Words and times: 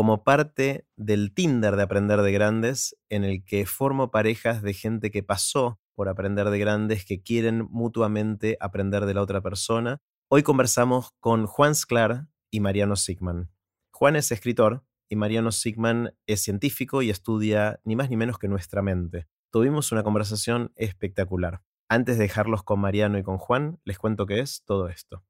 como 0.00 0.24
parte 0.24 0.86
del 0.96 1.34
Tinder 1.34 1.76
de 1.76 1.82
Aprender 1.82 2.22
de 2.22 2.32
Grandes, 2.32 2.96
en 3.10 3.22
el 3.22 3.44
que 3.44 3.66
formo 3.66 4.10
parejas 4.10 4.62
de 4.62 4.72
gente 4.72 5.10
que 5.10 5.22
pasó 5.22 5.78
por 5.94 6.08
Aprender 6.08 6.48
de 6.48 6.58
Grandes, 6.58 7.04
que 7.04 7.22
quieren 7.22 7.68
mutuamente 7.70 8.56
aprender 8.60 9.04
de 9.04 9.12
la 9.12 9.20
otra 9.20 9.42
persona. 9.42 10.00
Hoy 10.30 10.42
conversamos 10.42 11.10
con 11.20 11.44
Juan 11.44 11.74
Sklar 11.74 12.28
y 12.50 12.60
Mariano 12.60 12.96
Sigman. 12.96 13.50
Juan 13.92 14.16
es 14.16 14.32
escritor 14.32 14.86
y 15.10 15.16
Mariano 15.16 15.52
Sigman 15.52 16.14
es 16.26 16.40
científico 16.40 17.02
y 17.02 17.10
estudia 17.10 17.78
ni 17.84 17.94
más 17.94 18.08
ni 18.08 18.16
menos 18.16 18.38
que 18.38 18.48
nuestra 18.48 18.80
mente. 18.80 19.28
Tuvimos 19.52 19.92
una 19.92 20.02
conversación 20.02 20.72
espectacular. 20.76 21.60
Antes 21.90 22.16
de 22.16 22.22
dejarlos 22.22 22.62
con 22.62 22.80
Mariano 22.80 23.18
y 23.18 23.22
con 23.22 23.36
Juan, 23.36 23.78
les 23.84 23.98
cuento 23.98 24.24
qué 24.24 24.40
es 24.40 24.62
todo 24.64 24.88
esto. 24.88 25.22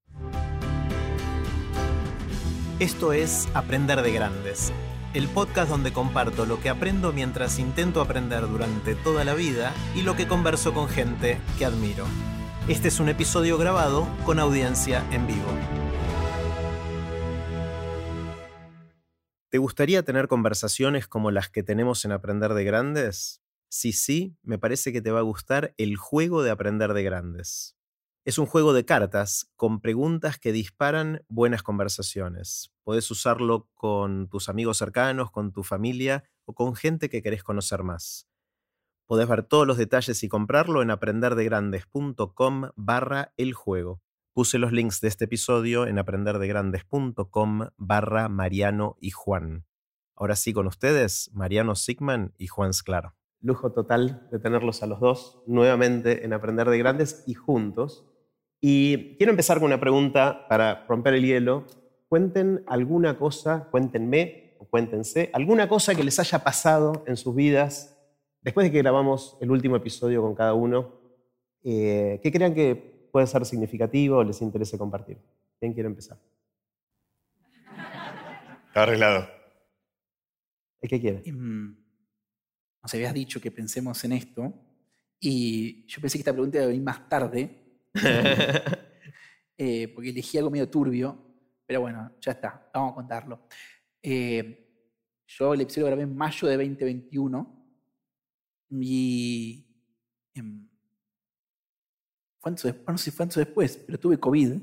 Esto 2.80 3.12
es 3.12 3.46
Aprender 3.52 4.00
de 4.00 4.10
Grandes, 4.10 4.72
el 5.12 5.28
podcast 5.28 5.68
donde 5.70 5.92
comparto 5.92 6.46
lo 6.46 6.60
que 6.60 6.70
aprendo 6.70 7.12
mientras 7.12 7.59
intento 7.59 8.00
aprender 8.00 8.48
durante 8.48 8.95
toda 8.95 9.22
la 9.22 9.34
vida 9.34 9.74
y 9.95 10.00
lo 10.00 10.16
que 10.16 10.27
converso 10.27 10.72
con 10.72 10.88
gente 10.88 11.38
que 11.58 11.66
admiro. 11.66 12.06
Este 12.69 12.88
es 12.88 12.98
un 12.98 13.10
episodio 13.10 13.58
grabado 13.58 14.08
con 14.24 14.38
audiencia 14.38 15.06
en 15.12 15.27
vivo. 15.27 15.45
¿Te 19.50 19.58
gustaría 19.58 20.02
tener 20.02 20.27
conversaciones 20.27 21.06
como 21.06 21.30
las 21.30 21.50
que 21.50 21.62
tenemos 21.62 22.06
en 22.06 22.12
Aprender 22.12 22.55
de 22.55 22.64
Grandes? 22.64 23.42
Si 23.69 23.92
sí, 23.92 24.38
me 24.42 24.56
parece 24.56 24.91
que 24.91 25.02
te 25.02 25.10
va 25.10 25.19
a 25.19 25.22
gustar 25.22 25.74
el 25.77 25.97
juego 25.97 26.42
de 26.42 26.50
Aprender 26.50 26.94
de 26.94 27.02
Grandes. 27.02 27.77
Es 28.23 28.38
un 28.38 28.45
juego 28.45 28.74
de 28.74 28.84
cartas 28.84 29.51
con 29.56 29.80
preguntas 29.80 30.38
que 30.38 30.52
disparan 30.52 31.24
buenas 31.28 31.62
conversaciones. 31.62 32.70
Podés 32.84 33.11
usarlo 33.11 33.70
con 33.73 34.28
tus 34.28 34.51
amigos 34.51 34.77
cercanos, 34.77 35.30
con 35.30 35.52
tu 35.52 35.62
familia 35.62 36.25
o 36.45 36.55
con 36.55 36.75
gente 36.75 37.09
que 37.09 37.23
querés 37.23 37.42
conocer 37.42 37.83
más. 37.83 38.28
Podés 39.06 39.27
ver 39.27 39.42
todos 39.44 39.67
los 39.67 39.78
detalles 39.78 40.22
y 40.22 40.28
comprarlo 40.28 40.83
en 40.83 40.91
aprenderdegrandes.com 40.91 42.70
barra 42.77 43.33
el 43.39 43.55
juego. 43.55 44.03
Puse 44.34 44.59
los 44.59 44.70
links 44.70 45.00
de 45.00 45.09
este 45.09 45.25
episodio 45.25 45.87
en 45.87 45.98
aprenderdegrandes.com 45.98 47.69
barra 47.78 48.28
Mariano 48.28 48.97
y 49.00 49.12
Juan. 49.12 49.64
Ahora 50.14 50.37
sí 50.37 50.53
con 50.53 50.66
ustedes, 50.66 51.31
Mariano 51.33 51.75
Sigman 51.75 52.34
y 52.37 52.48
Juan 52.48 52.75
Sclar. 52.75 53.14
Lujo 53.41 53.72
total 53.72 54.28
de 54.31 54.39
tenerlos 54.39 54.83
a 54.83 54.87
los 54.87 55.00
dos 55.00 55.42
nuevamente 55.47 56.27
en 56.27 56.34
Aprender 56.34 56.69
de 56.69 56.77
Grandes 56.77 57.25
y 57.27 57.33
juntos. 57.33 58.09
Y 58.61 59.16
quiero 59.16 59.30
empezar 59.30 59.58
con 59.58 59.66
una 59.66 59.80
pregunta 59.80 60.47
para 60.48 60.84
romper 60.86 61.14
el 61.14 61.25
hielo. 61.25 61.66
Cuenten 62.08 62.62
alguna 62.66 63.16
cosa, 63.19 63.69
cuéntenme 63.70 64.55
o 64.58 64.66
cuéntense, 64.66 65.30
alguna 65.33 65.69
cosa 65.69 65.94
que 65.94 66.05
les 66.05 66.19
haya 66.19 66.41
pasado 66.44 67.05
en 67.06 67.16
sus 67.16 67.34
vidas 67.34 67.97
después 68.42 68.66
de 68.66 68.72
que 68.72 68.78
grabamos 68.78 69.36
el 69.41 69.50
último 69.50 69.77
episodio 69.77 70.20
con 70.22 70.34
cada 70.34 70.55
uno, 70.55 71.00
eh, 71.62 72.20
que 72.22 72.33
crean 72.33 72.55
que 72.55 72.75
puede 73.11 73.27
ser 73.27 73.44
significativo 73.47 74.19
o 74.19 74.25
les 74.25 74.42
interese 74.42 74.77
compartir. 74.77 75.19
¿Quién 75.58 75.72
quiere 75.72 75.88
empezar? 75.88 76.19
Está 78.69 78.83
arreglado. 78.83 79.28
¿Qué 80.81 81.00
quiere? 81.00 81.22
Em, 81.25 81.77
nos 82.83 82.94
habías 82.94 83.12
dicho 83.14 83.41
que 83.41 83.50
pensemos 83.50 84.03
en 84.05 84.12
esto 84.12 84.53
y 85.19 85.86
yo 85.86 86.00
pensé 86.00 86.19
que 86.19 86.22
esta 86.22 86.33
pregunta 86.33 86.58
iba 86.58 86.64
a 86.64 86.69
venir 86.69 86.83
más 86.83 87.08
tarde 87.08 87.69
Eh, 89.62 89.88
porque 89.94 90.08
elegí 90.08 90.38
algo 90.38 90.50
medio 90.50 90.70
turbio, 90.70 91.19
pero 91.66 91.83
bueno, 91.83 92.12
ya 92.19 92.32
está, 92.32 92.70
vamos 92.72 92.92
a 92.92 92.94
contarlo. 92.94 93.42
Eh, 94.02 94.66
yo 95.27 95.52
el 95.52 95.60
episodio 95.60 95.82
lo 95.82 95.88
grabé 95.88 96.05
en 96.05 96.16
mayo 96.16 96.48
de 96.48 96.56
2021 96.56 97.66
y 98.70 99.66
antes, 102.42 102.75
no 102.88 102.97
sé 102.97 103.10
si 103.10 103.38
después, 103.38 103.76
pero 103.87 104.00
tuve 104.00 104.19
COVID. 104.19 104.62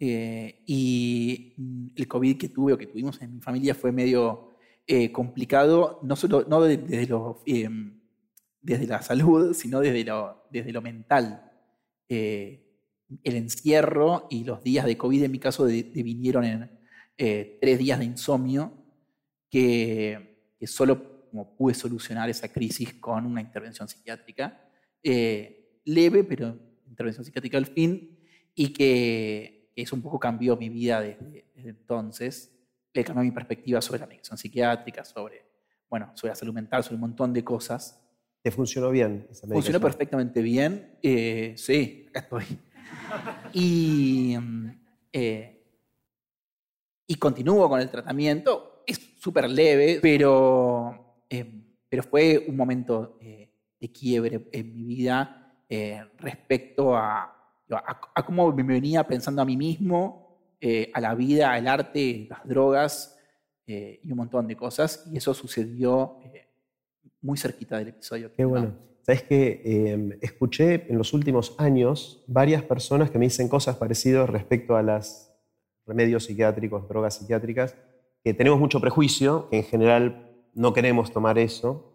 Eh, 0.00 0.64
y 0.66 1.54
mm, 1.56 1.86
el 1.94 2.08
COVID 2.08 2.38
que 2.38 2.48
tuve 2.48 2.72
o 2.72 2.78
que 2.78 2.88
tuvimos 2.88 3.22
en 3.22 3.36
mi 3.36 3.40
familia 3.40 3.72
fue 3.72 3.92
medio 3.92 4.56
complicado, 5.12 6.00
no 6.02 6.16
solo 6.16 6.44
no 6.48 6.66
em, 6.66 8.00
desde 8.60 8.88
la 8.88 9.00
salud, 9.00 9.54
sino 9.54 9.78
desde 9.78 10.02
lo, 10.02 10.48
desde 10.50 10.72
lo 10.72 10.82
mental. 10.82 11.52
Eh, 12.08 12.62
el 13.22 13.36
encierro 13.36 14.26
y 14.30 14.44
los 14.44 14.62
días 14.62 14.84
de 14.84 14.96
COVID 14.96 15.22
en 15.22 15.30
mi 15.30 15.38
caso 15.38 15.64
vinieron 15.64 16.44
en 16.44 16.70
eh, 17.18 17.58
tres 17.60 17.78
días 17.78 17.98
de 17.98 18.04
insomnio 18.04 18.72
que, 19.48 20.56
solo 20.66 21.28
como 21.30 21.56
pude 21.56 21.74
solucionar 21.74 22.28
esa 22.28 22.52
crisis 22.52 22.94
con 22.94 23.26
una 23.26 23.40
intervención 23.40 23.88
psiquiátrica 23.88 24.60
eh, 25.02 25.80
leve, 25.84 26.24
pero 26.24 26.58
intervención 26.88 27.24
psiquiátrica 27.24 27.58
al 27.58 27.66
fin, 27.66 28.18
y 28.54 28.72
que, 28.72 29.70
eso 29.76 29.94
un 29.94 30.02
poco 30.02 30.18
cambió 30.18 30.56
mi 30.56 30.70
vida 30.70 31.00
desde, 31.02 31.44
entonces, 31.54 32.52
le 32.92 33.04
cambió 33.04 33.22
mi 33.22 33.30
perspectiva 33.30 33.80
sobre 33.82 34.00
la 34.00 34.06
medicación 34.06 34.38
psiquiátrica, 34.38 35.04
sobre, 35.04 35.44
bueno, 35.88 36.10
sobre 36.14 36.30
la 36.30 36.34
salud 36.34 36.54
mental, 36.54 36.82
sobre 36.82 36.96
un 36.96 37.02
montón 37.02 37.32
de 37.32 37.44
cosas 37.44 38.02
funcionó 38.50 38.90
bien 38.90 39.26
esa 39.30 39.46
Funcionó 39.46 39.80
perfectamente 39.80 40.40
bien. 40.42 40.98
Eh, 41.02 41.54
sí, 41.56 42.06
acá 42.08 42.20
estoy. 42.20 42.44
Y, 43.52 44.36
eh, 45.12 45.64
y 47.06 47.14
continúo 47.16 47.68
con 47.68 47.80
el 47.80 47.90
tratamiento. 47.90 48.82
Es 48.86 49.00
súper 49.18 49.50
leve, 49.50 49.98
pero, 50.00 51.22
eh, 51.28 51.44
pero 51.88 52.02
fue 52.02 52.44
un 52.48 52.56
momento 52.56 53.18
de 53.20 53.92
quiebre 53.92 54.48
en 54.52 54.74
mi 54.74 54.84
vida 54.84 55.64
respecto 56.18 56.96
a, 56.96 57.62
a, 57.70 58.26
cómo 58.26 58.52
me 58.52 58.62
venía 58.62 59.06
pensando 59.06 59.42
a 59.42 59.44
mí 59.44 59.56
mismo, 59.56 60.38
a 60.92 61.00
la 61.00 61.14
vida, 61.14 61.52
al 61.52 61.66
arte, 61.66 62.26
las 62.28 62.46
drogas 62.46 63.18
y 63.66 64.10
un 64.10 64.16
montón 64.16 64.46
de 64.46 64.56
cosas. 64.56 65.04
Y 65.12 65.16
eso 65.16 65.34
sucedió 65.34 66.18
muy 67.26 67.36
cerquita 67.36 67.78
del 67.78 67.88
episodio. 67.88 68.30
Qué 68.34 68.44
bueno. 68.44 68.72
Sabes 69.02 69.22
que 69.24 69.62
em, 69.64 70.12
escuché 70.20 70.86
en 70.88 70.96
los 70.96 71.12
últimos 71.12 71.54
años 71.58 72.24
varias 72.26 72.62
personas 72.62 73.10
que 73.10 73.18
me 73.18 73.26
dicen 73.26 73.48
cosas 73.48 73.76
parecidas 73.76 74.30
respecto 74.30 74.76
a 74.76 74.82
los 74.82 75.32
remedios 75.86 76.24
psiquiátricos, 76.24 76.88
drogas 76.88 77.16
psiquiátricas, 77.16 77.76
que 78.24 78.34
tenemos 78.34 78.58
mucho 78.58 78.80
prejuicio, 78.80 79.48
que 79.50 79.58
en 79.58 79.64
general 79.64 80.32
no 80.54 80.72
queremos 80.72 81.12
tomar 81.12 81.38
eso, 81.38 81.92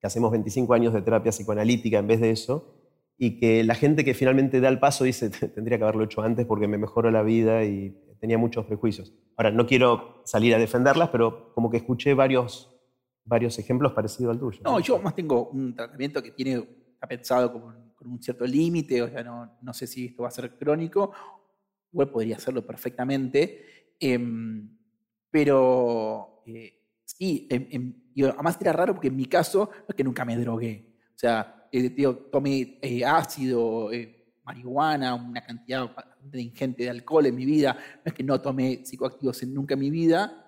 que 0.00 0.06
hacemos 0.06 0.30
25 0.30 0.74
años 0.74 0.92
de 0.92 1.02
terapia 1.02 1.32
psicoanalítica 1.32 1.98
en 1.98 2.06
vez 2.06 2.20
de 2.20 2.30
eso, 2.30 2.74
y 3.18 3.38
que 3.38 3.64
la 3.64 3.74
gente 3.74 4.04
que 4.04 4.14
finalmente 4.14 4.60
da 4.60 4.68
el 4.68 4.78
paso 4.78 5.04
dice, 5.04 5.30
tendría 5.30 5.78
que 5.78 5.84
haberlo 5.84 6.04
hecho 6.04 6.22
antes 6.22 6.44
porque 6.46 6.68
me 6.68 6.78
mejoró 6.78 7.10
la 7.10 7.22
vida 7.22 7.64
y 7.64 7.96
tenía 8.20 8.38
muchos 8.38 8.66
prejuicios. 8.66 9.12
Ahora, 9.36 9.50
no 9.50 9.66
quiero 9.66 10.22
salir 10.24 10.54
a 10.54 10.58
defenderlas, 10.58 11.08
pero 11.08 11.52
como 11.54 11.70
que 11.70 11.78
escuché 11.78 12.14
varios 12.14 12.71
varios 13.24 13.58
ejemplos 13.58 13.92
parecidos 13.92 14.32
al 14.32 14.40
tuyo. 14.40 14.60
No, 14.64 14.80
yo 14.80 14.98
más 14.98 15.14
tengo 15.14 15.48
un 15.48 15.74
tratamiento 15.74 16.22
que 16.22 16.32
tiene, 16.32 16.66
está 16.94 17.06
pensado 17.06 17.52
con, 17.52 17.92
con 18.02 18.10
un 18.10 18.22
cierto 18.22 18.44
límite, 18.44 19.02
o 19.02 19.08
sea, 19.08 19.22
no, 19.22 19.58
no, 19.62 19.72
sé 19.72 19.86
si 19.86 20.06
esto 20.06 20.22
va 20.22 20.28
a 20.28 20.32
ser 20.32 20.56
crónico, 20.56 21.12
igual 21.92 22.10
podría 22.10 22.36
hacerlo 22.36 22.66
perfectamente, 22.66 23.94
em, 24.00 24.76
pero 25.30 26.42
eh, 26.46 26.80
sí, 27.04 27.48
además 27.50 28.58
era 28.60 28.72
raro 28.72 28.94
porque 28.94 29.08
en 29.08 29.16
mi 29.16 29.26
caso 29.26 29.70
no 29.72 29.84
es 29.88 29.94
que 29.94 30.04
nunca 30.04 30.24
me 30.24 30.36
drogué, 30.36 30.96
o 31.14 31.18
sea, 31.18 31.68
eh, 31.70 31.90
tomé 32.30 32.78
eh, 32.82 33.04
ácido, 33.04 33.90
marihuana, 34.44 35.14
una 35.14 35.40
cantidad 35.44 35.88
ingente 36.32 36.82
de 36.82 36.90
alcohol 36.90 37.26
en 37.26 37.36
mi 37.36 37.44
vida, 37.44 37.74
no 37.74 38.02
es 38.04 38.12
que 38.12 38.24
no 38.24 38.40
tomé 38.40 38.84
psicoactivos 38.84 39.42
nunca 39.44 39.74
en 39.74 39.80
mi 39.80 39.90
vida, 39.90 40.41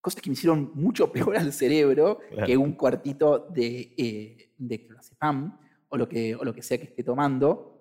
cosas 0.00 0.22
que 0.22 0.30
me 0.30 0.34
hicieron 0.34 0.72
mucho 0.74 1.12
peor 1.12 1.36
al 1.36 1.52
cerebro 1.52 2.20
que 2.46 2.56
un 2.56 2.72
cuartito 2.72 3.38
de, 3.50 3.94
eh, 3.96 4.52
de 4.56 4.86
clonazepam 4.86 5.58
o 5.88 5.96
lo, 5.96 6.08
que, 6.08 6.34
o 6.34 6.44
lo 6.44 6.54
que 6.54 6.62
sea 6.62 6.78
que 6.78 6.84
esté 6.84 7.02
tomando. 7.02 7.78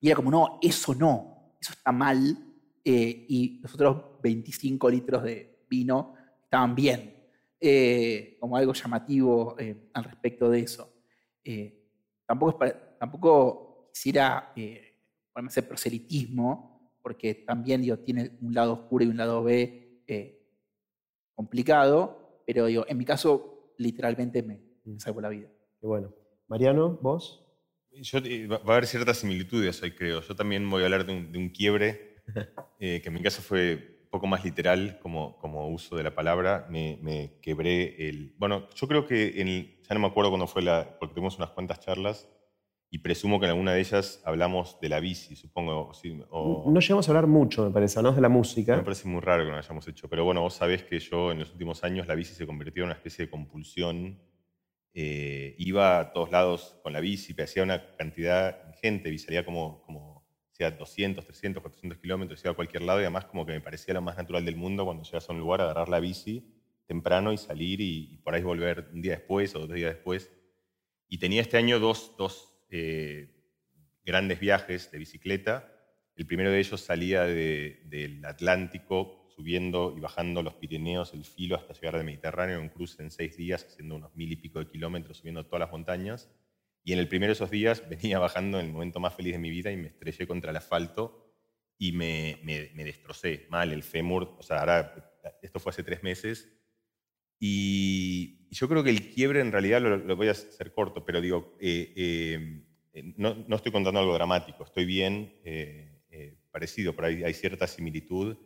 Y 0.00 0.08
era 0.08 0.16
como, 0.16 0.30
no, 0.30 0.58
eso 0.62 0.94
no, 0.94 1.54
eso 1.60 1.72
está 1.72 1.92
mal. 1.92 2.36
Eh, 2.84 3.26
y 3.28 3.60
los 3.60 3.74
otros 3.74 4.20
25 4.22 4.90
litros 4.90 5.22
de 5.22 5.64
vino 5.68 6.14
estaban 6.42 6.74
bien. 6.74 7.14
Eh, 7.60 8.38
como 8.40 8.56
algo 8.56 8.72
llamativo 8.72 9.54
eh, 9.58 9.90
al 9.92 10.04
respecto 10.04 10.48
de 10.48 10.60
eso. 10.60 10.94
tampoco, 12.26 12.58
tampoco 12.98 13.90
quisiera 13.92 14.52
ponerme 14.54 15.48
a 15.48 15.52
hacer 15.52 15.68
proselitismo, 15.68 16.96
porque 17.02 17.34
también 17.34 17.82
digo, 17.82 17.98
tiene 17.98 18.38
un 18.40 18.54
lado 18.54 18.72
oscuro 18.72 19.04
y 19.04 19.08
un 19.08 19.18
lado 19.18 19.42
B 19.42 20.02
complicado, 21.34 22.42
pero 22.46 22.66
digo, 22.66 22.84
en 22.88 22.98
mi 22.98 23.04
caso, 23.04 23.74
literalmente 23.78 24.42
me, 24.42 24.60
mm. 24.84 24.98
salvo 24.98 25.20
la 25.20 25.28
vida. 25.28 25.48
Qué 25.80 25.86
bueno. 25.86 26.12
Mariano, 26.48 26.98
vos. 27.00 27.46
Yo, 27.92 28.20
va 28.48 28.56
a 28.56 28.72
haber 28.72 28.86
ciertas 28.86 29.18
similitudes 29.18 29.82
hoy, 29.82 29.92
creo. 29.92 30.20
Yo 30.20 30.36
también 30.36 30.68
voy 30.68 30.82
a 30.82 30.86
hablar 30.86 31.06
de 31.06 31.12
un, 31.12 31.50
quiebre, 31.50 32.16
eh, 32.78 33.00
que 33.02 33.08
en 33.08 33.14
mi 33.14 33.22
caso 33.22 33.42
fue 33.42 34.06
poco 34.10 34.26
más 34.26 34.44
literal 34.44 34.98
como, 35.00 35.38
como 35.38 35.68
uso 35.68 35.96
de 35.96 36.02
la 36.02 36.14
palabra, 36.14 36.66
me, 36.68 36.98
me 37.02 37.38
quebré 37.40 38.08
el... 38.08 38.34
Bueno, 38.38 38.68
yo 38.74 38.88
creo 38.88 39.06
que 39.06 39.40
en 39.40 39.48
el- 39.48 39.80
ya 39.88 39.94
no 39.94 40.00
me 40.00 40.08
acuerdo 40.08 40.30
cuándo 40.30 40.48
fue 40.48 40.62
la... 40.62 40.96
porque 40.98 41.14
tuvimos 41.14 41.36
unas 41.38 41.50
cuantas 41.50 41.80
charlas 41.80 42.28
y 42.92 42.98
presumo 42.98 43.38
que 43.38 43.46
en 43.46 43.50
alguna 43.52 43.72
de 43.72 43.80
ellas 43.80 44.20
hablamos 44.24 44.78
de 44.80 44.88
la 44.88 44.98
bici, 45.00 45.36
supongo. 45.36 45.94
sí, 45.94 46.20
o- 46.30 46.64
No 46.70 46.80
llegamos 46.80 47.08
a 47.08 47.10
hablar 47.12 47.26
mucho, 47.28 47.64
me 47.64 47.70
parece, 47.70 47.98
hablamos 47.98 48.16
de 48.16 48.22
la 48.22 48.28
música. 48.28 48.76
me 48.76 48.82
parece 48.82 49.06
muy 49.08 49.20
raro 49.20 49.44
que 49.44 49.50
no 49.50 49.52
lo 49.56 49.58
hayamos 49.62 49.86
hecho, 49.86 50.08
pero 50.08 50.24
bueno, 50.24 50.40
vos 50.42 50.54
sabés 50.54 50.82
que 50.82 50.98
yo 50.98 51.30
en 51.32 51.38
los 51.38 51.52
últimos 51.52 51.84
años 51.84 52.06
la 52.08 52.14
bici 52.16 52.34
se 52.34 52.46
convirtió 52.46 52.82
en 52.82 52.88
una 52.88 52.94
especie 52.96 53.24
de 53.26 53.30
compulsión. 53.30 54.18
Eh, 54.92 55.54
iba 55.58 56.00
a 56.00 56.12
todos 56.12 56.32
lados 56.32 56.80
con 56.82 56.92
la 56.92 56.98
bici, 57.00 57.32
hacía 57.40 57.62
una 57.62 57.94
cantidad 57.96 58.58
ingente, 58.74 59.16
salía 59.18 59.44
como, 59.44 59.82
como 59.82 60.26
sea 60.50 60.72
200, 60.72 61.24
300, 61.24 61.62
400 61.62 61.98
kilómetros, 62.00 62.42
iba 62.44 62.50
a 62.50 62.56
cualquier 62.56 62.82
lado 62.82 62.98
y 62.98 63.02
además 63.04 63.26
como 63.26 63.46
que 63.46 63.52
me 63.52 63.60
parecía 63.60 63.94
lo 63.94 64.02
más 64.02 64.16
natural 64.16 64.44
del 64.44 64.56
mundo 64.56 64.84
cuando 64.84 65.04
llegas 65.04 65.28
a 65.30 65.32
un 65.32 65.38
lugar, 65.38 65.60
agarrar 65.60 65.88
la 65.88 66.00
bici 66.00 66.56
temprano 66.86 67.32
y 67.32 67.38
salir 67.38 67.80
y, 67.80 68.14
y 68.14 68.16
por 68.18 68.34
ahí 68.34 68.42
volver 68.42 68.88
un 68.92 69.00
día 69.00 69.12
después 69.12 69.54
o 69.54 69.60
dos 69.60 69.72
días 69.72 69.94
después. 69.94 70.28
Y 71.06 71.18
tenía 71.18 71.40
este 71.40 71.56
año 71.56 71.78
dos, 71.78 72.16
dos 72.18 72.49
eh, 72.70 73.28
grandes 74.04 74.40
viajes 74.40 74.90
de 74.90 74.98
bicicleta. 74.98 75.72
El 76.16 76.26
primero 76.26 76.50
de 76.50 76.58
ellos 76.60 76.80
salía 76.80 77.24
de- 77.24 77.80
del 77.86 78.24
Atlántico, 78.24 79.28
subiendo 79.34 79.94
y 79.96 80.00
bajando 80.00 80.42
los 80.42 80.54
Pirineos, 80.54 81.14
el 81.14 81.24
filo, 81.24 81.56
hasta 81.56 81.72
llegar 81.74 81.96
al 81.96 82.04
Mediterráneo, 82.04 82.56
en 82.56 82.62
un 82.62 82.68
cruce 82.68 83.02
en 83.02 83.10
seis 83.10 83.36
días, 83.36 83.64
haciendo 83.64 83.96
unos 83.96 84.14
mil 84.16 84.30
y 84.32 84.36
pico 84.36 84.58
de 84.58 84.66
kilómetros, 84.68 85.18
subiendo 85.18 85.46
todas 85.46 85.60
las 85.60 85.70
montañas. 85.70 86.30
Y 86.84 86.92
en 86.92 86.98
el 86.98 87.08
primero 87.08 87.30
de 87.30 87.34
esos 87.34 87.50
días 87.50 87.82
venía 87.88 88.18
bajando 88.18 88.58
en 88.60 88.66
el 88.66 88.72
momento 88.72 89.00
más 89.00 89.14
feliz 89.14 89.32
de 89.34 89.38
mi 89.38 89.50
vida 89.50 89.70
y 89.70 89.76
me 89.76 89.88
estrellé 89.88 90.26
contra 90.26 90.50
el 90.50 90.56
asfalto 90.56 91.34
y 91.78 91.92
me, 91.92 92.38
me- 92.42 92.70
me 92.74 92.84
destrocé 92.84 93.46
mal 93.50 93.72
el 93.72 93.82
fémur. 93.82 94.36
O 94.38 94.42
sea, 94.42 94.60
ahora, 94.60 94.94
esto 95.42 95.58
fue 95.60 95.70
hace 95.70 95.82
tres 95.82 96.02
meses. 96.02 96.48
Y 97.38 98.39
yo 98.56 98.68
creo 98.68 98.82
que 98.82 98.90
el 98.90 99.10
quiebre 99.10 99.40
en 99.40 99.52
realidad 99.52 99.80
lo, 99.80 99.96
lo 99.96 100.16
voy 100.16 100.28
a 100.28 100.32
hacer 100.32 100.72
corto, 100.72 101.04
pero 101.04 101.20
digo, 101.20 101.56
eh, 101.60 101.92
eh, 101.96 102.62
eh, 102.92 103.14
no, 103.16 103.44
no 103.46 103.56
estoy 103.56 103.72
contando 103.72 104.00
algo 104.00 104.14
dramático, 104.14 104.64
estoy 104.64 104.84
bien 104.84 105.34
eh, 105.44 106.00
eh, 106.10 106.36
parecido, 106.50 106.94
pero 106.94 107.08
hay, 107.08 107.22
hay 107.22 107.34
cierta 107.34 107.66
similitud. 107.66 108.36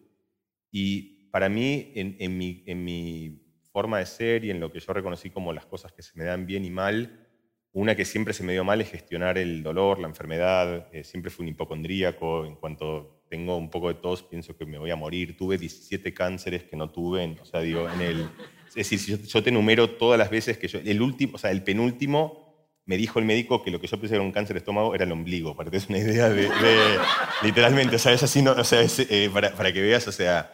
Y 0.70 1.28
para 1.30 1.48
mí, 1.48 1.92
en, 1.94 2.16
en 2.18 2.36
mi, 2.36 2.62
en 2.66 2.84
mi 2.84 3.40
forma 3.72 3.98
de 3.98 4.06
ser 4.06 4.44
y 4.44 4.50
en 4.50 4.60
lo 4.60 4.70
que 4.70 4.80
yo 4.80 4.92
reconocí 4.92 5.30
como 5.30 5.52
las 5.52 5.66
cosas 5.66 5.92
que 5.92 6.02
se 6.02 6.16
me 6.18 6.24
dan 6.24 6.46
bien 6.46 6.64
y 6.64 6.70
mal, 6.70 7.20
una 7.72 7.96
que 7.96 8.04
siempre 8.04 8.32
se 8.34 8.44
me 8.44 8.52
dio 8.52 8.62
mal 8.62 8.80
es 8.80 8.90
gestionar 8.90 9.36
el 9.36 9.62
dolor, 9.62 9.98
la 9.98 10.06
enfermedad. 10.06 10.88
eh, 10.92 11.02
siempre 11.02 11.30
fui 11.30 11.42
un 11.44 11.48
hipocondríaco. 11.48 12.44
En 12.46 12.54
cuanto 12.54 13.24
tengo 13.28 13.56
un 13.56 13.68
poco 13.68 13.88
de 13.88 13.94
tos, 13.94 14.22
pienso 14.22 14.56
que 14.56 14.64
me 14.64 14.78
voy 14.78 14.90
a 14.92 14.96
morir. 14.96 15.36
Tuve 15.36 15.58
17 15.58 16.14
cánceres 16.14 16.62
que 16.64 16.76
no 16.76 16.90
tuve. 16.92 17.36
o 17.40 17.44
sea, 17.44 17.60
digo, 17.60 17.88
en 17.90 18.00
el. 18.00 18.28
Es 18.76 18.90
decir, 18.90 19.18
yo, 19.18 19.26
yo 19.26 19.42
te 19.42 19.50
enumero 19.50 19.90
todas 19.90 20.18
las 20.18 20.30
veces 20.30 20.58
que 20.58 20.68
yo. 20.68 20.78
El 20.84 21.00
último, 21.02 21.34
o 21.36 21.38
sea, 21.38 21.50
el 21.50 21.62
penúltimo, 21.62 22.44
me 22.86 22.96
dijo 22.96 23.18
el 23.18 23.24
médico 23.24 23.62
que 23.62 23.70
lo 23.70 23.80
que 23.80 23.86
yo 23.86 23.98
pensé 23.98 24.14
era 24.16 24.24
un 24.24 24.32
cáncer 24.32 24.54
de 24.54 24.58
estómago 24.58 24.94
era 24.94 25.04
el 25.04 25.12
ombligo. 25.12 25.56
Para 25.56 25.70
que 25.70 25.78
te 25.78 25.86
una 25.88 25.98
idea 25.98 26.28
de. 26.28 26.42
de- 26.42 26.98
literalmente, 27.42 27.96
o 27.96 27.98
sea, 27.98 28.12
es 28.12 28.22
así, 28.22 28.42
no, 28.42 28.52
o 28.52 28.64
sea, 28.64 28.80
eh, 28.82 29.30
para, 29.32 29.54
para 29.54 29.72
que 29.72 29.80
veas, 29.80 30.06
o 30.08 30.12
sea. 30.12 30.52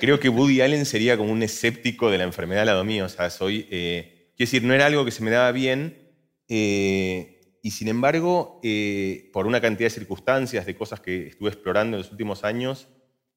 Creo 0.00 0.18
que 0.18 0.30
Woody 0.30 0.62
Allen 0.62 0.86
sería 0.86 1.18
como 1.18 1.30
un 1.32 1.42
escéptico 1.42 2.10
de 2.10 2.16
la 2.18 2.24
enfermedad 2.24 2.62
al 2.62 2.66
lado 2.68 2.84
mío. 2.84 3.04
O 3.04 3.08
sea, 3.10 3.28
soy. 3.30 3.66
eh, 3.70 4.30
quiero 4.36 4.48
decir, 4.50 4.62
no 4.64 4.72
era 4.74 4.86
algo 4.86 5.04
que 5.04 5.10
se 5.10 5.22
me 5.22 5.30
daba 5.30 5.52
bien. 5.52 5.98
eh, 6.48 7.28
y 7.64 7.70
sin 7.70 7.86
embargo, 7.88 8.58
eh, 8.64 9.30
por 9.32 9.46
una 9.46 9.60
cantidad 9.60 9.86
de 9.86 9.94
circunstancias, 9.94 10.66
de 10.66 10.74
cosas 10.74 10.98
que 11.00 11.28
estuve 11.28 11.50
explorando 11.50 11.96
en 11.96 12.02
los 12.02 12.10
últimos 12.10 12.42
años, 12.42 12.88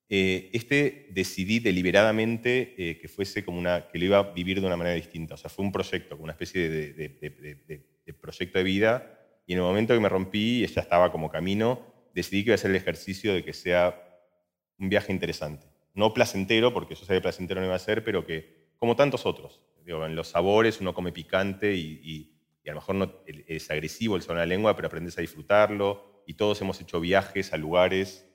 eh, 0.09 0.49
este 0.53 1.07
decidí 1.11 1.59
deliberadamente 1.59 2.75
eh, 2.77 2.97
que 2.99 3.07
fuese 3.07 3.43
como 3.43 3.57
una. 3.59 3.87
que 3.87 3.97
lo 3.99 4.05
iba 4.05 4.19
a 4.19 4.31
vivir 4.33 4.59
de 4.61 4.67
una 4.67 4.77
manera 4.77 4.95
distinta. 4.95 5.33
O 5.35 5.37
sea, 5.37 5.49
fue 5.49 5.65
un 5.65 5.71
proyecto, 5.71 6.15
una 6.17 6.33
especie 6.33 6.69
de, 6.69 6.93
de- 6.93 7.09
de- 7.09 7.29
de- 7.29 7.55
de- 7.67 7.85
de 8.05 8.13
proyecto 8.13 8.57
de 8.59 8.63
vida. 8.63 9.19
Y 9.47 9.53
en 9.53 9.59
el 9.59 9.63
momento 9.65 9.93
que 9.93 9.99
me 9.99 10.09
rompí 10.09 10.65
ya 10.67 10.81
estaba 10.81 11.11
como 11.11 11.29
camino, 11.29 11.81
decidí 12.13 12.43
que 12.43 12.49
iba 12.49 12.53
a 12.53 12.55
hacer 12.55 12.71
el 12.71 12.77
ejercicio 12.77 13.33
de 13.33 13.43
que 13.43 13.53
sea 13.53 14.01
un 14.77 14.89
viaje 14.89 15.11
interesante. 15.11 15.67
No 15.93 16.13
placentero, 16.13 16.73
porque 16.73 16.95
yo 16.95 17.05
sabía 17.05 17.21
placentero 17.21 17.61
no 17.61 17.67
iba 17.67 17.75
a 17.75 17.79
ser, 17.79 18.03
pero 18.03 18.25
que, 18.25 18.65
como 18.77 18.95
tantos 18.95 19.25
otros, 19.25 19.61
digo, 19.85 20.05
en 20.05 20.15
los 20.15 20.27
sabores 20.29 20.81
uno 20.81 20.93
come 20.93 21.11
picante 21.11 21.73
y, 21.75 22.01
y- 22.03 22.31
a 22.67 22.71
lo 22.71 22.75
mejor 22.77 22.95
no, 22.95 23.13
es 23.27 23.69
agresivo 23.69 24.15
el 24.15 24.23
sabor 24.23 24.37
en 24.37 24.39
la 24.39 24.45
lengua, 24.47 24.75
pero 24.75 24.87
aprendes 24.87 25.15
a 25.19 25.21
disfrutarlo. 25.21 26.23
Y 26.25 26.33
todos 26.33 26.59
hemos 26.61 26.81
hecho 26.81 26.99
viajes 26.99 27.53
a 27.53 27.57
lugares 27.57 28.25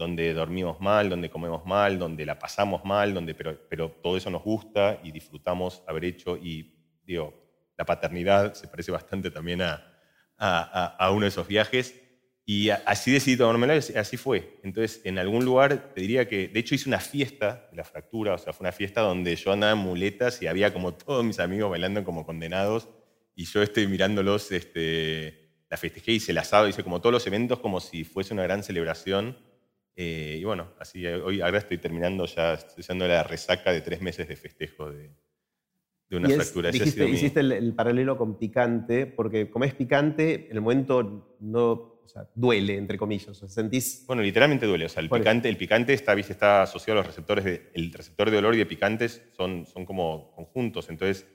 donde 0.00 0.32
dormimos 0.34 0.80
mal, 0.80 1.08
donde 1.10 1.30
comemos 1.30 1.64
mal, 1.66 1.98
donde 1.98 2.26
la 2.26 2.38
pasamos 2.38 2.84
mal, 2.84 3.14
donde, 3.14 3.34
pero, 3.34 3.56
pero 3.68 3.90
todo 4.02 4.16
eso 4.16 4.30
nos 4.30 4.42
gusta 4.42 4.98
y 5.04 5.12
disfrutamos 5.12 5.82
haber 5.86 6.06
hecho. 6.06 6.36
Y 6.36 6.74
digo, 7.04 7.34
la 7.76 7.84
paternidad 7.84 8.54
se 8.54 8.66
parece 8.66 8.90
bastante 8.90 9.30
también 9.30 9.62
a, 9.62 9.86
a, 10.38 10.96
a- 10.98 11.10
uno 11.10 11.22
de 11.22 11.28
esos 11.28 11.46
viajes. 11.46 11.94
Y 12.46 12.70
así 12.70 13.12
decidí 13.12 13.36
tomármela 13.36 13.74
así 13.74 14.16
fue. 14.16 14.58
Entonces, 14.64 15.02
en 15.04 15.18
algún 15.18 15.44
lugar, 15.44 15.92
te 15.94 16.00
diría 16.00 16.26
que, 16.26 16.48
de 16.48 16.58
hecho, 16.60 16.74
hice 16.74 16.88
una 16.88 16.98
fiesta 16.98 17.68
de 17.70 17.76
la 17.76 17.84
fractura, 17.84 18.34
o 18.34 18.38
sea, 18.38 18.52
fue 18.52 18.64
una 18.64 18.72
fiesta 18.72 19.02
donde 19.02 19.36
yo 19.36 19.52
andaba 19.52 19.72
en 19.72 19.78
muletas 19.78 20.42
y 20.42 20.48
había 20.48 20.72
como 20.72 20.94
todos 20.94 21.24
mis 21.24 21.38
amigos 21.38 21.70
bailando 21.70 22.02
como 22.02 22.26
condenados 22.26 22.88
y 23.36 23.44
yo 23.44 23.62
estoy 23.62 23.86
mirándolos, 23.86 24.50
este, 24.50 25.52
la 25.70 25.76
festejé, 25.76 26.12
hice 26.12 26.32
el 26.32 26.38
asado, 26.38 26.66
hice 26.68 26.82
como 26.82 27.00
todos 27.00 27.12
los 27.12 27.26
eventos 27.26 27.60
como 27.60 27.80
si 27.80 28.02
fuese 28.04 28.34
una 28.34 28.42
gran 28.42 28.62
celebración. 28.64 29.36
Eh, 30.02 30.38
y 30.40 30.44
bueno, 30.44 30.72
así 30.78 31.04
eh, 31.06 31.16
hoy 31.16 31.42
ahora 31.42 31.58
estoy 31.58 31.76
terminando 31.76 32.24
ya, 32.24 32.54
estoy 32.54 32.80
usando 32.80 33.06
la 33.06 33.22
resaca 33.22 33.70
de 33.70 33.82
tres 33.82 34.00
meses 34.00 34.26
de 34.26 34.34
festejo 34.34 34.90
de, 34.90 35.10
de 36.08 36.16
una 36.16 36.26
Y 36.28 36.30
es- 36.32 36.36
fractura. 36.38 36.70
Dijiste, 36.70 37.06
hiciste 37.06 37.40
el, 37.40 37.52
el 37.52 37.74
paralelo 37.74 38.16
con 38.16 38.38
picante, 38.38 39.04
porque 39.04 39.50
como 39.50 39.66
es 39.66 39.74
picante, 39.74 40.46
en 40.48 40.56
el 40.56 40.62
momento 40.62 41.36
no 41.40 42.00
o 42.02 42.08
sea, 42.08 42.26
duele, 42.34 42.76
entre 42.78 42.96
comillas. 42.96 43.28
O 43.28 43.34
sea, 43.34 43.48
sentís. 43.50 44.04
Bueno, 44.06 44.22
literalmente 44.22 44.64
duele. 44.64 44.86
O 44.86 44.88
sea, 44.88 45.02
el 45.02 45.10
picante, 45.10 45.50
el 45.50 45.58
picante 45.58 45.92
está, 45.92 46.14
¿viste? 46.14 46.32
está 46.32 46.62
asociado 46.62 46.98
a 46.98 47.02
los 47.02 47.06
receptores 47.06 47.44
de, 47.44 47.70
el 47.74 47.92
receptor 47.92 48.30
de 48.30 48.36
dolor 48.36 48.54
y 48.54 48.58
de 48.58 48.64
picantes 48.66 49.22
son, 49.36 49.66
son 49.66 49.84
como 49.84 50.32
conjuntos. 50.32 50.88
Entonces, 50.88 51.26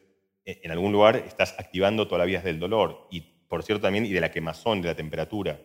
e- 0.43 0.59
en 0.63 0.71
algún 0.71 0.91
lugar 0.91 1.17
estás 1.17 1.53
activando 1.59 2.07
todas 2.07 2.21
las 2.21 2.27
vías 2.27 2.43
del 2.43 2.59
dolor. 2.59 3.07
Y 3.11 3.21
por 3.21 3.61
cierto 3.61 3.83
también, 3.83 4.07
y 4.07 4.11
de 4.11 4.19
la 4.21 4.31
quemazón, 4.31 4.81
de 4.81 4.87
la 4.87 4.95
temperatura. 4.95 5.61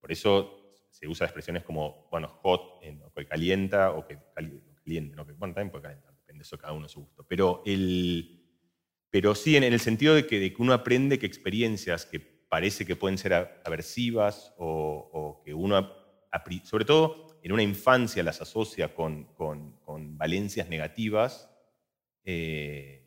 Por 0.00 0.12
eso 0.12 0.65
se 0.98 1.06
usa 1.06 1.26
expresiones 1.26 1.62
como, 1.62 2.08
bueno, 2.10 2.28
hot, 2.42 2.78
en- 2.82 3.02
o 3.02 3.12
que 3.12 3.26
calienta, 3.26 3.90
o 3.92 4.06
que 4.06 4.18
cali- 4.34 4.62
caliente, 4.82 5.14
bueno, 5.36 5.52
también 5.54 5.70
puede 5.70 5.82
calentar, 5.82 6.14
depende, 6.16 6.42
eso 6.42 6.56
cada 6.56 6.72
uno 6.72 6.86
a 6.86 6.88
su 6.88 7.00
gusto. 7.00 7.24
Pero, 7.28 7.62
el, 7.66 8.42
pero 9.10 9.34
sí, 9.34 9.56
en, 9.56 9.64
el 9.64 9.80
sentido 9.80 10.14
de 10.14 10.26
que, 10.26 10.40
de 10.40 10.52
que 10.54 10.62
uno 10.62 10.72
aprende 10.72 11.18
que 11.18 11.26
experiencias 11.26 12.06
que 12.06 12.18
parece 12.20 12.86
que 12.86 12.96
pueden 12.96 13.18
ser 13.18 13.34
aversivas 13.64 14.54
o, 14.56 15.42
que 15.44 15.52
uno, 15.52 15.92
sobre 16.64 16.84
todo 16.86 17.26
en 17.42 17.52
una 17.52 17.62
infancia, 17.62 18.22
las 18.22 18.40
asocia 18.40 18.94
con, 18.94 19.24
con- 19.34 19.72
con 19.80 20.16
valencias 20.16 20.68
negativas, 20.68 21.50
eh, 22.24 23.05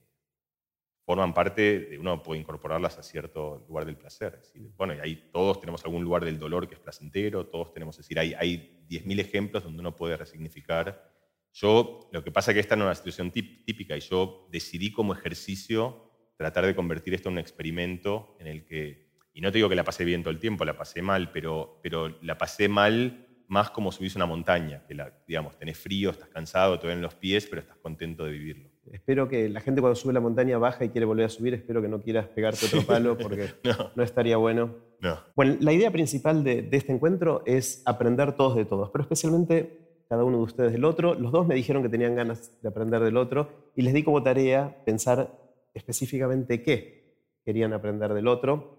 forman 1.10 1.34
parte 1.34 1.80
de 1.80 1.98
uno 1.98 2.22
puede 2.22 2.39
incorporarlas 2.39 3.00
a 3.00 3.01
cierto 3.01 3.66
lugar 3.68 3.84
del 3.84 3.98
placer. 3.98 4.44
Bueno, 4.78 4.94
y 4.94 5.00
ahí 5.00 5.30
todos 5.34 5.60
tenemos 5.60 5.84
algún 5.84 6.04
lugar 6.04 6.24
del 6.24 6.38
dolor 6.38 6.68
que 6.68 6.75
es 6.75 6.80
placentero, 6.80 7.48
todos 7.48 7.74
tenemos, 7.74 7.96
es 7.96 8.06
decir, 8.06 8.20
hay, 8.20 8.36
hay 8.36 8.86
10.000 8.88 9.20
ejemplos 9.20 9.63
donde 9.63 9.80
uno 9.80 9.96
puede 9.96 10.16
resignificar. 10.18 11.12
Yo, 11.51 12.12
lo 12.12 12.24
que 12.24 12.30
pasa 12.30 12.51
es 12.51 12.54
que 12.54 12.60
esta 12.60 12.75
no 12.75 12.84
es 12.84 12.89
una 12.89 12.94
situación 12.94 13.32
típica 13.32 13.98
y 13.98 14.01
yo 14.01 14.48
decidí 14.51 14.92
como 14.92 15.16
ejercicio 15.16 16.12
tratar 16.38 16.68
de 16.68 16.75
convertir 16.75 17.16
esto 17.16 17.30
en 17.30 17.34
un 17.34 17.39
experimento 17.39 18.38
en 18.39 18.46
el 18.46 18.63
que, 18.63 19.10
y 19.34 19.42
no 19.42 19.51
te 19.51 19.58
digo 19.58 19.68
que 19.68 19.75
la 19.75 19.84
pasé 19.84 20.06
bien 20.06 20.22
todo 20.22 20.30
el 20.30 20.39
tiempo, 20.39 20.63
la 20.63 20.78
pasé 20.78 21.01
mal, 21.01 21.32
pero, 21.32 21.80
pero 21.82 22.20
la 22.22 22.38
pasé 22.38 22.70
mal 22.70 23.25
más 23.48 23.72
como 23.72 23.92
subirse 23.92 24.20
una 24.20 24.28
montaña, 24.28 24.86
que 24.88 24.96
digamos, 25.28 25.58
tenés 25.58 25.80
frío, 25.80 26.12
estás 26.12 26.30
cansado, 26.30 26.78
te 26.78 26.86
ven 26.86 27.01
los 27.01 27.16
pies, 27.16 27.48
pero 27.48 27.62
estás 27.63 27.78
contento 27.78 28.25
de 28.25 28.32
vivirlo. 28.32 28.69
Espero 28.91 29.27
que 29.29 29.50
la 29.50 29.62
gente 29.62 29.81
cuando 29.81 29.96
sube 29.96 30.13
la 30.13 30.19
montaña 30.19 30.58
baja 30.58 30.84
y 30.86 30.89
quiere 30.89 31.05
volver 31.05 31.25
a 31.25 31.29
subir, 31.29 31.53
espero 31.53 31.81
que 31.81 31.88
no 31.88 32.01
quieras 32.01 32.27
pegarte 32.27 32.65
otro 32.65 32.81
palo 32.84 33.17
porque 33.17 33.48
No, 33.63 33.91
no 33.96 34.03
estaría 34.03 34.38
bueno. 34.38 34.75
no. 35.00 35.19
Bueno, 35.36 35.58
la 35.60 35.74
idea 35.74 35.91
principal 35.91 36.43
de, 36.43 36.62
de 36.63 36.77
este 36.77 36.91
encuentro 36.91 37.43
es 37.46 37.81
aprender 37.86 38.36
todos 38.36 38.55
de 38.55 38.65
todos, 38.65 38.89
pero 38.89 39.03
especialmente 39.03 40.03
cada 40.10 40.24
uno 40.24 40.38
de 40.38 40.43
ustedes 40.43 40.72
del 40.72 40.86
otro. 40.86 41.13
Los 41.13 41.31
dos 41.31 41.46
me 41.46 41.53
dijeron 41.55 41.84
que 41.84 41.89
tenían 41.89 42.15
ganas 42.15 42.51
de 42.62 42.67
aprender 42.69 43.01
del 43.03 43.17
otro 43.17 43.72
y 43.75 43.84
les 43.84 43.93
di 43.93 44.03
como 44.03 44.24
tarea 44.24 44.81
pensar 44.86 45.38
específicamente 45.75 46.63
qué 46.63 47.15
querían 47.46 47.74
aprender 47.74 48.13
del 48.13 48.27
otro. 48.27 48.77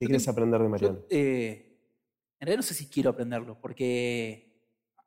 ¿Qué 0.00 0.06
Yo 0.06 0.08
quieres 0.08 0.24
tengo- 0.24 0.32
aprender 0.32 0.60
de 0.60 0.66
Yo, 0.66 0.70
Mariano? 0.70 0.98
eh, 1.10 1.78
en 2.40 2.46
realidad 2.46 2.56
no 2.58 2.62
sé 2.62 2.74
si 2.74 2.86
quiero 2.88 3.10
aprenderlo, 3.10 3.56
porque 3.60 4.60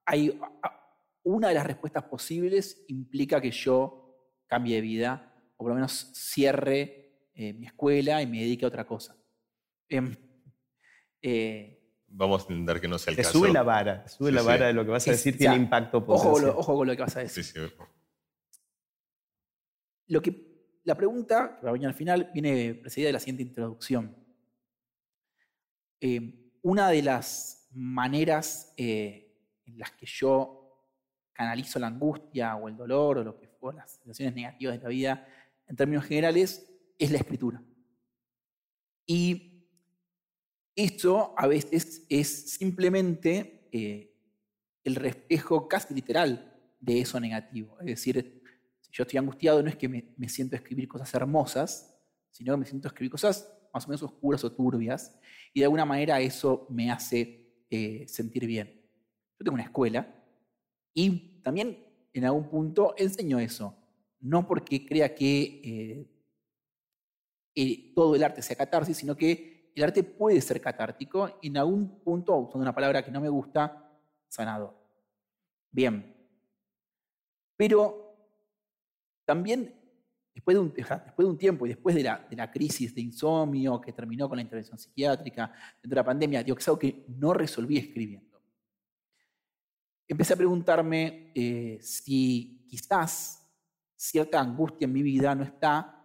hay, 0.05 0.39
a- 0.61 0.80
una 1.23 1.49
de 1.49 1.53
las 1.55 1.65
respuestas 1.67 2.03
posibles 2.05 2.83
implica 2.87 3.39
que 3.41 3.51
yo 3.51 4.17
cambie 4.47 4.75
de 4.75 4.81
vida, 4.81 5.33
o 5.55 5.63
por 5.63 5.69
lo 5.69 5.75
menos 5.75 6.11
cierre 6.13 7.27
eh, 7.33 7.53
mi 7.53 7.65
escuela 7.67 8.21
y 8.21 8.27
me 8.27 8.39
dedique 8.41 8.65
a 8.65 8.67
otra 8.67 8.85
cosa. 8.85 9.15
Em, 9.87 10.15
eh, 11.21 11.79
vamos 12.07 12.41
a 12.49 12.51
intentar 12.53 12.81
que 12.81 12.87
no 12.87 12.97
sea 12.97 13.11
el 13.11 13.17
Te 13.17 13.23
caso. 13.23 13.37
sube 13.39 13.51
la 13.53 13.63
vara, 13.63 14.07
sube 14.07 14.29
Sí, 14.29 14.35
la 14.35 14.41
sí. 14.41 14.47
vara 14.47 14.67
de 14.67 14.73
lo 14.73 14.83
que 14.83 14.91
vas 14.91 15.07
a 15.07 15.11
Es- 15.11 15.17
decir, 15.17 15.35
o 15.35 15.37
tiene 15.37 15.53
sea, 15.55 15.63
impacto 15.63 15.97
Ojo, 15.99 16.05
con 16.07 16.17
potencial. 16.17 16.53
lo- 16.53 16.59
ojo 16.59 16.75
con 16.75 16.87
lo 16.87 16.95
que 16.95 17.01
vas 17.01 17.15
a 17.17 17.19
decir. 17.21 17.43
Sí, 17.43 17.53
sí. 17.53 17.59
Lo 20.07 20.21
que, 20.21 20.79
la 20.83 20.95
pregunta 20.95 21.57
que 21.59 21.63
va 21.65 21.69
a 21.69 21.73
venir 21.73 21.87
al 21.87 21.93
final 21.93 22.31
viene 22.33 22.73
precedida 22.75 23.07
de 23.07 23.13
la 23.13 23.19
siguiente 23.19 23.43
introducción. 23.43 24.15
Eh, 26.01 26.51
una 26.63 26.89
de 26.89 27.01
las 27.03 27.67
maneras 27.71 28.73
eh, 28.77 29.37
en 29.65 29.77
las 29.77 29.91
que 29.91 30.05
yo 30.05 30.60
canalizo 31.33 31.79
la 31.79 31.87
angustia 31.87 32.55
o 32.55 32.67
el 32.67 32.75
dolor 32.75 33.19
o 33.19 33.23
lo 33.23 33.37
que 33.37 33.47
fue, 33.47 33.73
las 33.73 33.91
situaciones 33.91 34.35
negativas 34.35 34.77
de 34.77 34.83
la 34.83 34.89
vida, 34.89 35.27
en 35.67 35.75
términos 35.75 36.05
generales, 36.05 36.67
es 36.97 37.11
la 37.11 37.17
escritura. 37.17 37.63
Y 39.05 39.67
esto 40.75 41.33
a 41.37 41.47
veces 41.47 42.05
es 42.09 42.51
simplemente 42.51 43.67
eh, 43.71 44.15
el 44.83 44.95
reflejo 44.95 45.67
casi 45.67 45.93
literal 45.93 46.53
de 46.79 47.01
eso 47.01 47.19
negativo. 47.19 47.77
Es 47.79 47.87
decir, 47.87 48.41
si 48.79 48.91
yo 48.91 49.03
estoy 49.03 49.19
angustiado 49.19 49.61
no 49.61 49.69
es 49.69 49.75
que 49.75 49.89
me, 49.89 50.13
me 50.17 50.29
siento 50.29 50.55
a 50.55 50.59
escribir 50.59 50.87
cosas 50.87 51.13
hermosas, 51.13 51.95
sino 52.31 52.53
que 52.53 52.59
me 52.59 52.65
siento 52.65 52.87
a 52.87 52.89
escribir 52.89 53.11
cosas 53.11 53.51
más 53.73 53.85
o 53.85 53.89
menos 53.89 54.03
oscuras 54.03 54.43
o 54.43 54.51
turbias, 54.51 55.17
y 55.53 55.59
de 55.59 55.65
alguna 55.65 55.85
manera 55.85 56.19
eso 56.19 56.67
me 56.69 56.91
hace 56.91 57.65
eh, 57.69 58.05
sentir 58.07 58.45
bien. 58.45 58.67
Yo 59.39 59.45
tengo 59.45 59.53
una 59.53 59.63
escuela 59.63 60.20
y 60.93 61.41
también 61.41 61.77
en 62.13 62.25
algún 62.25 62.49
punto 62.49 62.93
enseño 62.97 63.39
eso, 63.39 63.75
no 64.19 64.47
porque 64.47 64.85
crea 64.85 65.15
que 65.15 65.61
eh, 65.63 66.07
eh, 67.55 67.93
todo 67.95 68.15
el 68.15 68.23
arte 68.23 68.41
sea 68.41 68.55
catarsis, 68.55 68.97
sino 68.97 69.15
que 69.15 69.71
el 69.75 69.83
arte 69.83 70.03
puede 70.03 70.41
ser 70.41 70.61
catártico 70.61 71.37
y 71.41 71.47
en 71.47 71.57
algún 71.57 71.99
punto, 72.01 72.35
usando 72.35 72.61
una 72.61 72.75
palabra 72.75 73.03
que 73.03 73.11
no 73.11 73.21
me 73.21 73.29
gusta, 73.29 73.89
sanador. 74.27 74.75
Bien. 75.71 76.15
Pero 77.55 78.15
también, 79.25 79.73
después 80.33 80.55
de 80.55 81.25
un, 81.25 81.37
tiempo 81.37 81.65
y 81.65 81.69
después 81.69 81.95
de 81.95 82.03
la, 82.03 82.25
de 82.29 82.35
la 82.35 82.51
crisis 82.51 82.93
de 82.93 83.01
insomnio 83.01 83.79
que 83.79 83.93
terminó 83.93 84.27
con 84.27 84.37
la 84.37 84.41
intervención 84.41 84.77
psiquiátrica, 84.77 85.53
dentro 85.75 85.89
de 85.89 85.95
la 85.95 86.03
pandemia, 86.03 86.43
digo 86.43 86.57
que 86.57 86.63
es 86.63 86.77
que 86.77 87.05
no 87.07 87.33
resolví 87.33 87.77
escribiendo. 87.77 88.30
Empecé 90.11 90.33
a 90.33 90.35
preguntarme 90.35 91.31
eh, 91.33 91.77
si 91.81 92.65
quizás 92.67 93.49
cierta 93.95 94.41
angustia 94.41 94.83
en 94.83 94.91
mi 94.91 95.01
vida 95.01 95.33
no 95.33 95.45
está 95.45 96.03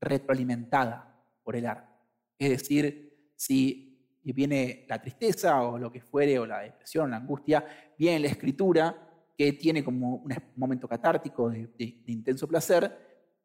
retroalimentada 0.00 1.12
por 1.42 1.56
el 1.56 1.66
arte. 1.66 1.92
Es 2.38 2.50
decir, 2.50 3.32
si 3.34 4.22
viene 4.22 4.86
la 4.88 5.02
tristeza 5.02 5.60
o 5.60 5.76
lo 5.76 5.90
que 5.90 6.00
fuere, 6.00 6.38
o 6.38 6.46
la 6.46 6.60
depresión, 6.60 7.10
la 7.10 7.16
angustia, 7.16 7.64
viene 7.98 8.20
la 8.20 8.28
escritura 8.28 9.32
que 9.36 9.54
tiene 9.54 9.82
como 9.82 10.18
un 10.18 10.32
momento 10.54 10.86
catártico 10.86 11.50
de- 11.50 11.66
de 11.76 12.12
intenso 12.12 12.46
placer, 12.46 12.96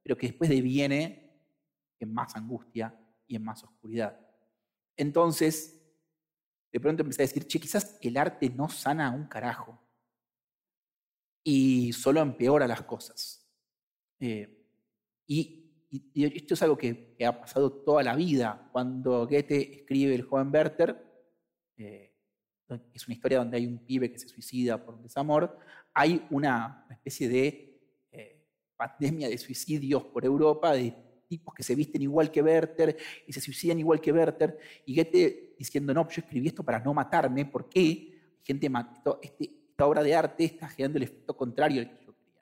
pero 0.03 0.15
que 0.15 0.27
después 0.27 0.47
deviene 0.47 1.39
en 1.99 2.13
más 2.13 2.35
angustia 2.35 2.95
y 3.25 3.35
en 3.35 3.43
más 3.43 3.63
oscuridad. 3.63 4.15
Entonces, 4.95 5.80
de 6.71 6.79
pronto 6.79 7.03
empecé 7.03 7.23
a 7.23 7.27
decir, 7.27 7.45
che, 7.47 7.59
quizás 7.59 7.97
el 8.01 8.17
arte 8.17 8.49
no 8.49 8.69
sana 8.69 9.11
un 9.11 9.27
carajo 9.27 9.79
y 11.43 11.91
solo 11.93 12.21
empeora 12.21 12.67
las 12.67 12.83
cosas. 12.83 13.47
Eh, 14.19 14.57
y, 15.27 15.57
esto 16.15 16.53
es 16.53 16.61
algo 16.61 16.77
que, 16.77 17.15
que 17.17 17.25
ha 17.25 17.37
pasado 17.37 17.69
toda 17.69 18.01
la 18.01 18.15
vida. 18.15 18.69
Cuando 18.71 19.27
Goethe 19.27 19.79
escribe 19.79 20.15
El 20.15 20.21
joven 20.21 20.49
Werther, 20.49 21.05
eh, 21.75 22.15
es 22.93 23.07
una 23.07 23.15
historia 23.15 23.39
donde 23.39 23.57
hay 23.57 23.65
un 23.65 23.79
pibe 23.79 24.09
que 24.09 24.17
se 24.17 24.29
suicida 24.29 24.83
por 24.83 24.95
un 24.95 25.03
desamor, 25.03 25.59
hay 25.93 26.25
una 26.29 26.85
especie 26.89 27.27
de 27.27 28.07
eh, 28.11 28.47
pandemia 28.77 29.27
de 29.27 29.37
suicidios 29.37 30.05
por 30.05 30.23
Europa, 30.23 30.71
de 30.71 30.95
tipos 31.31 31.53
que 31.53 31.63
se 31.63 31.75
visten 31.75 32.01
igual 32.01 32.29
que 32.29 32.41
Werther 32.41 32.97
y 33.25 33.31
se 33.31 33.39
suicidan 33.39 33.79
igual 33.79 34.01
que 34.01 34.11
Werther, 34.11 34.57
y 34.85 34.95
Goethe 34.95 35.55
diciendo, 35.57 35.93
no, 35.93 36.03
yo 36.09 36.21
escribí 36.21 36.47
esto 36.47 36.61
para 36.63 36.79
no 36.79 36.93
matarme, 36.93 37.45
¿por 37.45 37.69
qué? 37.69 38.35
Gente, 38.43 38.69
ma- 38.69 38.91
esto- 38.97 39.19
este- 39.23 39.49
esta 39.71 39.85
obra 39.87 40.03
de 40.03 40.13
arte 40.13 40.43
está 40.43 40.67
generando 40.67 40.97
el 40.97 41.03
efecto 41.03 41.35
contrario 41.37 41.81
al 41.81 41.87
que 41.89 42.05
yo 42.05 42.13
quería. 42.13 42.41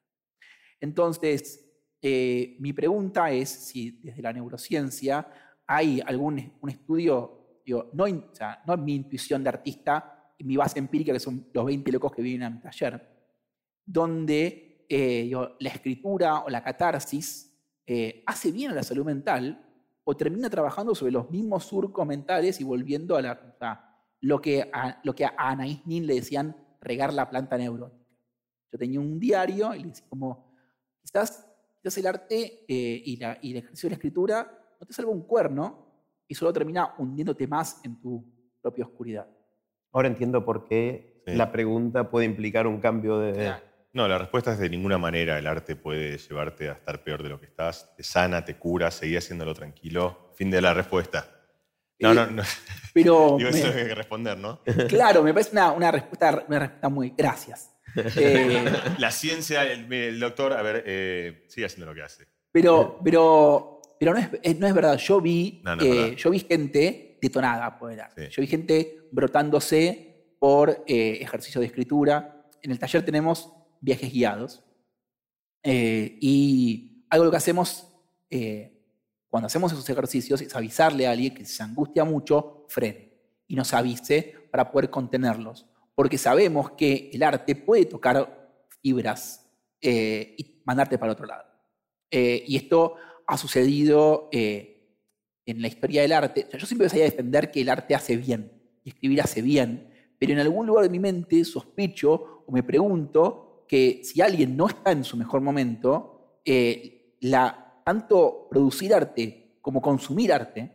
Entonces, 0.81 1.65
eh, 2.01 2.55
mi 2.59 2.73
pregunta 2.73 3.31
es 3.31 3.49
si 3.49 3.91
desde 4.01 4.21
la 4.23 4.33
neurociencia 4.33 5.27
hay 5.67 6.01
algún 6.03 6.51
un 6.61 6.69
estudio, 6.69 7.61
digo, 7.65 7.91
no, 7.93 8.07
in- 8.07 8.25
o 8.31 8.35
sea, 8.35 8.61
no 8.65 8.75
mi 8.77 8.95
intuición 8.95 9.43
de 9.43 9.49
artista, 9.49 10.33
mi 10.39 10.57
base 10.57 10.79
empírica, 10.79 11.13
que 11.13 11.19
son 11.19 11.47
los 11.53 11.65
20 11.65 11.91
locos 11.91 12.11
que 12.11 12.21
vienen 12.23 12.43
a 12.43 12.49
mi 12.49 12.59
taller, 12.59 13.07
donde 13.85 14.85
eh, 14.89 15.29
la 15.59 15.69
escritura 15.69 16.39
o 16.39 16.49
la 16.49 16.63
catarsis 16.63 17.48
eh, 17.91 18.21
hace 18.27 18.51
bien 18.51 18.69
a 18.69 18.75
la 18.75 18.83
salud 18.83 19.03
mental 19.03 19.65
o 20.03 20.15
termina 20.15 20.47
trabajando 20.47 20.93
sobre 20.93 21.11
los 21.11 21.31
mismos 21.31 21.63
surcos 21.63 22.05
mentales 22.05 22.61
y 22.61 22.63
volviendo 22.63 23.15
a, 23.15 23.21
la, 23.23 23.97
lo, 24.21 24.39
que 24.39 24.69
a, 24.71 24.99
lo 25.03 25.15
que 25.15 25.25
a 25.25 25.33
Anaïs 25.35 25.83
Nin 25.87 26.05
le 26.05 26.13
decían 26.13 26.55
regar 26.81 27.11
la 27.11 27.27
planta 27.27 27.57
neurótica. 27.57 28.05
Yo 28.71 28.77
tenía 28.77 28.99
un 28.99 29.19
diario 29.19 29.73
y 29.73 29.79
le 29.79 29.87
decía 29.87 30.05
como, 30.07 30.53
quizás, 31.01 31.51
quizás 31.81 31.97
el 31.97 32.05
arte 32.05 32.63
eh, 32.67 33.01
y, 33.03 33.17
la, 33.17 33.39
y 33.41 33.53
el 33.53 33.57
ejercicio 33.57 33.87
de 33.87 33.91
la 33.91 33.95
escritura 33.95 34.75
no 34.79 34.85
te 34.85 34.93
salva 34.93 35.11
un 35.11 35.23
cuerno 35.23 35.87
y 36.27 36.35
solo 36.35 36.53
termina 36.53 36.93
hundiéndote 36.99 37.47
más 37.47 37.83
en 37.83 37.99
tu 37.99 38.23
propia 38.61 38.85
oscuridad. 38.85 39.27
Ahora 39.91 40.09
entiendo 40.09 40.45
por 40.45 40.67
qué 40.67 41.09
Sí. 41.25 41.35
la 41.35 41.51
pregunta 41.51 42.09
puede 42.09 42.25
implicar 42.25 42.65
un 42.65 42.79
cambio 42.79 43.19
de... 43.19 43.53
No, 43.93 44.07
la 44.07 44.17
respuesta 44.19 44.53
es 44.53 44.59
de 44.59 44.69
ninguna 44.69 44.97
manera 44.97 45.37
el 45.39 45.47
arte 45.47 45.75
puede 45.75 46.17
llevarte 46.17 46.69
a 46.69 46.73
estar 46.73 47.03
peor 47.03 47.23
de 47.23 47.29
lo 47.29 47.39
que 47.39 47.47
estás. 47.47 47.95
Te 47.95 48.03
sana, 48.03 48.45
te 48.45 48.55
cura, 48.55 48.91
seguí 48.91 49.15
haciéndolo 49.17 49.53
tranquilo. 49.53 50.31
Fin 50.35 50.51
de 50.51 50.61
la 50.61 50.73
respuesta. 50.73 51.27
No, 51.99 52.11
Eh, 52.11 52.15
no, 52.15 52.27
no. 52.27 52.43
Pero 52.93 53.35
Digo, 53.37 53.51
me- 53.51 53.57
eso 53.59 53.67
hay 53.67 53.87
que 53.87 53.95
responder, 53.95 54.37
¿no? 54.37 54.61
claro, 54.87 55.23
me 55.23 55.33
parece 55.33 55.51
una, 55.53 55.71
una 55.71 55.91
respuesta, 55.91 56.45
una 56.47 56.59
respuesta 56.59 56.89
muy... 56.89 57.13
Gracias. 57.17 57.71
Eh, 58.15 58.63
La 58.99 59.09
ciencia, 59.09 59.63
el, 59.63 60.19
doctor, 60.19 60.53
a 60.53 60.61
ver, 60.61 60.83
eh, 60.85 61.45
sigue 61.49 61.65
haciendo 61.65 61.87
lo 61.87 61.95
que 61.95 62.03
hace. 62.03 62.27
Pero, 62.51 62.99
pero, 63.03 63.81
pero 63.99 64.13
no, 64.13 64.19
es, 64.19 64.29
eh, 64.43 64.53
no 64.53 64.67
es 64.67 64.73
verdad. 64.75 64.97
Yo 64.97 65.19
vi, 65.19 65.59
No, 65.65 65.75
no 65.75 65.81
es 65.81 65.89
verdad. 65.89 66.15
yo 66.15 66.29
vi 66.29 66.39
gente 66.39 67.17
detonada 67.19 67.77
por 67.79 67.91
el 67.91 67.99
arte. 67.99 68.27
Sí. 68.27 68.31
Yo 68.35 68.41
vi 68.41 68.47
gente 68.47 69.07
brotándose 69.11 70.35
por 70.39 70.83
ejercicio 70.85 71.59
de 71.59 71.67
escritura. 71.67 72.45
En 72.61 72.69
el 72.71 72.77
taller 72.79 73.03
tenemos 73.03 73.51
viajes 73.81 74.11
guiados. 74.11 74.63
Eh, 75.63 76.17
y 76.21 77.05
algo 77.09 77.29
que 77.29 77.37
hacemos 77.37 77.87
eh, 78.29 78.79
cuando 79.29 79.45
hacemos 79.45 79.71
esos 79.71 79.87
ejercicios 79.89 80.41
es 80.41 80.55
avisarle 80.55 81.05
a 81.05 81.11
alguien 81.11 81.33
que 81.33 81.45
se 81.45 81.61
angustia 81.61 82.03
mucho, 82.03 82.65
frene 82.67 83.13
y 83.47 83.55
nos 83.55 83.73
avise 83.73 84.35
para 84.51 84.71
poder 84.71 84.89
contenerlos. 84.89 85.65
Porque 85.93 86.17
sabemos 86.17 86.71
que 86.71 87.11
el 87.13 87.21
arte 87.23 87.55
puede 87.55 87.85
tocar 87.85 88.65
fibras 88.81 89.47
eh, 89.81 90.35
y 90.37 90.61
mandarte 90.65 90.97
para 90.97 91.11
otro 91.11 91.25
lado. 91.25 91.45
Eh, 92.09 92.43
y 92.47 92.55
esto 92.55 92.95
ha 93.27 93.37
sucedido 93.37 94.29
eh, 94.31 94.95
en 95.45 95.61
la 95.61 95.67
historia 95.67 96.01
del 96.01 96.13
arte. 96.13 96.47
Yo 96.51 96.65
siempre 96.65 96.87
empecé 96.87 97.01
a 97.01 97.05
defender 97.05 97.51
que 97.51 97.61
el 97.61 97.69
arte 97.69 97.93
hace 97.93 98.17
bien 98.17 98.51
y 98.83 98.89
escribir 98.89 99.21
hace 99.21 99.41
bien, 99.41 99.93
pero 100.17 100.33
en 100.33 100.39
algún 100.39 100.65
lugar 100.65 100.83
de 100.83 100.89
mi 100.89 100.99
mente 100.99 101.43
sospecho 101.45 102.43
o 102.47 102.51
me 102.51 102.63
pregunto 102.63 103.48
que 103.69 104.01
si 104.03 104.19
alguien 104.19 104.57
no 104.57 104.67
está 104.67 104.91
en 104.91 105.03
su 105.03 105.15
mejor 105.15 105.41
momento, 105.41 106.39
eh, 106.43 107.15
la, 107.21 107.81
tanto 107.85 108.47
producir 108.49 108.91
arte 108.95 109.59
como 109.61 109.79
consumir 109.79 110.33
arte 110.33 110.71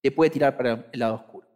te 0.00 0.12
puede 0.12 0.30
tirar 0.30 0.56
para 0.56 0.88
el 0.92 1.00
lado 1.00 1.16
oscuro. 1.16 1.48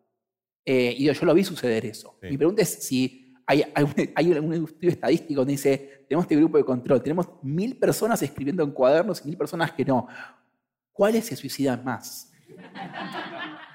Eh, 0.65 0.93
y 0.99 1.05
yo 1.13 1.25
lo 1.25 1.35
vi 1.35 1.45
suceder 1.45 1.87
eso. 1.87 2.17
Sí. 2.21 2.31
Mi 2.31 2.37
pregunta 2.37 2.63
es 2.63 2.69
si 2.69 3.33
hay, 3.47 3.63
algún, 3.77 3.95
hay 4.13 4.33
algún 4.33 4.53
estudio 4.55 4.91
estadístico 4.91 5.43
donde 5.43 5.53
dice, 5.53 6.05
tenemos 6.09 6.25
este 6.25 6.35
grupo 6.35 6.59
de 6.59 6.65
control, 6.65 7.01
tenemos 7.01 7.29
mil 7.43 7.77
personas 7.77 8.21
escribiendo 8.21 8.65
en 8.65 8.73
cuadernos 8.73 9.23
y 9.25 9.29
mil 9.29 9.37
personas 9.37 9.71
que 9.71 9.85
no. 9.85 10.09
¿Cuáles 10.93 11.27
se 11.27 11.37
suicidan 11.37 11.85
más? 11.85 12.33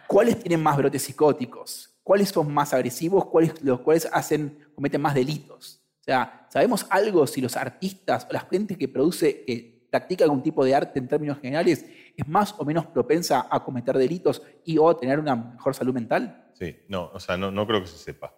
¿Cuáles 0.07 0.37
tienen 0.37 0.61
más 0.61 0.75
brotes 0.75 1.03
psicóticos? 1.03 1.97
¿Cuáles 2.03 2.27
son 2.27 2.53
más 2.53 2.73
agresivos? 2.73 3.27
¿Cuáles 3.27 3.63
los 3.63 3.79
cuales 3.79 4.09
hacen, 4.11 4.59
cometen 4.75 5.01
más 5.01 5.15
delitos? 5.15 5.84
Sea, 6.05 6.45
¿sabemos 6.51 6.85
algo 6.91 7.25
si 7.25 7.41
los 7.41 7.57
artistas 7.57 8.27
o 8.29 8.33
la 8.33 8.41
gente 8.41 8.77
que 8.77 8.87
produce, 8.87 9.43
que 9.43 9.87
practica 9.89 10.23
algún 10.23 10.43
tipo 10.43 10.63
de 10.63 10.75
arte 10.75 10.99
en 10.99 11.07
términos 11.07 11.39
generales, 11.39 11.83
es 12.15 12.27
más 12.27 12.53
o 12.59 12.63
menos 12.63 12.85
propensa 12.85 13.47
a 13.49 13.63
cometer 13.63 13.97
delitos 13.97 14.43
y 14.63 14.77
o 14.77 14.87
a 14.87 14.99
tener 14.99 15.19
una 15.19 15.35
mejor 15.35 15.73
salud 15.73 15.95
mental? 15.95 16.51
Sí, 16.53 16.77
no, 16.89 17.09
o 17.11 17.19
sea, 17.19 17.37
no, 17.37 17.65
creo 17.65 17.81
que 17.81 17.87
se 17.87 17.97
sepa. 17.97 18.35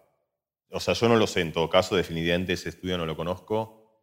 O 0.70 0.80
sea, 0.80 0.94
yo 0.94 1.10
no 1.10 1.16
lo 1.16 1.26
sé, 1.26 1.42
en 1.42 1.52
todo 1.52 1.68
caso, 1.68 1.94
definitivamente 1.94 2.54
ese 2.54 2.70
estudio 2.70 2.96
no 2.96 3.04
lo 3.04 3.18
conozco. 3.18 4.00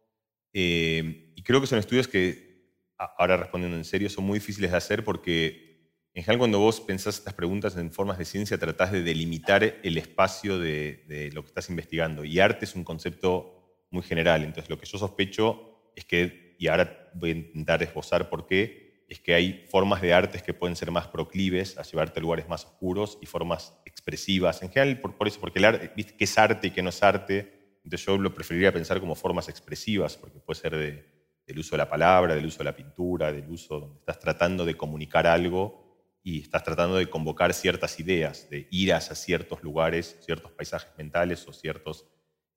Eh, 0.52 1.32
y 1.34 1.42
creo 1.42 1.60
que 1.60 1.66
son 1.66 1.80
estudios 1.80 2.06
que, 2.06 2.70
ahora 2.96 3.36
respondiendo 3.36 3.76
en 3.76 3.84
serio, 3.84 4.08
son 4.08 4.26
muy 4.26 4.38
difíciles 4.38 4.70
de 4.70 4.76
hacer 4.76 5.02
porque 5.02 5.90
en 6.14 6.22
general 6.22 6.38
cuando 6.38 6.60
vos 6.60 6.80
pensás 6.80 7.18
estas 7.18 7.34
preguntas 7.34 7.76
en 7.76 7.90
formas 7.90 8.16
de 8.16 8.26
ciencia, 8.26 8.58
tratás 8.58 8.92
de 8.92 9.02
delimitar 9.02 9.64
el 9.64 9.98
espacio 9.98 10.56
de 10.60 11.30
lo 11.34 11.42
que 11.42 11.48
estás 11.48 11.68
investigando. 11.68 12.24
Y 12.24 12.38
arte 12.38 12.64
es 12.64 12.76
un 12.76 12.84
concepto 12.84 13.55
muy 13.96 14.04
general. 14.04 14.44
Entonces 14.44 14.70
lo 14.70 14.78
que 14.78 14.86
yo 14.86 14.98
sospecho 14.98 15.90
es 15.94 16.04
que, 16.04 16.54
y 16.58 16.68
ahora 16.68 17.10
voy 17.14 17.30
a 17.30 17.34
intentar 17.34 17.82
esbozar 17.82 18.28
por 18.28 18.46
qué, 18.46 19.04
es 19.08 19.20
que 19.20 19.34
hay 19.34 19.64
formas 19.70 20.02
de 20.02 20.12
artes 20.12 20.42
que 20.42 20.52
pueden 20.52 20.76
ser 20.76 20.90
más 20.90 21.06
proclives 21.08 21.78
a 21.78 21.82
llevarte 21.82 22.18
a 22.18 22.22
lugares 22.22 22.48
más 22.48 22.64
oscuros 22.64 23.18
y 23.20 23.26
formas 23.26 23.78
expresivas. 23.84 24.62
En 24.62 24.70
general, 24.70 25.00
por, 25.00 25.16
por 25.16 25.28
eso, 25.28 25.40
porque 25.40 25.58
el 25.58 25.64
arte, 25.64 25.92
¿viste 25.96 26.14
qué 26.16 26.24
es 26.24 26.38
arte 26.38 26.68
y 26.68 26.70
qué 26.70 26.82
no 26.82 26.90
es 26.90 27.02
arte? 27.02 27.78
Entonces 27.84 28.04
yo 28.04 28.18
lo 28.18 28.34
preferiría 28.34 28.72
pensar 28.72 28.98
como 28.98 29.14
formas 29.14 29.48
expresivas, 29.48 30.16
porque 30.16 30.40
puede 30.40 30.60
ser 30.60 30.76
de, 30.76 31.16
del 31.46 31.58
uso 31.60 31.72
de 31.72 31.78
la 31.78 31.88
palabra, 31.88 32.34
del 32.34 32.46
uso 32.46 32.58
de 32.58 32.64
la 32.64 32.74
pintura, 32.74 33.32
del 33.32 33.48
uso 33.48 33.80
donde 33.80 33.98
estás 34.00 34.18
tratando 34.18 34.64
de 34.64 34.76
comunicar 34.76 35.26
algo 35.26 35.86
y 36.22 36.40
estás 36.40 36.64
tratando 36.64 36.96
de 36.96 37.08
convocar 37.08 37.54
ciertas 37.54 38.00
ideas, 38.00 38.50
de 38.50 38.66
ir 38.72 38.92
hacia 38.92 39.14
ciertos 39.14 39.62
lugares, 39.62 40.18
ciertos 40.24 40.50
paisajes 40.50 40.90
mentales 40.98 41.46
o 41.46 41.52
ciertos, 41.52 42.06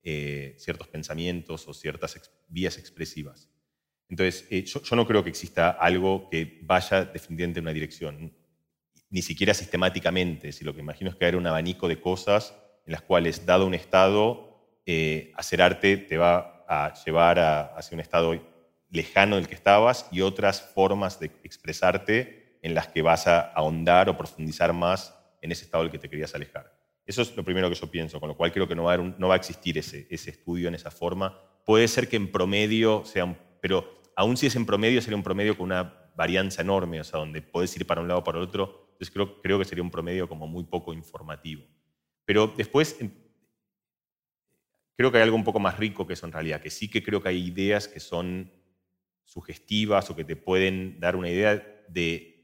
eh, 0.04 0.56
ciertos 0.58 0.88
pensamientos 0.88 1.68
o 1.68 1.74
ciertas 1.74 2.32
vías 2.48 2.78
expresivas. 2.78 3.50
Entonces, 4.10 4.48
eh, 4.50 4.64
yo, 4.64 4.96
no 4.96 5.06
creo 5.06 5.24
que 5.24 5.30
exista 5.30 5.70
algo 5.70 6.30
que 6.30 6.60
vaya 6.64 7.06
definitivamente 7.06 7.60
en 7.60 7.66
una 7.66 7.74
dirección, 7.74 8.34
ni 9.10 9.22
siquiera 9.22 9.54
sistemáticamente, 9.54 10.52
si 10.52 10.64
lo 10.64 10.74
que 10.74 10.82
imagino 10.82 11.10
es 11.10 11.16
que 11.16 11.26
hay 11.26 11.36
un 11.36 11.46
abanico 11.46 11.88
de 11.88 12.00
cosas 12.00 12.56
en 12.86 12.94
las 12.94 13.02
cuales, 13.02 13.46
dado 13.46 13.68
un 13.68 13.74
estado, 13.74 14.82
eh, 14.86 15.32
hacer 15.36 15.62
arte 15.62 15.98
te 15.98 16.18
va 16.18 16.66
a 16.68 16.94
llevar 17.06 17.40
hacia 17.78 17.96
un 17.96 18.02
estado 18.02 18.42
lejano 18.90 19.36
del 19.36 19.48
que 19.48 19.56
estabas 19.56 20.08
y 20.12 20.22
otras 20.22 20.62
formas 20.62 21.20
de 21.20 21.28
expresarte 21.44 22.58
en 22.62 22.74
las 22.74 22.88
que 22.88 23.02
vas 23.02 23.28
a 23.28 23.42
ahondar 23.42 24.10
o 24.10 24.18
profundizar 24.18 24.74
más 24.74 25.16
en 25.42 25.52
ese 25.52 25.66
estado 25.66 25.84
del 25.84 25.92
que 25.92 26.00
te 26.00 26.10
querías 26.10 26.34
alejar. 26.34 26.79
Eso 27.10 27.24
es 27.24 27.36
lo 27.36 27.44
primero 27.44 27.68
que 27.70 27.76
yo 27.76 27.90
pienso, 27.90 28.20
con 28.20 28.30
lo 28.30 28.38
cual 28.38 28.52
creo 28.52 28.68
que 28.68 28.76
no 28.76 28.84
va 28.84 28.94
a, 28.94 29.36
existir 29.36 29.80
ese, 29.80 30.06
estudio 30.12 30.68
en 30.68 30.76
esa 30.76 30.92
forma. 30.92 31.42
Puede 31.66 31.88
ser 31.88 32.08
que 32.08 32.18
en 32.18 32.32
promedio 32.32 33.04
sea 33.04 33.36
pero 33.60 34.04
aún 34.16 34.38
si 34.38 34.46
es 34.46 34.56
en 34.56 34.64
promedio, 34.64 35.02
sería 35.02 35.18
un 35.18 35.24
promedio 35.24 35.58
con 35.58 35.66
una 35.66 36.12
varianza 36.16 36.62
enorme, 36.62 37.02
o 37.02 37.04
sea, 37.04 37.20
donde 37.20 37.42
puedes 37.42 37.76
ir 37.76 37.88
para 37.88 38.02
un 38.02 38.08
lado 38.08 38.20
o 38.20 38.24
para 38.24 38.38
el 38.38 38.44
otro. 38.44 38.90
Entonces 38.92 39.10
creo, 39.10 39.42
creo 39.42 39.58
que 39.58 39.66
sería 39.66 39.84
un 39.84 39.90
promedio 39.90 40.30
como 40.30 40.46
muy 40.46 40.66
poco 40.66 40.94
informativo. 40.94 41.66
Pero 42.26 42.54
después, 42.56 42.96
creo 44.96 45.12
que 45.12 45.18
hay 45.18 45.24
algo 45.24 45.36
un 45.36 45.44
poco 45.44 45.60
más 45.60 45.80
rico 45.80 46.06
que 46.06 46.14
eso 46.14 46.28
en 46.28 46.32
realidad, 46.32 46.62
que 46.62 46.70
sí 46.70 46.92
que 46.92 47.02
creo 47.02 47.24
que 47.24 47.30
hay 47.30 47.44
ideas 47.44 47.88
que 47.88 48.00
son 48.00 48.54
sugestivas 49.24 50.12
o 50.12 50.16
que 50.16 50.26
te 50.26 50.36
pueden 50.36 51.00
dar 51.00 51.16
una 51.16 51.32
idea 51.32 51.56
de 51.88 52.39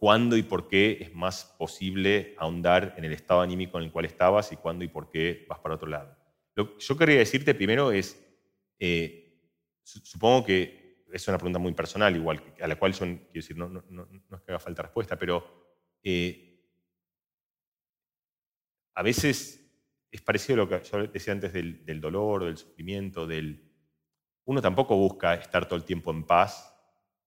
cuándo 0.00 0.38
y 0.38 0.42
por 0.42 0.66
qué 0.66 0.96
es 1.02 1.14
más 1.14 1.44
posible 1.58 2.34
ahondar 2.38 2.94
en 2.96 3.04
el 3.04 3.12
estado 3.12 3.42
anímico 3.42 3.76
en 3.76 3.84
el 3.84 3.92
cual 3.92 4.06
estabas 4.06 4.50
y 4.50 4.56
cuándo 4.56 4.82
y 4.82 4.88
por 4.88 5.10
qué 5.10 5.44
vas 5.46 5.58
para 5.58 5.74
otro 5.74 5.88
lado. 5.88 6.16
Lo 6.54 6.74
que 6.74 6.82
yo 6.82 6.96
quería 6.96 7.18
decirte 7.18 7.54
primero 7.54 7.92
es, 7.92 8.18
eh, 8.78 9.38
supongo 9.84 10.46
que 10.46 11.04
es 11.12 11.28
una 11.28 11.36
pregunta 11.36 11.58
muy 11.58 11.74
personal, 11.74 12.16
igual 12.16 12.42
a 12.62 12.66
la 12.66 12.76
cual 12.76 12.94
yo 12.94 13.00
quiero 13.00 13.28
decir, 13.34 13.58
no, 13.58 13.68
no, 13.68 13.84
no, 13.90 14.06
no 14.06 14.36
es 14.38 14.42
que 14.42 14.52
haga 14.52 14.58
falta 14.58 14.82
respuesta, 14.82 15.18
pero 15.18 15.44
eh, 16.02 16.64
a 18.94 19.02
veces 19.02 19.70
es 20.10 20.22
parecido 20.22 20.54
a 20.54 20.64
lo 20.64 20.68
que 20.70 20.82
yo 20.82 21.06
decía 21.08 21.34
antes 21.34 21.52
del, 21.52 21.84
del 21.84 22.00
dolor, 22.00 22.44
del 22.44 22.56
sufrimiento, 22.56 23.26
del... 23.26 23.70
Uno 24.46 24.62
tampoco 24.62 24.96
busca 24.96 25.34
estar 25.34 25.66
todo 25.66 25.76
el 25.76 25.84
tiempo 25.84 26.10
en 26.10 26.24
paz 26.24 26.74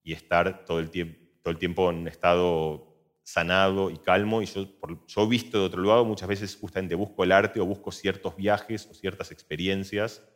y 0.02 0.12
estar 0.12 0.64
todo 0.64 0.80
el 0.80 0.90
tiempo 0.90 1.23
todo 1.44 1.52
el 1.52 1.58
tiempo 1.58 1.90
en 1.90 2.08
estado 2.08 2.96
sanado 3.22 3.90
y 3.90 3.98
calmo. 3.98 4.40
Y 4.40 4.46
yo, 4.46 4.66
yo 5.06 5.22
he 5.22 5.28
visto 5.28 5.58
de 5.58 5.66
otro 5.66 5.82
lado, 5.82 6.04
muchas 6.06 6.28
veces 6.28 6.56
justamente 6.56 6.94
busco 6.94 7.22
el 7.22 7.32
arte 7.32 7.60
o 7.60 7.66
busco 7.66 7.92
ciertos 7.92 8.34
viajes 8.34 8.88
o 8.90 8.94
ciertas 8.94 9.30
experiencias 9.30 10.26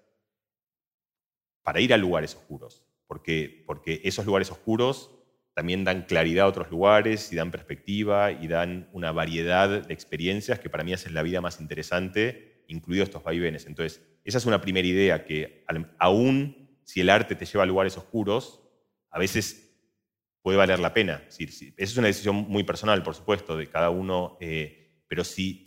para 1.63 1.81
ir 1.81 1.95
a 1.95 1.97
lugares 1.97 2.37
oscuros. 2.37 2.85
Porque, 3.07 3.65
porque 3.67 4.03
esos 4.05 4.27
lugares 4.27 4.51
oscuros 4.51 5.11
también 5.55 5.83
dan 5.83 6.03
claridad 6.03 6.45
a 6.45 6.49
otros 6.49 6.71
lugares 6.71 7.33
y 7.33 7.37
dan 7.37 7.51
perspectiva 7.51 8.31
y 8.31 8.47
dan 8.47 8.91
una 8.93 9.11
variedad 9.11 9.83
de 9.83 9.95
experiencias 9.95 10.61
que 10.61 10.69
para 10.69 10.85
mí 10.85 10.93
hacen 10.93 11.15
la 11.15 11.23
vida 11.23 11.41
más 11.41 11.59
interesante, 11.59 12.65
incluidos 12.69 13.09
estos 13.09 13.25
vaivenes. 13.25 13.65
Entonces, 13.65 14.07
esa 14.25 14.37
es 14.37 14.45
una 14.45 14.61
primera 14.61 14.87
idea, 14.87 15.25
que 15.25 15.65
aún 15.99 16.79
si 16.85 17.01
el 17.01 17.09
arte 17.09 17.35
te 17.35 17.47
lleva 17.47 17.65
a 17.65 17.67
lugares 17.67 17.97
oscuros, 17.97 18.63
a 19.11 19.19
veces 19.19 19.68
puede 20.49 20.57
valer 20.57 20.81
la 20.81 20.95
pena. 20.95 21.23
esa 21.29 21.75
es 21.77 21.97
una 21.99 22.07
decisión 22.07 22.35
muy 22.35 22.65
personal, 22.65 23.03
por 23.03 23.15
supuesto, 23.15 23.55
de 23.55 23.67
cada 23.67 23.91
uno, 23.91 24.39
eh, 24.41 25.03
pero 25.07 25.23
si, 25.23 25.65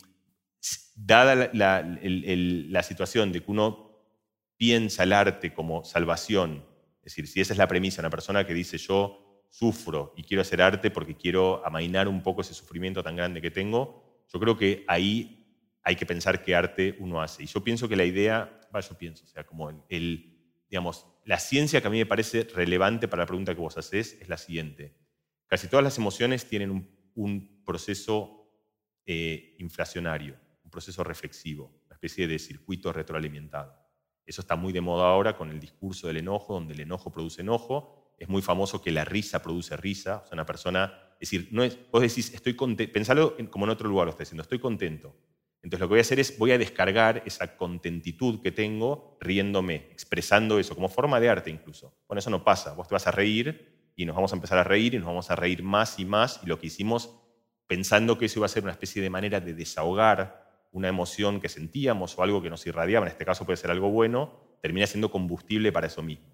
dada 0.96 1.48
la, 1.52 2.82
situación 2.82 3.30
de 3.30 3.44
que 3.44 3.50
uno 3.52 4.04
piensa 4.56 5.04
el 5.04 5.12
arte 5.12 5.54
como 5.54 5.84
salvación, 5.84 6.64
es 6.96 7.14
decir, 7.14 7.28
si 7.28 7.40
esa 7.40 7.52
es 7.52 7.58
la 7.58 7.68
premisa, 7.68 8.02
una 8.02 8.10
persona 8.10 8.44
que 8.44 8.54
dice 8.54 8.76
yo 8.76 9.44
sufro 9.50 10.14
y 10.16 10.24
quiero 10.24 10.40
hacer 10.40 10.60
arte 10.60 10.90
porque 10.90 11.16
quiero 11.16 11.64
amainar 11.64 12.08
un 12.08 12.20
poco 12.20 12.40
ese 12.40 12.52
sufrimiento 12.52 13.04
tan 13.04 13.14
grande 13.14 13.40
que 13.40 13.52
tengo, 13.52 14.24
yo 14.32 14.40
creo 14.40 14.56
que 14.58 14.84
ahí 14.88 15.46
hay 15.84 15.94
que 15.94 16.06
pensar 16.06 16.42
qué 16.42 16.56
arte 16.56 16.96
uno 16.98 17.22
hace. 17.22 17.44
Y 17.44 17.46
yo 17.46 17.62
pienso 17.62 17.88
que 17.88 17.94
la 17.94 18.04
idea, 18.04 18.60
yo 18.72 18.98
pienso, 18.98 19.26
o 19.26 19.28
sea, 19.28 19.46
como 19.46 19.70
el 19.88 20.32
digamos, 20.68 21.06
la 21.24 21.38
ciencia 21.38 21.80
que 21.80 21.86
a 21.86 21.90
mí 21.90 21.98
me 21.98 22.06
parece 22.06 22.44
relevante 22.44 23.08
para 23.08 23.22
la 23.22 23.26
pregunta 23.26 23.54
que 23.54 23.60
vos 23.60 23.78
hacés 23.78 24.18
es 24.20 24.28
la 24.28 24.36
siguiente. 24.36 24.96
Casi 25.46 25.68
todas 25.68 25.84
las 25.84 25.98
emociones 25.98 26.48
tienen 26.48 26.70
un, 27.14 27.62
proceso 27.64 28.50
eh, 29.06 29.54
inflacionario, 29.58 30.36
un 30.64 30.70
proceso 30.70 31.04
reflexivo, 31.04 31.82
una 31.86 31.94
especie 31.94 32.26
de 32.26 32.38
circuito 32.38 32.92
retroalimentado. 32.92 33.82
Eso 34.26 34.40
está 34.40 34.56
muy 34.56 34.72
de 34.72 34.80
moda 34.80 35.08
ahora 35.08 35.36
con 35.36 35.50
el 35.50 35.60
discurso 35.60 36.06
del 36.06 36.16
enojo, 36.16 36.54
donde 36.54 36.74
el 36.74 36.80
enojo 36.80 37.12
produce 37.12 37.42
enojo. 37.42 38.14
Es 38.18 38.28
muy 38.28 38.42
famoso 38.42 38.80
que 38.80 38.90
la 38.90 39.04
risa 39.04 39.42
produce 39.42 39.76
risa. 39.76 40.22
O 40.24 40.26
sea, 40.26 40.34
una 40.34 40.46
persona, 40.46 41.14
es 41.20 41.30
decir, 41.30 41.48
no 41.52 41.62
vos 41.90 42.02
decís, 42.02 42.32
estoy 42.34 42.54
contento, 42.54 42.92
pensalo 42.92 43.36
como 43.50 43.64
en 43.64 43.70
otro 43.70 43.88
lugar 43.88 44.06
lo 44.06 44.10
estoy 44.10 44.24
diciendo, 44.24 44.42
estoy 44.42 44.58
contento. 44.58 45.14
Entonces 45.62 45.80
lo 45.80 45.86
que 45.86 45.92
voy 45.92 45.98
a 45.98 46.02
hacer 46.02 46.18
es, 46.18 46.36
voy 46.38 46.50
a 46.50 46.58
descargar 46.58 47.22
esa 47.24 47.56
contentitud 47.56 48.42
que 48.42 48.50
tengo 48.50 49.16
riéndome, 49.20 49.76
expresando 49.92 50.58
eso, 50.58 50.74
como 50.74 50.88
forma 50.88 51.20
de 51.20 51.28
arte 51.28 51.50
incluso. 51.50 51.94
Bueno, 52.08 52.18
eso 52.18 52.30
no 52.30 52.42
pasa, 52.42 52.74
vos 52.74 52.88
te 52.88 52.94
vas 52.94 53.06
a 53.06 53.12
reír 53.12 53.92
y 53.94 54.04
nos 54.04 54.16
vamos 54.16 54.32
a 54.32 54.34
empezar 54.34 54.58
a 54.58 54.64
reír 54.64 54.94
y 54.94 54.98
nos 54.98 55.06
vamos 55.06 55.30
a 55.30 55.36
reír 55.36 55.62
más 55.62 56.00
y 56.00 56.04
más 56.04 56.40
y 56.42 56.46
lo 56.46 56.58
que 56.58 56.66
hicimos 56.66 57.14
pensando 57.68 58.18
que 58.18 58.26
eso 58.26 58.40
iba 58.40 58.46
a 58.46 58.48
ser 58.48 58.64
una 58.64 58.72
especie 58.72 59.00
de 59.00 59.10
manera 59.10 59.40
de 59.40 59.54
desahogar 59.54 60.66
una 60.72 60.88
emoción 60.88 61.40
que 61.40 61.48
sentíamos 61.48 62.18
o 62.18 62.22
algo 62.22 62.42
que 62.42 62.50
nos 62.50 62.66
irradiaba, 62.66 63.06
en 63.06 63.12
este 63.12 63.24
caso 63.24 63.44
puede 63.44 63.56
ser 63.56 63.70
algo 63.70 63.90
bueno, 63.90 64.56
termina 64.60 64.86
siendo 64.86 65.10
combustible 65.10 65.70
para 65.70 65.86
eso 65.86 66.02
mismo. 66.02 66.26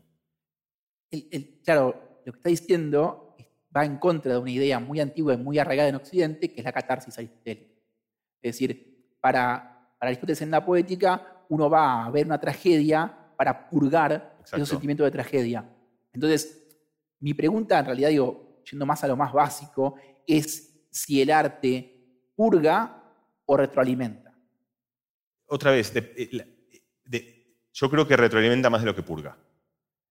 claro, 1.65 2.21
lo 2.25 2.33
que 2.33 2.39
está 2.39 2.49
diciendo 2.49 3.37
va 3.77 3.85
en 3.85 3.99
contra 3.99 4.33
de 4.33 4.39
una 4.39 4.51
idea 4.51 4.79
muy 4.79 5.01
antigua 5.01 5.35
y 5.35 5.37
muy 5.37 5.59
arraigada 5.59 5.89
en 5.91 5.97
Occidente, 5.97 6.51
que 6.51 6.61
es 6.61 6.65
la 6.65 6.73
catarsis 6.73 7.19
aristotélica. 7.19 7.75
Es 8.41 8.53
decir, 8.53 8.88
para, 9.21 9.95
Aristóteles 10.01 10.43
en 10.43 10.51
la 10.51 10.65
poética, 10.65 11.45
uno 11.49 11.69
va 11.69 12.05
a 12.05 12.11
ver 12.11 12.27
una 12.27 12.39
tragedia 12.39 13.13
para 13.37 13.69
purgar 13.69 14.39
esos 14.45 14.69
sentimientos 14.69 15.05
de 15.05 15.11
tragedia. 15.11 15.69
Entonces, 16.13 16.67
mi 17.21 17.35
pregunta, 17.35 17.79
en 17.79 17.87
realidad, 17.87 18.11
digo, 18.11 18.63
yendo 18.71 18.87
más 18.87 19.03
a 19.03 19.09
lo 19.09 19.17
más 19.17 19.33
básico, 19.33 19.97
es 20.27 20.87
si 20.91 21.21
el 21.21 21.31
arte 21.31 22.31
purga 22.37 23.03
o 23.47 23.57
retroalimenta. 23.57 24.35
Otra 25.47 25.73
vez, 25.73 25.93
yo 27.73 27.91
creo 27.91 28.07
que 28.07 28.17
retroalimenta 28.17 28.71
más 28.71 28.83
de 28.83 28.87
lo 28.87 28.95
que 28.95 29.03
purga. 29.03 29.37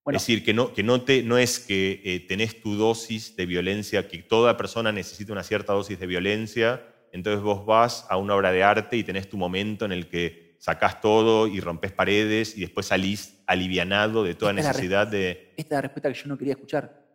es 0.07 0.13
decir, 0.13 0.43
que, 0.43 0.53
no, 0.53 0.73
que 0.73 0.83
no, 0.83 1.03
te, 1.03 1.23
no 1.23 1.37
es 1.37 1.59
que 1.59 2.01
eh, 2.03 2.19
tenés 2.21 2.61
tu 2.61 2.75
dosis 2.75 3.35
de 3.35 3.45
violencia, 3.45 4.07
que 4.07 4.17
toda 4.19 4.57
persona 4.57 4.91
necesita 4.91 5.31
una 5.31 5.43
cierta 5.43 5.73
dosis 5.73 5.99
de 5.99 6.07
violencia 6.07 6.96
entonces 7.11 7.41
vos 7.41 7.65
vas 7.65 8.05
a 8.09 8.17
una 8.17 8.35
obra 8.35 8.51
de 8.51 8.63
arte 8.63 8.97
y 8.97 9.03
tenés 9.03 9.29
tu 9.29 9.37
momento 9.37 9.85
en 9.85 9.91
el 9.91 10.09
que 10.09 10.55
sacás 10.59 11.01
todo 11.01 11.47
y 11.47 11.59
rompes 11.59 11.91
paredes 11.91 12.57
y 12.57 12.61
después 12.61 12.87
salís 12.87 13.43
alivianado 13.45 14.23
de 14.23 14.35
toda 14.35 14.53
necesidad 14.53 15.07
de... 15.07 15.53
Esta 15.55 15.75
es 15.75 15.77
la 15.77 15.81
respuesta 15.81 16.09
que 16.09 16.19
yo 16.19 16.27
no 16.27 16.37
quería 16.37 16.53
escuchar. 16.53 17.05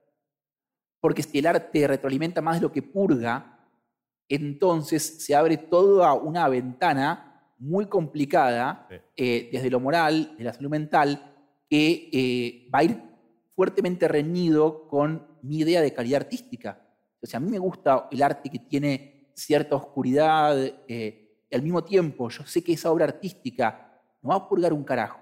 Porque 1.00 1.22
si 1.22 1.38
el 1.38 1.46
arte 1.46 1.86
retroalimenta 1.86 2.40
más 2.40 2.56
de 2.56 2.62
lo 2.62 2.72
que 2.72 2.82
purga, 2.82 3.58
entonces 4.28 5.24
se 5.24 5.34
abre 5.34 5.56
toda 5.56 6.12
una 6.14 6.48
ventana 6.48 7.52
muy 7.58 7.86
complicada 7.86 8.88
eh, 9.16 9.48
desde 9.52 9.70
lo 9.70 9.80
moral, 9.80 10.34
de 10.38 10.44
la 10.44 10.52
salud 10.52 10.70
mental, 10.70 11.34
que 11.68 12.08
eh, 12.12 12.68
va 12.72 12.80
a 12.80 12.84
ir 12.84 13.02
fuertemente 13.54 14.08
reñido 14.08 14.88
con 14.88 15.26
mi 15.42 15.58
idea 15.58 15.80
de 15.80 15.92
calidad 15.92 16.22
artística. 16.22 16.80
O 17.20 17.26
sea, 17.26 17.38
a 17.38 17.40
mí 17.40 17.50
me 17.50 17.58
gusta 17.58 18.08
el 18.10 18.22
arte 18.22 18.50
que 18.50 18.58
tiene 18.58 19.11
cierta 19.34 19.76
oscuridad, 19.76 20.56
eh, 20.88 21.44
y 21.50 21.54
al 21.54 21.62
mismo 21.62 21.84
tiempo 21.84 22.28
yo 22.28 22.44
sé 22.46 22.62
que 22.62 22.72
esa 22.72 22.90
obra 22.90 23.04
artística 23.04 24.00
no 24.22 24.30
va 24.30 24.36
a 24.36 24.48
purgar 24.48 24.72
un 24.72 24.84
carajo, 24.84 25.20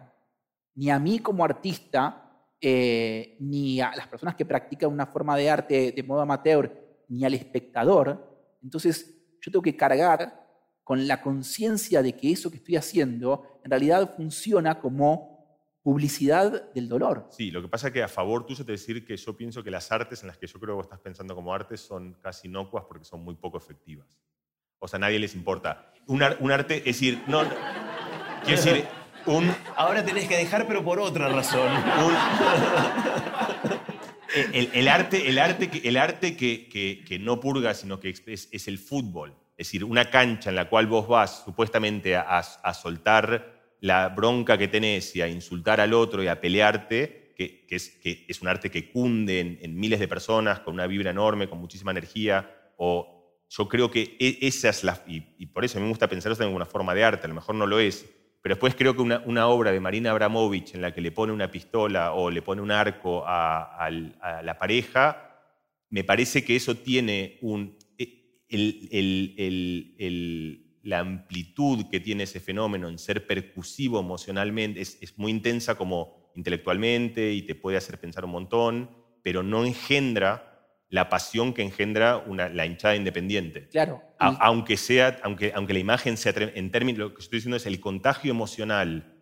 ni 0.75 0.90
a 0.90 0.99
mí 0.99 1.18
como 1.18 1.44
artista, 1.44 2.31
eh, 2.61 3.37
ni 3.40 3.81
a 3.81 3.92
las 3.96 4.07
personas 4.07 4.35
que 4.35 4.44
practican 4.44 4.92
una 4.92 5.07
forma 5.07 5.37
de 5.37 5.51
arte 5.51 5.92
de 5.92 6.03
modo 6.03 6.20
amateur, 6.20 7.05
ni 7.09 7.25
al 7.25 7.35
espectador. 7.35 8.57
Entonces 8.62 9.14
yo 9.40 9.51
tengo 9.51 9.62
que 9.62 9.77
cargar 9.77 10.46
con 10.85 11.07
la 11.07 11.23
conciencia 11.23 12.03
de 12.03 12.14
que 12.14 12.33
eso 12.33 12.51
que 12.51 12.57
estoy 12.57 12.77
haciendo 12.77 13.61
en 13.64 13.70
realidad 13.70 14.14
funciona 14.16 14.79
como 14.79 15.39
publicidad 15.83 16.73
del 16.73 16.88
dolor. 16.88 17.27
Sí, 17.31 17.51
lo 17.51 17.62
que 17.62 17.69
pasa 17.69 17.88
es 17.88 17.93
que 17.93 18.03
a 18.03 18.09
favor 18.09 18.45
tuyo 18.45 18.64
te 18.64 18.73
decir 18.73 19.05
que 19.05 19.16
yo 19.16 19.37
pienso 19.37 19.62
que 19.64 19.71
las 19.71 19.90
artes 19.90 20.23
en 20.23 20.29
las 20.29 20.37
que 20.37 20.47
yo 20.47 20.61
creo 20.61 20.77
que 20.77 20.83
estás 20.83 21.01
pensando 21.01 21.35
como 21.35 21.55
artes 21.55 21.81
son 21.81 22.14
casi 22.21 22.49
inocuas 22.49 22.85
porque 22.87 23.05
son 23.05 23.25
muy 23.25 23.35
poco 23.35 23.57
efectivas. 23.57 24.19
O 24.79 24.88
sea, 24.88 24.99
a 24.99 25.01
nadie 25.01 25.19
les 25.19 25.35
importa. 25.35 25.93
Un, 26.07 26.23
arte, 26.23 26.79
es 26.79 26.85
decir, 26.85 27.23
no, 27.27 27.43
quiero 28.45 28.62
decir, 28.62 28.85
un... 29.27 29.55
Ahora 29.77 30.05
tenés 30.05 30.29
que 30.29 30.37
dejar, 30.37 30.66
pero 30.66 30.85
por 30.85 30.99
otra 30.99 31.29
razón. 31.29 31.71
el, 34.53 34.88
arte, 34.88 35.29
el 35.29 35.38
arte, 35.38 35.71
que, 35.71 35.88
el 35.88 35.97
arte 35.97 36.37
que, 36.37 36.69
que, 37.07 37.19
no 37.19 37.40
purga, 37.40 37.75
sino 37.75 38.01
que 38.01 38.11
es, 38.11 38.49
es, 38.51 38.69
el 38.69 38.79
fútbol. 38.79 39.35
Es 39.57 39.69
decir, 39.69 39.85
una 39.85 40.11
cancha 40.11 40.51
en 40.51 40.57
la 40.57 40.69
cual 40.69 40.87
vos 40.87 41.07
vas 41.07 41.43
supuestamente 41.45 42.16
a, 42.16 42.38
a 42.38 42.75
soltar 42.75 43.60
la 43.81 44.09
bronca 44.11 44.59
que 44.59 44.69
tenés 44.69 45.14
y 45.16 45.23
a 45.23 45.29
insultar 45.29 45.81
al 45.81 45.95
otro 45.95 46.23
y 46.23 46.29
a 46.29 46.40
pelearte, 46.40 47.35
que, 47.37 47.64
es, 47.71 47.88
que 48.03 48.27
es, 48.29 48.43
un 48.43 48.49
arte 48.49 48.71
que 48.71 48.90
cunde 48.90 49.59
en, 49.62 49.81
miles 49.81 49.99
de 49.99 50.09
personas, 50.09 50.61
con 50.61 50.75
una 50.75 50.87
vibra 50.87 51.11
enorme, 51.11 51.49
con 51.49 51.59
muchísima 51.59 51.90
energía, 51.90 52.73
o 52.77 53.45
yo 53.49 53.69
creo 53.69 53.90
que 53.90 54.16
e, 54.21 54.38
esa 54.43 54.69
es 54.69 54.85
la... 54.85 55.03
Y, 55.07 55.47
por 55.47 55.64
eso 55.64 55.81
me 55.81 55.88
gusta 55.88 56.07
pensar 56.09 56.33
eso 56.33 56.43
en 56.43 56.55
una 56.55 56.66
forma 56.66 56.95
de 56.95 57.05
arte, 57.05 57.25
a 57.25 57.29
lo 57.29 57.35
mejor 57.35 57.55
no 57.55 57.66
lo 57.66 57.79
es, 57.79 58.07
pero 58.43 58.55
después 58.55 58.75
creo 58.75 58.95
que 58.95 59.03
una, 59.03 59.47
obra 59.49 59.73
de 59.73 59.81
Marina 59.81 60.11
Abramovich 60.11 60.75
en 60.75 60.83
la 60.83 60.93
que 60.93 61.01
le 61.01 61.12
pone 61.12 61.33
una 61.33 61.51
pistola 61.51 62.12
o 62.12 62.31
le 62.31 62.43
pone 62.43 62.61
un 62.62 62.71
arco 62.71 63.25
a, 63.27 63.88
la 63.90 64.59
pareja, 64.59 65.27
me 65.88 66.05
parece 66.05 66.45
que 66.45 66.57
eso 66.57 66.77
tiene 66.77 67.38
un... 67.40 67.79
E, 67.99 68.19
la 70.83 71.01
amplitud 71.01 71.87
que 71.90 72.01
tiene 72.01 72.25
ese 72.25 72.40
fenómeno 72.40 72.88
en 72.88 72.99
ser 72.99 73.27
percusivo 73.27 74.01
emocionalmente 74.01 74.81
es, 74.81 75.19
muy 75.19 75.31
intensa 75.31 75.75
como 75.75 76.31
intelectualmente 76.35 77.33
y 77.33 77.43
te 77.43 77.55
puede 77.55 77.77
hacer 77.77 77.99
pensar 77.99 78.25
un 78.25 78.31
montón, 78.33 78.90
pero 79.23 79.43
no 79.43 79.64
engendra 79.64 80.47
la 80.88 81.09
pasión 81.09 81.53
que 81.55 81.62
engendra 81.62 82.25
la 82.27 82.66
hinchada 82.66 82.97
independiente. 82.97 83.69
Claro. 83.69 84.03
aunque, 84.19 84.77
sea, 84.77 85.21
aunque, 85.23 85.53
aunque 85.55 85.73
la 85.73 85.79
imagen 85.79 86.16
sea, 86.16 86.33
en 86.37 86.71
términos, 86.71 86.99
lo 86.99 87.14
que 87.14 87.23
estoy 87.23 87.37
diciendo 87.37 87.57
es 87.57 87.66
el 87.66 87.79
contagio 87.79 88.31
emocional 88.31 89.16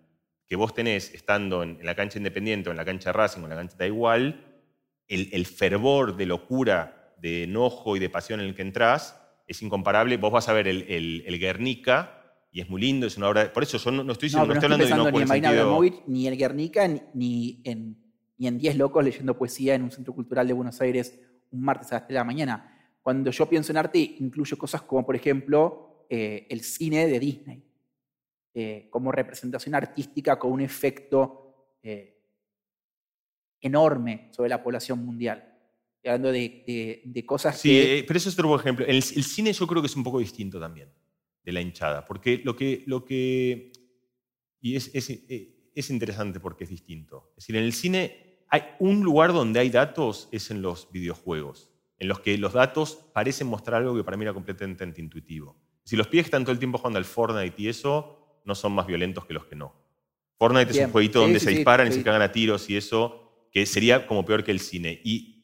que 0.47 0.57
vos 0.57 0.73
tenés 0.73 1.13
estando 1.13 1.63
en, 1.63 1.79
la 1.83 1.95
cancha 1.95 2.17
independiente 2.17 2.71
o 2.71 2.73
en 2.73 2.79
la 2.79 2.85
cancha 2.85 3.13
Racing 3.13 3.43
o 3.43 3.45
en 3.45 3.51
la 3.51 3.57
cancha 3.57 3.77
da 3.77 3.87
igual, 3.87 4.45
el, 5.07 5.29
el 5.33 5.45
fervor 5.45 6.17
de 6.17 6.25
locura, 6.25 7.15
de 7.19 7.45
enojo 7.45 7.97
y 7.97 7.99
de 7.99 8.09
pasión 8.09 8.41
en 8.41 8.47
el 8.47 8.55
que 8.55 8.63
entras, 8.63 9.28
es 9.49 9.63
incomparable. 9.63 10.17
Vos 10.19 10.31
vas 10.31 10.49
a 10.49 10.53
ver 10.53 10.69
el, 10.69 10.83
el, 11.27 11.39
Guernica 11.41 12.37
y 12.53 12.61
es 12.61 12.69
muy 12.69 12.81
lindo, 12.81 13.07
es 13.07 13.17
una 13.17 13.29
obra. 13.29 13.53
Por 13.53 13.63
eso 13.63 13.79
yo 13.79 13.91
no, 13.91 14.13
estoy, 14.13 14.29
diciendo, 14.29 14.47
no, 14.47 14.53
estoy, 14.53 14.67
hablando 14.67 15.05
de 15.05 15.13
ni 15.13 15.23
en 15.23 15.29
Marina 15.29 15.53
ni 16.07 16.27
el 16.29 16.37
Guernica, 16.37 16.87
ni 17.15 17.61
en, 17.65 17.97
ni 18.37 18.47
en 18.47 18.59
Diez 18.59 18.77
Locos 18.77 19.03
leyendo 19.03 19.37
poesía 19.37 19.75
en 19.75 19.83
un 19.83 19.91
centro 19.91 20.15
cultural 20.15 20.47
de 20.47 20.53
Buenos 20.53 20.81
Aires 20.81 21.19
un 21.51 21.63
martes 21.63 21.91
a 21.93 21.97
las 21.97 22.03
3 22.03 22.09
de 22.09 22.15
la 22.15 22.25
mañana. 22.25 22.75
Cuando 23.03 23.31
yo 23.31 23.49
pienso 23.49 23.73
en 23.73 23.79
arte, 23.79 23.99
incluyo 23.99 24.59
cosas 24.59 24.83
como, 24.83 25.05
por 25.07 25.17
ejemplo, 25.17 26.05
eh, 26.11 26.47
el 26.51 26.61
cine 26.61 27.07
de 27.07 27.19
Disney, 27.19 27.65
eh, 28.53 28.89
como 28.91 29.11
representación 29.11 29.75
artística 29.75 30.39
con 30.39 30.53
un 30.53 30.61
efecto 30.61 31.77
eh, 31.83 32.21
enorme 33.63 34.29
sobre 34.31 34.51
la 34.51 34.63
población 34.63 35.05
mundial 35.05 35.48
hablando 36.05 36.33
de, 36.33 37.25
cosas 37.27 37.61
sí, 37.61 37.71
que... 37.71 38.05
pero 38.07 38.19
eso 38.19 38.29
es 38.29 38.39
otro 38.39 38.55
ejemplo. 38.57 38.87
El, 38.87 38.97
el, 38.97 39.03
cine 39.03 39.53
yo 39.53 39.67
creo 39.67 39.83
que 39.83 39.87
es 39.87 39.97
un 39.97 40.05
poco 40.05 40.19
distinto 40.19 40.61
también 40.61 40.89
de 41.45 41.53
la 41.53 41.61
hinchada, 41.61 42.05
porque 42.05 42.41
lo 42.45 42.57
que... 42.57 42.85
Lo 42.87 43.05
que 43.05 43.73
y 44.61 44.77
es, 44.77 44.91
es, 44.95 45.11
eh, 45.11 45.71
es 45.75 45.91
interesante 45.91 46.41
porque 46.41 46.65
es 46.65 46.71
distinto. 46.71 47.31
Es 47.31 47.45
decir, 47.45 47.57
en 47.57 47.65
el 47.65 47.73
cine 47.73 48.39
hay 48.49 48.63
un 48.79 49.03
lugar 49.03 49.33
donde 49.33 49.61
hay 49.61 49.71
datos, 49.71 50.29
es 50.33 50.51
en 50.51 50.63
los 50.63 50.91
videojuegos, 50.91 51.71
en 51.99 52.09
los 52.09 52.21
que 52.21 52.37
los 52.39 52.53
datos 52.53 52.99
parecen 53.13 53.47
mostrar 53.47 53.83
algo 53.83 53.95
que 53.97 54.05
para 54.05 54.17
mí 54.17 54.25
era 54.25 54.35
completamente 54.35 55.01
intuitivo. 55.01 55.57
Si 55.85 55.97
los 55.97 56.09
pies 56.09 56.27
están 56.27 56.45
todo 56.45 56.53
el 56.53 56.59
tiempo 56.59 56.79
jugando 56.79 56.99
al 56.99 57.05
Fortnite 57.05 57.63
y 57.63 57.69
eso, 57.69 58.41
no 58.45 58.55
son 58.55 58.73
más 58.73 58.87
violentos 58.87 59.25
que 59.25 59.35
los 59.35 59.47
que 59.47 59.57
no. 59.57 59.75
Fortnite 60.37 60.71
es 60.71 60.87
un 60.87 60.93
jueguito 60.93 61.21
donde 61.21 61.41
se 61.41 61.51
disparan 61.51 61.89
y 61.89 61.93
se 61.93 62.03
cagan 62.03 62.23
a 62.23 62.31
tiros 62.31 62.69
y 62.71 62.77
eso, 62.77 63.49
que 63.51 63.67
sería 63.67 64.07
como 64.07 64.25
peor 64.25 64.45
que 64.45 64.51
el 64.51 64.61
cine. 64.61 65.01
Y 65.05 65.38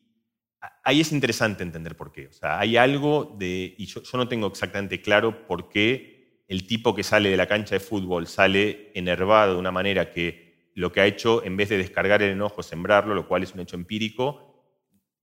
ahí 0.83 1.00
es 1.00 1.12
interesante 1.12 1.62
entender 1.62 1.96
por 1.96 2.12
qué. 2.12 2.29
O 2.29 2.33
sea, 2.33 2.59
hay 2.59 2.77
algo 2.77 3.37
de, 3.38 3.74
y 3.77 3.87
yo, 3.87 4.00
no 4.14 4.29
tengo 4.29 4.46
exactamente 4.46 5.00
claro 5.00 5.46
por 5.46 5.68
qué 5.68 6.42
el 6.48 6.66
tipo 6.66 6.94
que 6.94 7.03
sale 7.03 7.31
de 7.31 7.37
la 7.37 7.46
cancha 7.46 7.74
de 7.74 7.81
fútbol 7.81 8.27
sale 8.27 8.90
enervado 8.94 9.55
de 9.55 9.59
una 9.59 9.70
manera 9.70 10.11
que 10.11 10.70
lo 10.74 10.92
que 10.92 11.00
ha 11.00 11.07
hecho, 11.07 11.44
en 11.44 11.57
vez 11.57 11.68
de 11.68 11.79
descargar 11.79 12.22
el 12.22 12.31
enojo, 12.31 12.62
sembrarlo, 12.62 13.14
lo 13.14 13.29
cual 13.29 13.42
es 13.42 13.55
un 13.55 13.61
hecho 13.61 13.77
empírico, 13.77 14.64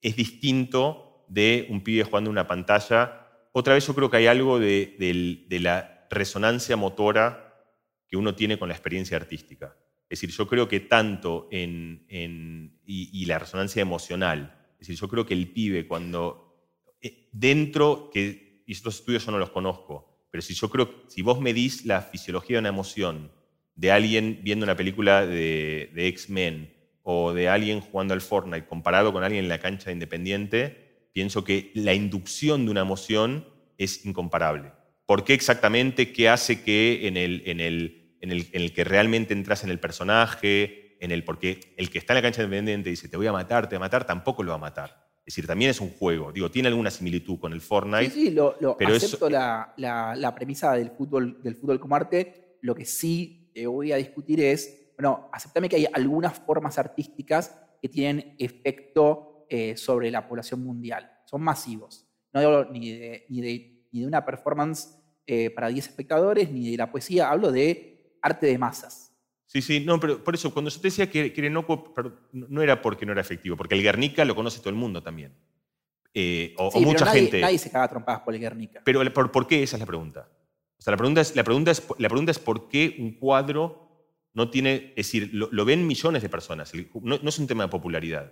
es 0.01 0.15
distinto 0.15 1.25
de 1.27 1.67
un 1.69 1.83
pibe 1.83 2.03
jugando 2.03 2.29
en 2.29 2.33
una 2.33 2.47
pantalla. 2.47 3.27
Otra 3.51 3.73
vez 3.73 3.85
yo 3.85 3.93
creo 3.93 4.09
que 4.09 4.17
hay 4.17 4.27
algo 4.27 4.59
de, 4.59 5.45
la 5.49 6.07
resonancia 6.09 6.75
motora 6.75 7.53
que 8.07 8.17
uno 8.17 8.33
tiene 8.33 8.57
con 8.57 8.69
la 8.69 8.75
experiencia 8.75 9.17
artística. 9.17 9.75
Es 10.09 10.19
decir, 10.19 10.35
yo 10.35 10.47
creo 10.47 10.67
que 10.67 10.81
tanto 10.81 11.47
en, 11.51 12.05
y 12.85 13.25
la 13.25 13.39
resonancia 13.39 13.81
emocional, 13.81 14.60
es 14.81 14.87
decir, 14.87 14.99
yo 14.99 15.07
creo 15.07 15.27
que 15.27 15.35
el 15.35 15.47
pibe 15.49 15.87
cuando 15.87 16.67
eh, 17.01 17.29
dentro, 17.31 18.09
que, 18.11 18.63
y 18.65 18.71
estos 18.71 18.95
estudios 18.95 19.23
yo 19.23 19.31
no 19.31 19.37
los 19.37 19.51
conozco, 19.51 20.25
pero 20.31 20.41
si 20.41 20.55
yo 20.55 20.71
creo, 20.71 21.03
si 21.07 21.21
vos 21.21 21.39
medís 21.39 21.85
la 21.85 22.01
fisiología 22.01 22.55
de 22.55 22.61
una 22.61 22.69
emoción 22.69 23.31
de 23.75 23.91
alguien 23.91 24.39
viendo 24.41 24.63
una 24.63 24.75
película 24.75 25.25
de, 25.25 25.91
X-Men 25.95 26.73
o 27.03 27.31
de 27.31 27.47
alguien 27.47 27.79
jugando 27.79 28.15
al 28.15 28.21
Fortnite 28.21 28.65
comparado 28.65 29.13
con 29.13 29.23
alguien 29.23 29.43
en 29.43 29.49
la 29.49 29.59
cancha 29.59 29.85
de 29.85 29.93
Independiente, 29.93 31.09
pienso 31.13 31.43
que 31.43 31.71
la 31.75 31.93
inducción 31.93 32.65
de 32.65 32.71
una 32.71 32.81
emoción 32.81 33.47
es 33.77 34.03
incomparable. 34.03 34.71
¿Por 35.05 35.23
qué 35.23 35.35
exactamente? 35.35 36.11
¿Qué 36.11 36.27
hace 36.27 36.63
que 36.63 37.07
en 37.07 37.17
el, 37.17 37.43
en 37.45 37.59
el, 37.59 38.17
en 38.21 38.31
el, 38.31 38.47
en 38.51 38.61
el 38.63 38.73
que 38.73 38.83
realmente 38.83 39.33
entras 39.33 39.63
en 39.63 39.69
el 39.69 39.79
personaje, 39.79 40.80
en 41.01 41.11
el 41.11 41.25
porque 41.25 41.73
el 41.75 41.89
que 41.89 41.97
está 41.97 42.13
en 42.13 42.15
la 42.15 42.21
cancha 42.21 42.43
independiente 42.43 42.89
dice 42.89 43.09
te 43.09 43.17
voy 43.17 43.27
a 43.27 43.33
matar, 43.33 43.67
te 43.67 43.75
voy 43.75 43.81
a 43.81 43.87
matar, 43.87 44.05
tampoco 44.05 44.43
lo 44.43 44.51
va 44.51 44.55
a 44.55 44.59
matar. 44.59 45.11
Es 45.25 45.35
decir, 45.35 45.45
también 45.45 45.69
es 45.69 45.79
un 45.79 45.91
juego. 45.91 46.31
Digo, 46.31 46.49
tiene 46.49 46.67
alguna 46.67 46.89
similitud 46.89 47.39
con 47.39 47.53
el 47.53 47.61
Fortnite. 47.61 48.09
Sí, 48.09 48.27
sí, 48.27 48.31
lo, 48.31 48.55
pero 48.77 48.95
acepto 48.95 49.29
la, 49.29 49.73
la, 49.77 50.35
premisa 50.35 50.73
del 50.73 50.91
fútbol, 50.91 51.41
del 51.43 51.55
fútbol 51.55 51.79
como 51.79 51.95
arte. 51.95 52.57
Lo 52.61 52.73
que 52.73 52.85
sí 52.85 53.51
te 53.53 53.67
voy 53.67 53.91
a 53.91 53.97
discutir 53.97 54.41
es, 54.41 54.93
bueno, 54.97 55.29
aceptame 55.31 55.69
que 55.69 55.75
hay 55.75 55.87
algunas 55.93 56.39
formas 56.39 56.79
artísticas 56.79 57.55
que 57.79 57.87
tienen 57.87 58.35
efecto 58.39 59.45
eh, 59.47 59.77
sobre 59.77 60.09
la 60.09 60.27
población 60.27 60.63
mundial. 60.63 61.11
Son 61.25 61.41
masivos. 61.41 62.07
No 62.33 62.39
hablo 62.39 62.71
ni 62.71 62.91
de, 62.91 63.25
ni 63.29 63.41
de, 63.41 63.87
ni 63.91 64.01
de 64.01 64.07
una 64.07 64.25
performance 64.25 64.97
eh, 65.27 65.51
para 65.51 65.67
10 65.67 65.87
espectadores, 65.87 66.51
ni 66.51 66.71
de 66.71 66.77
la 66.77 66.91
poesía. 66.91 67.29
Hablo 67.29 67.51
de 67.51 68.17
arte 68.23 68.47
de 68.47 68.57
masas. 68.57 69.10
Sí, 69.51 69.61
sí, 69.61 69.81
no, 69.81 69.99
pero 69.99 70.23
por 70.23 70.33
eso, 70.33 70.53
cuando 70.53 70.71
yo 70.71 70.79
te 70.79 70.87
decía 70.87 71.09
que, 71.09 71.33
que 71.33 71.49
no 71.49 72.61
era 72.61 72.81
porque 72.81 73.05
no 73.05 73.11
era 73.11 73.19
efectivo, 73.19 73.57
porque 73.57 73.75
el 73.75 73.83
Guernica 73.83 74.23
lo 74.23 74.33
conoce 74.33 74.59
todo 74.59 74.69
el 74.69 74.77
mundo 74.77 75.03
también. 75.03 75.35
Eh, 76.13 76.55
o, 76.57 76.79
mucha 76.79 77.05
gente. 77.07 77.41
Nadie 77.41 77.57
se 77.57 77.69
caga 77.69 77.89
trompadas 77.89 78.21
por 78.21 78.33
el 78.33 78.39
Guernica. 78.39 78.81
Pero 78.85 79.03
¿por, 79.13 79.47
qué? 79.47 79.61
Esa 79.61 79.75
es 79.75 79.81
la 79.81 79.85
pregunta. 79.85 80.29
O 80.79 80.81
sea, 80.81 80.91
la 80.91 80.97
pregunta 80.97 81.19
es, 81.19 81.35
la 81.35 81.43
pregunta 81.43 81.71
es, 81.71 81.85
la 81.97 82.07
pregunta 82.07 82.31
es 82.31 82.39
por 82.39 82.69
qué 82.69 82.95
un 82.99 83.11
cuadro 83.11 84.07
no 84.33 84.49
tiene. 84.49 84.93
Es 84.95 85.07
decir, 85.07 85.31
lo, 85.33 85.65
ven 85.65 85.85
millones 85.85 86.21
de 86.21 86.29
personas. 86.29 86.71
No, 87.01 87.15
es 87.15 87.39
un 87.39 87.47
tema 87.47 87.63
de 87.63 87.69
popularidad. 87.69 88.31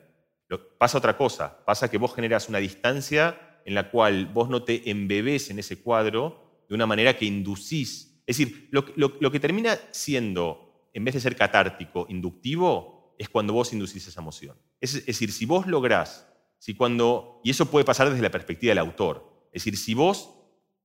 pasa 0.77 0.99
otra 0.99 1.17
cosa. 1.17 1.65
Pasa 1.65 1.91
que 1.91 1.97
vos 1.97 2.15
generas 2.15 2.47
una 2.47 2.60
distancia 2.60 3.60
en 3.65 3.75
la 3.75 3.91
cual 3.91 4.27
vos 4.27 4.47
no 4.47 4.63
te 4.63 4.89
embebés 4.89 5.49
en 5.49 5.60
ese 5.60 5.82
cuadro 5.82 6.63
de 6.69 6.75
una 6.75 6.86
manera 6.86 7.17
que 7.17 7.25
inducís. 7.25 8.23
Es 8.25 8.38
decir, 8.38 8.69
lo, 8.71 8.86
lo 8.95 9.32
que 9.32 9.39
termina 9.41 9.77
siendo 9.91 10.68
en 10.93 11.06
vez 11.06 11.13
de 11.13 11.21
ser 11.21 11.36
catártico, 11.36 12.06
inductivo, 12.10 13.15
es 13.17 13.30
cuando 13.30 13.54
vos 13.54 13.73
inducís 13.73 14.08
esa 14.08 14.21
emoción. 14.21 14.58
Es, 14.80 15.06
decir, 15.06 15.32
si 15.32 15.45
vos 15.45 15.67
lográs, 15.67 16.28
si 16.58 16.73
cuando, 16.73 17.41
y 17.43 17.52
eso 17.52 17.69
puede 17.69 17.86
pasar 17.86 18.10
desde 18.10 18.23
la 18.23 18.32
perspectiva 18.32 18.71
del 18.71 18.80
autor, 18.80 19.47
es 19.52 19.63
decir, 19.63 19.78
si 19.78 19.93
vos 19.93 20.36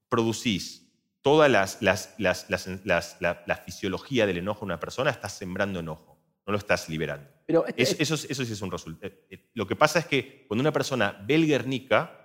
producís 0.08 0.92
toda 1.22 1.48
las, 1.48 1.78
la, 1.80 3.62
fisiología 3.64 4.26
del 4.26 4.38
enojo 4.38 4.60
de 4.60 4.66
una 4.66 4.80
persona, 4.80 5.10
estás 5.10 5.32
sembrando 5.32 5.80
enojo, 5.80 6.20
no 6.46 6.52
lo 6.52 6.58
estás 6.58 6.88
liberando. 6.88 7.30
Pero 7.46 7.64
eso, 7.76 8.14
eso, 8.14 8.16
sí 8.16 8.52
es 8.52 8.62
un 8.62 8.70
resultado. 8.70 9.06
Eh, 9.06 9.26
eh, 9.30 9.50
lo 9.54 9.66
que 9.66 9.76
pasa 9.76 9.98
es 9.98 10.06
que 10.06 10.44
cuando 10.48 10.62
una 10.62 10.72
persona 10.72 11.22
ve 11.26 11.36
el 11.36 11.46
Guernica, 11.46 12.20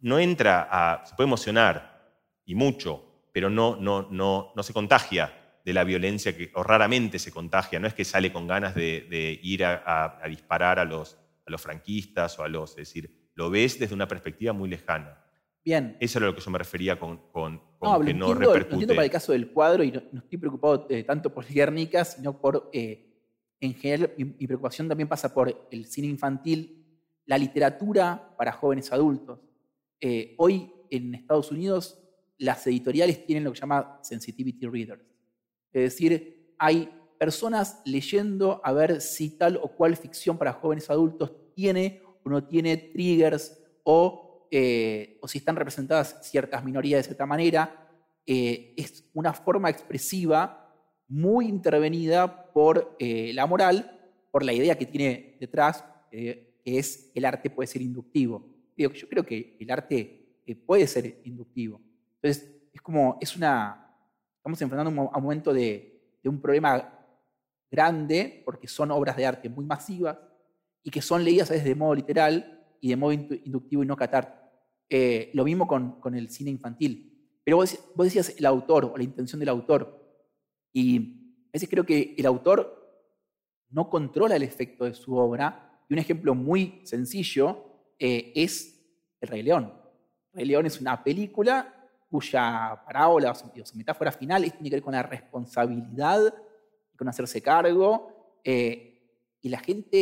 no 0.00 0.18
entra 0.18 0.68
a. 0.70 1.06
se 1.06 1.14
puede 1.14 1.28
emocionar, 1.28 1.94
y 2.44 2.54
mucho, 2.54 3.28
pero 3.32 3.48
no, 3.48 3.76
no, 3.76 4.08
no, 4.10 4.52
no 4.54 4.62
se 4.62 4.72
contagia 4.72 5.43
de 5.64 5.72
la 5.72 5.84
violencia 5.84 6.36
que 6.36 6.50
o 6.54 6.62
raramente 6.62 7.18
se 7.18 7.32
contagia, 7.32 7.80
no 7.80 7.86
es 7.86 7.94
que 7.94 8.04
sale 8.04 8.32
con 8.32 8.46
ganas 8.46 8.74
de, 8.74 9.40
ir 9.42 9.64
a, 9.64 10.20
disparar 10.28 10.78
a 10.78 10.84
los, 10.84 11.16
a 11.46 11.50
los 11.50 11.60
franquistas 11.60 12.38
o 12.38 12.42
a 12.42 12.48
los, 12.48 12.70
es 12.72 12.76
decir, 12.76 13.30
lo 13.34 13.50
ves 13.50 13.78
desde 13.78 13.94
una 13.94 14.06
perspectiva 14.06 14.52
muy 14.52 14.68
lejana. 14.68 15.20
Bien. 15.64 15.96
Eso 15.98 16.18
era 16.18 16.26
lo 16.26 16.34
que 16.34 16.42
yo 16.42 16.50
me 16.50 16.58
refería 16.58 16.98
con, 16.98 17.16
con, 17.32 17.58
con 17.78 17.90
No, 17.90 17.98
lo 17.98 18.04
que 18.04 18.12
no 18.12 18.26
entiendo, 18.26 18.44
lo 18.44 18.52
repercute. 18.52 18.74
entiendo 18.74 18.94
para 18.94 19.04
el 19.06 19.10
caso 19.10 19.32
del 19.32 19.50
cuadro 19.50 19.82
y 19.82 19.90
no, 19.90 20.02
no 20.12 20.20
estoy 20.20 20.38
preocupado 20.38 20.86
eh, 20.90 21.04
tanto 21.04 21.32
por 21.32 21.46
Guernica, 21.46 22.04
sino 22.04 22.38
por, 22.38 22.68
eh, 22.74 23.10
en 23.60 23.74
general, 23.74 24.12
mi, 24.18 24.24
mi 24.24 24.46
preocupación 24.46 24.88
también 24.88 25.08
pasa 25.08 25.32
por 25.32 25.66
el 25.70 25.86
cine 25.86 26.08
infantil, 26.08 26.84
la 27.24 27.38
literatura 27.38 28.34
para 28.36 28.52
jóvenes 28.52 28.92
adultos. 28.92 29.40
Eh, 30.00 30.34
hoy 30.36 30.70
en 30.90 31.14
Estados 31.14 31.50
Unidos 31.50 31.98
las 32.36 32.66
editoriales 32.66 33.24
tienen 33.24 33.44
lo 33.44 33.52
que 33.52 33.56
se 33.56 33.62
llama 33.62 34.00
sensitivity 34.02 34.66
readers. 34.66 35.13
Es 35.74 35.82
decir, 35.82 36.54
hay 36.56 36.88
personas 37.18 37.82
leyendo 37.84 38.60
a 38.64 38.72
ver 38.72 39.00
si 39.00 39.36
tal 39.36 39.58
o 39.62 39.68
cual 39.68 39.96
ficción 39.96 40.38
para 40.38 40.52
jóvenes 40.52 40.88
adultos 40.88 41.32
tiene 41.54 42.00
o 42.22 42.30
no 42.30 42.44
tiene 42.44 42.76
triggers 42.76 43.60
o, 43.82 44.46
eh, 44.50 45.18
si 45.26 45.38
están 45.38 45.56
representadas 45.56 46.18
ciertas 46.22 46.64
minorías 46.64 47.00
de 47.00 47.04
cierta 47.04 47.26
manera. 47.26 47.88
Eh, 48.24 48.72
es 48.76 49.04
una 49.14 49.32
forma 49.32 49.68
expresiva 49.68 50.72
muy 51.08 51.48
intervenida 51.48 52.52
por 52.52 52.96
eh, 52.98 53.32
la 53.34 53.46
moral, 53.46 54.12
por 54.30 54.44
la 54.44 54.52
idea 54.52 54.78
que 54.78 54.86
tiene 54.86 55.36
detrás, 55.40 55.84
que 56.10 56.54
es 56.64 57.10
el 57.14 57.24
arte 57.24 57.50
puede 57.50 57.66
ser 57.66 57.82
inductivo. 57.82 58.48
Yo 58.76 58.90
creo 59.08 59.24
que 59.24 59.56
el 59.58 59.70
arte 59.70 60.38
puede 60.64 60.86
ser 60.86 61.20
inductivo. 61.24 61.80
Entonces, 62.22 62.54
es 62.72 62.80
como, 62.80 63.18
es 63.20 63.36
una, 63.36 63.83
estamos 64.44 64.60
enfrentando 64.60 64.90
un 64.90 65.08
a 65.10 65.16
un 65.16 65.22
momento 65.22 65.54
de, 65.54 66.18
de 66.22 66.28
un 66.28 66.38
problema 66.38 67.00
grande, 67.70 68.42
porque 68.44 68.68
son 68.68 68.90
obras 68.90 69.16
de 69.16 69.24
arte 69.24 69.48
muy 69.48 69.64
masivas 69.64 70.18
y 70.82 70.90
que 70.90 71.00
son 71.00 71.24
leídas 71.24 71.50
a 71.50 71.54
veces 71.54 71.66
de 71.66 71.74
modo 71.74 71.94
literal 71.94 72.62
y 72.78 72.90
de 72.90 72.96
modo 72.96 73.12
inductivo 73.12 73.82
y 73.82 73.86
no 73.86 73.96
catártico. 73.96 74.44
Eh, 74.90 75.30
lo 75.32 75.44
mismo 75.44 75.66
con, 75.66 75.98
con 75.98 76.14
el 76.14 76.28
cine 76.28 76.50
infantil. 76.50 77.40
Pero 77.42 77.56
vos, 77.56 77.74
vos 77.94 78.04
decías 78.04 78.34
el 78.36 78.44
autor 78.44 78.84
o 78.84 78.98
la 78.98 79.02
intención 79.02 79.40
del 79.40 79.48
autor. 79.48 79.98
Y 80.74 80.98
a 81.46 81.50
veces 81.54 81.70
creo 81.70 81.86
que 81.86 82.14
el 82.18 82.26
autor 82.26 83.08
no 83.70 83.88
controla 83.88 84.36
el 84.36 84.42
efecto 84.42 84.84
de 84.84 84.92
su 84.92 85.16
obra. 85.16 85.80
Y 85.88 85.94
un 85.94 86.00
ejemplo 86.00 86.34
muy 86.34 86.82
sencillo 86.84 87.64
eh, 87.98 88.30
es 88.34 88.78
El 89.22 89.28
Rey 89.30 89.42
León. 89.42 89.72
El 90.32 90.36
Rey 90.40 90.44
León 90.44 90.66
es 90.66 90.82
una 90.82 91.02
película 91.02 91.73
cuya 92.14 92.80
parábola 92.86 93.32
o 93.32 93.34
su, 93.34 93.76
metáfora 93.76 94.12
final 94.12 94.42
tiene 94.42 94.70
que 94.70 94.76
ver 94.76 94.82
con 94.82 94.92
la 94.92 95.02
responsabilidad, 95.02 96.32
con 96.96 97.08
hacerse 97.08 97.42
cargo. 97.42 98.38
eh, 98.44 98.92
y 99.40 99.48
la 99.48 99.58
gente 99.58 99.98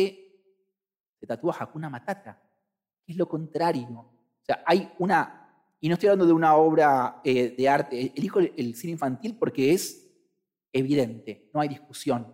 se 1.19 1.25
tatúa 1.25 1.55
Hakuna 1.59 1.89
Matata, 1.89 2.39
que 3.03 3.13
es 3.13 3.17
lo 3.17 3.27
contrario. 3.27 3.87
O 3.89 4.45
sea, 4.45 4.63
hay 4.63 4.91
una. 4.99 5.39
Y 5.81 5.89
no 5.89 5.95
estoy 5.95 6.09
hablando 6.09 6.27
de 6.27 6.33
una 6.33 6.55
obra 6.55 7.19
eh, 7.23 7.55
de 7.57 7.67
arte, 7.67 8.13
elijo 8.15 8.39
el, 8.39 8.53
el 8.55 8.75
cine 8.75 8.93
infantil 8.93 9.35
porque 9.37 9.73
es 9.73 10.07
evidente, 10.71 11.49
no 11.51 11.61
hay 11.61 11.67
discusión. 11.67 12.31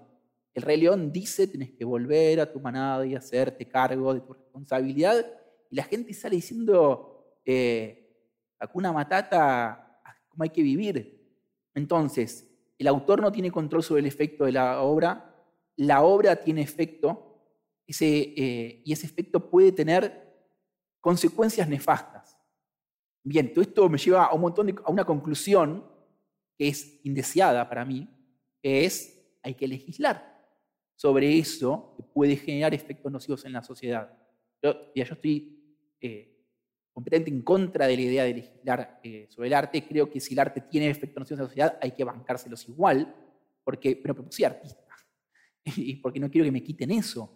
El 0.53 0.61
Rey 0.61 0.81
León 0.81 1.09
dice: 1.11 1.47
tienes 1.47 1.71
que 1.71 1.85
volver 1.85 2.41
a 2.41 2.51
tu 2.51 2.59
manada 2.59 3.05
y 3.05 3.15
hacerte 3.15 3.65
cargo 3.65 4.13
de 4.13 4.19
tu 4.19 4.33
responsabilidad. 4.33 5.25
Y 5.71 5.77
la 5.77 5.83
gente 5.83 6.13
sale 6.13 6.35
diciendo: 6.35 7.39
eh, 7.45 8.08
Hakuna 8.59 8.91
Matata, 8.91 10.01
¿cómo 10.27 10.43
hay 10.43 10.49
que 10.49 10.61
vivir? 10.61 11.19
Entonces, 11.73 12.49
el 12.77 12.87
autor 12.87 13.21
no 13.21 13.31
tiene 13.31 13.51
control 13.51 13.83
sobre 13.83 14.01
el 14.01 14.07
efecto 14.07 14.45
de 14.45 14.51
la 14.51 14.81
obra, 14.81 15.35
la 15.75 16.03
obra 16.03 16.35
tiene 16.35 16.61
efecto, 16.61 17.29
eh, 17.87 18.81
y 18.85 18.93
ese 18.93 19.05
efecto 19.05 19.49
puede 19.49 19.71
tener 19.71 20.29
consecuencias 20.99 21.67
nefastas. 21.67 22.37
Bien, 23.23 23.53
todo 23.53 23.61
esto 23.61 23.89
me 23.89 23.97
lleva 23.97 24.25
a 24.25 24.33
un 24.33 24.41
montón 24.41 24.67
de, 24.67 24.75
a 24.83 24.91
una 24.91 25.05
conclusión 25.05 25.85
que 26.57 26.67
es 26.67 26.99
indeseada 27.03 27.67
para 27.67 27.85
mí, 27.85 28.07
que 28.61 28.85
es 28.85 29.15
hay 29.41 29.55
que 29.55 29.67
legislar 29.67 30.29
sobre 30.95 31.37
eso 31.37 31.93
que 31.95 32.03
puede 32.03 32.35
generar 32.35 32.73
efectos 32.73 33.11
nocivos 33.11 33.45
en 33.45 33.53
la 33.53 33.63
sociedad. 33.63 34.17
Ya 34.61 34.75
yo 34.93 35.13
estoy 35.13 35.95
eh, 36.01 36.38
completamente 36.99 37.31
en 37.31 37.41
contra 37.43 37.87
de 37.87 37.95
la 37.95 38.01
idea 38.01 38.23
de 38.25 38.33
legislar 38.33 38.99
eh, 39.01 39.25
sobre 39.29 39.47
el 39.47 39.53
arte. 39.53 39.87
Creo 39.87 40.09
que 40.09 40.19
si 40.19 40.33
el 40.33 40.39
arte 40.39 40.59
tiene 40.59 40.89
efectos 40.89 41.21
nocivos 41.21 41.39
en 41.39 41.43
la 41.43 41.47
sociedad, 41.47 41.79
hay 41.81 41.91
que 41.91 42.03
bancárselos 42.03 42.67
igual, 42.67 43.15
porque, 43.63 43.95
pero 43.95 44.13
porque 44.15 44.33
soy 44.33 44.43
artista 44.43 44.83
y 45.63 45.95
porque 45.95 46.19
no 46.19 46.29
quiero 46.29 46.43
que 46.43 46.51
me 46.51 46.61
quiten 46.61 46.91
eso. 46.91 47.33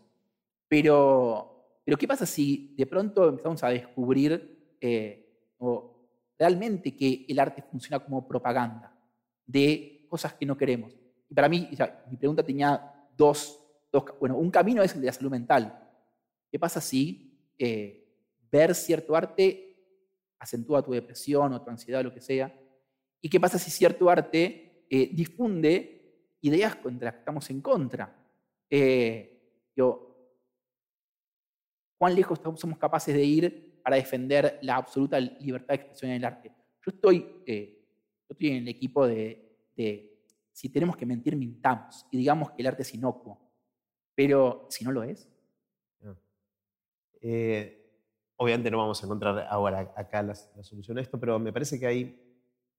Pero, 0.68 1.80
pero 1.86 1.98
¿qué 1.98 2.06
pasa 2.06 2.26
si 2.26 2.76
de 2.76 2.86
pronto 2.86 3.30
empezamos 3.30 3.64
a 3.64 3.70
descubrir 3.70 4.76
eh, 4.82 5.54
o 5.60 6.10
realmente 6.38 6.94
que 6.94 7.26
el 7.30 7.40
arte 7.40 7.62
funciona 7.62 8.04
como 8.04 8.28
propaganda 8.28 8.94
de 9.46 10.06
cosas 10.10 10.34
que 10.34 10.46
no 10.46 10.58
queremos? 10.58 10.94
Y 11.30 11.34
para 11.34 11.48
mí, 11.48 11.70
o 11.72 11.76
sea, 11.78 12.04
mi 12.12 12.18
pregunta 12.18 12.44
tenía 12.44 13.08
dos, 13.16 13.64
dos, 13.90 14.04
bueno, 14.20 14.36
un 14.36 14.52
camino 14.52 14.84
es 14.84 14.94
el 14.94 15.00
de 15.00 15.08
la 15.08 15.14
salud 15.14 15.32
mental. 15.32 15.90
¿Qué 16.52 16.60
pasa 16.60 16.82
si 16.82 17.40
eh, 17.58 18.03
ver 18.54 18.76
cierto 18.76 19.16
arte 19.16 19.76
acentúa 20.38 20.84
tu 20.84 20.92
depresión 20.92 21.54
o 21.54 21.62
tu 21.62 21.70
ansiedad 21.70 22.02
o 22.02 22.04
lo 22.04 22.14
que 22.14 22.22
sea? 22.22 22.54
¿Y 23.20 23.30
qué 23.30 23.40
pasa 23.40 23.58
si 23.58 23.72
cierto 23.72 24.10
arte 24.10 24.86
eh, 24.90 25.10
difunde 25.12 26.36
ideas 26.42 26.76
contra 26.76 27.06
las 27.06 27.14
que 27.16 27.20
estamos 27.20 27.50
en 27.50 27.62
contra? 27.62 28.16
Eh, 28.70 29.70
yo, 29.76 30.10
¿Cuán 31.98 32.16
lejos 32.16 32.40
somos 32.56 32.78
capaces 32.78 33.16
de 33.16 33.24
ir 33.24 33.82
para 33.82 33.96
defender 33.96 34.60
la 34.62 34.76
absoluta 34.76 35.20
libertad 35.20 35.70
de 35.70 35.76
expresión 35.76 36.12
en 36.12 36.18
el 36.18 36.26
arte? 36.26 36.52
Yo 36.86 36.92
estoy, 36.92 37.44
eh, 37.46 37.82
yo 38.28 38.34
estoy 38.34 38.50
en 38.50 38.58
el 38.58 38.68
equipo 38.68 39.08
de, 39.08 39.72
si 40.52 40.70
tenemos 40.70 40.96
que 40.96 41.06
mentir, 41.06 41.36
mintamos 41.36 42.06
y 42.12 42.18
digamos 42.18 42.52
que 42.52 42.62
el 42.62 42.68
arte 42.68 42.84
es 42.84 42.94
inocuo. 42.94 43.40
Pero 44.14 44.68
si 44.70 44.84
no 44.84 44.92
lo 44.92 45.04
es, 45.04 45.30
Eh, 47.26 47.83
obviamente 48.44 48.70
no 48.72 48.78
vamos 48.78 49.02
a 49.02 49.06
encontrar 49.06 49.48
ahora 49.50 49.94
acá 49.96 50.22
la, 50.22 50.34
la 50.56 50.64
solución 50.64 50.98
a 50.98 51.02
esto, 51.02 51.20
pero 51.20 51.40
me 51.40 51.54
parece 51.54 51.80
que 51.80 51.88
hay, 51.88 52.20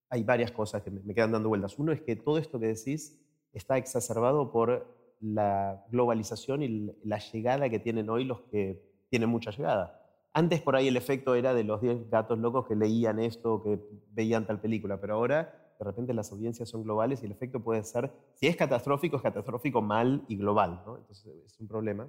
hay 0.09 0.23
varias 0.23 0.53
cosas 0.53 0.83
que 0.83 0.91
me, 0.91 1.01
me 1.01 1.15
quedan 1.15 1.33
dando 1.33 1.49
vueltas. 1.49 1.79
Uno 1.79 1.93
es 1.93 2.01
que 2.01 2.17
todo 2.17 2.39
esto 2.39 2.61
que 2.61 2.67
decís 2.67 3.21
está 3.53 3.77
exacerbado 3.77 4.51
por 4.51 4.87
la 5.21 5.85
globalización 5.91 6.63
y 6.63 6.93
la 7.05 7.19
llegada 7.19 7.69
que 7.71 7.79
tienen 7.79 8.11
hoy 8.11 8.25
los 8.25 8.43
que 8.43 8.83
tienen 9.09 9.29
mucha 9.29 9.51
llegada. 9.51 10.01
Antes 10.33 10.61
por 10.61 10.75
ahí 10.75 10.89
el 10.89 10.97
efecto 10.97 11.35
era 11.37 11.55
de 11.55 11.65
los 11.65 11.81
10 11.81 12.11
gatos 12.11 12.39
locos 12.39 12.67
que 12.67 12.75
leían 12.75 13.21
esto, 13.21 13.63
que 13.63 13.79
veían 14.11 14.47
tal 14.47 14.61
película, 14.61 15.01
pero 15.01 15.15
ahora 15.15 15.75
de 15.79 15.85
repente 15.85 16.13
las 16.13 16.31
audiencias 16.33 16.69
son 16.69 16.83
globales 16.83 17.23
y 17.23 17.27
el 17.27 17.33
efecto 17.33 17.61
puede 17.61 17.83
ser, 17.85 18.11
si 18.35 18.47
es 18.47 18.57
catastrófico, 18.57 19.17
es 19.17 19.23
catastrófico 19.23 19.81
mal 19.81 20.25
y 20.29 20.37
global, 20.37 20.83
¿no? 20.85 20.97
Entonces 20.97 21.33
es 21.47 21.59
un 21.61 21.69
problema. 21.69 22.09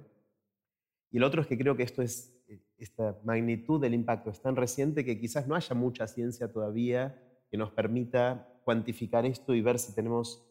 Y 1.10 1.18
el 1.18 1.24
otro 1.24 1.40
es 1.40 1.46
que 1.46 1.56
creo 1.56 1.76
que 1.76 1.84
esto 1.84 2.02
es, 2.02 2.35
esta 2.78 3.16
magnitud 3.24 3.80
del 3.80 3.94
impacto 3.94 4.30
es 4.30 4.40
tan 4.40 4.56
reciente 4.56 5.04
que 5.04 5.18
quizás 5.18 5.46
no 5.46 5.54
haya 5.54 5.74
mucha 5.74 6.06
ciencia 6.06 6.52
todavía 6.52 7.22
que 7.50 7.56
nos 7.56 7.70
permita 7.70 8.48
cuantificar 8.64 9.24
esto 9.24 9.54
y 9.54 9.62
ver 9.62 9.78
si 9.78 9.94
tenemos 9.94 10.42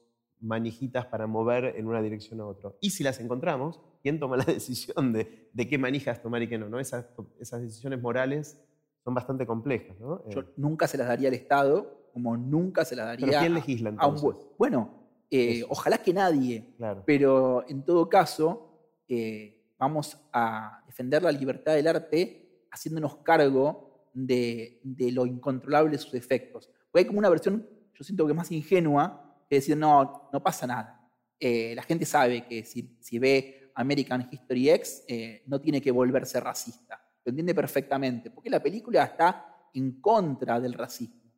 manijitas 0.41 1.05
para 1.05 1.27
mover 1.27 1.75
en 1.77 1.87
una 1.87 2.01
dirección 2.01 2.39
a 2.41 2.45
otra. 2.45 2.71
Y 2.81 2.89
si 2.91 3.03
las 3.03 3.19
encontramos, 3.19 3.79
¿quién 4.01 4.19
toma 4.19 4.37
la 4.37 4.43
decisión 4.45 5.13
de, 5.13 5.49
de 5.53 5.67
qué 5.67 5.77
manijas 5.77 6.21
tomar 6.21 6.41
y 6.41 6.47
qué 6.47 6.57
no? 6.57 6.69
¿no? 6.69 6.79
Esas, 6.79 7.05
esas 7.39 7.61
decisiones 7.61 8.01
morales 8.01 8.59
son 9.03 9.13
bastante 9.13 9.45
complejas. 9.45 9.99
¿no? 9.99 10.27
yo 10.29 10.41
Eh, 10.41 10.45
nunca 10.57 10.87
se 10.87 10.97
las 10.97 11.07
daría 11.07 11.27
al 11.29 11.33
Estado, 11.35 12.09
como 12.13 12.37
nunca 12.37 12.85
se 12.85 12.95
las 12.95 13.05
daría 13.07 13.27
¿Pero 13.27 13.39
quién 13.39 13.51
a- 13.51 13.55
legisla 13.55 13.93
a 13.97 14.07
un 14.07 14.35
Bueno, 14.57 14.89
eh, 15.29 15.63
ojalá 15.69 15.97
que 15.99 16.13
nadie, 16.13 16.73
Claro. 16.77 17.03
pero 17.05 17.65
en 17.67 17.83
todo 17.83 18.07
caso, 18.09 18.69
eh, 19.07 19.64
vamos 19.85 20.17
a 20.33 20.83
defender 20.85 21.21
la 21.21 21.31
libertad 21.31 21.73
del 21.73 21.87
arte 21.87 22.65
haciéndonos 22.71 23.17
cargo 23.17 24.09
de, 24.13 24.79
de 24.83 25.11
lo 25.11 25.25
incontrolable 25.25 25.91
de 25.91 25.97
sus 25.97 26.13
efectos. 26.15 26.69
Porque 26.91 27.01
hay 27.01 27.05
como 27.05 27.19
una 27.19 27.29
versión, 27.29 27.67
yo 27.93 28.03
siento 28.03 28.25
que 28.25 28.33
más 28.33 28.51
ingenua, 28.51 29.43
que 29.47 29.57
decir, 29.57 29.77
no, 29.77 30.29
no 30.33 30.43
pasa 30.43 30.65
nada. 30.65 31.09
Eh, 31.39 31.73
la 31.75 31.83
gente 31.83 32.05
sabe 32.05 32.45
que 32.47 32.65
si, 32.65 32.97
si 32.99 33.19
ve 33.19 33.71
American 33.75 34.27
History 34.31 34.69
X, 34.71 35.03
eh, 35.07 35.43
no 35.45 35.61
tiene 35.61 35.81
que 35.81 35.91
volverse 35.91 36.39
racista. 36.39 36.99
Lo 37.23 37.29
entiende 37.29 37.53
perfectamente, 37.53 38.31
porque 38.31 38.49
la 38.49 38.61
película 38.61 39.03
está 39.03 39.69
en 39.73 39.99
contra 40.01 40.59
del 40.59 40.73
racismo. 40.73 41.31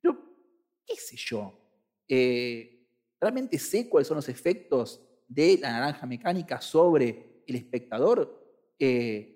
Pero, 0.00 0.18
qué 0.86 0.96
sé 0.96 1.16
yo, 1.16 1.60
eh, 2.08 2.88
¿realmente 3.20 3.58
sé 3.58 3.88
cuáles 3.88 4.08
son 4.08 4.16
los 4.16 4.28
efectos 4.28 5.00
de 5.28 5.58
la 5.60 5.72
naranja 5.72 6.06
mecánica 6.06 6.60
sobre 6.60 7.33
el 7.46 7.56
espectador? 7.56 8.42
Eh, 8.78 9.30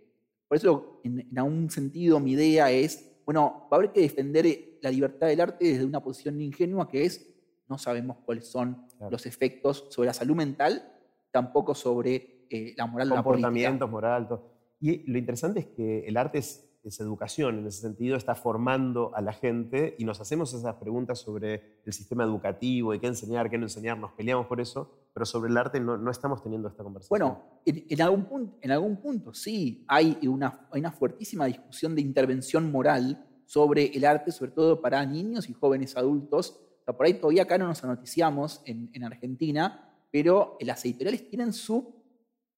por 0.47 0.57
eso, 0.57 1.01
en, 1.05 1.21
en 1.21 1.39
algún 1.39 1.71
sentido, 1.71 2.21
mi 2.21 2.33
idea 2.33 2.71
es, 2.71 3.21
bueno, 3.27 3.69
va 3.71 3.77
a 3.77 3.81
haber 3.81 3.93
que 3.93 4.01
defender 4.01 4.47
la 4.81 4.91
libertad 4.91 5.27
del 5.27 5.41
arte 5.41 5.67
desde 5.67 5.85
una 5.85 6.03
posición 6.03 6.41
ingenua 6.41 6.89
que 6.89 7.05
es, 7.05 7.29
no 7.69 7.77
sabemos 7.79 8.19
cuáles 8.25 8.47
son 8.47 8.87
Claro. 8.97 9.13
los 9.13 9.27
efectos 9.27 9.87
sobre 9.91 10.07
la 10.09 10.13
salud 10.15 10.35
mental, 10.35 10.83
tampoco 11.31 11.75
sobre 11.75 12.47
eh, 12.51 12.75
la 12.77 12.87
moral 12.87 13.09
de 13.11 13.15
la 13.15 13.23
política. 13.23 13.47
comportamientos, 13.49 13.91
moral, 13.91 14.27
todo. 14.29 14.51
Y 14.81 15.09
lo 15.11 15.19
interesante 15.19 15.61
es 15.61 15.67
que 15.67 16.01
el 16.07 16.17
arte 16.17 16.39
es 16.39 16.68
es 16.85 17.01
educación 17.01 17.59
en 17.59 17.67
ese 17.67 17.81
sentido, 17.81 18.17
está 18.17 18.35
formando 18.35 19.15
a 19.15 19.21
la 19.21 19.33
gente 19.33 19.95
y 19.99 20.05
nos 20.05 20.21
hacemos 20.21 20.55
esas 20.55 20.77
preguntas 20.77 21.19
sobre 21.19 21.81
el 21.85 21.93
sistema 21.93 22.25
educativo 22.25 22.95
y 22.95 23.01
qué 23.01 23.09
enseñar, 23.09 23.51
qué 23.51 23.59
no 23.59 23.67
enseñar, 23.67 23.99
nos 23.99 24.13
peleamos 24.13 24.47
por 24.47 24.61
eso, 24.61 24.91
pero 25.13 25.27
sobre 25.27 25.51
el 25.51 25.57
arte 25.57 25.81
no, 25.81 25.97
no 25.97 26.11
estamos 26.11 26.43
teniendo 26.43 26.69
esta 26.69 26.83
conversación. 26.83 27.19
Bueno, 27.19 27.61
en, 27.65 28.01
algún 28.01 28.25
punto, 28.25 28.59
en 28.61 28.71
algún 28.71 28.97
punto 28.97 29.35
sí, 29.35 29.85
hay 29.89 30.19
una, 30.29 30.69
hay 30.71 30.81
una 30.81 30.93
fuertísima 30.93 31.47
discusión 31.47 31.95
de 31.95 32.01
intervención 32.01 32.71
moral 32.71 33.27
sobre 33.45 33.87
el 33.87 34.05
arte, 34.05 34.31
sobre 34.31 34.53
todo 34.53 34.81
para 34.81 35.05
niños 35.05 35.49
y 35.49 35.55
jóvenes 35.55 35.97
adultos. 35.97 36.61
O 36.87 36.97
por 36.97 37.07
ahí 37.07 37.15
todavía 37.15 37.43
acá 37.43 37.59
no 37.59 37.67
nos 37.67 37.83
anoticiamos 37.85 38.63
en, 38.65 38.91
en 38.93 39.05
Argentina, 39.05 39.89
pero 40.11 40.57
las 40.61 40.85
editoriales 40.85 41.29
tienen 41.29 41.53
su 41.53 41.95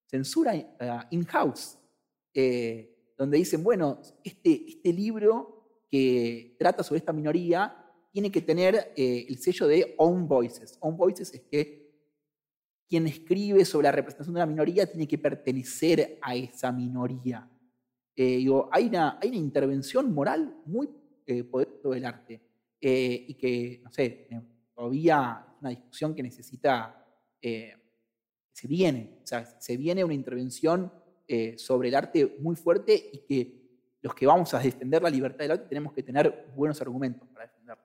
censura 0.07 0.55
eh, 0.55 0.69
in-house. 1.11 1.79
Eh, 2.35 2.90
donde 3.21 3.37
dicen, 3.37 3.63
bueno, 3.63 4.01
este, 4.25 4.65
este 4.67 4.95
libro 4.95 5.85
que 5.91 6.57
trata 6.59 6.83
sobre 6.83 7.01
esta 7.01 7.13
minoría 7.13 7.77
tiene 8.11 8.33
que 8.33 8.41
tener 8.41 8.95
eh, 8.97 9.27
el 9.29 9.37
sello 9.37 9.67
de 9.67 9.95
Own 9.99 10.27
Voices. 10.27 10.79
Own 10.81 10.97
Voices 10.97 11.35
es 11.35 11.43
que 11.43 11.93
quien 12.89 13.07
escribe 13.07 13.67
sobre 13.67 13.85
la 13.85 13.93
representación 13.93 14.33
de 14.33 14.39
una 14.39 14.47
minoría 14.47 14.87
tiene 14.87 15.07
que 15.07 15.19
pertenecer 15.19 16.19
a 16.23 16.35
esa 16.35 16.73
minoría. 16.73 17.47
Eh, 18.17 18.47
hay, 18.73 18.87
una, 18.87 19.19
hay 19.21 19.29
una 19.29 19.37
intervención 19.37 20.15
moral 20.15 20.57
muy 20.65 20.89
eh, 21.27 21.45
poderosa 21.45 21.91
del 21.91 22.07
arte 22.07 22.41
y 22.81 23.35
que, 23.35 23.83
no 23.85 23.93
sé, 23.93 24.29
todavía 24.75 25.45
es 25.47 25.61
una 25.61 25.69
discusión 25.69 26.15
que 26.15 26.23
necesita, 26.23 27.07
se 27.39 28.67
viene, 28.67 29.21
o 29.23 29.27
sea, 29.27 29.45
se 29.45 29.77
viene 29.77 30.03
una 30.03 30.15
intervención 30.15 30.91
eh, 31.33 31.57
sobre 31.59 31.91
el 31.91 31.95
arte 31.95 32.35
muy 32.41 32.57
fuerte 32.57 33.09
y 33.13 33.19
que 33.19 33.55
los 34.03 34.13
que 34.17 34.27
vamos 34.27 34.53
a 34.53 34.59
defender 34.59 35.01
la 35.01 35.09
libertad 35.09 35.45
del 35.45 35.53
arte 35.53 35.69
tenemos 35.69 35.93
que 35.93 36.03
tener 36.03 36.47
buenos 36.57 36.81
argumentos 36.81 37.29
para 37.29 37.47
defenderlo. 37.47 37.85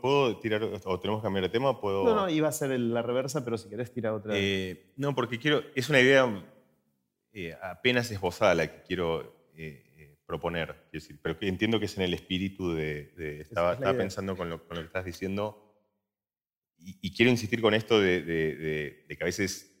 ¿Puedo, 0.00 0.38
tirar, 0.38 0.62
o 0.62 1.00
tenemos 1.00 1.20
que 1.20 1.24
cambiar 1.24 1.42
de 1.42 1.48
tema? 1.48 1.80
¿Puedo... 1.80 2.04
No, 2.04 2.14
no, 2.14 2.30
iba 2.30 2.46
a 2.46 2.52
ser 2.52 2.78
la 2.78 3.02
reversa, 3.02 3.44
pero 3.44 3.58
si 3.58 3.68
querés 3.68 3.92
tirar 3.92 4.12
otra. 4.12 4.32
Eh, 4.36 4.92
no, 4.94 5.12
porque 5.12 5.40
quiero, 5.40 5.60
es 5.74 5.88
una 5.88 6.00
idea 6.00 6.48
eh, 7.32 7.56
apenas 7.60 8.08
esbozada 8.12 8.54
la 8.54 8.72
que 8.72 8.82
quiero 8.84 9.34
proponer, 10.24 10.76
decir, 10.92 11.18
pero 11.20 11.36
que 11.36 11.48
entiendo 11.48 11.80
que 11.80 11.86
es 11.86 11.96
en 11.96 12.04
el 12.04 12.14
espíritu 12.14 12.74
de... 12.74 13.40
estaba, 13.40 13.76
pensando 13.76 14.36
con 14.36 14.50
lo, 14.50 14.68
con 14.68 14.76
lo, 14.76 14.82
que 14.82 14.86
estás 14.86 15.04
diciendo 15.04 15.74
y, 16.78 17.12
quiero 17.12 17.28
insistir 17.28 17.60
con 17.60 17.74
esto 17.74 18.00
de, 18.00 18.22
de 18.22 19.16
que 19.16 19.24
a 19.24 19.26
veces 19.26 19.77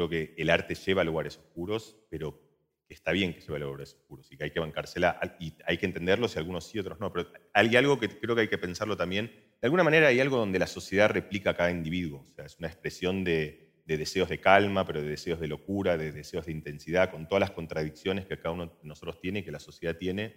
creo 0.00 0.08
que 0.08 0.34
el 0.38 0.50
arte 0.50 0.74
lleva 0.74 1.02
a 1.02 1.04
lugares 1.04 1.36
oscuros, 1.36 1.96
pero 2.08 2.40
está 2.88 3.12
bien 3.12 3.34
que 3.34 3.40
lleve 3.40 3.56
a 3.56 3.60
lugares 3.60 3.94
oscuros 3.94 4.30
y 4.32 4.36
que 4.36 4.44
hay 4.44 4.50
que 4.50 4.60
bancársela 4.60 5.20
y 5.38 5.52
hay 5.66 5.78
que 5.78 5.86
entenderlo 5.86 6.26
si 6.26 6.38
algunos 6.38 6.66
sí, 6.66 6.78
otros 6.78 6.98
no. 7.00 7.12
Pero 7.12 7.30
hay 7.52 7.76
algo 7.76 8.00
que 8.00 8.08
creo 8.08 8.34
que 8.34 8.42
hay 8.42 8.48
que 8.48 8.58
pensarlo 8.58 8.96
también. 8.96 9.26
De 9.60 9.66
alguna 9.66 9.84
manera 9.84 10.08
hay 10.08 10.18
algo 10.20 10.38
donde 10.38 10.58
la 10.58 10.66
sociedad 10.66 11.10
replica 11.10 11.50
a 11.50 11.56
cada 11.56 11.70
individuo. 11.70 12.26
O 12.30 12.32
sea, 12.34 12.46
es 12.46 12.58
una 12.58 12.68
expresión 12.68 13.24
de, 13.24 13.72
de 13.84 13.98
deseos 13.98 14.28
de 14.30 14.40
calma, 14.40 14.86
pero 14.86 15.02
de 15.02 15.08
deseos 15.08 15.38
de 15.38 15.48
locura, 15.48 15.98
de 15.98 16.12
deseos 16.12 16.46
de 16.46 16.52
intensidad, 16.52 17.10
con 17.10 17.28
todas 17.28 17.40
las 17.40 17.50
contradicciones 17.50 18.26
que 18.26 18.38
cada 18.38 18.54
uno 18.54 18.66
de 18.66 18.72
nosotros 18.88 19.20
tiene 19.20 19.40
y 19.40 19.42
que 19.42 19.52
la 19.52 19.60
sociedad 19.60 19.96
tiene. 19.96 20.34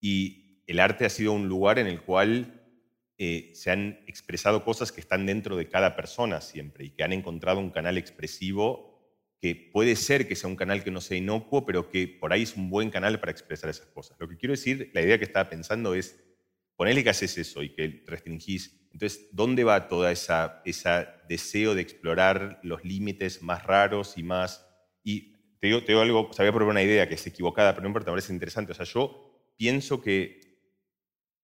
Y 0.00 0.62
el 0.68 0.78
arte 0.78 1.04
ha 1.04 1.10
sido 1.10 1.32
un 1.32 1.48
lugar 1.48 1.80
en 1.80 1.88
el 1.88 2.02
cual 2.02 2.65
eh, 3.18 3.52
se 3.54 3.70
han 3.70 4.00
expresado 4.06 4.64
cosas 4.64 4.92
que 4.92 5.00
están 5.00 5.26
dentro 5.26 5.56
de 5.56 5.68
cada 5.68 5.96
persona 5.96 6.40
siempre 6.40 6.86
y 6.86 6.90
que 6.90 7.02
han 7.02 7.12
encontrado 7.12 7.60
un 7.60 7.70
canal 7.70 7.96
expresivo 7.98 8.94
que 9.40 9.70
puede 9.72 9.96
ser 9.96 10.26
que 10.26 10.36
sea 10.36 10.48
un 10.48 10.56
canal 10.56 10.82
que 10.82 10.90
no 10.90 11.00
sea 11.00 11.16
inocuo, 11.16 11.66
pero 11.66 11.90
que 11.90 12.08
por 12.08 12.32
ahí 12.32 12.42
es 12.42 12.56
un 12.56 12.70
buen 12.70 12.90
canal 12.90 13.20
para 13.20 13.32
expresar 13.32 13.70
esas 13.70 13.86
cosas. 13.86 14.16
Lo 14.18 14.28
que 14.28 14.36
quiero 14.36 14.52
decir, 14.52 14.90
la 14.94 15.02
idea 15.02 15.18
que 15.18 15.24
estaba 15.24 15.48
pensando 15.48 15.94
es, 15.94 16.22
ponerle 16.74 17.04
que 17.04 17.10
haces 17.10 17.36
eso 17.38 17.62
y 17.62 17.70
que 17.70 18.02
restringís, 18.06 18.86
entonces, 18.96 19.28
¿dónde 19.32 19.62
va 19.62 19.88
toda 19.88 20.10
esa, 20.10 20.62
esa 20.64 21.22
deseo 21.28 21.74
de 21.74 21.82
explorar 21.82 22.60
los 22.62 22.82
límites 22.82 23.42
más 23.42 23.62
raros 23.62 24.16
y 24.16 24.22
más... 24.22 24.66
Y 25.04 25.34
te 25.60 25.66
digo, 25.66 25.80
te 25.80 25.88
digo 25.88 26.00
algo, 26.00 26.32
sabía 26.32 26.50
por 26.50 26.62
una 26.62 26.82
idea 26.82 27.06
que 27.06 27.16
es 27.16 27.26
equivocada, 27.26 27.72
pero 27.72 27.82
no 27.82 27.88
importa, 27.88 28.10
me 28.10 28.14
parece 28.14 28.32
interesante. 28.32 28.72
O 28.72 28.74
sea, 28.74 28.86
yo 28.86 29.52
pienso 29.58 30.00
que, 30.00 30.40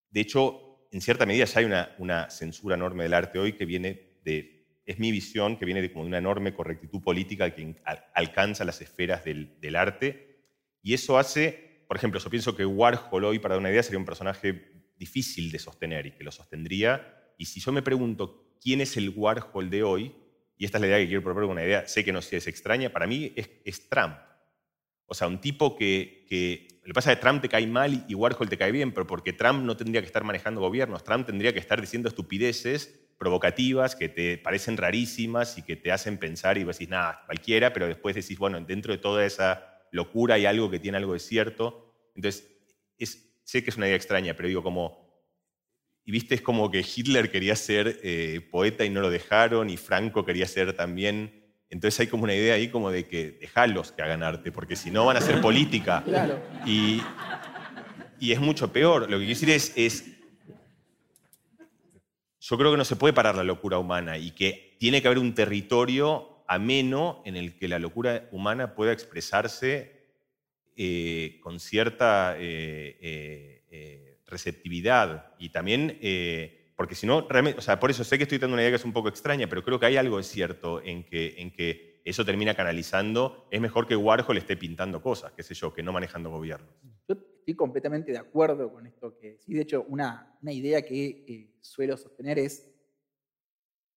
de 0.09 0.21
hecho, 0.23 0.72
en 0.93 1.01
cierta 1.01 1.25
medida 1.25 1.47
ya 1.47 1.61
hay 1.61 1.65
una, 1.99 2.31
censura 2.31 2.77
enorme 2.77 3.05
del 3.05 3.15
arte 3.15 3.39
hoy 3.39 3.55
que 3.55 3.65
viene 3.65 4.19
de, 4.25 4.67
es 4.85 4.99
mi 4.99 5.11
visión, 5.11 5.57
que 5.57 5.65
viene 5.65 5.81
de, 5.81 5.91
como 5.91 6.05
de 6.05 6.09
una 6.09 6.19
enorme 6.19 6.55
correctitud 6.55 7.01
política 7.03 7.55
que 7.55 7.77
alcanza 8.15 8.65
las 8.65 8.81
esferas 8.83 9.25
del, 9.25 9.75
arte. 9.75 10.45
Y 10.83 10.93
eso 10.93 11.19
hace, 11.19 11.85
por 11.89 11.97
ejemplo, 11.97 12.21
yo 12.21 12.29
pienso 12.29 12.55
que 12.55 12.67
Warhol 12.67 13.25
hoy, 13.25 13.39
para 13.39 13.55
dar 13.55 13.61
una 13.61 13.71
idea, 13.71 13.83
sería 13.83 13.99
un 13.99 14.05
personaje 14.05 14.71
difícil 14.99 15.51
de 15.51 15.59
sostener 15.59 16.07
y 16.07 16.11
que 16.13 16.25
lo 16.25 16.31
sostendría. 16.31 17.33
Y 17.39 17.47
si 17.47 17.61
yo 17.61 17.73
me 17.73 17.81
pregunto 17.81 18.57
quién 18.61 18.83
es 18.83 18.99
el 18.99 19.09
Warhol 19.11 19.71
de 19.71 19.83
hoy, 19.83 20.15
y 20.59 20.67
esta 20.67 20.77
es 20.77 20.83
la 20.83 20.89
idea 20.89 20.99
que 20.99 21.07
quiero 21.07 21.23
proponer 21.23 21.49
una 21.49 21.65
idea, 21.65 21.89
sé 21.89 22.05
que 22.05 22.13
no 22.13 22.19
es 22.19 22.47
extraña, 22.47 22.91
para 22.91 23.07
mí 23.07 23.33
es, 23.35 23.89
Trump. 23.89 24.15
O 25.13 25.15
sea, 25.15 25.29
un 25.29 25.43
tipo 25.43 25.77
que, 25.77 26.25
que 26.27 26.69
lo 26.85 26.87
que 26.87 26.95
pasa 26.95 27.13
es 27.13 27.19
que 27.19 27.21
Trump 27.21 27.43
te 27.43 27.51
cae 27.51 27.67
mal 27.67 28.07
y 28.09 28.15
Warhol 28.15 28.49
te 28.49 28.57
cae 28.57 28.73
bien, 28.73 28.93
pero 28.93 29.07
porque 29.07 29.35
Trump 29.35 29.63
no 29.63 29.77
tendría 29.77 30.01
que 30.01 30.07
estar 30.07 30.25
manejando 30.25 30.63
gobiernos, 30.63 31.05
Trump 31.05 31.27
tendría 31.27 31.53
que 31.53 31.59
estar 31.59 31.79
diciendo 31.79 32.09
estupideces 32.09 32.99
provocativas 33.19 33.95
que 33.95 34.09
te 34.09 34.39
parecen 34.39 34.79
rarísimas 34.79 35.59
y 35.59 35.63
que 35.65 35.77
te 35.77 35.93
hacen 35.93 36.17
pensar 36.17 36.57
y 36.57 36.65
decís, 36.65 36.89
nada, 36.89 37.25
cualquiera, 37.27 37.75
pero 37.75 37.89
después 37.89 38.17
decís, 38.17 38.39
bueno, 38.39 38.59
dentro 38.63 38.91
de 38.95 38.99
toda 39.01 39.27
esa 39.27 39.83
locura 39.91 40.37
hay 40.37 40.47
algo 40.47 40.71
que 40.71 40.79
tiene 40.79 40.97
algo 40.97 41.13
de 41.13 41.19
cierto. 41.19 41.95
Entonces, 42.15 42.49
sé 43.45 43.63
que 43.63 43.69
es 43.69 43.77
una 43.77 43.87
idea 43.87 43.97
extraña, 43.97 44.33
pero 44.35 44.49
digo, 44.49 44.63
como, 44.63 45.27
y 46.07 46.11
viste, 46.11 46.37
es 46.37 46.41
como 46.41 46.71
que 46.71 46.81
Hitler 46.81 47.31
quería 47.31 47.55
ser 47.55 48.01
eh, 48.03 48.41
poeta 48.51 48.87
y 48.87 48.89
no 48.89 49.03
lo 49.03 49.11
dejaron, 49.11 49.69
y 49.69 49.77
Franco 49.77 50.25
quería 50.25 50.47
ser 50.47 50.73
también 50.73 51.42
entonces 51.73 51.99
hay 52.01 52.07
como 52.07 52.25
una 52.25 52.35
idea 52.35 52.55
ahí 52.55 52.69
como 52.69 52.91
de 52.91 53.09
que 53.09 53.31
dejarlos 53.31 53.93
que 53.93 54.03
hagan 54.03 54.23
arte, 54.23 54.53
porque 54.53 54.77
si 54.77 54.91
no 54.91 55.07
van 55.07 55.17
a 55.17 55.21
hacer 55.21 55.41
política. 55.41 56.03
Claro. 56.05 56.39
Y, 56.67 57.01
y 58.21 58.33
es 58.33 58.41
mucho 58.41 58.71
peor. 58.71 59.11
Lo 59.11 59.19
que 59.19 59.25
quiero 59.25 59.29
decir 59.29 59.49
es, 59.49 59.73
es, 59.75 60.05
yo 62.41 62.59
creo 62.59 62.73
que 62.73 62.77
no 62.77 62.85
se 62.85 62.97
puede 62.97 63.15
parar 63.15 63.37
la 63.37 63.43
locura 63.43 63.79
humana 63.79 64.19
y 64.19 64.33
que 64.33 64.77
tiene 64.79 65.01
que 65.01 65.09
haber 65.09 65.19
un 65.19 65.35
territorio 65.35 66.45
ameno 66.47 67.23
en 67.25 67.37
el 67.37 67.57
que 67.57 67.69
la 67.69 67.79
locura 67.79 68.29
humana 68.33 68.75
pueda 68.75 68.93
expresarse 68.93 70.11
eh, 70.77 71.39
con 71.43 71.59
cierta 71.59 72.37
eh, 72.39 73.63
eh, 73.71 74.19
receptividad 74.27 75.33
y 75.39 75.49
también 75.49 75.99
porque 76.83 76.97
si 76.97 77.07
no, 77.07 77.21
realmente, 77.29 77.61
o 77.61 77.63
sea, 77.63 77.79
por 77.79 77.93
eso 77.93 78.03
sé 78.03 78.19
que 78.19 78.25
estoy 78.25 78.39
dando 78.39 78.55
una 78.55 78.63
idea 78.63 78.73
que 78.73 78.77
es 78.77 78.85
un 78.85 78.93
poco 78.93 79.09
extraña, 79.09 79.47
pero 79.49 79.63
creo 79.63 79.79
que 79.79 79.87
hay 79.87 79.97
algo 79.97 80.17
de 80.17 80.25
cierto 80.25 80.83
en 80.83 81.05
que, 81.05 81.37
en 81.39 81.53
que 81.53 82.03
eso 82.05 82.25
termina 82.25 82.57
canalizando. 82.57 83.47
Es 83.53 83.61
mejor 83.61 83.87
que 83.87 83.95
Warhol 83.95 84.37
esté 84.37 84.57
pintando 84.57 85.01
cosas, 85.01 85.31
qué 85.31 85.45
sé 85.45 85.55
yo, 85.55 85.73
que 85.73 85.81
no 85.81 85.93
manejando 85.93 86.29
gobiernos. 86.31 86.69
Yo 87.07 87.15
estoy 87.39 87.55
completamente 87.55 88.11
de 88.11 88.19
acuerdo 88.19 88.73
con 88.73 88.85
esto 88.89 89.17
que 89.17 89.39
sí. 89.39 89.55
De 89.55 89.63
hecho, 89.63 89.87
una, 89.89 90.37
una 90.43 90.53
idea 90.53 90.83
que 90.83 91.25
eh, 91.29 91.55
suelo 91.61 91.97
sostener 91.97 92.41
es, 92.41 92.69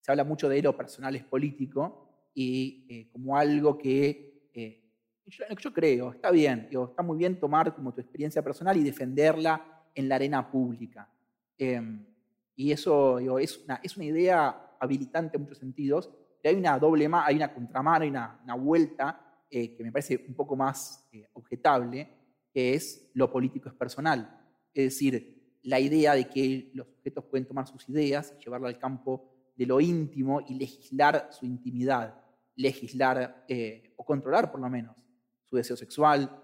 se 0.02 0.12
habla 0.12 0.24
mucho 0.24 0.48
de 0.48 0.62
lo 0.62 0.78
personal 0.78 1.16
es 1.16 1.24
político 1.24 2.30
y 2.36 2.86
eh, 2.88 3.10
como 3.12 3.36
algo 3.36 3.80
que 3.80 4.52
eh, 4.54 4.92
yo, 5.26 5.74
creo, 5.74 6.12
está 6.12 6.30
bien, 6.30 6.70
está 6.72 7.02
muy 7.02 7.18
bien 7.18 7.40
tomar 7.40 7.74
como 7.74 7.96
tu 7.96 8.02
experiencia 8.02 8.44
personal 8.44 8.78
y 8.78 8.84
defenderla 8.84 9.88
en 9.96 10.08
la 10.08 10.18
arena 10.18 10.52
pública. 10.52 11.10
Em, 11.58 12.15
y 12.56 12.72
eso 12.72 13.20
es, 13.40 13.58
una, 13.60 13.82
es 13.84 13.98
una 13.98 14.06
idea 14.06 14.66
habilitante 14.80 15.38
en 15.38 15.44
muchos 15.44 15.58
sentidos, 15.58 16.10
pero 16.42 16.54
hay 16.54 16.60
una 16.60 16.80
doble 16.80 17.10
mano, 17.10 17.26
hay 17.28 17.36
una 17.36 17.54
contramano, 17.54 18.04
hay 18.04 18.10
una, 18.10 18.56
vuelta 18.58 19.44
eh, 19.50 19.76
que 19.76 19.84
me 19.84 19.92
parece 19.92 20.24
un 20.28 20.36
poco 20.36 20.56
más 20.56 21.08
eh, 21.12 21.28
objetable, 21.34 22.10
que 22.54 22.74
es 22.74 23.12
lo 23.14 23.30
político 23.30 23.68
es 23.68 23.76
personal. 23.76 24.42
Es 24.74 24.86
decir, 24.86 25.60
la 25.64 25.80
idea 25.80 26.14
de 26.14 26.30
que 26.30 26.72
los 26.74 26.88
sujetos 26.88 27.26
pueden 27.26 27.46
tomar 27.46 27.68
sus 27.68 27.90
ideas 27.90 28.34
y 28.40 28.44
llevarlo 28.44 28.68
al 28.68 28.78
campo 28.78 29.32
de 29.56 29.66
lo 29.66 29.82
íntimo 29.82 30.42
y 30.48 30.54
legislar 30.54 31.30
su 31.32 31.46
intimidad, 31.46 32.22
legislar 32.56 33.46
eh, 33.48 33.94
o 33.98 34.06
controlar 34.06 34.52
por 34.52 34.62
lo 34.62 34.70
menos 34.70 34.96
su 35.44 35.56
deseo 35.56 35.76
sexual, 35.76 36.42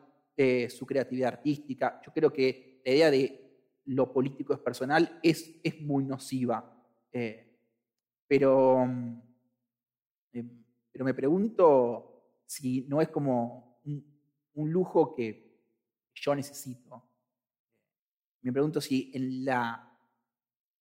su 0.69 0.87
creatividad 0.87 1.33
artística. 1.33 2.01
Yo 2.03 2.11
creo 2.11 2.33
que 2.33 2.81
la 2.83 2.91
idea 2.91 3.11
de 3.11 3.50
lo 3.85 4.11
político 4.11 4.53
es 4.53 4.59
personal 4.59 5.19
es, 5.23 5.59
es 5.63 5.81
muy 5.81 6.03
nociva. 6.05 6.77
Eh, 7.11 7.47
pero, 8.27 8.85
mm, 8.85 9.21
em, 10.33 10.63
pero 10.91 11.05
me 11.05 11.13
pregunto 11.13 12.41
si 12.45 12.85
no 12.87 13.01
es 13.01 13.09
como 13.09 13.79
un, 14.53 14.71
lujo 14.71 15.15
que 15.15 15.57
yo 16.13 16.35
necesito. 16.35 17.03
Me 18.41 18.51
pregunto 18.51 18.79
si 18.79 19.11
en 19.13 19.45
la, 19.45 19.97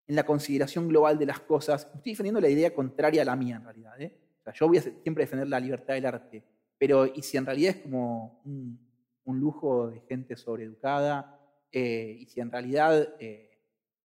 en 0.07 0.17
la 0.17 0.27
consideración 0.27 0.89
global 0.89 1.19
de 1.19 1.27
las 1.27 1.41
cosas, 1.41 1.89
estoy 1.95 2.13
defendiendo 2.13 2.41
la 2.41 2.49
idea 2.49 2.75
contraria 2.75 3.23
a 3.23 3.25
la 3.25 3.37
mía 3.37 3.57
en 3.57 3.65
realidad. 3.65 4.01
¿eh? 4.01 4.17
yo 4.55 4.69
voy 4.69 4.79
a 4.79 4.83
siempre 4.83 5.25
defender 5.25 5.49
la 5.49 5.61
libertad 5.61 5.95
del 5.95 6.07
arte, 6.07 6.45
pero 6.77 7.07
y 7.07 7.23
si 7.23 7.37
en 7.37 7.47
realidad 7.47 7.77
es 7.77 7.83
como 7.83 8.43
un, 8.45 8.79
un 9.25 9.39
lujo 9.39 9.89
de 9.89 10.01
gente 10.01 10.37
sobreeducada 10.37 11.40
eh, 11.73 12.17
y 12.21 12.27
si 12.27 12.41
en 12.41 12.51
realidad, 12.51 13.15
eh, 13.19 13.51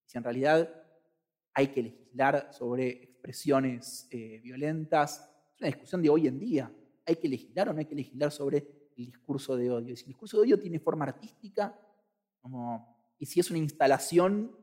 si 0.06 0.18
en 0.18 0.24
realidad 0.24 0.84
hay 1.54 1.68
que 1.68 1.84
legislar 1.84 2.54
sobre 2.54 2.90
expresiones 3.04 4.08
eh, 4.12 4.40
violentas, 4.44 5.30
es 5.54 5.62
una 5.62 5.68
discusión 5.68 6.02
de 6.02 6.10
hoy 6.10 6.28
en 6.28 6.40
día. 6.40 6.72
¿Hay 7.06 7.16
que 7.16 7.30
legislar 7.30 7.70
o 7.70 7.74
no 7.74 7.80
hay 7.80 7.86
que 7.86 7.96
legislar 7.96 8.32
sobre 8.32 8.58
el 8.98 9.06
discurso 9.06 9.56
de 9.56 9.72
odio? 9.72 9.94
Y 9.94 9.98
si 9.98 10.04
el 10.04 10.10
discurso 10.10 10.38
de 10.38 10.44
odio 10.44 10.60
tiene 10.60 10.80
forma 10.80 11.06
artística, 11.06 11.80
como, 12.42 13.14
y 13.18 13.26
si 13.26 13.40
es 13.40 13.50
una 13.50 13.60
instalación, 13.60 14.56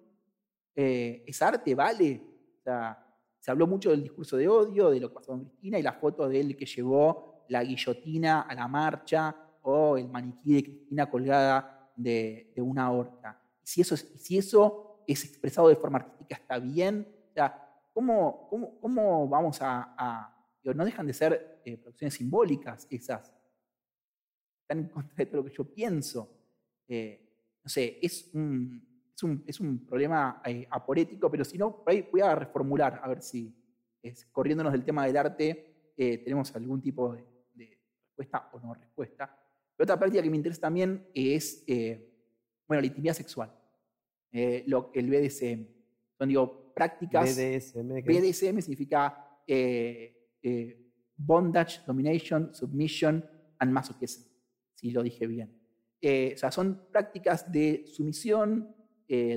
¿es 0.74 1.42
arte? 1.42 1.74
¿Vale? 1.74 2.22
O 2.59 2.62
sea, 2.62 3.03
se 3.38 3.50
habló 3.50 3.66
mucho 3.66 3.90
del 3.90 4.03
discurso 4.03 4.36
de 4.36 4.48
odio, 4.48 4.90
de 4.90 5.00
lo 5.00 5.09
que 5.09 5.14
pasó 5.14 5.32
con 5.32 5.44
Cristina 5.44 5.78
y 5.78 5.82
la 5.82 5.94
foto 5.94 6.28
de 6.28 6.40
él 6.40 6.57
que 6.57 6.66
llevó 6.66 7.44
la 7.48 7.64
guillotina 7.64 8.42
a 8.42 8.55
la 8.55 8.68
marcha 8.68 9.34
o 9.62 9.96
el 9.96 10.09
maniquí 10.09 10.55
de 10.55 10.64
Cristina 10.64 11.11
colgada 11.11 11.82
de, 11.97 12.53
una 12.57 12.90
horca. 12.90 13.40
Y 13.62 13.66
si 13.66 13.80
eso, 13.80 13.95
es, 13.95 14.01
si 14.16 14.38
eso 14.38 15.05
es 15.07 15.24
expresado 15.24 15.68
de 15.68 15.76
forma 15.76 15.99
artística, 15.99 16.36
¿está 16.36 16.59
bien? 16.59 17.07
O 17.30 17.32
sea, 17.32 17.86
¿cómo, 17.93 18.49
cómo, 18.80 19.28
vamos 19.28 19.59
a, 19.61 20.34
No 20.64 20.84
dejan 20.84 21.07
de 21.07 21.12
ser 21.12 21.61
eh, 21.64 21.76
producciones 21.76 22.14
simbólicas 22.14 22.86
esas. 22.90 23.32
Están 24.62 24.78
en 24.78 24.88
contra 24.88 25.14
de 25.16 25.26
todo 25.26 25.43
lo 25.43 25.49
que 25.49 25.55
yo 25.55 25.64
pienso. 25.64 26.28
Eh, 26.88 27.59
no 27.62 27.68
sé, 27.68 27.99
es 28.03 28.30
un, 28.34 29.11
es 29.14 29.22
un, 29.22 29.45
es 29.47 29.61
un 29.61 29.86
problema 29.86 30.43
eh, 30.45 30.66
aporético, 30.70 31.30
pero 31.30 31.45
si 31.45 31.59
no, 31.59 31.84
voy 31.84 32.20
a 32.20 32.34
reformular, 32.34 33.01
a 33.03 33.09
ver 33.09 33.22
si, 33.22 33.55
es, 34.03 34.26
corriéndonos 34.26 34.72
del 34.72 34.84
tema 34.84 35.07
del 35.07 35.16
arte, 35.16 35.68
tenemos 35.95 36.53
algún 36.57 36.82
tipo 36.82 37.12
de, 37.12 37.24
de 37.55 37.78
respuesta 38.09 38.51
o 38.53 38.59
no 38.59 38.74
respuesta 38.74 39.41
otra 39.79 39.99
práctica 39.99 40.23
que 40.23 40.31
me 40.31 40.37
interesa 40.37 40.61
también 40.61 41.07
es, 41.14 41.64
eh, 41.66 42.09
bueno, 42.66 42.81
la 42.81 42.87
intimidad 42.87 43.14
sexual, 43.14 43.53
eh, 44.31 44.64
lo, 44.66 44.91
el 44.95 45.09
BDSM. 45.11 45.66
Son, 46.18 46.29
digo, 46.29 46.73
prácticas... 46.75 47.37
BDSM. 47.37 48.03
BDSM 48.05 48.61
significa 48.61 49.41
eh, 49.47 50.31
bondage, 51.16 51.81
domination, 51.87 52.55
submission 52.55 53.25
and 53.59 53.73
masochism, 53.73 54.29
si 54.75 54.91
lo 54.91 55.03
dije 55.03 55.27
bien. 55.27 55.59
o 56.03 56.37
sea, 56.37 56.51
son 56.51 56.89
prácticas 56.91 57.51
de 57.51 57.85
sumisión, 57.87 58.75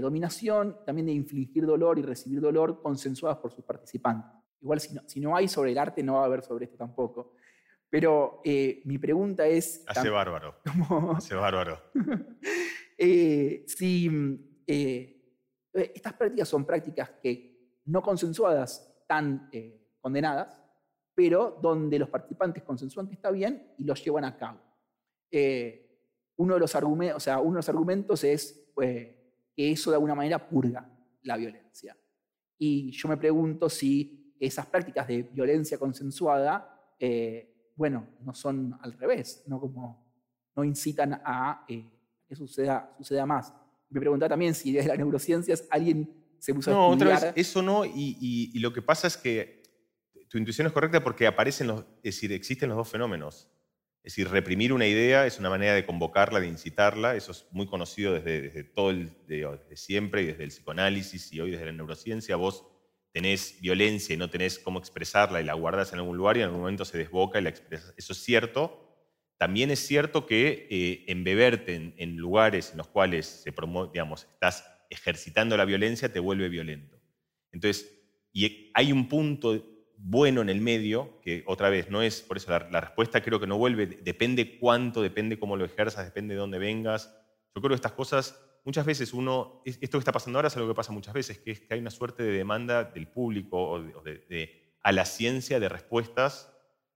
dominación, 0.01 0.77
también 0.85 1.07
de 1.07 1.11
infligir 1.11 1.65
dolor 1.65 1.99
y 1.99 2.01
recibir 2.01 2.39
dolor 2.39 2.81
consensuadas 2.81 3.37
por 3.39 3.51
sus 3.51 3.63
participantes. 3.63 4.31
Igual 4.61 4.79
si 4.79 4.95
no, 4.95 5.01
si 5.05 5.19
no 5.19 5.35
hay 5.35 5.47
sobre 5.47 5.73
el 5.73 5.77
arte, 5.77 6.01
no 6.01 6.15
va 6.15 6.21
a 6.21 6.25
haber 6.25 6.41
sobre 6.41 6.65
esto 6.65 6.77
tampoco. 6.77 7.35
Pero 7.95 8.41
eh, 8.43 8.81
mi 8.83 8.97
pregunta 8.97 9.47
es... 9.47 9.81
Hace 9.87 10.09
bárbaro. 10.09 10.55
Hace 11.15 11.33
bárbaro. 11.33 11.79
Eh, 12.97 13.65
si 13.67 14.09
eh, 14.65 15.41
estas 15.73 16.13
prácticas 16.13 16.47
son 16.47 16.65
prácticas 16.65 17.09
que 17.21 17.81
no 17.85 18.01
consensuadas 18.01 18.95
están 19.01 19.49
condenadas, 19.99 20.61
pero 21.13 21.59
donde 21.61 21.99
los 21.99 22.07
participantes 22.07 22.63
consensúan 22.63 23.07
que 23.09 23.15
está 23.15 23.31
bien 23.31 23.73
y 23.77 23.83
los 23.83 24.01
llevan 24.01 24.23
a 24.23 24.37
cabo. 24.37 24.61
uno, 26.37 26.53
de 26.53 26.59
los 26.59 26.73
argumentos, 26.73 27.17
o 27.17 27.19
sea, 27.19 27.39
uno 27.39 27.51
de 27.51 27.57
los 27.57 27.69
argumentos 27.69 28.23
es 28.23 28.71
que 28.73 29.71
eso 29.71 29.91
de 29.91 29.95
alguna 29.95 30.15
manera 30.15 30.47
purga 30.47 30.89
la 31.23 31.35
violencia. 31.35 31.97
Y 32.57 32.91
yo 32.91 33.09
me 33.09 33.17
pregunto 33.17 33.69
si 33.69 34.35
esas 34.39 34.65
prácticas 34.67 35.05
de 35.05 35.23
violencia 35.23 35.77
consensuada 35.77 36.95
bueno, 37.75 38.07
no 38.21 38.33
son 38.33 38.77
al 38.81 38.93
revés, 38.93 39.43
no 39.47 39.59
como 39.59 40.05
no 40.55 40.63
incitan 40.63 41.21
a 41.25 41.65
eh, 41.67 41.85
que 42.27 42.35
suceda, 42.35 42.93
suceda 42.97 43.25
más. 43.25 43.53
Me 43.89 43.99
preguntaba 43.99 44.29
también 44.29 44.55
si 44.55 44.71
desde 44.71 44.89
las 44.89 44.97
neurociencias 44.97 45.65
alguien 45.69 46.09
se 46.39 46.53
puso 46.53 46.71
no, 46.71 46.89
a 46.89 46.93
estudiar... 46.93 47.17
otra 47.17 47.31
vez, 47.31 47.33
eso 47.35 47.61
no, 47.61 47.85
y, 47.85 48.57
lo 48.59 48.73
que 48.73 48.81
pasa 48.81 49.07
es 49.07 49.17
que 49.17 49.63
tu 50.29 50.37
intuición 50.37 50.67
es 50.67 50.73
correcta 50.73 51.03
porque 51.03 51.27
aparecen 51.27 51.67
los, 51.67 51.81
es 51.97 52.15
decir, 52.15 52.31
existen 52.31 52.69
los 52.69 52.77
dos 52.77 52.89
fenómenos. 52.89 53.49
Es 54.03 54.13
decir, 54.13 54.29
reprimir 54.29 54.71
una 54.71 54.85
idea 54.85 55.25
es 55.25 55.39
una 55.39 55.49
manera 55.49 55.73
de 55.73 55.85
convocarla, 55.85 56.39
de 56.39 56.47
incitarla, 56.47 57.15
eso 57.15 57.31
es 57.31 57.47
muy 57.51 57.65
conocido 57.65 58.13
desde, 58.13 58.41
desde 58.43 58.63
todo 58.63 58.91
el, 58.91 59.11
desde 59.27 59.75
siempre 59.75 60.21
y 60.21 60.25
desde 60.27 60.43
el 60.43 60.49
psicoanálisis 60.49 61.33
y 61.33 61.41
hoy 61.41 61.51
desde 61.51 61.65
la 61.65 61.71
neurociencia. 61.71 62.35
Vos 62.35 62.65
tenés 63.15 63.61
violencia 63.61 64.13
y 64.13 64.17
no 64.17 64.29
tenés 64.29 64.59
cómo 64.59 64.77
expresarla 64.77 65.39
y 65.39 65.45
la 65.45 65.53
guardas 65.53 65.93
en 65.93 65.99
algún 65.99 66.17
lugar 66.17 66.35
y 66.35 66.41
en 66.41 66.47
algún 66.47 66.59
momento 66.59 66.83
se 66.83 66.97
desboca 66.97 67.39
y 67.39 67.43
la 67.43 67.49
expresas. 67.49 67.93
Eso 67.95 68.11
es 68.11 68.21
cierto. 68.21 68.93
También 69.37 69.71
es 69.71 69.79
cierto 69.79 70.25
que 70.25 70.67
eh, 70.69 71.05
embeberte 71.07 71.93
en, 71.95 72.17
lugares 72.17 72.71
en 72.71 72.77
los 72.79 72.89
cuales 72.89 73.25
se 73.25 73.53
digamos, 73.93 74.27
estás 74.33 74.65
ejercitando 74.89 75.55
la 75.55 75.63
violencia 75.63 76.11
te 76.11 76.19
vuelve 76.19 76.49
violento. 76.49 76.99
Entonces, 77.53 77.89
y 78.33 78.69
hay 78.73 78.91
un 78.91 79.07
punto 79.07 79.65
bueno 79.95 80.41
en 80.41 80.49
el 80.49 80.59
medio, 80.59 81.21
que 81.21 81.45
otra 81.47 81.69
vez 81.69 81.89
no 81.89 82.01
es, 82.01 82.19
por 82.19 82.35
eso 82.35 82.51
la, 82.51 82.67
la 82.69 82.81
respuesta 82.81 83.23
creo 83.23 83.39
que 83.39 83.47
no 83.47 83.57
vuelve, 83.57 83.87
depende 83.87 84.59
cuánto, 84.59 85.01
depende 85.01 85.39
cómo 85.39 85.55
lo 85.55 85.63
ejerzas, 85.63 86.03
depende 86.03 86.33
de 86.33 86.41
dónde 86.41 86.59
vengas. 86.59 87.15
Yo 87.55 87.61
creo 87.61 87.69
que 87.69 87.75
estas 87.75 87.93
cosas 87.93 88.44
muchas 88.65 88.85
veces 88.85 89.13
uno, 89.13 89.61
esto 89.63 89.97
que 89.97 89.99
está 89.99 90.11
pasando 90.11 90.39
ahora 90.39 90.47
es 90.47 90.57
algo 90.57 90.67
que 90.67 90.75
pasa 90.75 90.91
muchas 90.91 91.13
veces, 91.13 91.37
que 91.37 91.51
es 91.51 91.61
que 91.61 91.73
hay 91.73 91.79
una 91.79 91.91
suerte 91.91 92.23
de 92.23 92.31
demanda 92.31 92.83
del 92.83 93.07
público 93.07 93.57
o 93.57 93.81
de, 93.81 94.75
a 94.81 94.91
la 94.91 95.05
ciencia 95.05 95.59
de 95.59 95.69
respuestas, 95.69 96.51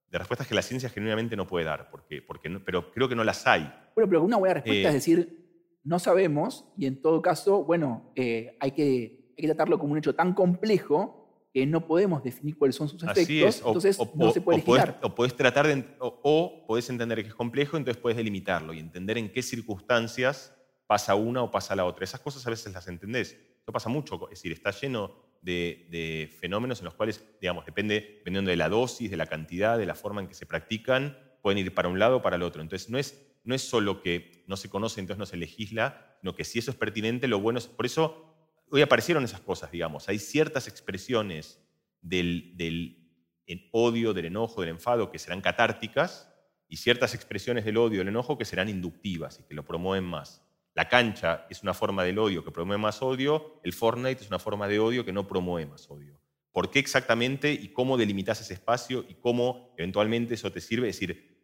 de 0.10 0.18
respuestas 0.18 0.48
que 0.48 0.56
la 0.56 0.64
ciencia 0.64 0.90
genuinamente 0.90 1.36
no 1.36 1.48
puede 1.48 1.66
dar, 1.66 1.90
porque, 1.92 2.22
porque 2.22 2.50
pero 2.66 2.92
creo 2.92 3.08
que 3.08 3.16
no 3.16 3.24
las 3.24 3.46
hay. 3.48 3.72
Bueno, 3.96 4.10
pero 4.10 4.24
una 4.24 4.38
buena 4.38 4.56
respuesta 4.56 4.90
es 4.90 4.94
eh, 4.94 4.98
decir, 4.98 5.80
no 5.84 6.00
sabemos 6.00 6.66
y 6.76 6.88
en 6.88 7.02
todo 7.02 7.22
caso, 7.22 7.64
bueno, 7.64 8.12
eh, 8.16 8.58
hay, 8.60 8.72
que, 8.72 9.34
hay 9.38 9.42
que 9.42 9.48
tratarlo 9.48 9.78
como 9.78 9.94
un 9.94 10.00
hecho 10.00 10.16
tan 10.16 10.34
complejo 10.34 11.16
que 11.54 11.66
no 11.66 11.88
podemos 11.88 12.24
definir 12.24 12.58
cuáles 12.58 12.76
son 12.76 12.90
sus 12.90 13.02
efectos, 13.04 13.64
entonces 13.66 14.00
no 14.16 14.32
se 14.32 14.42
puede. 14.42 14.64
O 15.02 15.16
puedes 15.16 15.36
tratar 15.36 15.68
de, 15.68 15.84
o, 16.00 16.20
o 16.24 16.66
podés 16.68 16.90
entender 16.90 17.22
que 17.24 17.30
es 17.30 17.36
complejo, 17.36 17.78
entonces 17.78 18.00
puedes 18.02 18.18
delimitarlo 18.18 18.74
y 18.74 18.80
entender 18.80 19.18
en 19.18 19.32
qué 19.32 19.42
circunstancias 19.42 20.56
pasa 20.90 21.14
una 21.14 21.44
o 21.44 21.52
pasa 21.52 21.76
la 21.76 21.86
otra. 21.86 22.04
Esas 22.04 22.20
cosas 22.20 22.48
a 22.48 22.50
veces 22.50 22.74
las 22.74 22.88
entendés. 22.88 23.38
Eso 23.62 23.72
pasa 23.72 23.90
mucho, 23.90 24.20
es 24.32 24.40
decir, 24.40 24.52
está 24.52 24.72
lleno 24.72 25.14
de, 25.40 26.36
fenómenos 26.40 26.80
en 26.80 26.86
los 26.86 26.96
cuales, 26.96 27.24
digamos, 27.40 27.64
depende, 27.64 28.16
dependiendo 28.18 28.50
de 28.50 28.58
la 28.58 28.70
dosis, 28.70 29.12
de 29.12 29.16
la 29.16 29.28
cantidad, 29.28 29.78
de 29.78 29.86
la 29.86 29.94
forma 29.94 30.22
en 30.22 30.28
que 30.28 30.34
se 30.34 30.48
practican, 30.48 31.16
pueden 31.44 31.60
ir 31.60 31.76
para 31.76 31.90
un 31.90 32.00
lado 32.00 32.18
o 32.18 32.22
para 32.24 32.38
el 32.38 32.42
otro. 32.42 32.64
Entonces, 32.64 32.90
no 32.90 32.98
es, 32.98 33.24
no 33.44 33.54
es 33.54 33.62
solo 33.62 34.02
que 34.02 34.44
no 34.48 34.58
se 34.58 34.68
conoce, 34.68 35.00
entonces 35.00 35.20
no 35.20 35.28
se 35.28 35.38
legisla, 35.38 36.18
sino 36.22 36.34
que 36.34 36.44
si 36.44 36.58
eso 36.58 36.72
es 36.72 36.78
pertinente, 36.78 37.28
lo 37.28 37.40
bueno 37.40 37.60
es, 37.60 37.68
por 37.68 37.86
eso 37.86 38.26
hoy 38.72 38.82
aparecieron 38.82 39.24
esas 39.24 39.42
cosas, 39.42 39.70
digamos, 39.70 40.10
hay 40.10 40.18
ciertas 40.18 40.68
expresiones 40.68 41.64
del, 42.02 42.58
del 42.58 43.70
odio, 43.72 44.16
del 44.16 44.26
enojo, 44.26 44.62
del 44.62 44.72
enfado 44.72 45.12
que 45.12 45.20
serán 45.20 45.42
catárticas 45.42 46.34
y 46.68 46.78
ciertas 46.78 47.14
expresiones 47.14 47.64
del 47.64 47.78
odio, 47.78 48.00
del 48.00 48.08
enojo 48.08 48.40
que 48.40 48.46
serán 48.46 48.70
inductivas 48.70 49.40
y 49.40 49.44
que 49.44 49.54
lo 49.54 49.64
promueven 49.64 50.06
más. 50.06 50.49
La 50.74 50.88
cancha 50.88 51.46
es 51.50 51.64
una 51.64 51.74
forma 51.74 52.04
del 52.04 52.20
odio 52.20 52.44
que 52.44 52.52
promueve 52.52 52.82
más 52.82 53.02
odio, 53.02 53.60
el 53.64 53.74
Fortnite 53.74 54.24
es 54.24 54.30
una 54.30 54.40
forma 54.40 54.68
de 54.68 54.80
odio 54.80 55.04
que 55.04 55.14
no 55.14 55.28
promueve 55.28 55.70
más 55.70 55.90
odio. 55.90 56.20
¿Por 56.52 56.72
qué 56.72 56.80
exactamente 56.80 57.52
y 57.52 57.70
cómo 57.70 57.98
delimitas 57.98 58.42
ese 58.42 58.54
espacio 58.54 59.06
y 59.08 59.16
cómo 59.16 59.74
eventualmente 59.78 60.34
eso 60.34 60.52
te 60.52 60.62
sirve? 60.62 60.90
Es 60.90 61.00
decir, 61.00 61.40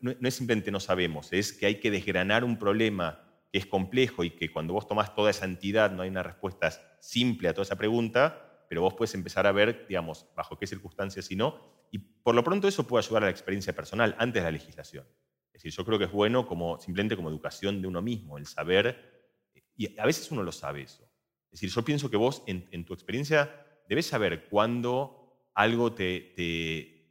no, 0.00 0.28
es 0.28 0.34
simplemente 0.34 0.70
no 0.70 0.80
sabemos, 0.80 1.32
es 1.32 1.52
que 1.52 1.66
hay 1.66 1.80
que 1.80 1.90
desgranar 1.90 2.44
un 2.44 2.58
problema 2.58 3.22
que 3.52 3.58
es 3.58 3.66
complejo 3.66 4.24
y 4.24 4.30
que 4.30 4.50
cuando 4.50 4.72
vos 4.72 4.86
tomás 4.86 5.14
toda 5.14 5.30
esa 5.30 5.44
entidad 5.44 5.90
no 5.90 6.02
hay 6.02 6.08
una 6.08 6.22
respuesta 6.22 6.70
simple 7.00 7.48
a 7.48 7.52
toda 7.52 7.64
esa 7.64 7.76
pregunta, 7.76 8.64
pero 8.68 8.80
vos 8.80 8.94
puedes 8.94 9.14
empezar 9.14 9.46
a 9.46 9.52
ver, 9.52 9.84
digamos, 9.86 10.26
bajo 10.34 10.58
qué 10.58 10.66
circunstancias 10.66 11.30
y 11.30 11.36
no. 11.36 11.60
Y 11.90 11.98
por 11.98 12.34
lo 12.34 12.42
pronto 12.42 12.66
eso 12.66 12.86
puede 12.86 13.04
ayudar 13.04 13.24
a 13.24 13.26
la 13.26 13.30
experiencia 13.30 13.74
personal 13.74 14.16
antes 14.18 14.42
de 14.42 14.46
la 14.46 14.52
legislación. 14.52 15.04
Es 15.52 15.62
decir, 15.62 15.72
yo 15.72 15.84
creo 15.84 15.98
que 15.98 16.06
es 16.06 16.12
bueno 16.12 16.46
como, 16.46 16.80
simplemente 16.80 17.14
como 17.14 17.28
educación 17.28 17.82
de 17.82 17.88
uno 17.88 18.00
mismo, 18.00 18.38
el 18.38 18.46
saber, 18.46 19.12
y 19.76 19.98
a 19.98 20.06
veces 20.06 20.30
uno 20.30 20.42
lo 20.42 20.52
sabe 20.52 20.82
eso. 20.82 21.04
Es 21.46 21.60
decir, 21.60 21.70
yo 21.70 21.84
pienso 21.84 22.10
que 22.10 22.16
vos 22.16 22.42
en, 22.46 22.84
tu 22.84 22.94
experiencia 22.94 23.54
debes 23.86 24.06
saber 24.06 24.48
cuándo 24.48 25.50
algo 25.54 25.92
te, 25.92 26.32
te, 26.34 27.10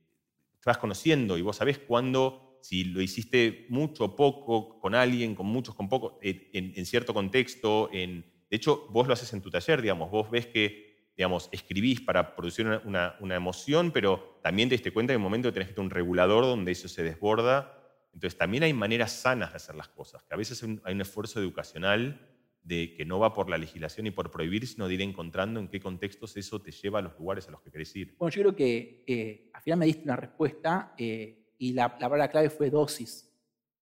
vas 0.66 0.80
conociendo 0.80 1.38
y 1.38 1.44
vos 1.44 1.58
sabés 1.58 1.78
cuándo, 1.78 2.58
si 2.64 2.86
lo 2.86 3.02
hiciste 3.02 3.68
mucho 3.70 4.06
o 4.06 4.16
poco 4.16 4.80
con 4.80 4.96
alguien, 4.96 5.36
con 5.36 5.46
muchos, 5.46 5.76
con 5.76 5.88
pocos, 5.88 6.14
en, 6.22 6.86
cierto 6.88 7.14
contexto. 7.14 7.89
En, 7.94 8.26
de 8.50 8.58
hecho, 8.58 8.88
vos 8.89 9.06
lo 9.06 9.14
haces 9.14 9.32
en 9.34 9.42
tu 9.42 9.52
taller, 9.52 9.82
digamos, 9.82 10.10
vos 10.10 10.32
ves 10.32 10.48
que 10.48 10.89
digamos, 11.16 11.50
escribís 11.52 12.02
para 12.02 12.36
producir 12.36 12.66
una, 12.84 13.16
una, 13.20 13.36
emoción, 13.36 13.92
pero 13.92 14.39
también 14.42 14.70
te 14.70 14.76
diste 14.76 14.92
cuenta 14.92 15.12
que 15.12 15.16
en 15.16 15.20
un 15.20 15.26
momento 15.26 15.54
tenés 15.54 15.68
que 15.68 15.76
tener 15.76 15.86
un 15.86 15.92
regulador 15.92 16.46
donde 16.46 16.72
eso 16.72 16.88
se 16.88 17.04
desborda 17.04 17.81
entonces 18.14 18.38
también 18.38 18.64
hay 18.64 18.74
maneras 18.74 19.12
sanas 19.12 19.51
de 19.51 19.57
hacer 19.57 19.76
las 19.76 19.88
cosas, 19.88 20.24
que 20.24 20.34
a 20.34 20.38
veces 20.38 20.62
hay 20.64 20.93
un 20.93 21.01
esfuerzo 21.01 21.39
educacional 21.39 22.28
de 22.64 22.93
que 22.95 23.05
no 23.05 23.20
va 23.20 23.34
por 23.34 23.49
la 23.49 23.57
legislación 23.57 24.07
y 24.07 24.12
por 24.12 24.30
prohibir, 24.30 24.68
sino 24.68 24.88
de 24.88 24.93
ir 24.93 25.01
encontrando 25.01 25.59
en 25.59 25.68
qué 25.68 25.80
contextos 25.80 26.38
eso 26.38 26.62
te 26.62 26.72
lleva 26.72 26.99
a 26.99 27.01
los 27.01 27.18
lugares 27.18 27.47
a 27.47 27.51
los 27.51 27.62
que 27.62 27.72
querés 27.72 27.95
ir. 27.95 28.16
Bueno, 28.20 28.32
yo 28.32 28.41
creo 28.43 28.55
que 28.55 29.03
eh, 29.07 29.49
al 29.53 29.62
final 29.62 29.80
me 29.80 29.86
diste 29.88 30.03
una 30.03 30.16
respuesta 30.16 30.93
eh, 30.97 31.41
y 31.57 31.74
la, 31.74 31.93
palabra 31.93 32.28
clave 32.28 32.49
fue 32.49 32.70
dosis. 32.70 33.30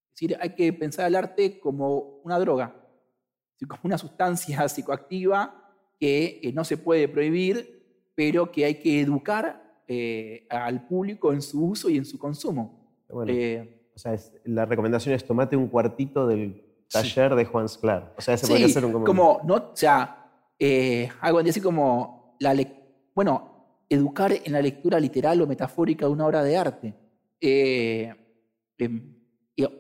Es 0.08 0.14
decir, 0.14 0.38
hay 0.40 0.56
que 0.56 0.72
pensar 0.74 1.08
el 1.08 1.16
arte 1.16 1.60
como 1.60 2.22
una 2.24 2.40
droga, 2.40 2.76
como 3.68 3.82
una 3.84 3.98
sustancia 3.98 4.68
psicoactiva 4.70 5.60
que 6.00 6.40
eh, 6.42 6.54
no 6.54 6.64
se 6.64 6.78
puede 6.78 7.08
prohibir, 7.08 8.12
pero 8.16 8.52
que 8.52 8.66
hay 8.66 8.76
que 8.76 9.02
educar 9.02 9.84
eh, 9.88 10.46
al 10.50 10.88
público 10.88 11.34
en 11.34 11.42
su 11.42 11.66
uso 11.66 11.90
y 11.90 11.98
en 11.98 12.06
su 12.06 12.18
consumo. 12.18 13.04
Eh, 13.28 13.79
o 14.00 14.02
sea, 14.02 14.18
la 14.46 14.66
recomendación 14.66 15.14
es 15.14 15.26
tomate 15.26 15.58
un 15.58 15.68
cuartito 15.68 16.26
del 16.26 16.64
taller 16.90 17.36
de 17.36 17.44
Juan 17.44 17.68
Sclar. 17.68 18.14
O 18.18 18.22
sea, 18.22 18.36
ese 18.36 18.48
podría 18.48 18.70
ser 18.70 18.86
un 18.86 19.04
como, 19.04 19.42
no, 19.44 19.56
o 19.56 19.72
sea, 19.74 20.32
algo 21.20 21.40
así 21.40 21.60
como 21.60 22.38
la 22.40 22.56
bueno, 23.14 23.84
educar 23.90 24.32
en 24.32 24.54
la 24.54 24.62
lectura 24.62 25.02
literal 25.02 25.42
o 25.42 25.48
metafórica 25.48 26.06
de 26.06 26.12
una 26.14 26.26
obra 26.26 26.44
de 26.44 26.56
arte. 26.56 26.96
Em, 27.42 29.16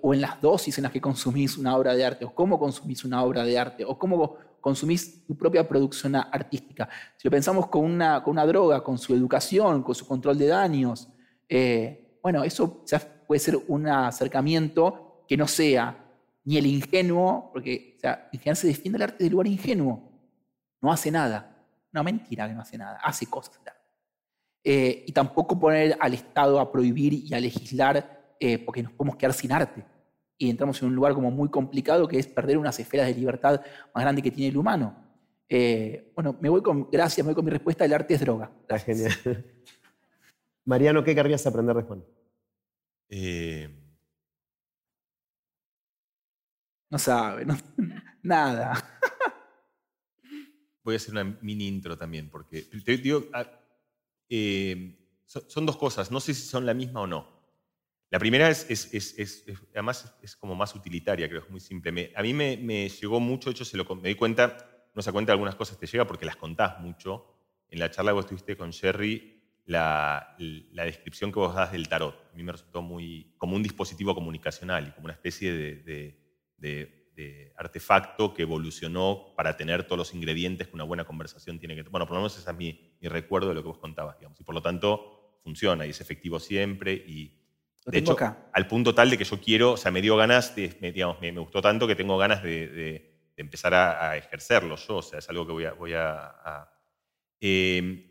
o 0.01 0.13
en 0.13 0.19
las 0.19 0.41
dosis 0.41 0.77
en 0.77 0.83
las 0.83 0.91
que 0.91 0.99
consumís 0.99 1.57
una 1.57 1.77
obra 1.77 1.95
de 1.95 2.03
arte, 2.03 2.25
o 2.25 2.35
cómo 2.35 2.59
consumís 2.59 3.05
una 3.05 3.23
obra 3.23 3.45
de 3.45 3.57
arte, 3.57 3.85
o 3.85 3.97
cómo 3.97 4.35
consumís 4.59 5.25
tu 5.25 5.37
propia 5.37 5.65
producción 5.65 6.17
artística. 6.17 6.89
Si 7.15 7.25
lo 7.25 7.31
pensamos 7.31 7.67
con 7.67 7.85
una, 7.85 8.21
con 8.21 8.33
una 8.33 8.45
droga, 8.45 8.83
con 8.83 8.97
su 8.97 9.15
educación, 9.15 9.81
con 9.81 9.95
su 9.95 10.05
control 10.05 10.37
de 10.37 10.47
daños, 10.47 11.07
eh, 11.47 12.19
bueno, 12.21 12.43
eso 12.43 12.83
puede 13.29 13.39
ser 13.41 13.59
un 13.67 13.85
acercamiento 13.85 15.23
que 15.27 15.37
no 15.37 15.47
sea 15.47 16.03
ni 16.45 16.57
el 16.57 16.65
ingenuo, 16.65 17.51
porque 17.53 17.93
o 17.97 17.99
sea, 17.99 18.55
se 18.55 18.65
defiende 18.65 18.97
el 18.97 19.03
arte 19.03 19.23
del 19.23 19.33
lugar 19.33 19.45
ingenuo, 19.45 20.01
no 20.81 20.91
hace 20.91 21.11
nada. 21.11 21.63
No, 21.91 22.03
mentira 22.03 22.47
que 22.47 22.55
no 22.55 22.61
hace 22.61 22.79
nada, 22.79 22.97
hace 23.03 23.27
cosas. 23.27 23.59
Eh, 24.63 25.03
y 25.05 25.11
tampoco 25.11 25.59
poner 25.59 25.95
al 25.99 26.15
Estado 26.15 26.59
a 26.59 26.71
prohibir 26.71 27.13
y 27.13 27.31
a 27.35 27.39
legislar 27.39 28.35
eh, 28.39 28.57
porque 28.57 28.81
nos 28.81 28.93
podemos 28.93 29.15
quedar 29.15 29.33
sin 29.33 29.51
arte. 29.51 29.85
Y 30.35 30.49
entramos 30.49 30.81
en 30.81 30.87
un 30.87 30.95
lugar 30.95 31.13
como 31.13 31.29
muy 31.29 31.49
complicado 31.49 32.07
que 32.07 32.17
es 32.17 32.25
perder 32.25 32.57
unas 32.57 32.79
esferas 32.79 33.05
de 33.05 33.13
libertad 33.13 33.61
más 33.93 34.03
grandes 34.03 34.23
que 34.23 34.31
tiene 34.31 34.49
el 34.49 34.57
humano. 34.57 35.05
Eh, 35.47 36.11
bueno, 36.15 36.35
me 36.41 36.49
voy 36.49 36.63
con, 36.63 36.89
gracias, 36.89 37.23
me 37.23 37.31
voy 37.31 37.35
con 37.35 37.45
mi 37.45 37.51
respuesta, 37.51 37.85
el 37.85 37.93
arte 37.93 38.15
es 38.15 38.21
droga. 38.21 38.49
Está 38.61 38.79
genial. 38.79 39.11
Mariano, 40.65 41.03
¿qué 41.03 41.13
querrías 41.13 41.45
aprender 41.45 41.75
de 41.75 41.83
Juan? 41.83 42.03
Eh, 43.09 43.67
no 46.89 46.99
sabe, 46.99 47.45
nada. 48.23 48.73
Voy 50.83 50.95
a 50.95 50.97
hacer 50.97 51.11
una 51.11 51.23
mini 51.41 51.67
intro 51.67 51.97
también, 51.97 52.29
porque 52.29 52.61
te 52.61 52.97
digo, 52.97 53.27
ah, 53.33 53.47
son 55.25 55.65
dos 55.65 55.77
cosas, 55.77 56.11
no 56.11 56.19
sé 56.19 56.33
si 56.33 56.43
son 56.43 56.65
la 56.65 56.73
misma 56.73 57.01
o 57.01 57.07
no. 57.07 57.39
La 58.11 58.17
primera 58.17 58.49
es, 58.49 58.65
es, 58.69 59.45
además 59.71 60.15
es 60.23 60.35
como 60.35 60.55
más 60.55 60.73
utilitaria, 60.73 61.29
creo, 61.29 61.41
es 61.41 61.49
muy 61.49 61.59
simple. 61.59 62.11
a 62.15 62.21
mí 62.23 62.33
me, 62.33 62.89
llegó 62.89 63.19
mucho, 63.19 63.49
de 63.49 63.53
hecho 63.53 63.65
se 63.65 63.77
lo, 63.77 63.85
me 63.95 64.09
di 64.09 64.15
cuenta, 64.15 64.89
no 64.95 65.01
se 65.03 65.11
cuenta 65.11 65.31
de 65.31 65.33
algunas 65.33 65.55
cosas 65.55 65.77
te 65.77 65.85
llega 65.85 66.07
porque 66.07 66.25
las 66.25 66.35
contás 66.35 66.79
mucho. 66.79 67.35
En 67.69 67.77
la 67.77 67.91
charla 67.91 68.13
que 68.13 68.19
estuviste 68.21 68.57
con 68.57 68.73
Jerry, 68.73 69.38
la, 69.69 70.35
descripción 70.37 71.31
que 71.31 71.39
vos 71.39 71.53
das 71.53 71.71
del 71.71 71.87
tarot, 71.87 72.15
a 72.33 72.35
mí 72.35 72.43
me 72.43 72.51
resultó 72.51 72.81
muy 72.81 73.33
como 73.37 73.55
un 73.55 73.61
dispositivo 73.61 74.15
comunicacional 74.15 74.87
y 74.87 74.91
como 74.91 75.05
una 75.05 75.13
especie 75.13 75.53
de, 75.53 76.19
artefacto 77.57 78.33
que 78.33 78.43
evolucionó 78.43 79.33
para 79.35 79.57
tener 79.57 79.83
todos 79.83 79.97
los 79.97 80.13
ingredientes 80.13 80.69
que 80.69 80.75
una 80.75 80.85
buena 80.85 81.03
conversación 81.03 81.59
tiene 81.59 81.75
que 81.75 81.81
tener. 81.81 81.91
Bueno, 81.91 82.07
por 82.07 82.15
lo 82.15 82.21
menos 82.21 82.37
ese 82.37 82.49
es 82.49 82.57
mi, 82.57 82.95
mi 83.01 83.09
recuerdo 83.09 83.49
de 83.49 83.55
lo 83.55 83.61
que 83.61 83.67
vos 83.67 83.77
contabas, 83.77 84.17
digamos. 84.17 84.39
Y 84.39 84.43
por 84.43 84.55
lo 84.55 84.61
tanto 84.61 85.39
funciona 85.43 85.85
y 85.85 85.89
es 85.89 85.99
efectivo 85.99 86.39
siempre 86.39 86.93
y 86.93 87.39
de 87.85 87.99
hecho, 87.99 88.15
al 88.53 88.67
punto 88.67 88.93
tal 88.93 89.09
de 89.09 89.17
que 89.17 89.23
yo 89.23 89.39
quiero, 89.39 89.73
o 89.73 89.77
sea, 89.77 89.91
me 89.91 90.01
dio 90.01 90.15
ganas, 90.15 90.55
de, 90.55 90.77
me, 90.79 90.91
digamos, 90.91 91.19
me, 91.21 91.31
gustó 91.31 91.61
tanto 91.61 91.87
que 91.87 91.95
tengo 91.95 92.17
ganas 92.17 92.43
de, 92.43 93.17
empezar 93.35 93.73
a, 93.73 94.17
ejercerlo 94.17 94.75
yo, 94.75 94.97
o 94.97 95.01
sea, 95.01 95.19
es 95.19 95.29
algo 95.29 95.45
que 95.45 95.51
voy 95.51 95.65
a... 95.65 95.73
Voy 95.73 95.93
a, 95.93 96.69
em, 97.39 98.05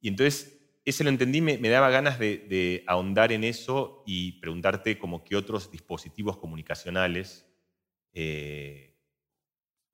y 0.00 0.08
entonces, 0.08 0.53
ese 0.84 1.04
lo 1.04 1.10
entendí, 1.10 1.40
me, 1.40 1.56
daba 1.68 1.88
ganas 1.90 2.18
de, 2.18 2.84
ahondar 2.86 3.32
en 3.32 3.44
eso 3.44 4.02
y 4.06 4.32
preguntarte 4.40 4.98
como 4.98 5.24
qué 5.24 5.36
otros 5.36 5.70
dispositivos 5.70 6.36
comunicacionales, 6.36 7.46
eh, 8.12 8.94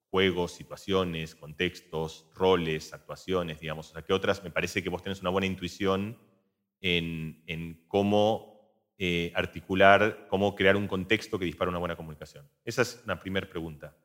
juegos, 0.09 0.51
situaciones, 0.51 1.35
contextos, 1.35 2.29
roles, 2.35 2.93
actuaciones, 2.93 3.61
digamos, 3.61 3.89
o 3.89 3.93
sea, 3.93 4.01
qué 4.01 4.11
otras, 4.11 4.43
me 4.43 4.51
parece 4.51 4.83
que 4.83 4.89
vos 4.89 5.01
tenés 5.01 5.21
una 5.21 5.29
buena 5.29 5.47
intuición 5.47 6.17
en, 6.81 7.41
en 7.47 7.85
cómo 7.87 8.51
eh, 8.97 9.31
articular, 9.33 10.27
cómo 10.29 10.53
crear 10.55 10.75
un 10.75 10.87
contexto 10.87 11.39
que 11.39 11.45
dispara 11.45 11.69
una 11.69 11.79
buena 11.79 11.95
comunicación. 11.95 12.47
Esa 12.65 12.81
es 12.81 13.01
una 13.05 13.19
primera 13.19 13.49
pregunta. 13.49 13.95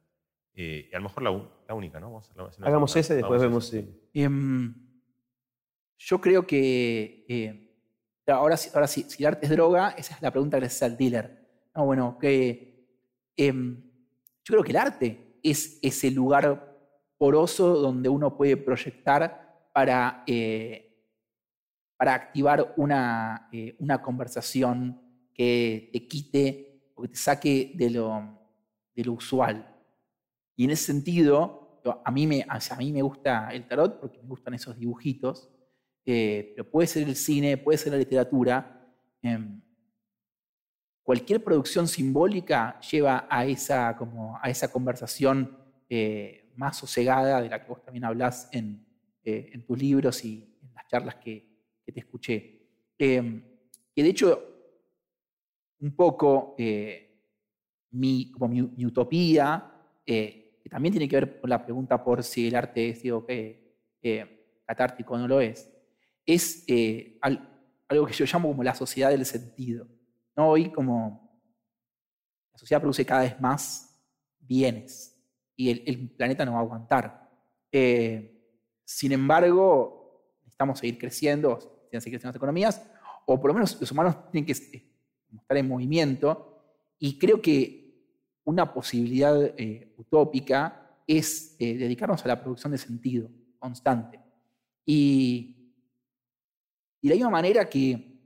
Eh, 0.55 0.89
a 0.95 0.97
lo 0.97 1.03
mejor 1.03 1.23
la, 1.23 1.75
única, 1.75 2.01
¿no? 2.01 2.19
Hagamos 2.63 2.97
esa 2.97 3.13
y 3.13 3.17
después 3.19 3.43
vemos 3.43 3.69
si... 3.69 3.87
Em, 4.15 4.86
yo 5.99 6.21
creo 6.21 6.47
que 6.47 7.25
eh, 7.29 7.75
ahora, 8.27 8.57
ahora 8.75 8.87
si, 8.87 9.07
el 9.19 9.27
arte 9.27 9.47
es 9.47 9.51
droga, 9.51 9.91
esa 9.91 10.15
es 10.15 10.23
la 10.23 10.31
pregunta 10.31 10.57
que 10.57 10.63
le 10.63 10.67
hace 10.67 10.85
al 10.85 10.97
dealer. 10.97 11.47
No, 11.75 11.85
bueno, 11.85 12.19
em, 12.23 13.83
yo 14.45 14.53
creo 14.53 14.63
que 14.63 14.71
el 14.71 14.77
arte 14.77 15.39
es 15.43 15.79
ese 15.83 16.11
lugar 16.11 16.77
poroso 17.19 17.77
donde 17.77 18.09
uno 18.09 18.37
puede 18.37 18.57
proyectar 18.57 19.69
para 19.73 20.25
para 21.97 22.15
activar 22.15 22.75
una, 22.77 23.49
eh, 23.53 23.75
una 23.79 24.03
conversación 24.03 25.01
que 25.33 25.91
te 25.93 26.07
quite 26.07 26.91
o 26.95 27.03
que 27.03 27.09
te 27.09 27.17
saque 27.17 27.73
de 27.75 27.91
lo, 27.91 28.39
de 28.95 29.05
lo 29.05 29.15
usual. 29.15 29.75
Y 30.57 30.65
en 30.65 30.71
ese 30.71 30.85
sentido, 30.85 31.81
a 32.05 32.11
mí, 32.11 32.27
me, 32.27 32.45
a 32.49 32.77
mí 32.77 32.93
me 32.93 33.03
gusta 33.03 33.49
el 33.51 33.67
tarot 33.67 34.01
porque 34.01 34.23
me 34.23 34.29
gustan 34.29 34.55
esos 34.55 34.79
dibujitos, 34.79 35.51
eh, 36.07 36.53
pero 36.55 36.71
puede 36.71 36.87
ser 36.87 37.09
el 37.09 37.17
cine, 37.17 37.59
puede 37.59 37.79
ser 37.79 37.93
la 37.93 37.99
literatura. 37.99 38.89
Em, 39.21 39.61
cualquier 41.03 41.45
producción 41.45 41.87
simbólica 41.87 42.81
lleva 42.81 43.27
a 43.29 43.45
esa, 43.45 43.97
como, 43.97 44.39
a 44.41 44.49
esa 44.49 44.73
conversación 44.73 45.59
eh, 45.91 46.53
más 46.57 46.79
sosegada 46.79 47.43
de 47.43 47.51
la 47.51 47.61
que 47.61 47.69
vos 47.69 47.83
también 47.85 48.05
hablás 48.05 48.49
en, 48.53 48.87
en 49.25 49.67
tus 49.67 49.79
libros 49.79 50.25
y 50.25 50.57
en 50.63 50.75
las 50.75 50.87
charlas 50.87 51.17
que, 51.17 51.57
que 51.87 51.93
te 51.93 52.01
escuché. 52.01 52.57
Eh, 52.99 53.43
que 53.95 54.03
de 54.03 54.09
hecho, 54.09 54.43
un 55.81 55.95
poco 55.95 56.55
eh, 56.59 57.21
mi, 57.93 58.31
como 58.33 58.49
mi, 58.49 58.85
utopía, 58.85 59.73
eh, 60.05 60.59
que 60.63 60.69
también 60.69 60.93
tiene 60.93 61.09
que 61.09 61.17
ver 61.17 61.41
con 61.41 61.49
la 61.49 61.63
pregunta 61.63 62.03
por 62.03 62.23
si 62.25 62.49
el 62.49 62.57
arte 62.57 62.91
es 62.91 63.03
digo, 63.03 63.27
catártico 64.65 65.15
o 65.15 65.19
no 65.19 65.29
lo 65.29 65.41
es, 65.41 65.71
es 66.27 66.65
algo 67.21 68.07
que 68.07 68.13
yo 68.13 68.25
llamo 68.25 68.49
como 68.49 68.63
la 68.63 68.75
sociedad 68.75 69.11
del 69.11 69.25
sentido. 69.25 69.87
¿no? 70.37 70.49
Hoy 70.49 70.71
como 70.71 71.41
la 72.53 72.59
sociedad 72.59 72.81
produce 72.81 73.07
cada 73.07 73.23
vez 73.23 73.41
más 73.41 73.99
bienes 74.41 75.17
y 75.55 75.71
el, 75.71 76.11
planeta 76.11 76.45
no 76.45 76.53
va 76.53 76.59
a 76.59 76.63
aguantar. 76.63 77.31
sin 78.85 79.13
embargo, 79.13 79.97
necesitamos 80.43 80.79
seguir 80.79 80.99
creciendo, 80.99 81.89
que 81.91 82.01
seguir 82.01 82.23
las 82.23 82.37
economías, 82.37 82.83
o 83.27 83.41
por 83.41 83.49
lo 83.49 83.55
menos 83.55 83.81
los 83.81 83.91
humanos 83.91 84.31
tienen 84.31 84.47
que 84.47 84.53
estar 84.53 85.57
en 85.57 85.69
movimiento, 85.69 86.57
y 86.99 87.19
creo 87.19 87.41
que 87.43 87.87
una 88.45 88.73
posibilidad 88.73 89.37
eh, 89.59 89.93
utópica 89.97 91.01
es 91.07 91.57
eh, 91.59 91.77
dedicarnos 91.77 92.25
a 92.25 92.29
la 92.29 92.41
producción 92.41 92.73
de 92.73 92.79
sentido 92.79 93.29
constante. 93.59 94.21
Y, 94.85 95.56
de 97.07 97.15
la 97.15 97.17
misma 97.17 97.31
manera 97.31 97.69
que 97.69 98.17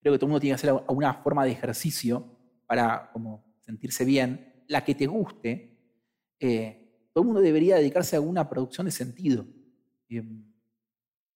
creo 0.00 0.12
que 0.12 0.18
todo 0.18 0.26
el 0.26 0.30
mundo 0.30 0.40
tiene 0.40 0.52
que 0.52 0.60
hacer 0.60 0.70
alguna 0.70 1.14
forma 1.14 1.44
de 1.44 1.52
ejercicio 1.52 2.24
para 2.66 3.10
como, 3.12 3.44
sentirse 3.60 4.04
bien, 4.04 4.64
la 4.68 4.84
que 4.84 4.94
te 4.94 5.06
guste, 5.06 5.78
eh, 6.38 7.08
todo 7.12 7.22
el 7.22 7.26
mundo 7.26 7.40
debería 7.40 7.76
dedicarse 7.76 8.16
a 8.16 8.18
alguna 8.18 8.48
producción 8.48 8.86
de 8.86 8.92
sentido. 8.92 9.46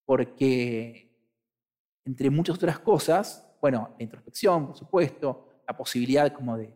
porque 0.04 1.08
entre 2.04 2.30
muchas 2.30 2.56
otras 2.56 2.78
cosas, 2.78 3.46
bueno, 3.60 3.94
la 3.98 4.02
introspección, 4.02 4.66
por 4.68 4.76
supuesto, 4.76 5.48
la 5.66 5.76
posibilidad 5.76 6.32
como 6.32 6.56
de, 6.56 6.74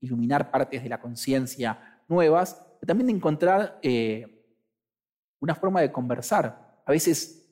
iluminar 0.00 0.50
partes 0.50 0.82
de 0.82 0.88
la 0.88 1.00
conciencia 1.00 2.02
nuevas, 2.08 2.54
pero 2.80 2.86
también 2.86 3.06
de 3.06 3.12
encontrar 3.14 3.78
eh, 3.82 4.44
una 5.40 5.54
forma 5.54 5.80
de 5.80 5.92
conversar. 5.92 6.82
A 6.84 6.90
veces 6.90 7.43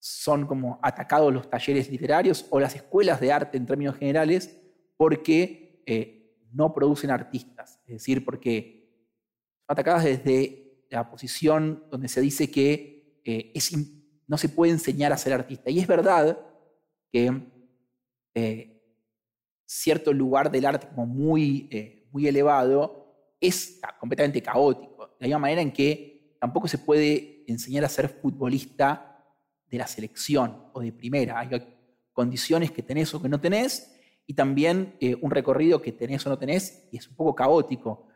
son 0.00 0.46
como 0.46 0.80
atacados 0.82 1.32
los 1.32 1.48
talleres 1.48 1.90
literarios 1.90 2.46
o 2.48 2.58
las 2.58 2.74
escuelas 2.74 3.20
de 3.20 3.30
arte 3.30 3.58
en 3.58 3.66
términos 3.66 3.96
generales 3.96 4.58
porque 4.96 5.82
eh, 5.86 6.38
no 6.52 6.72
producen 6.72 7.10
artistas, 7.10 7.78
es 7.86 7.94
decir, 7.94 8.24
porque 8.24 8.88
son 9.66 9.74
atacadas 9.74 10.04
desde 10.04 10.84
la 10.88 11.08
posición 11.08 11.84
donde 11.90 12.08
se 12.08 12.20
dice 12.22 12.50
que 12.50 13.20
eh, 13.24 13.52
es 13.54 13.72
no 14.26 14.38
se 14.38 14.48
puede 14.48 14.72
enseñar 14.72 15.12
a 15.12 15.18
ser 15.18 15.32
artista. 15.32 15.70
Y 15.70 15.80
es 15.80 15.86
verdad 15.86 16.38
que 17.12 17.42
eh, 18.34 18.82
cierto 19.66 20.12
lugar 20.12 20.50
del 20.50 20.66
arte 20.66 20.88
como 20.88 21.04
muy, 21.06 21.68
muy 22.12 22.28
elevado, 22.28 23.34
es 23.40 23.80
completamente 23.98 24.40
caótico. 24.40 25.08
De 25.08 25.16
la 25.20 25.26
misma 25.26 25.38
manera 25.40 25.62
en 25.62 25.72
que 25.72 26.36
tampoco 26.40 26.68
se 26.68 26.78
puede 26.78 27.44
enseñar 27.48 27.84
a 27.84 27.88
ser 27.88 28.08
futbolista 28.08 29.09
de 29.70 29.78
la 29.78 29.86
selección 29.86 30.64
o 30.72 30.80
de 30.80 30.92
primera. 30.92 31.38
Hay 31.38 31.50
condiciones 32.12 32.70
que 32.70 32.82
tenés 32.82 33.14
o 33.14 33.22
que 33.22 33.28
no 33.28 33.40
tenés 33.40 33.94
y 34.26 34.34
también 34.34 34.94
eh, 35.00 35.16
un 35.20 35.30
recorrido 35.30 35.80
que 35.80 35.92
tenés 35.92 36.26
o 36.26 36.30
no 36.30 36.38
tenés 36.38 36.88
y 36.90 36.98
es 36.98 37.08
un 37.08 37.16
poco 37.16 37.34
caótico. 37.34 38.06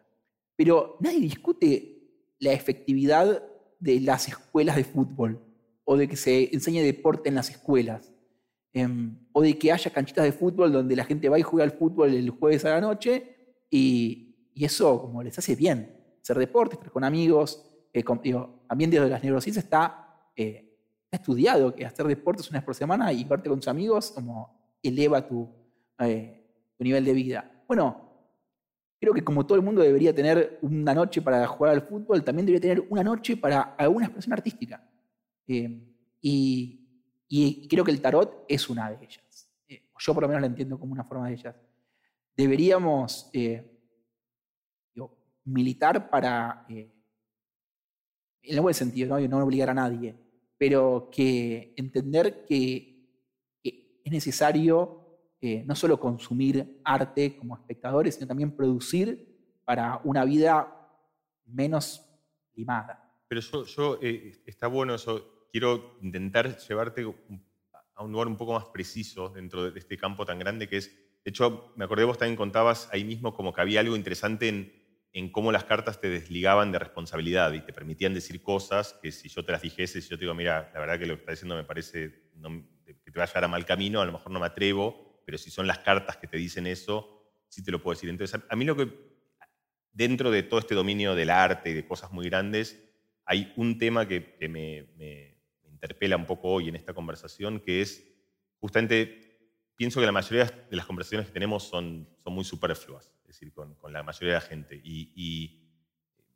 Pero 0.56 0.96
nadie 1.00 1.20
discute 1.20 1.94
la 2.38 2.52
efectividad 2.52 3.42
de 3.78 4.00
las 4.00 4.28
escuelas 4.28 4.76
de 4.76 4.84
fútbol 4.84 5.40
o 5.84 5.96
de 5.96 6.08
que 6.08 6.16
se 6.16 6.54
enseñe 6.54 6.82
deporte 6.82 7.28
en 7.28 7.34
las 7.34 7.50
escuelas. 7.50 8.12
Em, 8.72 9.16
o 9.32 9.40
de 9.40 9.56
que 9.56 9.70
haya 9.70 9.92
canchitas 9.92 10.24
de 10.24 10.32
fútbol 10.32 10.72
donde 10.72 10.96
la 10.96 11.04
gente 11.04 11.28
va 11.28 11.38
y 11.38 11.42
juega 11.42 11.62
al 11.62 11.78
fútbol 11.78 12.12
el 12.12 12.30
jueves 12.30 12.64
a 12.64 12.70
la 12.70 12.80
noche 12.80 13.62
y, 13.70 14.20
eso 14.56 15.00
como 15.00 15.22
les 15.22 15.38
hace 15.38 15.54
bien. 15.54 15.96
Hacer 16.22 16.38
deporte, 16.38 16.76
estar 16.76 16.90
con 16.90 17.04
amigos. 17.04 17.64
Eh, 17.92 18.04
también 18.68 18.90
desde 18.90 19.08
las 19.08 19.22
neurociencias 19.22 19.64
está, 19.64 20.30
eh, 20.36 20.73
estudiado 21.14 21.74
que 21.74 21.84
hacer 21.84 22.06
deportes 22.06 22.48
una 22.50 22.60
vez 22.60 22.64
por 22.64 22.74
semana 22.74 23.12
y 23.12 23.24
verte 23.24 23.48
con 23.48 23.58
tus 23.58 23.68
amigos 23.68 24.10
como 24.10 24.76
eleva 24.82 25.26
tu, 25.26 25.48
eh, 25.98 26.40
nivel 26.78 27.04
de 27.04 27.12
vida. 27.12 27.64
Bueno, 27.66 28.10
creo 29.00 29.14
que 29.14 29.24
como 29.24 29.46
todo 29.46 29.56
el 29.56 29.64
mundo 29.64 29.80
debería 29.82 30.14
tener 30.14 30.58
una 30.62 30.94
noche 30.94 31.22
para 31.22 31.46
jugar 31.46 31.72
al 31.72 31.82
fútbol, 31.82 32.22
también 32.22 32.46
debería 32.46 32.60
tener 32.60 32.86
una 32.90 33.02
noche 33.02 33.36
para 33.36 33.60
alguna 33.78 34.06
expresión 34.06 34.32
artística. 34.32 34.86
y 35.46 36.84
y 37.36 37.66
creo 37.66 37.84
que 37.84 37.90
el 37.90 38.00
tarot 38.00 38.44
es 38.48 38.68
una 38.68 38.90
de 38.90 39.04
ellas. 39.04 39.50
Eh, 39.66 39.88
yo 39.98 40.14
por 40.14 40.22
lo 40.22 40.28
menos 40.28 40.42
la 40.42 40.46
entiendo 40.46 40.78
como 40.78 40.92
una 40.92 41.02
forma 41.02 41.26
de 41.26 41.34
ellas. 41.34 41.56
Deberíamos 42.36 43.28
eh, 43.32 43.70
militar 45.46 46.08
para, 46.08 46.64
eh, 46.68 46.90
en 48.42 48.54
el 48.54 48.60
buen 48.60 48.74
sentido, 48.74 49.18
¿no? 49.18 49.28
no 49.28 49.44
obligar 49.44 49.70
a 49.70 49.74
nadie, 49.74 50.14
pero 50.64 51.10
que 51.12 51.74
entender 51.76 52.46
que, 52.46 52.90
es 53.62 54.10
necesario 54.12 55.20
no 55.66 55.74
solo 55.74 56.00
consumir 56.00 56.80
arte 56.84 57.36
como 57.36 57.54
espectadores, 57.54 58.14
sino 58.14 58.26
también 58.26 58.56
producir 58.56 59.60
para 59.62 60.00
una 60.04 60.24
vida 60.24 60.74
menos 61.44 62.02
limada. 62.54 63.14
Pero 63.28 63.42
yo, 63.42 63.66
yo 63.66 63.98
está 64.46 64.68
bueno 64.68 64.94
eso 64.94 65.48
quiero 65.52 65.98
intentar 66.00 66.56
llevarte 66.56 67.02
a 67.94 68.02
un 68.02 68.12
lugar 68.12 68.28
un 68.28 68.38
poco 68.38 68.54
más 68.54 68.64
preciso 68.66 69.28
dentro 69.28 69.70
de 69.70 69.78
este 69.78 69.98
campo 69.98 70.24
tan 70.24 70.38
grande 70.38 70.66
que 70.66 70.78
es, 70.78 70.88
de 71.24 71.30
hecho, 71.30 71.74
me 71.76 71.84
acordé 71.84 72.04
vos 72.04 72.16
también 72.16 72.36
contabas 72.36 72.88
ahí 72.90 73.04
mismo 73.04 73.34
como 73.34 73.52
que 73.52 73.60
había 73.60 73.80
algo 73.80 73.96
interesante 73.96 74.48
en, 74.48 74.83
en 75.14 75.30
cómo 75.30 75.52
las 75.52 75.64
cartas 75.64 76.00
te 76.00 76.10
desligaban 76.10 76.72
de 76.72 76.80
responsabilidad 76.80 77.52
y 77.52 77.60
te 77.60 77.72
permitían 77.72 78.14
decir 78.14 78.42
cosas 78.42 78.98
que 79.00 79.12
si 79.12 79.28
yo 79.28 79.44
te 79.44 79.52
las 79.52 79.62
dijese, 79.62 80.02
si 80.02 80.08
yo 80.08 80.18
te 80.18 80.22
digo, 80.24 80.34
mira, 80.34 80.72
la 80.74 80.80
verdad 80.80 80.98
que 80.98 81.06
lo 81.06 81.14
que 81.14 81.20
estás 81.20 81.36
diciendo 81.36 81.54
me 81.54 81.62
parece 81.62 82.24
que 82.84 83.10
te 83.12 83.18
va 83.18 83.22
a 83.22 83.28
llevar 83.28 83.44
a 83.44 83.48
mal 83.48 83.64
camino, 83.64 84.00
a 84.00 84.06
lo 84.06 84.10
mejor 84.10 84.32
no 84.32 84.40
me 84.40 84.46
atrevo, 84.46 85.22
pero 85.24 85.38
si 85.38 85.52
son 85.52 85.68
las 85.68 85.78
cartas 85.78 86.16
que 86.16 86.26
te 86.26 86.36
dicen 86.36 86.66
eso, 86.66 87.30
sí 87.48 87.62
te 87.62 87.70
lo 87.70 87.80
puedo 87.80 87.94
decir. 87.94 88.10
Entonces, 88.10 88.40
a, 88.48 88.56
mí 88.56 88.64
lo 88.64 88.76
que, 88.76 88.88
dentro 89.92 90.32
de 90.32 90.42
todo 90.42 90.58
este 90.58 90.74
dominio 90.74 91.14
del 91.14 91.30
arte 91.30 91.70
y 91.70 91.74
de 91.74 91.86
cosas 91.86 92.10
muy 92.10 92.28
grandes, 92.28 92.82
hay 93.24 93.52
un 93.56 93.78
tema 93.78 94.08
que, 94.08 94.36
me 94.48 95.38
interpela 95.70 96.16
un 96.16 96.26
poco 96.26 96.48
hoy 96.48 96.68
en 96.68 96.74
esta 96.74 96.92
conversación, 96.92 97.60
que 97.60 97.82
es 97.82 98.04
justamente, 98.58 99.38
pienso 99.76 100.00
que 100.00 100.06
la 100.06 100.12
mayoría 100.12 100.46
de 100.46 100.76
las 100.76 100.86
conversaciones 100.86 101.28
que 101.28 101.32
tenemos 101.32 101.62
son, 101.62 102.08
son 102.24 102.32
muy 102.32 102.42
superfluas, 102.44 103.12
decir, 103.34 103.52
con, 103.52 103.74
con 103.74 103.92
la 103.92 104.02
mayoría 104.02 104.34
de 104.34 104.40
la 104.40 104.46
gente. 104.46 104.80
Y, 104.82 105.60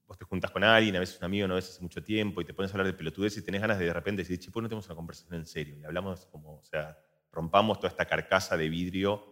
vos 0.06 0.16
te 0.16 0.24
juntas 0.24 0.50
con 0.50 0.64
alguien, 0.64 0.96
a 0.96 1.00
veces 1.00 1.18
un 1.18 1.24
amigo, 1.26 1.46
no 1.46 1.54
ves 1.54 1.68
hace 1.68 1.82
mucho 1.82 2.02
tiempo, 2.02 2.40
y 2.40 2.44
te 2.44 2.54
pones 2.54 2.70
a 2.70 2.74
hablar 2.74 2.86
de 2.86 2.94
pelotudez 2.94 3.36
y 3.36 3.42
tenés 3.42 3.60
ganas 3.60 3.78
de 3.78 3.84
de 3.84 3.92
repente 3.92 4.22
decir, 4.22 4.38
che, 4.38 4.50
¿por 4.50 4.62
no 4.62 4.68
tenemos 4.68 4.86
una 4.86 4.96
conversación 4.96 5.34
en 5.34 5.44
serio? 5.44 5.76
Y 5.78 5.84
hablamos 5.84 6.24
como, 6.26 6.60
o 6.60 6.64
sea, 6.64 6.98
rompamos 7.30 7.78
toda 7.78 7.90
esta 7.90 8.06
carcasa 8.06 8.56
de 8.56 8.70
vidrio. 8.70 9.22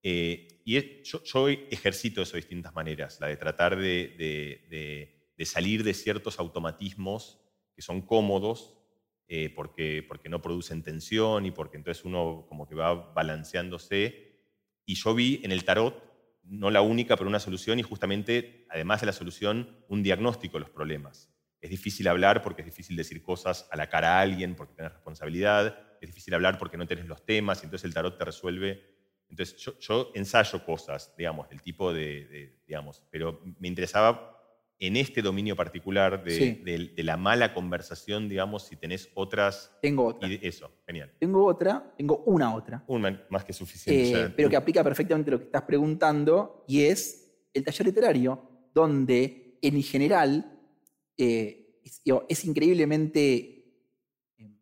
Eh, 0.00 0.62
y 0.64 1.02
yo, 1.02 1.24
yo, 1.24 1.48
ejercito 1.48 2.22
eso 2.22 2.34
de 2.34 2.38
distintas 2.40 2.72
maneras, 2.72 3.18
la 3.20 3.26
de 3.26 3.36
tratar 3.36 3.76
de, 3.76 4.14
de, 4.16 5.32
de 5.36 5.44
salir 5.44 5.82
de 5.82 5.92
ciertos 5.92 6.38
automatismos 6.38 7.40
que 7.74 7.82
son 7.82 8.02
cómodos 8.02 8.82
eh, 9.34 9.48
porque, 9.54 10.04
porque 10.06 10.28
no 10.28 10.42
producen 10.42 10.82
tensión 10.82 11.46
y 11.46 11.52
porque 11.52 11.78
entonces 11.78 12.04
uno 12.04 12.44
como 12.48 12.68
que 12.68 12.74
va 12.74 12.92
balanceándose. 12.92 14.30
Y 14.84 14.94
yo 14.94 15.14
vi 15.14 15.40
en 15.42 15.52
el 15.52 15.64
tarot, 15.64 16.11
no 16.44 16.70
la 16.70 16.82
única, 16.82 17.16
pero 17.16 17.28
una 17.28 17.40
solución 17.40 17.78
y 17.78 17.82
justamente, 17.82 18.66
además 18.70 19.00
de 19.00 19.06
la 19.06 19.12
solución, 19.12 19.76
un 19.88 20.02
diagnóstico 20.02 20.58
de 20.58 20.60
los 20.60 20.70
problemas. 20.70 21.30
Es 21.60 21.70
difícil 21.70 22.08
hablar 22.08 22.42
porque 22.42 22.62
es 22.62 22.66
difícil 22.66 22.96
decir 22.96 23.22
cosas 23.22 23.68
a 23.70 23.76
la 23.76 23.88
cara 23.88 24.18
a 24.18 24.20
alguien 24.20 24.54
porque 24.56 24.74
tienes 24.74 24.92
responsabilidad, 24.92 25.78
es 26.00 26.08
difícil 26.08 26.34
hablar 26.34 26.58
porque 26.58 26.76
no 26.76 26.86
tienes 26.86 27.06
los 27.06 27.24
temas 27.24 27.62
y 27.62 27.66
entonces 27.66 27.84
el 27.84 27.94
tarot 27.94 28.18
te 28.18 28.24
resuelve. 28.24 28.82
Entonces 29.28 29.56
yo, 29.58 29.78
yo 29.78 30.10
ensayo 30.14 30.64
cosas, 30.64 31.14
digamos, 31.16 31.48
del 31.48 31.62
tipo 31.62 31.92
de, 31.92 32.26
de, 32.26 32.58
digamos, 32.66 33.02
pero 33.10 33.40
me 33.60 33.68
interesaba 33.68 34.41
en 34.78 34.96
este 34.96 35.22
dominio 35.22 35.54
particular 35.54 36.24
de, 36.24 36.92
la 36.96 37.16
mala 37.16 37.54
conversación, 37.54 38.28
digamos, 38.28 38.64
si 38.64 38.76
tenés 38.76 39.10
otras... 39.14 39.70
Tengo 39.80 40.06
otra. 40.06 40.28
eso, 40.28 40.72
genial. 40.86 41.12
Tengo 41.20 41.44
otra, 41.44 41.94
tengo 41.96 42.22
una 42.26 42.54
otra. 42.54 42.82
Una 42.88 43.24
más 43.30 43.44
que 43.44 43.52
suficiente. 43.52 44.20
Eh, 44.20 44.32
pero 44.36 44.50
que 44.50 44.56
aplica 44.56 44.82
perfectamente 44.82 45.30
lo 45.30 45.38
que 45.38 45.44
estás 45.44 45.62
preguntando, 45.62 46.64
y 46.66 46.82
es 46.82 47.32
el 47.54 47.62
taller 47.62 47.86
literario, 47.86 48.68
donde 48.74 49.58
en 49.62 49.82
general 49.82 50.58
eh, 51.16 51.80
es, 52.28 52.44
increíblemente 52.44 53.24
eh, 54.36 54.56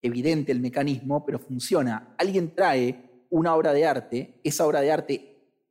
evidente 0.00 0.52
el 0.52 0.60
mecanismo, 0.60 1.24
pero 1.24 1.38
funciona. 1.38 2.14
Alguien 2.16 2.54
trae 2.54 3.26
una 3.30 3.54
obra 3.54 3.72
de 3.72 3.86
arte, 3.86 4.40
esa 4.44 4.66
obra 4.66 4.80
de 4.80 4.92
arte 4.92 5.28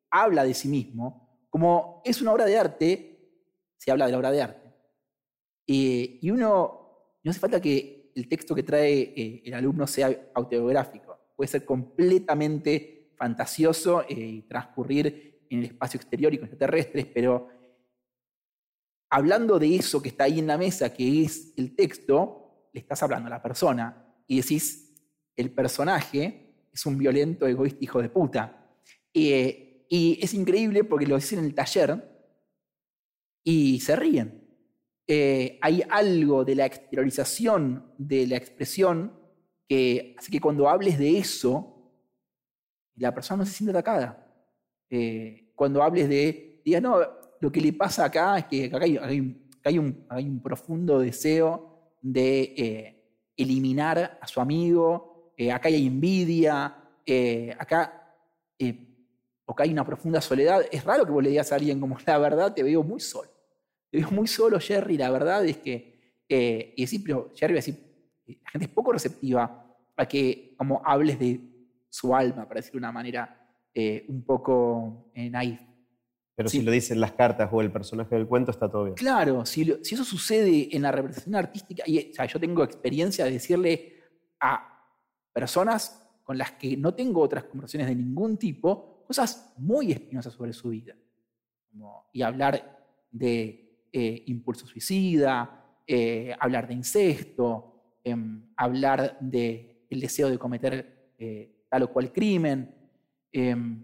habla 0.10 0.44
de 0.44 0.54
sí 0.54 0.68
mismo, 0.68 1.46
como 1.50 2.02
es 2.06 2.22
una 2.22 2.34
obra 2.34 2.46
de 2.46 2.58
arte, 2.58 3.11
se 3.82 3.90
habla 3.90 4.06
de 4.06 4.12
la 4.12 4.18
obra 4.20 4.30
de 4.30 4.42
arte. 4.44 4.70
y 5.66 6.30
uno, 6.30 7.18
no 7.24 7.32
hace 7.32 7.40
falta 7.40 7.60
que 7.60 8.12
el 8.16 8.28
texto 8.28 8.54
que 8.54 8.62
trae 8.62 9.02
eh, 9.16 9.42
el 9.44 9.56
alumno 9.56 9.88
sea 9.88 10.30
autobiográfico, 10.36 11.18
puede 11.36 11.48
ser 11.48 11.66
completamente 11.66 13.14
fantasioso 13.18 14.04
eh, 14.04 14.14
y 14.14 14.42
transcurrir 14.44 15.48
en 15.50 15.60
el 15.60 15.66
espacio 15.66 15.98
exterior 15.98 16.32
y 16.32 16.38
con 16.38 16.48
extraterrestres, 16.48 17.08
pero 17.08 17.48
hablando 19.10 19.58
de 19.58 19.76
eso 19.76 20.00
que 20.00 20.10
está 20.10 20.26
ahí 20.26 20.38
en 20.38 20.48
la 20.48 20.60
mesa, 20.60 20.94
que 20.94 21.24
es 21.24 21.52
el 21.58 21.76
texto, 21.76 22.70
le 22.72 22.82
estás 22.82 23.02
hablando 23.02 23.28
a 23.28 23.32
la 23.32 23.42
persona 23.42 24.16
y 24.28 24.38
decís, 24.38 24.94
el 25.36 25.50
personaje 25.52 26.68
es 26.72 26.86
un 26.86 27.00
violento, 27.00 27.48
egoísta, 27.48 27.80
hijo 27.82 28.00
de 28.00 28.10
puta. 28.10 28.70
Eh, 29.12 29.88
y 29.90 30.20
es 30.22 30.36
increíble 30.36 30.84
porque 30.84 31.08
lo 31.08 31.16
dicen 31.16 31.40
en 31.40 31.46
el 31.46 31.56
taller, 31.56 32.11
y 33.44 33.80
se 33.80 33.96
ríen. 33.96 34.42
Eh, 35.08 35.60
hay 35.62 35.84
algo 35.90 36.46
de 36.46 36.56
la 36.56 36.66
exteriorización 36.66 37.94
de 37.98 38.28
la 38.28 38.38
expresión 38.38 39.14
que 39.68 40.16
hace 40.18 40.32
que 40.32 40.40
cuando 40.40 40.70
hables 40.70 40.98
de 40.98 41.18
eso, 41.18 41.92
la 42.96 43.14
persona 43.14 43.40
no 43.40 43.46
se 43.46 43.54
siente 43.54 43.72
atacada. 43.72 44.26
Eh, 44.90 45.52
cuando 45.56 45.82
hables 45.84 46.08
de, 46.08 46.62
diga, 46.64 46.80
no, 46.80 47.00
lo 47.40 47.52
que 47.52 47.62
le 47.62 47.74
pasa 47.74 48.06
acá 48.06 48.38
es 48.38 48.46
que 48.46 48.66
acá 48.66 48.86
hay, 49.64 49.78
un, 49.78 50.42
profundo 50.42 51.00
deseo 51.00 51.96
de 52.02 52.54
eh, 52.58 53.32
eliminar 53.36 54.18
a 54.22 54.28
su 54.28 54.40
amigo, 54.40 55.34
acá 55.52 55.70
hay 55.70 55.88
envidia, 55.88 56.78
acá 57.58 58.16
o 59.52 59.56
que 59.56 59.64
hay 59.64 59.72
una 59.74 59.86
profunda 59.86 60.22
soledad. 60.22 60.62
Es 60.72 60.86
raro 60.86 61.06
que 61.06 61.12
vos 61.12 61.22
le 61.22 61.30
digas 61.30 61.52
a 61.52 61.56
alguien 61.56 61.82
como, 61.82 61.98
la 62.06 62.18
verdad, 62.18 62.54
te 62.54 62.64
veo 62.64 62.84
muy 62.84 63.02
solo. 63.02 63.30
Te 63.92 63.98
veo 63.98 64.10
muy 64.12 64.26
solo, 64.26 64.58
Jerry, 64.62 64.98
la 64.98 65.12
verdad 65.12 65.46
es 65.46 65.58
que, 65.58 66.16
eh, 66.30 66.74
y 66.78 66.84
decir, 66.84 67.02
pero 67.04 67.30
Jerry, 67.36 67.56
decir, 67.56 67.76
la 68.28 68.50
gente 68.50 68.68
es 68.68 68.72
poco 68.72 68.94
receptiva 68.94 69.76
a 69.98 70.06
que 70.08 70.56
como 70.58 70.82
hables 70.86 71.20
de 71.20 71.42
su 71.90 72.16
alma, 72.16 72.48
para 72.48 72.62
decirlo 72.62 72.80
de 72.80 72.86
una 72.86 72.92
manera 72.94 73.46
eh, 73.74 74.06
un 74.08 74.24
poco 74.24 75.12
eh, 75.14 75.30
naif. 75.30 75.60
Pero 76.34 76.48
si 76.48 76.62
lo 76.62 76.72
dicen 76.72 77.02
las 77.02 77.12
cartas 77.12 77.50
o 77.52 77.60
el 77.60 77.74
personaje 77.74 78.16
del 78.16 78.28
cuento, 78.28 78.52
está 78.52 78.72
todo 78.72 78.86
bien. 78.86 78.96
Claro, 78.96 79.46
si, 79.46 79.66
si 79.84 79.96
eso 79.96 80.06
sucede 80.06 80.74
en 80.74 80.82
la 80.82 80.94
representación 80.94 81.36
artística, 81.36 81.84
y 81.86 82.14
yo 82.14 82.40
tengo 82.40 82.64
experiencia 82.64 83.26
de 83.26 83.32
decirle 83.32 84.00
a 84.40 84.88
personas 85.34 86.02
con 86.24 86.38
las 86.38 86.54
que 86.54 86.78
no 86.78 86.94
tengo 86.94 87.20
otras 87.20 87.44
conversaciones 87.44 87.90
de 87.90 87.96
ningún 87.96 88.38
tipo, 88.38 89.01
cosas 89.12 89.54
muy 89.58 89.92
espinosas 89.92 90.34
sobre 90.34 90.54
su 90.54 90.70
vida. 90.70 90.96
y 92.14 92.22
hablar 92.22 92.54
de 93.12 93.86
eh, 93.92 94.24
impulso 94.28 94.66
suicida, 94.66 95.82
eh, 95.86 96.34
hablar 96.40 96.66
de 96.66 96.74
incesto, 96.74 97.98
em, 98.04 98.54
hablar 98.56 99.18
el 99.22 100.00
deseo 100.00 100.30
de 100.30 100.38
cometer 100.38 101.12
eh, 101.18 101.66
tal 101.70 101.84
o 101.84 101.92
cual 101.92 102.12
crimen. 102.14 102.74
em, 103.34 103.84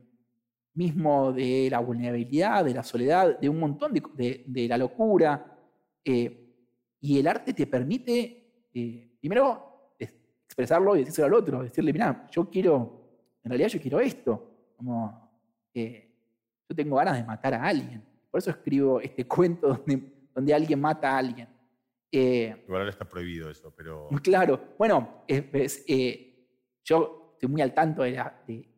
mismo 0.74 1.34
de 1.34 1.68
la 1.72 1.80
vulnerabilidad, 1.80 2.64
de 2.64 2.74
la 2.74 2.84
soledad, 2.84 3.38
de 3.40 3.50
un 3.50 3.60
montón 3.60 3.94
de, 3.94 4.44
de, 4.46 4.68
la 4.68 4.78
locura. 4.78 5.58
Y 6.04 7.20
el 7.20 7.28
arte 7.28 7.52
te 7.54 7.66
permite, 7.66 8.70
primero, 9.20 9.96
expresarlo 9.98 10.96
y 10.96 11.00
decírselo 11.00 11.28
al 11.28 11.34
otro, 11.34 11.64
decirle, 11.64 11.92
mira, 11.92 12.28
yo 12.30 12.50
quiero, 12.50 13.10
en 13.44 13.50
realidad 13.50 13.70
yo 13.70 13.82
quiero 13.82 14.00
esto, 14.00 14.57
como 14.78 15.30
eh, 15.74 16.10
yo 16.70 16.76
tengo 16.76 16.96
ganas 16.96 17.18
de 17.18 17.26
matar 17.26 17.54
a 17.54 17.64
alguien. 17.64 18.02
Por 18.32 18.40
eso 18.40 18.52
escribo 18.52 19.02
este 19.02 19.28
cuento 19.28 19.68
donde, 19.68 20.30
donde 20.34 20.54
alguien 20.54 20.80
mata 20.80 21.12
a 21.12 21.18
alguien. 21.18 21.50
Igual 22.10 22.64
ahora 22.70 22.90
está 22.90 23.04
prohibido 23.04 23.50
eso, 23.50 23.74
pero... 23.76 24.08
Claro, 24.24 24.76
bueno, 24.78 25.26
yo 25.28 27.32
estoy 27.34 27.50
muy 27.50 27.62
al 27.62 27.74
tanto 27.74 28.04
de, 28.04 28.24
de 28.48 28.70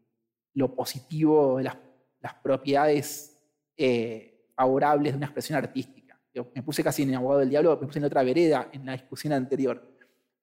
lo 0.55 0.73
positivo, 0.73 1.57
de 1.57 1.65
las 1.65 1.77
las 2.21 2.33
propiedades 2.35 3.37
eh, 3.77 4.51
favorables 4.55 5.13
de 5.13 5.17
una 5.17 5.27
expresión 5.27 5.57
artística. 5.57 6.19
me 6.55 6.63
puse 6.63 6.83
casi 6.83 7.03
en 7.03 7.09
el 7.09 7.15
abogado 7.15 7.39
del 7.39 7.49
diablo, 7.49 7.77
me 7.79 7.87
puse 7.87 7.99
en 7.99 8.05
otra 8.05 8.23
vereda 8.23 8.69
en 8.71 8.85
la 8.85 8.93
discusión 8.93 9.33
anterior. 9.33 9.81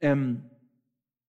Em, 0.00 0.40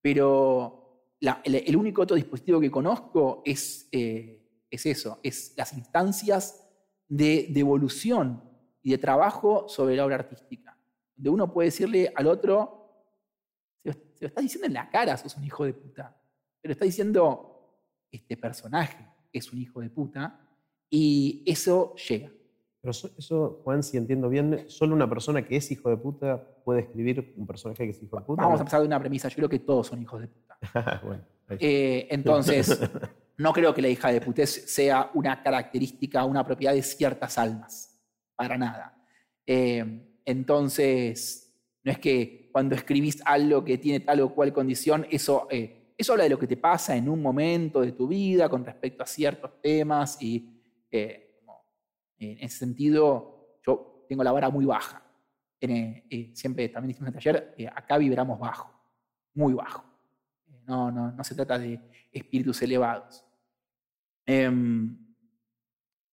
pero 0.01 0.86
el, 1.19 1.75
único 1.75 2.01
otro 2.01 2.15
dispositivo 2.15 2.59
que 2.59 2.71
conozco 2.71 3.41
es, 3.45 3.87
eh, 3.91 4.65
es 4.69 4.85
eso, 4.85 5.19
es 5.23 5.53
las 5.57 5.73
instancias 5.73 6.63
de 7.07 7.47
devolución 7.49 8.43
y 8.81 8.91
de 8.91 8.97
trabajo 8.97 9.67
sobre 9.67 9.95
la 9.95 10.05
obra 10.05 10.15
artística. 10.15 10.77
Donde 11.15 11.29
uno 11.29 11.51
puede 11.51 11.69
decirle 11.69 12.11
al 12.15 12.27
otro, 12.27 12.77
se 13.83 13.89
lo, 13.89 14.27
estás 14.27 14.43
diciendo 14.43 14.67
en 14.67 14.73
la 14.73 14.89
cara, 14.89 15.17
sos 15.17 15.35
un 15.35 15.43
hijo 15.43 15.65
de 15.65 15.73
puta. 15.73 16.15
Pero 16.61 16.71
está 16.73 16.85
diciendo, 16.85 17.81
este 18.11 18.37
personaje 18.37 19.07
es 19.31 19.51
un 19.51 19.59
hijo 19.59 19.81
de 19.81 19.89
puta, 19.89 20.39
y 20.89 21.43
eso 21.45 21.95
llega. 21.95 22.31
Pero 22.87 23.11
eso, 23.17 23.61
Juan, 23.65 23.83
si 23.83 23.97
entiendo 23.97 24.29
bien, 24.29 24.63
solo 24.67 24.95
una 24.95 25.09
persona 25.09 25.45
que 25.45 25.57
es 25.57 25.69
hijo 25.71 25.89
de 25.89 25.97
puta 25.97 26.41
puede 26.63 26.79
escribir 26.79 27.33
un 27.35 27.45
personaje 27.45 27.83
que 27.83 27.89
es 27.89 28.01
hijo 28.01 28.17
de 28.17 28.23
puta. 28.23 28.43
Vamos 28.43 28.59
a 28.59 28.63
empezar 28.63 28.79
de 28.79 28.87
una 28.87 28.97
premisa, 28.97 29.27
yo 29.27 29.35
creo 29.35 29.49
que 29.49 29.59
todos 29.59 29.87
son 29.87 30.01
hijos 30.01 30.21
de 30.21 30.27
puta. 30.27 30.57
Eh, 31.49 32.09
entonces, 32.09 32.77
no 33.37 33.53
creo 33.53 33.73
que 33.73 33.81
la 33.81 33.87
hija 33.87 34.11
de 34.11 34.19
puta 34.19 34.45
sea 34.45 35.11
una 35.13 35.41
característica, 35.41 36.25
una 36.25 36.45
propiedad 36.45 36.73
de 36.73 36.81
ciertas 36.81 37.37
almas, 37.37 37.97
para 38.35 38.57
nada. 38.57 39.01
Eh, 39.45 40.19
entonces, 40.25 41.57
no 41.85 41.91
es 41.93 41.99
que 41.99 42.49
cuando 42.51 42.75
escribís 42.75 43.21
algo 43.23 43.63
que 43.63 43.77
tiene 43.77 44.01
tal 44.01 44.19
o 44.19 44.35
cual 44.35 44.51
condición, 44.51 45.07
eso 45.09 45.47
eh, 45.49 45.77
eso 45.97 46.11
habla 46.13 46.25
de 46.25 46.29
lo 46.29 46.37
que 46.37 46.47
te 46.47 46.57
pasa 46.57 46.95
en 46.95 47.09
un 47.09 47.21
momento 47.21 47.81
de 47.81 47.93
tu 47.93 48.07
vida 48.07 48.47
con 48.47 48.63
respecto 48.63 49.03
a 49.03 49.07
ciertos 49.07 49.59
temas 49.61 50.21
y 50.21 50.47
eh, 50.91 51.26
en 52.19 52.37
ese 52.39 52.59
sentido 52.59 53.59
yo 53.65 54.05
tengo 54.07 54.23
la 54.23 54.31
vara 54.31 54.49
muy 54.49 54.65
baja. 54.65 55.03
Eh, 55.59 56.05
eh, 56.09 56.31
siempre 56.33 56.69
también 56.69 56.89
decimos 56.89 57.09
en 57.09 57.15
el 57.15 57.23
taller, 57.23 57.71
acá 57.75 57.97
vibramos 57.97 58.39
bajo, 58.39 58.71
muy 59.33 59.53
bajo. 59.53 59.83
No, 60.65 60.91
no, 60.91 61.11
no 61.11 61.23
se 61.23 61.35
trata 61.35 61.57
de 61.57 61.79
espíritus 62.11 62.61
elevados. 62.61 63.23
Em, 64.25 64.97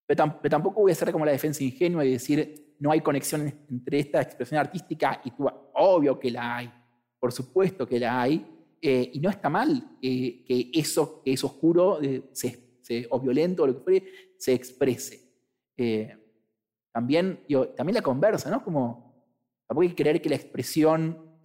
pero, 0.06 0.38
tampoco 0.50 0.82
voy 0.82 0.92
a 0.92 0.94
hacer 0.94 1.10
como 1.10 1.24
la 1.24 1.32
defensa 1.32 1.64
ingenua 1.64 2.04
y 2.04 2.12
decir 2.12 2.76
no 2.78 2.90
hay 2.90 3.00
conexión 3.00 3.52
entre 3.70 4.00
esta 4.00 4.20
expresión 4.20 4.60
artística 4.60 5.20
y 5.24 5.30
tú, 5.30 5.48
obvio 5.74 6.18
que 6.18 6.30
la 6.30 6.56
hay, 6.56 6.72
por 7.18 7.32
supuesto 7.32 7.86
que 7.86 7.98
la 7.98 8.20
hay, 8.20 8.46
eh, 8.80 9.10
y 9.14 9.20
no 9.20 9.30
está 9.30 9.48
mal 9.48 9.96
que 10.00 10.70
eso 10.74 11.22
que 11.22 11.32
es 11.32 11.42
oscuro 11.42 11.98
eh, 12.02 12.22
o 13.10 13.20
violento 13.20 13.62
o 13.62 13.66
lo 13.66 13.76
que 13.76 13.82
fuere 13.82 14.04
se 14.36 14.52
exprese. 14.52 15.23
Eh, 15.76 16.16
también, 16.92 17.44
también 17.76 17.94
la 17.94 18.02
conversa, 18.02 18.50
¿no? 18.50 18.62
Como 18.62 19.24
tampoco 19.66 19.82
hay 19.82 19.88
que 19.90 20.02
creer 20.02 20.22
que 20.22 20.28
la 20.28 20.36
expresión 20.36 21.38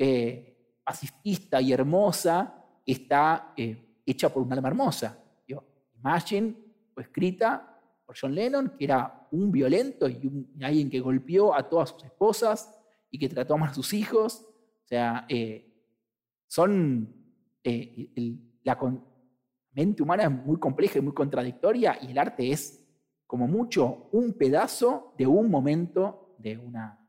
pacifista 0.84 1.60
y 1.60 1.74
hermosa 1.74 2.66
está 2.86 3.54
hecha 4.06 4.30
por 4.30 4.44
un 4.44 4.54
alma 4.54 4.70
hermosa. 4.70 5.24
Imagine 5.96 6.56
fue 6.94 7.04
escrita 7.04 7.82
por 8.06 8.16
John 8.20 8.34
Lennon, 8.34 8.76
que 8.78 8.86
era 8.86 9.28
un 9.32 9.52
violento 9.52 10.08
y, 10.08 10.48
alguien 10.62 10.90
que 10.90 11.00
golpeó 11.00 11.54
a 11.54 11.68
todas 11.68 11.90
sus 11.90 12.06
esposas 12.06 12.74
y 13.12 13.20
que 13.20 13.28
trató 13.28 13.58
mal 13.58 13.72
a 13.72 13.74
sus 13.74 13.94
hijos. 13.94 14.46
O 14.84 14.88
sea, 14.88 15.28
son 16.48 17.20
eh, 17.64 18.40
la 18.64 18.78
mente 19.74 20.04
humana 20.04 20.24
es 20.24 20.32
muy 20.32 20.58
compleja 20.58 21.00
y 21.00 21.02
muy 21.02 21.14
contradictoria 21.14 21.98
y 22.02 22.12
el 22.12 22.18
arte 22.18 22.52
es 22.52 22.79
como 23.30 23.48
mucho 23.48 24.10
un 24.12 24.34
pedazo 24.34 25.14
de 25.16 25.28
un 25.28 25.52
momento, 25.52 26.34
de, 26.40 26.58
una, 26.58 27.00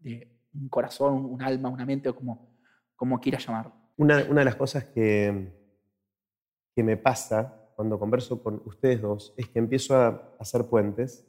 de 0.00 0.42
un 0.52 0.68
corazón, 0.68 1.24
un 1.24 1.40
alma, 1.40 1.70
una 1.70 1.86
mente, 1.86 2.12
como, 2.12 2.54
como 2.94 3.18
quieras 3.18 3.46
llamarlo. 3.46 3.72
Una, 3.96 4.22
una 4.28 4.40
de 4.40 4.44
las 4.44 4.56
cosas 4.56 4.84
que, 4.84 5.50
que 6.74 6.82
me 6.82 6.98
pasa 6.98 7.70
cuando 7.74 7.98
converso 7.98 8.42
con 8.42 8.60
ustedes 8.66 9.00
dos 9.00 9.32
es 9.38 9.48
que 9.48 9.58
empiezo 9.58 9.96
a 9.96 10.34
hacer 10.38 10.66
puentes 10.66 11.26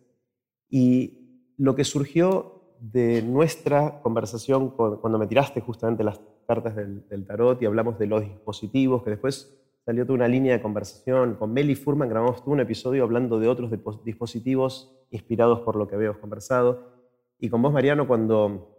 y 0.69 1.53
lo 1.55 1.73
que 1.73 1.85
surgió 1.85 2.75
de 2.81 3.21
nuestra 3.21 4.01
conversación 4.01 4.71
cuando 4.71 5.17
me 5.17 5.27
tiraste 5.27 5.61
justamente 5.61 6.03
las 6.03 6.19
cartas 6.45 6.75
del, 6.75 7.25
tarot 7.25 7.61
y 7.61 7.65
hablamos 7.65 7.97
de 7.97 8.07
los 8.07 8.23
dispositivos, 8.23 9.03
que 9.03 9.11
después 9.11 9.57
salió 9.87 10.05
toda 10.05 10.15
una 10.15 10.27
línea 10.27 10.51
de 10.51 10.61
conversación. 10.61 11.35
Con 11.35 11.53
Meli 11.53 11.73
Furman 11.73 12.09
grabamos 12.09 12.43
todo 12.43 12.51
un 12.51 12.59
episodio 12.59 13.05
hablando 13.05 13.39
de 13.39 13.47
otros 13.47 13.71
dispositivos 14.03 14.93
inspirados 15.11 15.61
por 15.61 15.77
lo 15.77 15.87
que 15.87 15.95
habíamos 15.95 16.17
conversado. 16.17 16.91
Y 17.39 17.47
con 17.47 17.61
vos, 17.61 17.71
Mariano, 17.71 18.05
cuando 18.05 18.75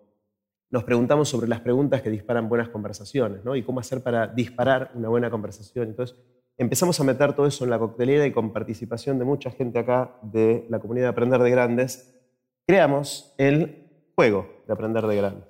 nos 0.69 0.85
preguntamos 0.85 1.31
sobre 1.31 1.49
las 1.49 1.61
preguntas 1.61 2.03
que 2.03 2.11
disparan 2.11 2.51
buenas 2.51 2.69
conversaciones, 2.69 3.43
¿no? 3.43 3.57
Y 3.57 3.63
cómo 3.63 3.81
hacer 3.81 4.03
para 4.03 4.27
disparar 4.27 4.91
una 4.97 5.09
buena 5.09 5.31
conversación. 5.31 5.89
Entonces, 5.89 6.15
empezamos 6.59 7.01
a 7.01 7.05
meter 7.05 7.33
todo 7.33 7.47
eso 7.47 7.65
en 7.65 7.71
la 7.71 7.79
coctelera 7.79 8.27
y 8.27 8.33
con 8.33 8.53
participación 8.53 9.19
de 9.19 9.25
mucha 9.25 9.51
gente 9.51 9.79
acá 9.79 10.19
de 10.21 10.67
la 10.69 10.79
comunidad 10.79 11.07
de 11.07 11.11
Aprender 11.13 11.41
de 11.41 11.51
Grandes, 11.51 12.21
creamos 12.67 13.33
el 13.39 14.13
juego 14.15 14.47
de 14.67 14.75
Aprender 14.75 15.07
de 15.07 15.17
Grandes. 15.17 15.49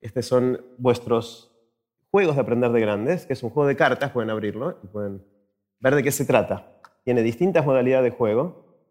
Estos 0.00 0.26
son 0.26 0.60
vuestros 0.76 1.55
juegos 2.16 2.36
de 2.36 2.40
aprender 2.40 2.72
de 2.72 2.80
grandes, 2.80 3.26
que 3.26 3.34
es 3.34 3.42
un 3.42 3.50
juego 3.50 3.68
de 3.68 3.76
cartas, 3.76 4.10
pueden 4.10 4.30
abrirlo 4.30 4.78
y 4.82 4.86
pueden 4.86 5.22
ver 5.80 5.94
de 5.96 6.02
qué 6.02 6.10
se 6.10 6.24
trata. 6.24 6.80
Tiene 7.04 7.22
distintas 7.22 7.66
modalidades 7.66 8.10
de 8.10 8.16
juego 8.16 8.88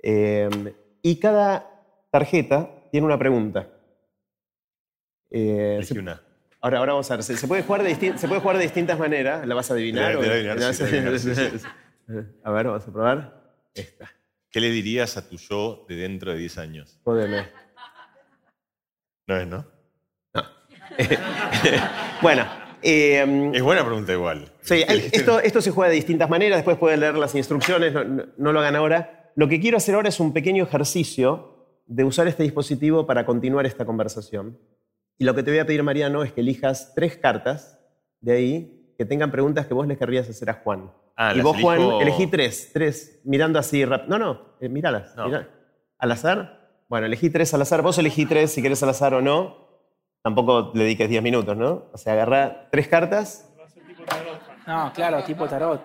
em, 0.00 0.72
y 1.02 1.18
cada 1.18 1.68
tarjeta 2.12 2.70
tiene 2.92 3.04
una 3.04 3.18
pregunta. 3.18 3.66
Eh, 5.32 5.80
una. 5.98 6.22
Ahora, 6.60 6.78
ahora 6.78 6.92
vamos 6.92 7.10
a 7.10 7.16
ver, 7.16 7.24
se, 7.24 7.48
puede 7.48 7.64
jugar 7.64 7.82
de 7.82 7.96
se 8.16 8.28
puede 8.28 8.40
jugar 8.40 8.58
de 8.58 8.62
distintas 8.62 8.96
maneras, 8.96 9.44
¿la 9.44 9.56
vas 9.56 9.68
a 9.72 9.74
adivinar? 9.74 10.14
a 12.44 12.50
ver, 12.52 12.66
vamos 12.68 12.86
a 12.86 12.92
probar. 12.92 13.42
Esta. 13.74 14.08
¿Qué 14.52 14.60
le 14.60 14.70
dirías 14.70 15.16
a 15.16 15.28
tu 15.28 15.36
yo 15.36 15.84
de 15.88 15.96
dentro 15.96 16.30
de 16.30 16.38
10 16.38 16.58
años? 16.58 17.00
Jódeme. 17.02 17.48
No 19.26 19.36
es, 19.36 19.48
¿no? 19.48 19.66
bueno. 22.22 22.44
Em, 22.82 23.54
es 23.54 23.62
buena 23.62 23.84
pregunta 23.84 24.12
igual. 24.12 24.50
Sí, 24.60 24.82
esto, 24.86 25.38
esto 25.40 25.60
se 25.60 25.70
juega 25.70 25.90
de 25.90 25.96
distintas 25.96 26.28
maneras, 26.28 26.58
después 26.58 26.76
pueden 26.78 27.00
leer 27.00 27.14
las 27.14 27.34
instrucciones, 27.34 27.94
no, 28.36 28.52
lo 28.52 28.60
hagan 28.60 28.76
ahora. 28.76 29.30
Lo 29.36 29.48
que 29.48 29.60
quiero 29.60 29.76
hacer 29.76 29.94
ahora 29.94 30.08
es 30.08 30.18
un 30.20 30.32
pequeño 30.32 30.64
ejercicio 30.64 31.80
de 31.86 32.04
usar 32.04 32.26
este 32.26 32.42
dispositivo 32.42 33.06
para 33.06 33.24
continuar 33.24 33.66
esta 33.66 33.84
conversación. 33.84 34.58
Y 35.18 35.24
lo 35.24 35.34
que 35.34 35.42
te 35.42 35.50
voy 35.50 35.60
a 35.60 35.66
pedir, 35.66 35.82
Mariano, 35.82 36.24
es 36.24 36.32
que 36.32 36.40
elijas 36.40 36.92
tres 36.94 37.16
cartas 37.16 37.78
de 38.20 38.32
ahí 38.32 38.94
que 38.98 39.04
tengan 39.04 39.30
preguntas 39.30 39.66
que 39.66 39.74
vos 39.74 39.86
le 39.86 39.96
querrías 39.96 40.28
hacer 40.28 40.50
a 40.50 40.54
Juan. 40.54 40.90
Ah, 41.16 41.34
y 41.36 41.40
vos, 41.40 41.56
Juan, 41.60 41.80
elegí 42.00 42.26
tres, 42.26 42.70
tres, 42.72 43.20
mirando 43.24 43.58
así 43.58 43.84
rápido. 43.84 44.18
No, 44.18 44.24
no, 44.24 44.56
eh, 44.60 44.68
míralas. 44.68 45.14
¿Al 45.98 46.10
azar? 46.10 46.82
Bueno, 46.88 47.06
elegí 47.06 47.30
tres 47.30 47.54
al 47.54 47.62
azar. 47.62 47.82
Vos 47.82 47.98
elegí 47.98 48.26
tres 48.26 48.52
si 48.52 48.62
querés 48.62 48.82
al 48.82 48.88
azar 48.88 49.14
o 49.14 49.22
no. 49.22 49.61
Tampoco 50.22 50.70
le 50.74 50.84
dediques 50.84 51.08
10 51.08 51.22
minutos, 51.22 51.56
¿no? 51.56 51.86
O 51.92 51.98
sea, 51.98 52.12
agarra 52.12 52.68
tres 52.70 52.86
cartas. 52.88 53.52
No, 54.66 54.92
claro, 54.94 55.22
tipo 55.24 55.48
tarot. 55.48 55.82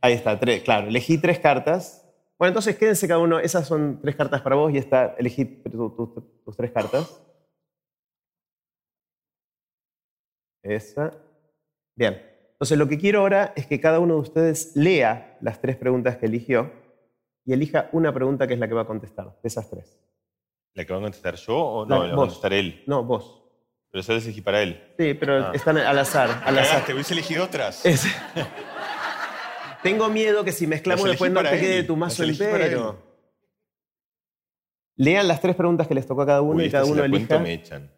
Ahí 0.00 0.14
está, 0.14 0.38
tres, 0.38 0.62
claro. 0.62 0.88
Elegí 0.88 1.18
tres 1.18 1.38
cartas. 1.40 2.08
Bueno, 2.38 2.50
entonces 2.50 2.76
quédense 2.76 3.08
cada 3.08 3.20
uno. 3.20 3.38
Esas 3.38 3.66
son 3.66 4.00
tres 4.00 4.16
cartas 4.16 4.40
para 4.40 4.56
vos 4.56 4.72
y 4.72 4.78
esta, 4.78 5.14
elegí 5.18 5.44
tus 5.44 6.56
tres 6.56 6.70
cartas. 6.70 7.20
Esa. 10.62 11.10
Bien. 11.96 12.22
Entonces 12.52 12.78
lo 12.78 12.88
que 12.88 12.98
quiero 12.98 13.20
ahora 13.20 13.52
es 13.56 13.66
que 13.66 13.80
cada 13.80 13.98
uno 13.98 14.14
de 14.14 14.20
ustedes 14.20 14.76
lea 14.76 15.38
las 15.40 15.60
tres 15.60 15.76
preguntas 15.76 16.16
que 16.18 16.26
eligió 16.26 16.70
y 17.44 17.52
elija 17.52 17.88
una 17.92 18.12
pregunta 18.12 18.46
que 18.46 18.54
es 18.54 18.60
la 18.60 18.68
que 18.68 18.74
va 18.74 18.82
a 18.82 18.86
contestar, 18.86 19.38
de 19.42 19.48
esas 19.48 19.68
tres. 19.68 19.98
¿La 20.74 20.84
que 20.84 20.92
va 20.92 20.98
a 20.98 21.02
contestar 21.02 21.34
yo 21.36 21.56
o 21.56 21.86
no? 21.86 21.94
La, 21.94 22.08
va 22.08 22.12
a 22.12 22.16
contestar 22.16 22.52
él. 22.52 22.84
No, 22.86 23.02
vos. 23.02 23.39
Pero 23.90 24.02
se 24.04 24.16
elegí 24.16 24.40
para 24.40 24.62
él. 24.62 24.80
Sí, 24.98 25.14
pero 25.14 25.46
ah. 25.46 25.52
están 25.54 25.78
al 25.78 25.98
azar. 25.98 26.42
Al 26.44 26.58
azar. 26.58 26.84
¿Te 26.84 26.94
hubiese 26.94 27.12
elegido 27.12 27.44
otras? 27.44 27.82
Tengo 29.82 30.08
miedo 30.08 30.44
que 30.44 30.52
si 30.52 30.66
mezclamos 30.66 31.02
Las 31.02 31.12
después 31.12 31.32
no 31.32 31.42
te 31.42 31.58
quede 31.58 31.82
tu 31.84 31.96
mazo 31.96 32.22
entero. 32.22 33.02
Lean 34.96 35.26
las 35.26 35.40
tres 35.40 35.56
preguntas 35.56 35.88
que 35.88 35.94
les 35.94 36.06
tocó 36.06 36.22
a 36.22 36.26
cada 36.26 36.42
uno 36.42 36.56
Uy, 36.56 36.66
y 36.66 36.70
cada 36.70 36.84
si 36.84 36.90
uno 36.90 37.02
la 37.02 37.08
cuento 37.08 37.34
elija. 37.36 37.42
me 37.42 37.52
echan. 37.54 37.90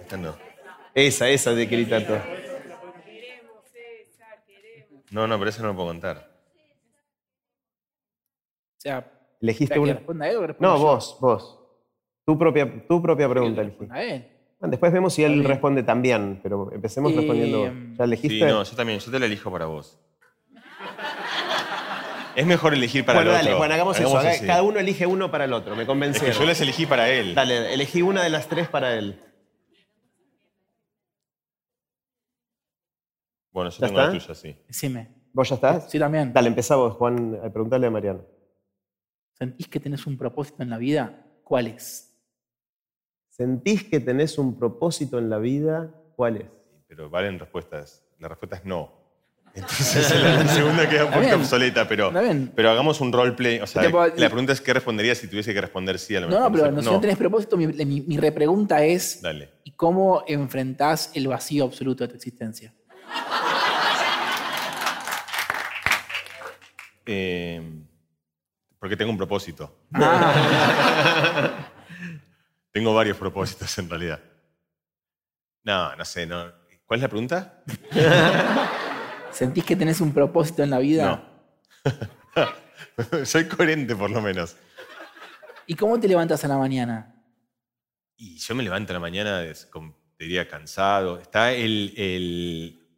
Esta 0.00 0.16
no. 0.16 0.36
Esa, 0.94 1.28
esa 1.28 1.52
de 1.52 1.68
Kiritato. 1.68 2.16
No, 5.10 5.26
no, 5.26 5.38
pero 5.38 5.50
esa 5.50 5.62
no 5.62 5.68
lo 5.68 5.74
puedo 5.74 5.88
contar. 5.88 6.30
O 8.76 8.80
sea, 8.80 9.10
¿Elegiste 9.40 9.74
¿que 9.74 9.80
una? 9.80 9.92
él 9.92 10.06
que 10.06 10.56
No, 10.60 10.76
yo? 10.76 10.82
vos, 10.82 11.18
vos. 11.20 11.58
Tu 12.24 12.38
propia, 12.38 12.86
tu 12.86 13.02
propia 13.02 13.28
pregunta 13.28 13.62
elegí. 13.62 13.88
Bueno, 14.60 14.70
Después 14.72 14.92
vemos 14.92 15.14
si 15.14 15.22
él 15.22 15.44
responde 15.44 15.82
también, 15.84 16.40
pero 16.42 16.70
empecemos 16.72 17.12
Eh, 17.12 17.16
respondiendo 17.16 17.58
vos. 17.60 17.70
¿Ya 17.96 18.04
elegiste? 18.04 18.38
Sí, 18.38 18.44
no, 18.44 18.62
yo 18.64 18.76
también, 18.76 18.98
yo 18.98 19.10
te 19.10 19.18
la 19.18 19.26
elijo 19.26 19.50
para 19.52 19.66
vos. 19.66 19.98
Es 22.34 22.46
mejor 22.46 22.72
elegir 22.74 23.04
para 23.04 23.18
bueno, 23.18 23.30
el 23.30 23.36
dale, 23.36 23.50
otro. 23.50 23.58
bueno, 23.58 23.74
hagamos, 23.74 23.98
eso. 23.98 24.16
haga- 24.18 24.30
así. 24.30 24.46
Cada 24.46 24.62
uno 24.62 24.78
elige 24.78 25.06
uno 25.06 25.30
para 25.30 25.44
el 25.44 25.52
otro, 25.52 25.74
me 25.74 25.82
Es 25.82 25.86
que 25.86 25.86
convencieron. 25.88 26.38
yo 26.38 26.44
las 26.44 26.60
elegí 26.60 26.86
para 26.86 27.08
él. 27.10 27.34
Dale, 27.34 27.72
elegí 27.74 28.02
una 28.02 28.22
de 28.22 28.30
las 28.30 28.48
tres 28.48 28.68
para 28.68 28.94
él. 28.96 29.20
Bueno, 33.52 33.70
yo 33.70 33.78
¿Ya 33.78 33.86
tengo 33.86 33.98
la 34.00 34.06
está? 34.12 34.18
tuya, 34.26 34.34
sí. 34.34 34.56
Decime. 34.68 35.08
¿Vos 35.32 35.48
ya 35.48 35.54
estás? 35.56 35.90
Sí, 35.90 35.98
también. 35.98 36.32
Dale, 36.32 36.48
empezá 36.48 36.76
vos, 36.76 36.94
Juan, 36.94 37.38
a 37.42 37.50
preguntarle 37.50 37.86
a 37.86 37.90
Mariano. 37.90 38.24
¿Sentís 39.32 39.68
que 39.68 39.80
tenés 39.80 40.06
un 40.06 40.16
propósito 40.16 40.62
en 40.62 40.70
la 40.70 40.78
vida? 40.78 41.24
¿Cuál 41.44 41.68
es? 41.68 42.07
¿Sentís 43.38 43.84
que 43.84 44.00
tenés 44.00 44.36
un 44.36 44.58
propósito 44.58 45.16
en 45.16 45.30
la 45.30 45.38
vida? 45.38 45.88
¿Cuál 46.16 46.38
es? 46.38 46.46
Pero 46.88 47.08
valen 47.08 47.38
respuestas. 47.38 48.02
La 48.18 48.26
respuesta 48.26 48.56
es 48.56 48.64
no. 48.64 48.92
Entonces 49.54 50.20
la, 50.20 50.48
segunda 50.48 50.88
queda 50.88 51.04
un 51.04 51.12
poquito 51.12 51.36
obsoleta, 51.36 51.86
pero, 51.88 52.12
pero 52.56 52.70
hagamos 52.70 53.00
un 53.00 53.12
roleplay. 53.12 53.60
O 53.60 53.66
sea, 53.68 53.82
la 54.16 54.28
pregunta 54.28 54.52
es 54.52 54.60
qué 54.60 54.74
respondería 54.74 55.14
si 55.14 55.28
tuviese 55.28 55.54
que 55.54 55.60
responder 55.60 56.00
sí 56.00 56.16
a 56.16 56.20
lo 56.20 56.26
No, 56.28 56.34
mejor. 56.36 56.50
no, 56.50 56.58
pero 56.58 56.72
no, 56.72 56.82
si 56.82 56.90
no 56.90 57.00
tenés 57.00 57.16
propósito, 57.16 57.56
mi, 57.56 57.68
mi- 57.68 58.00
mi 58.00 58.16
repregunta 58.16 58.82
es: 58.84 59.22
Dale. 59.22 59.50
¿y 59.62 59.70
cómo 59.72 60.24
enfrentás 60.26 61.12
el 61.14 61.28
vacío 61.28 61.64
absoluto 61.64 62.02
de 62.04 62.08
tu 62.08 62.16
existencia? 62.16 62.74
Eh, 67.06 67.62
porque 68.80 68.96
tengo 68.96 69.12
un 69.12 69.16
propósito. 69.16 69.72
Ah, 69.94 71.54
Tengo 72.72 72.94
varios 72.94 73.16
propósitos 73.16 73.76
en 73.78 73.88
realidad. 73.90 74.20
No, 75.64 75.94
no 75.96 76.04
sé. 76.04 76.26
No. 76.26 76.52
¿Cuál 76.86 76.98
es 76.98 77.02
la 77.02 77.08
pregunta? 77.08 77.62
¿Sentís 79.32 79.64
que 79.64 79.76
tenés 79.76 80.00
un 80.00 80.12
propósito 80.12 80.62
en 80.62 80.70
la 80.70 80.78
vida? 80.78 81.22
No. 81.84 83.24
Soy 83.24 83.46
coherente 83.46 83.94
por 83.94 84.10
lo 84.10 84.20
menos. 84.20 84.56
¿Y 85.66 85.74
cómo 85.74 86.00
te 86.00 86.08
levantas 86.08 86.44
a 86.44 86.48
la 86.48 86.56
mañana? 86.56 87.14
Y 88.16 88.38
yo 88.38 88.54
me 88.54 88.62
levanto 88.62 88.92
en 88.92 88.94
la 88.94 89.00
mañana, 89.00 89.42
te 89.42 90.24
diría 90.24 90.48
cansado. 90.48 91.18
Está 91.20 91.52
el, 91.52 91.92
el, 91.96 92.88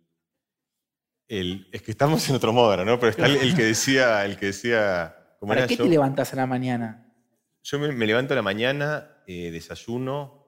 el- 1.29 1.68
Es 1.73 1.83
que 1.83 1.91
estamos 1.91 2.27
en 2.29 2.37
otro 2.37 2.53
modo 2.53 2.71
ahora, 2.71 2.85
¿no? 2.85 2.99
Pero 2.99 3.11
está 3.11 3.27
el, 3.27 3.37
el 3.37 3.55
que 3.57 3.64
decía. 3.64 4.25
El 4.25 4.39
que 4.39 4.47
decía 4.47 5.35
¿cómo 5.39 5.51
¿Para 5.51 5.62
era 5.62 5.68
qué 5.68 5.77
yo? 5.77 5.85
te 5.85 5.91
levantas 5.91 6.33
a 6.33 6.37
la 6.37 6.47
mañana? 6.47 7.07
Yo 7.62 7.79
me, 7.79 7.93
me 7.93 8.07
levanto 8.07 8.33
a 8.33 8.37
la 8.37 8.43
mañana, 8.43 9.20
eh, 9.27 9.51
desayuno, 9.51 10.47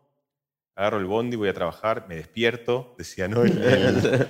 agarro 0.74 0.98
el 0.98 1.06
bondi, 1.06 1.36
voy 1.36 1.48
a 1.48 1.54
trabajar, 1.54 2.06
me 2.08 2.16
despierto, 2.16 2.94
decía, 2.98 3.28
¿no? 3.28 3.42
El- 3.44 3.62
el- 3.62 4.28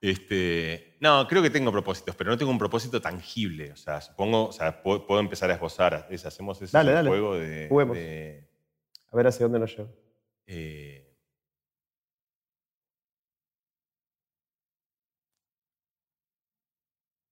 este, 0.00 0.96
no, 1.00 1.26
creo 1.28 1.42
que 1.42 1.50
tengo 1.50 1.70
propósitos, 1.72 2.16
pero 2.16 2.30
no 2.30 2.38
tengo 2.38 2.50
un 2.50 2.58
propósito 2.58 3.00
tangible. 3.00 3.72
O 3.72 3.76
sea, 3.76 4.00
supongo, 4.00 4.46
o 4.48 4.52
sea, 4.52 4.82
puedo, 4.82 5.06
puedo 5.06 5.20
empezar 5.20 5.50
a 5.50 5.54
esbozar. 5.54 6.06
Es- 6.10 6.24
hacemos 6.24 6.60
ese 6.62 6.76
Dale, 6.76 6.92
dale. 6.92 7.08
juego 7.08 7.34
de. 7.36 7.66
Juguemos. 7.68 7.96
de, 7.96 8.48
A 9.12 9.16
ver 9.16 9.26
hacia 9.26 9.44
dónde 9.44 9.58
nos 9.58 9.76
lleva. 9.76 9.90
eh, 10.46 11.06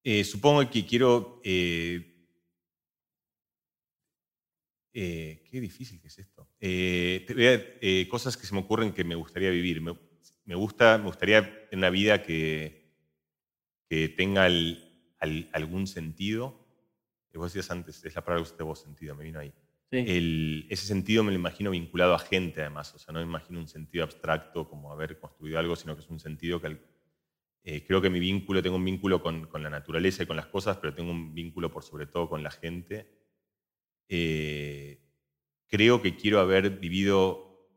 eh, 0.05 0.25
supongo 0.25 0.69
que 0.71 0.85
quiero. 0.87 1.41
eh, 1.45 2.15
eh, 5.01 5.45
qué 5.51 5.61
difícil 5.61 6.01
que 6.01 6.09
es 6.09 6.19
esto. 6.19 6.49
Eh, 6.61 7.25
te 7.27 7.35
voy 7.35 7.47
a- 7.47 7.63
eh, 7.81 8.09
cosas 8.09 8.37
que 8.37 8.47
se 8.47 8.55
me 8.55 8.61
ocurren 8.61 8.93
que 8.93 9.05
me 9.05 9.15
gustaría 9.15 9.51
vivir. 9.51 9.81
Me, 9.81 9.95
me 10.45 10.55
gusta, 10.55 10.99
me 10.99 11.05
gustaría 11.05 11.69
una 11.73 11.91
vida 11.91 12.23
que, 12.23 12.93
que 13.89 14.09
tenga 14.09 14.47
el- 14.47 14.85
al- 15.19 15.49
algún 15.53 15.87
sentido. 15.87 16.67
Eh, 17.33 17.39
Vos 17.39 17.53
decías 17.53 17.71
antes, 17.71 18.05
es 18.05 18.15
la 18.15 18.23
palabra 18.25 18.43
que 18.43 18.49
usaste 18.49 18.63
vos, 18.65 18.81
sentido, 18.81 19.15
me 19.15 19.25
vino 19.25 19.39
ahí. 19.41 19.53
Sí. 19.91 19.99
El- 20.07 20.67
ese 20.69 20.87
sentido 20.87 21.25
me 21.25 21.33
lo 21.33 21.39
imagino 21.39 21.71
vinculado 21.71 22.15
a 22.15 22.19
gente, 22.19 22.61
además. 22.61 22.95
O 22.95 22.99
sea, 22.99 23.13
no 23.13 23.21
me 23.21 23.27
imagino 23.27 23.59
un 23.59 23.69
sentido 23.69 24.05
abstracto 24.05 24.69
como 24.69 24.93
haber 24.93 25.19
construido 25.19 25.59
algo, 25.59 25.77
sino 25.77 25.95
que 25.95 26.03
es 26.03 26.11
un 26.11 26.21
sentido 26.21 26.61
que 26.61 26.79
eh, 27.65 27.85
creo 27.87 28.01
que 28.01 28.11
mi 28.11 28.21
vínculo, 28.21 28.63
tengo 28.63 28.77
un 28.77 28.85
vínculo 28.85 29.21
con, 29.23 29.47
con 29.47 29.63
la 29.63 29.71
naturaleza 29.71 30.23
y 30.23 30.27
con 30.27 30.37
las 30.37 30.47
cosas, 30.47 30.79
pero 30.79 30.95
tengo 30.95 31.11
un 31.11 31.35
vínculo 31.35 31.71
por 31.71 31.83
sobre 31.85 32.07
todo 32.07 32.29
con 32.29 32.43
la 32.43 32.51
gente. 32.51 33.18
Eh, 34.09 35.01
creo 35.69 36.01
que 36.01 36.17
quiero 36.17 36.41
haber 36.41 36.71
vivido, 36.79 37.69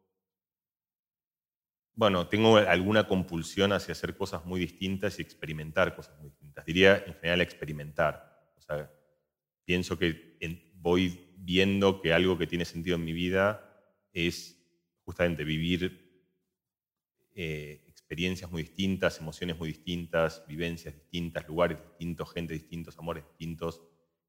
bueno, 1.94 2.28
tengo 2.28 2.58
alguna 2.58 3.08
compulsión 3.08 3.74
hacia 3.74 3.92
hacer 3.92 4.16
cosas 4.16 4.46
muy 4.46 4.60
distintas 4.60 5.20
y 5.20 5.22
experimentar 5.22 5.96
cosas 5.96 6.18
muy 6.20 6.30
distintas. 6.30 6.66
Diría 6.66 7.04
en 7.06 7.14
general 7.16 7.42
experimentar. 7.42 8.52
O 8.58 8.62
sea, 8.62 8.92
pienso 9.66 9.98
que 9.98 10.38
voy 10.76 11.34
viendo 11.38 12.02
que 12.02 12.14
algo 12.14 12.38
que 12.38 12.48
tiene 12.48 12.66
sentido 12.66 12.96
en 12.96 13.06
mi 13.06 13.14
vida 13.14 13.68
es 14.14 14.58
justamente 15.04 15.44
vivir 15.44 16.12
eh, 17.34 17.84
experiencias 17.88 18.52
muy 18.52 18.64
distintas, 18.64 19.20
emociones 19.20 19.58
muy 19.58 19.70
distintas, 19.70 20.44
vivencias 20.48 20.94
distintas, 20.94 21.48
lugares 21.48 21.78
distintos, 21.82 22.34
gente 22.34 22.54
distintos, 22.54 22.98
amores 23.00 23.24
distintos. 23.26 23.82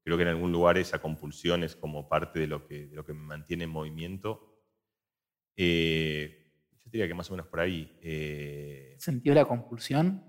Creo 0.03 0.17
que 0.17 0.23
en 0.23 0.29
algún 0.29 0.51
lugar 0.51 0.77
esa 0.77 0.99
compulsión 0.99 1.63
es 1.63 1.75
como 1.75 2.09
parte 2.09 2.39
de 2.39 2.47
lo 2.47 2.65
que, 2.67 2.87
de 2.87 2.95
lo 2.95 3.05
que 3.05 3.13
me 3.13 3.21
mantiene 3.21 3.63
en 3.65 3.69
movimiento. 3.69 4.61
Eh, 5.55 6.51
yo 6.83 6.89
diría 6.91 7.07
que 7.07 7.13
más 7.13 7.29
o 7.29 7.33
menos 7.33 7.47
por 7.47 7.59
ahí. 7.59 7.97
eh, 8.01 8.95
¿Sentió 8.99 9.33
la 9.33 9.45
compulsión? 9.45 10.23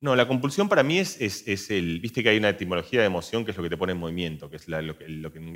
no, 0.00 0.14
la 0.14 0.28
compulsión 0.28 0.68
para 0.68 0.82
mí 0.82 0.98
es, 0.98 1.20
es- 1.20 1.46
es 1.48 1.70
el. 1.70 2.00
Viste 2.00 2.22
que 2.22 2.28
hay 2.28 2.36
una 2.38 2.50
etimología 2.50 3.00
de 3.00 3.06
emoción 3.06 3.44
que 3.44 3.50
es 3.50 3.56
lo 3.56 3.62
que 3.62 3.70
te 3.70 3.76
pone 3.76 3.92
en 3.92 3.98
movimiento, 3.98 4.48
que 4.50 4.56
es 4.56 4.68
la- 4.68 4.82
lo, 4.82 4.96
que, 4.96 5.08
lo 5.08 5.32
que 5.32 5.38
en 5.38 5.48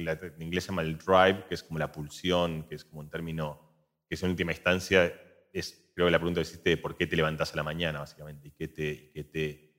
inglés 0.42 0.64
se 0.64 0.68
llama 0.70 0.82
el 0.82 0.96
drive, 0.98 1.44
que 1.48 1.54
es 1.54 1.62
como 1.62 1.78
la 1.78 1.92
pulsión, 1.92 2.66
que 2.68 2.74
es 2.74 2.84
como 2.84 3.00
un 3.00 3.10
término 3.10 3.60
que 4.08 4.14
es 4.16 4.22
en 4.22 4.30
última 4.30 4.52
instancia. 4.52 5.12
Es, 5.52 5.90
creo 5.94 6.06
que 6.06 6.10
la 6.12 6.18
pregunta 6.18 6.40
que 6.40 6.48
hiciste 6.48 6.70
de 6.70 6.76
por 6.78 6.96
qué 6.96 7.06
te 7.06 7.16
levantás 7.16 7.52
a 7.52 7.56
la 7.56 7.62
mañana, 7.62 8.00
básicamente, 8.00 8.48
y 8.48 8.52
qué 8.52 8.68
te. 8.68 8.90
y 8.90 9.12
qué 9.12 9.24
te 9.24 9.69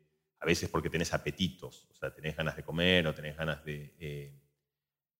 a 0.41 0.45
veces 0.45 0.69
porque 0.69 0.89
tenés 0.89 1.13
apetitos, 1.13 1.87
o 1.91 1.95
sea, 1.95 2.13
tenés 2.13 2.35
ganas 2.35 2.55
de 2.57 2.63
comer 2.63 3.07
o 3.07 3.13
tenés 3.15 3.37
ganas 3.37 3.63
de. 3.63 3.93
eh, 3.99 4.35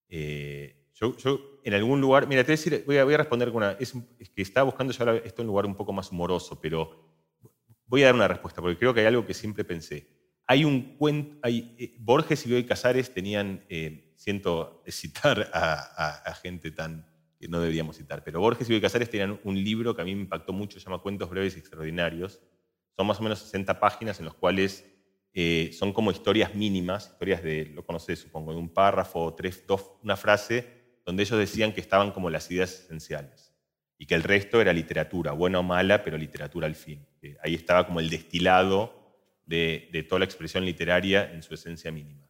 eh, 0.08 0.88
yo, 0.94 1.16
yo 1.16 1.60
en 1.64 1.74
algún 1.74 2.00
lugar. 2.00 2.26
Mira, 2.26 2.42
te 2.42 2.48
voy 2.48 2.54
a, 2.54 2.56
decir, 2.58 2.84
voy 2.86 2.98
a, 2.98 3.04
voy 3.04 3.14
a 3.14 3.18
responder 3.18 3.48
con 3.48 3.58
una. 3.58 3.72
Es, 3.72 3.94
es 4.18 4.30
que 4.30 4.42
estaba 4.42 4.64
buscando 4.64 4.92
yo 4.92 5.10
esto 5.12 5.42
en 5.42 5.46
un 5.48 5.52
lugar 5.52 5.66
un 5.66 5.74
poco 5.76 5.92
más 5.92 6.10
humoroso, 6.10 6.60
pero 6.60 7.10
Voy 7.86 8.02
a 8.02 8.06
dar 8.06 8.14
una 8.14 8.28
respuesta, 8.28 8.62
porque 8.62 8.78
creo 8.78 8.94
que 8.94 9.00
hay 9.00 9.06
algo 9.06 9.26
que 9.26 9.34
siempre 9.34 9.64
pensé. 9.64 10.08
Hay 10.46 10.64
un 10.64 10.96
cuento, 10.96 11.38
hay, 11.42 11.74
eh, 11.78 11.96
Borges 12.00 12.46
y 12.46 12.48
Bioy 12.48 12.64
Casares 12.64 13.12
tenían, 13.12 13.64
eh, 13.68 14.14
siento 14.16 14.82
citar 14.88 15.50
a, 15.52 15.74
a- 15.74 16.22
a 16.30 16.34
gente 16.34 16.70
tan 16.70 17.06
que 17.38 17.48
no 17.48 17.60
deberíamos 17.60 17.96
citar, 17.96 18.24
pero 18.24 18.40
Borges 18.40 18.68
y 18.68 18.72
Bioy 18.72 18.80
Casares 18.80 19.10
tenían 19.10 19.38
un 19.44 19.62
libro 19.62 19.94
que 19.94 20.02
a 20.02 20.04
mí 20.04 20.14
me 20.14 20.22
impactó 20.22 20.52
mucho, 20.52 20.78
se 20.80 20.84
llama 20.86 21.02
Cuentos 21.02 21.28
Breves 21.28 21.56
y 21.56 21.58
Extraordinarios. 21.58 22.40
Son 22.96 23.06
más 23.06 23.18
o 23.20 23.22
menos 23.22 23.40
60 23.40 23.78
páginas 23.80 24.18
en 24.20 24.24
los 24.26 24.34
cuales 24.34 24.86
eh, 25.34 25.70
son 25.72 25.92
como 25.92 26.10
historias 26.10 26.54
mínimas, 26.54 27.08
historias 27.12 27.42
de, 27.42 27.66
lo 27.66 27.84
conoces 27.84 28.18
supongo, 28.18 28.52
de 28.52 28.58
un 28.58 28.68
párrafo, 28.68 29.34
tres, 29.34 29.64
dos, 29.66 29.92
una 30.02 30.16
frase, 30.16 30.66
donde 31.04 31.22
ellos 31.22 31.38
decían 31.38 31.72
que 31.72 31.80
estaban 31.80 32.12
como 32.12 32.30
las 32.30 32.50
ideas 32.50 32.84
esenciales 32.84 33.52
y 33.98 34.06
que 34.06 34.14
el 34.14 34.22
resto 34.22 34.60
era 34.60 34.72
literatura, 34.72 35.32
buena 35.32 35.60
o 35.60 35.62
mala, 35.62 36.02
pero 36.02 36.18
literatura 36.18 36.66
al 36.66 36.74
fin. 36.74 37.06
Que 37.20 37.36
ahí 37.42 37.54
estaba 37.54 37.86
como 37.86 38.00
el 38.00 38.10
destilado 38.10 39.16
de, 39.46 40.06
toda 40.08 40.20
la 40.20 40.24
expresión 40.24 40.64
literaria 40.64 41.32
en 41.32 41.42
su 41.42 41.54
esencia 41.54 41.92
mínima. 41.92 42.28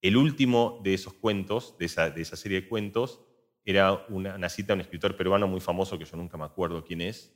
El 0.00 0.16
último 0.16 0.80
de 0.84 0.94
esos 0.94 1.12
cuentos, 1.14 1.76
de 1.76 1.86
esa, 1.86 2.10
de 2.10 2.22
esa 2.22 2.36
serie 2.36 2.62
de 2.62 2.68
cuentos, 2.68 3.20
era 3.64 4.06
una, 4.08 4.36
una 4.36 4.48
cita 4.48 4.68
de 4.68 4.74
un 4.74 4.80
escritor 4.80 5.16
peruano 5.16 5.48
muy 5.48 5.60
famoso, 5.60 5.98
que 5.98 6.04
yo 6.04 6.16
nunca 6.16 6.38
me 6.38 6.44
acuerdo 6.44 6.84
quién 6.84 7.00
es, 7.00 7.34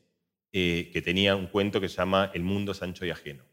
eh, 0.52 0.90
que 0.92 1.02
tenía 1.02 1.34
un 1.34 1.48
cuento 1.48 1.80
que 1.80 1.88
se 1.88 1.96
llama 1.96 2.30
El 2.34 2.42
mundo 2.42 2.72
es 2.72 2.82
ancho 2.82 3.04
y 3.04 3.10
ajeno. 3.10 3.44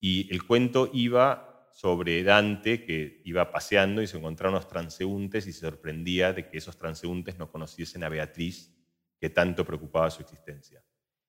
Y 0.00 0.32
el 0.32 0.44
cuento 0.44 0.90
iba 0.92 1.48
sobre 1.72 2.22
Dante, 2.24 2.84
que 2.84 3.22
iba 3.24 3.50
paseando 3.50 4.02
y 4.02 4.06
se 4.06 4.18
encontraba 4.18 4.56
unos 4.56 4.68
transeúntes 4.68 5.46
y 5.46 5.52
se 5.52 5.60
sorprendía 5.60 6.32
de 6.32 6.48
que 6.48 6.58
esos 6.58 6.76
transeúntes 6.76 7.38
no 7.38 7.50
conociesen 7.50 8.02
a 8.02 8.08
Beatriz, 8.08 8.74
que 9.20 9.30
tanto 9.30 9.64
preocupaba 9.64 10.10
su 10.10 10.22
existencia. 10.22 10.82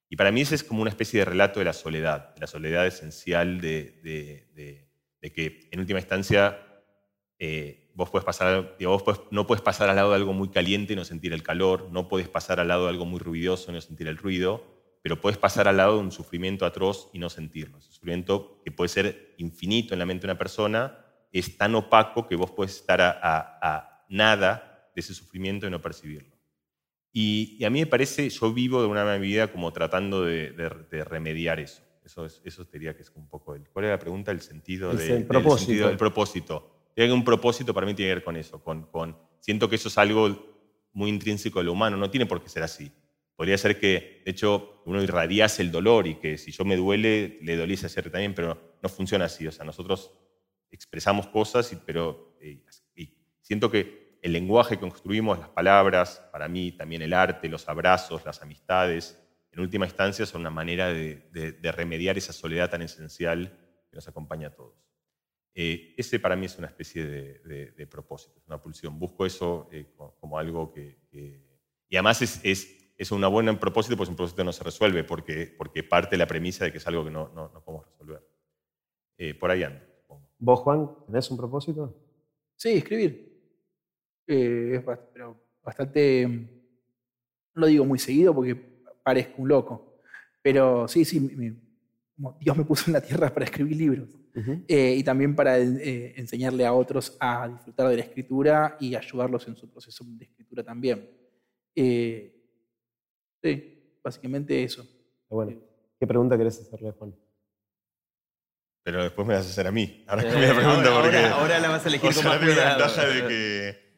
Y 0.10 0.16
para 0.16 0.32
mí 0.32 0.42
ese 0.42 0.56
es 0.56 0.64
como 0.64 0.82
una 0.82 0.90
especie 0.90 1.20
de 1.20 1.26
relato 1.26 1.60
de 1.60 1.66
la 1.66 1.74
soledad, 1.74 2.34
de 2.34 2.42
la 2.42 2.48
soledad 2.48 2.88
esencial 2.88 3.62
de, 3.62 4.88
que 5.22 5.70
en 5.72 5.80
última 5.80 6.00
instancia 6.00 6.60
eh, 7.38 7.92
vos 7.94 8.10
no 9.30 9.46
puedes 9.46 9.62
pasar 9.62 9.90
al 9.90 9.96
lado 9.96 10.10
de 10.10 10.16
algo 10.16 10.34
muy 10.34 10.50
caliente 10.50 10.94
y 10.94 10.96
no 10.96 11.06
sentir 11.06 11.32
el 11.34 11.44
calor, 11.44 11.90
no 11.92 12.08
puedes 12.08 12.28
pasar 12.28 12.60
al 12.60 12.70
lado 12.70 12.86
de 12.86 12.90
algo 12.90 13.06
muy 13.06 13.20
ruidoso 13.20 13.70
y 13.70 13.76
no 13.76 13.82
sentir 13.82 14.08
el 14.08 14.18
ruido, 14.18 14.79
pero 15.02 15.22
puedes 15.22 15.38
pasar 15.38 15.68
al 15.68 15.78
lado 15.78 15.95
de 15.95 16.00
un 16.00 16.12
sufrimiento 16.12 16.66
atroz 16.66 17.10
y 17.14 17.20
no 17.20 17.30
sentirlo. 17.30 17.78
Un 17.78 17.82
sufrimiento 17.82 18.62
que 18.64 18.72
puede 18.72 18.89
ser 18.89 19.36
infinito 19.38 19.93
en 19.93 20.00
la 20.00 20.06
mente 20.06 20.28
de 20.28 20.32
una 20.32 20.38
persona, 20.38 21.06
es 21.32 21.58
tan 21.58 21.76
opaco 21.76 22.28
que 22.28 22.36
vos 22.36 22.52
puedes 22.52 22.76
estar 22.76 23.02
a, 23.02 24.06
nada 24.10 24.91
de 24.95 25.00
ese 25.00 25.14
sufrimiento 25.14 25.68
y 25.68 25.70
no 25.70 25.82
percibirlo. 25.82 26.36
Y, 27.14 27.64
a 27.64 27.70
mí 27.70 27.80
me 27.80 27.86
parece, 27.86 28.30
yo 28.30 28.54
vivo 28.54 28.82
de 28.82 28.88
una 28.88 29.18
vida 29.18 29.52
como 29.52 29.72
tratando 29.72 30.24
de, 30.24 30.54
remediar 31.06 31.60
eso. 31.60 31.84
Eso, 32.04 32.26
es, 32.26 32.41
eso 32.43 32.66
diría 32.66 32.95
que 32.95 33.04
es 33.04 33.12
un 33.16 33.30
poco 33.30 33.54
el... 33.54 33.70
¿Cuál 33.70 33.86
es 33.86 33.91
la 33.91 34.00
pregunta? 34.00 34.32
El 34.32 34.41
sentido, 34.41 34.93
de, 34.93 35.18
el 35.18 35.26
propósito. 35.28 35.68
Sentido, 35.68 35.89
el 35.89 35.97
propósito. 35.97 36.91
Tiene 36.95 37.14
un 37.14 37.24
propósito 37.24 37.72
para 37.72 37.86
mí 37.86 37.93
tiene 37.93 38.10
que 38.10 38.16
ver 38.16 38.24
con 38.24 38.36
eso. 38.36 38.64
Con, 38.64 38.84
con, 38.88 39.16
siento 39.39 39.70
que 39.70 39.76
eso 39.76 39.89
es 39.89 39.97
algo 40.00 40.89
muy 40.91 41.10
intrínseco 41.10 41.60
de 41.60 41.66
lo 41.66 41.74
humano. 41.74 41.97
No 41.97 42.10
tiene 42.10 42.26
por 42.26 42.41
qué 42.41 42.50
ser 42.50 42.64
así. 42.64 42.91
Podría 43.40 43.58
ser 43.58 43.80
que, 43.80 44.22
de 44.26 44.32
hecho, 44.32 44.82
uno 44.86 45.02
irradiase 45.02 45.62
el 45.62 45.72
dolor 45.72 46.08
y 46.08 46.16
que 46.16 46.38
si 46.38 46.52
yo 46.52 46.66
me 46.66 46.76
duele, 46.76 47.40
le 47.42 47.56
doliese 47.56 47.88
cierre 47.88 48.10
también, 48.10 48.36
pero 48.36 48.76
no 48.84 48.90
funciona 48.90 49.24
así. 49.24 49.48
O 49.48 49.52
sea, 49.54 49.64
nosotros 49.64 50.12
expresamos 50.70 51.28
cosas, 51.28 51.72
y, 51.72 51.78
pero 51.78 52.36
eh, 52.42 52.66
siento 53.40 53.72
que 53.72 54.18
el 54.22 54.34
lenguaje 54.34 54.76
que 54.76 54.82
construimos, 54.82 55.40
las 55.40 55.48
palabras, 55.48 56.22
para 56.34 56.50
mí 56.50 56.74
también 56.74 57.02
el 57.02 57.14
arte, 57.14 57.48
los 57.48 57.70
abrazos, 57.70 58.26
las 58.26 58.42
amistades, 58.42 59.18
en 59.54 59.62
última 59.62 59.86
instancia 59.86 60.26
son 60.26 60.42
una 60.42 60.50
manera 60.50 60.90
de, 60.90 61.72
remediar 61.72 62.18
esa 62.18 62.34
soledad 62.34 62.70
tan 62.70 62.82
esencial 62.82 63.58
que 63.90 63.96
nos 63.96 64.06
acompaña 64.10 64.50
a 64.50 64.54
todos. 64.54 64.76
Eh, 65.56 65.96
ese 65.98 66.20
para 66.20 66.36
mí 66.36 66.48
es 66.48 66.58
una 66.58 66.68
especie 66.68 67.06
de, 67.06 67.88
propósito, 67.88 68.38
es 68.38 68.48
una 68.48 68.62
pulsión. 68.62 69.00
Busco 69.00 69.26
eso 69.26 69.70
eh, 69.72 69.94
como, 69.96 70.38
algo 70.38 70.74
que, 70.74 71.00
Y 71.88 71.96
además 71.96 72.22
es 72.22 72.42
es 72.44 72.79
un 73.12 73.22
buen 73.32 73.58
propósito, 73.58 73.95
pues 73.95 74.10
un 74.10 74.16
propósito 74.16 74.43
no 74.43 74.52
se 74.52 74.64
resuelve 74.64 75.06
porque, 75.06 75.54
porque 75.58 75.84
parte 75.84 76.12
de 76.12 76.18
la 76.18 76.28
premisa 76.28 76.66
de 76.66 76.72
que 76.72 76.80
es 76.80 76.88
algo 76.88 77.06
que 77.06 77.12
no, 77.12 77.30
no, 77.30 77.50
podemos 77.64 77.86
resolver. 77.88 78.22
Eh, 79.18 79.34
por 79.34 79.50
ahí 79.50 79.64
ando. 79.64 79.80
¿Vos, 80.38 80.60
Juan, 80.60 80.89
tenés 81.06 81.32
un 81.32 81.38
propósito? 81.38 81.95
Sí, 82.56 82.74
escribir. 82.74 83.41
Eh, 84.28 84.76
es 84.76 84.97
pero 85.14 85.41
bastante. 85.64 86.28
No 86.28 87.62
lo 87.62 87.68
digo 87.68 87.86
muy 87.86 88.00
seguido 88.00 88.34
porque 88.36 88.56
parezco 89.02 89.41
un 89.41 89.47
loco. 89.47 89.97
Pero 90.41 90.88
sí, 90.88 91.06
sí, 91.06 91.20
Dios 92.39 92.58
me 92.58 92.66
puso 92.66 92.86
en 92.88 92.93
la 92.93 93.02
tierra 93.02 93.34
para 93.34 93.45
escribir 93.45 93.78
libros. 93.78 94.10
Eh, 94.68 94.95
y 94.97 95.04
también 95.04 95.36
para 95.36 95.58
enseñarle 95.58 96.66
a 96.66 96.74
otros 96.74 97.18
a 97.20 97.47
disfrutar 97.50 97.89
de 97.89 97.97
la 97.97 98.04
escritura 98.04 98.78
y 98.80 98.95
ayudarlos 98.95 99.45
en 99.47 99.58
su 99.58 99.70
proceso 99.70 100.06
de 100.06 100.26
escritura 100.26 100.64
también. 100.64 101.10
Sí, 103.42 104.00
básicamente 104.04 104.64
eso. 104.64 104.86
Bueno, 105.30 105.60
¿qué 106.00 106.08
pregunta 106.08 106.38
querés 106.38 106.60
hacerle 106.60 106.90
a 106.90 106.94
Juan? 106.94 107.16
Pero 108.84 109.04
después 109.04 109.28
me 109.28 109.36
vas 109.36 109.46
a 109.46 109.50
hacer 109.50 109.68
a 109.68 109.72
mí. 109.72 110.04
Ahora 110.08 110.24
eh, 110.24 110.48
la 110.48 110.56
pregunta 110.56 110.90
ahora, 110.90 111.02
porque. 111.02 111.18
Ahora, 111.18 111.60
la 111.60 111.70
vas 111.70 111.86
a 111.86 111.90
elegir 111.90 112.14
con 112.14 112.26
más 112.26 112.42
la 112.42 112.70
ventaja 112.70 113.06
de 113.06 113.28
que. 113.28 113.90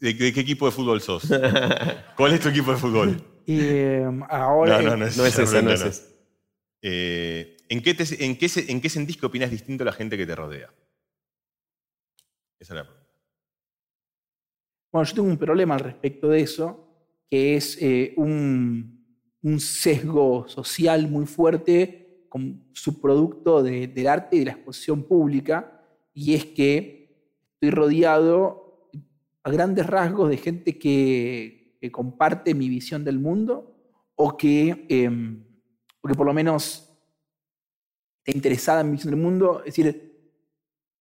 De, 0.00 0.32
qué 0.32 0.40
equipo 0.40 0.66
de 0.66 0.72
fútbol 0.72 1.00
sos? 1.00 1.28
¿Cuál 2.16 2.32
es 2.32 2.40
tu 2.40 2.48
equipo 2.48 2.72
de 2.72 2.76
fútbol? 2.76 3.22
Eh, 3.46 4.04
ahora. 4.28 4.82
No, 4.82 4.90
no, 4.90 4.96
no 4.96 5.06
es, 5.06 5.16
no 5.16 5.24
es 5.24 5.38
ese, 5.38 5.62
no 5.62 5.70
es 5.70 6.10
eh, 6.82 7.56
¿en, 7.70 7.80
qué 7.80 7.96
en, 8.18 8.36
qué, 8.36 8.50
¿En 8.68 8.80
qué 8.80 8.90
sentís 8.90 9.16
que 9.16 9.24
opinas 9.24 9.50
distinto 9.50 9.84
a 9.84 9.86
la 9.86 9.92
gente 9.92 10.18
que 10.18 10.26
te 10.26 10.34
rodea? 10.34 10.70
Esa 12.58 12.74
es 12.74 12.76
la 12.76 12.84
pregunta. 12.84 13.04
Bueno, 14.92 15.08
yo 15.08 15.14
tengo 15.14 15.28
un 15.28 15.38
problema 15.38 15.74
al 15.74 15.80
respecto 15.80 16.28
de 16.28 16.40
eso, 16.40 16.83
que 17.34 17.56
es 17.56 17.76
eh, 17.80 18.14
un, 18.16 19.02
sesgo 19.58 20.46
social 20.46 21.10
muy 21.10 21.26
fuerte 21.26 22.26
con 22.28 22.62
subproducto 22.72 23.60
de, 23.60 23.88
del 23.88 24.06
arte 24.06 24.36
y 24.36 24.38
de 24.38 24.44
la 24.44 24.52
exposición 24.52 25.02
pública, 25.02 25.82
y 26.12 26.34
es 26.34 26.44
que 26.44 27.34
estoy 27.54 27.70
rodeado 27.70 28.88
a 29.42 29.50
grandes 29.50 29.84
rasgos 29.84 30.30
de 30.30 30.36
gente 30.36 30.78
que, 30.78 31.80
comparte 31.90 32.54
mi 32.54 32.68
visión 32.68 33.04
del 33.04 33.18
mundo 33.18 33.76
o 34.14 34.36
que, 34.36 34.86
em, 34.88 35.44
o 36.00 36.08
que 36.08 36.14
por 36.14 36.26
lo 36.26 36.32
menos 36.32 36.96
está 38.24 38.38
interesada 38.38 38.82
en 38.82 38.86
mi 38.86 38.92
visión 38.92 39.10
del 39.10 39.20
mundo. 39.20 39.58
Es 39.66 39.74
decir, 39.74 40.30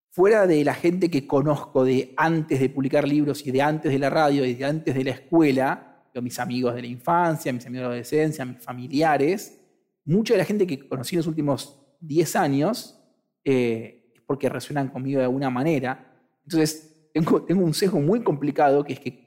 fuera 0.09 0.47
de 0.47 0.63
la 0.65 0.73
gente 0.73 1.11
que 1.11 1.27
conozco 1.27 1.85
de 1.85 2.15
antes 2.17 2.59
de 2.59 2.69
publicar 2.69 3.07
libros 3.07 3.45
y 3.45 3.51
de 3.51 3.61
antes 3.61 3.91
de 3.91 3.99
la 3.99 4.09
radio 4.09 4.43
y 4.45 4.55
de 4.55 4.65
antes 4.65 4.95
de 4.95 5.03
la 5.03 5.11
escuela, 5.11 5.91
mis 6.21 6.39
amigos 6.39 6.75
de 6.75 6.81
la 6.81 6.87
infancia, 6.87 7.51
mis 7.51 7.65
amigos 7.65 7.81
de 7.81 7.83
la 7.83 7.87
adolescencia, 7.87 8.45
mis 8.45 8.63
familiares, 8.63 9.59
mucha 10.05 10.33
de 10.33 10.39
la 10.39 10.45
gente 10.45 10.67
que 10.67 10.87
conocí 10.87 11.15
en 11.15 11.19
los 11.19 11.27
últimos 11.27 11.79
10 12.01 12.35
años 12.35 12.99
eh, 13.43 14.11
es 14.13 14.21
porque 14.21 14.49
resuenan 14.49 14.89
conmigo 14.89 15.19
de 15.19 15.25
alguna 15.25 15.49
manera. 15.49 16.13
Entonces, 16.43 17.09
tengo, 17.13 17.45
un 17.49 17.73
sesgo 17.73 17.99
muy 17.99 18.21
complicado 18.21 18.83
que 18.83 18.93
es 18.93 18.99
que 18.99 19.23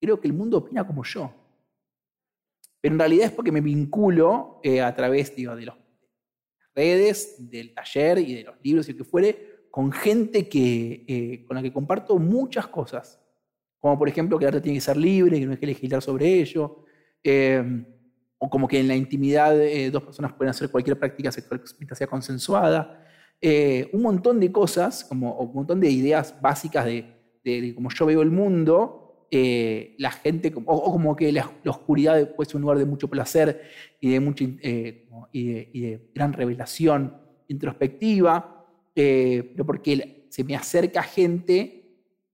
creo 0.00 0.20
que 0.20 0.28
el 0.28 0.34
mundo 0.34 0.58
opina 0.58 0.86
como 0.86 1.04
yo. 1.04 1.32
Pero 2.80 2.94
en 2.94 2.98
realidad 2.98 3.26
es 3.26 3.32
porque 3.32 3.52
me 3.52 3.60
vinculo 3.60 4.60
eh, 4.62 4.80
a 4.80 4.94
través 4.94 5.34
de 5.34 5.44
las 5.44 5.76
redes, 6.74 7.50
del 7.50 7.74
taller 7.74 8.18
y 8.18 8.34
de 8.34 8.44
los 8.44 8.56
libros 8.62 8.88
y 8.88 8.92
lo 8.92 8.98
que 8.98 9.04
fuere, 9.04 9.66
con 9.70 9.90
gente 9.90 10.48
que, 10.48 11.04
eh, 11.08 11.44
con 11.44 11.56
la 11.56 11.62
que 11.62 11.72
comparto 11.72 12.18
muchas 12.18 12.68
cosas 12.68 13.20
como 13.80 13.98
por 13.98 14.08
ejemplo 14.08 14.38
que 14.38 14.44
el 14.44 14.48
arte 14.48 14.60
tiene 14.60 14.78
que 14.78 14.82
ser 14.82 14.96
libre, 14.96 15.38
que 15.38 15.46
no 15.46 15.52
hay 15.52 15.58
que 15.58 15.66
legislar 15.66 16.02
sobre 16.02 16.40
ello, 16.40 16.84
eh, 17.22 17.84
o 18.38 18.48
como 18.48 18.68
que 18.68 18.78
en 18.78 18.88
la 18.88 18.96
intimidad 18.96 19.60
eh, 19.60 19.90
dos 19.90 20.02
personas 20.02 20.32
pueden 20.32 20.50
hacer 20.50 20.70
cualquier 20.70 20.98
práctica 20.98 21.32
sexual 21.32 21.60
que 21.60 21.94
sea 21.94 22.06
consensuada, 22.06 23.04
eh, 23.40 23.88
un 23.92 24.02
montón 24.02 24.40
de 24.40 24.50
cosas, 24.50 25.04
como 25.04 25.34
un 25.38 25.54
montón 25.54 25.80
de 25.80 25.90
ideas 25.90 26.34
básicas 26.40 26.84
de, 26.84 27.04
de, 27.44 27.74
cómo 27.74 27.88
yo 27.90 28.06
veo 28.06 28.22
el 28.22 28.30
mundo, 28.30 29.26
la 29.30 30.10
gente, 30.10 30.52
o, 30.64 30.92
como 30.92 31.14
que 31.14 31.30
la, 31.32 31.50
oscuridad 31.66 32.34
puede 32.34 32.48
ser 32.48 32.56
un 32.56 32.62
lugar 32.62 32.78
de 32.78 32.86
mucho 32.86 33.08
placer 33.08 33.62
y 34.00 34.10
de, 34.10 34.20
mucha, 34.20 34.44
y 34.44 35.52
de, 35.52 36.10
gran 36.14 36.32
revelación 36.32 37.14
introspectiva, 37.46 38.66
pero 38.94 39.66
porque 39.66 40.26
se 40.30 40.44
me 40.44 40.56
acerca 40.56 41.02
gente 41.02 41.84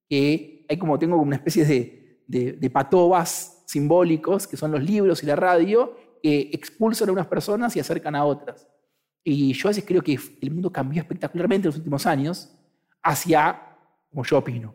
que 0.09 0.54
hay 0.69 0.77
como 0.77 0.99
tengo 0.99 1.17
como 1.17 1.27
una 1.27 1.37
especie 1.37 1.65
de, 1.65 2.05
de, 2.27 2.71
patobas 2.71 3.65
simbólicos, 3.67 4.47
que 4.47 4.57
son 4.57 4.73
los 4.73 4.83
libros 4.83 5.23
y 5.23 5.27
la 5.27 5.37
radio, 5.37 5.97
que 6.23 6.51
expulsan 6.53 7.09
a 7.09 7.13
unas 7.13 7.27
personas 7.27 7.77
y 7.77 7.81
acercan 7.81 8.15
a 8.15 8.25
otras. 8.25 8.69
Y 9.23 9.53
yo 9.53 9.69
a 9.69 9.71
veces 9.71 9.85
creo 9.87 10.03
que 10.03 10.19
el 10.41 10.51
mundo 10.51 10.71
cambió 10.71 11.01
espectacularmente 11.01 11.67
en 11.67 11.71
los 11.71 11.77
últimos 11.77 12.07
años 12.07 12.51
hacia 13.03 13.61
como 14.11 14.25
yo 14.25 14.39
opino. 14.39 14.75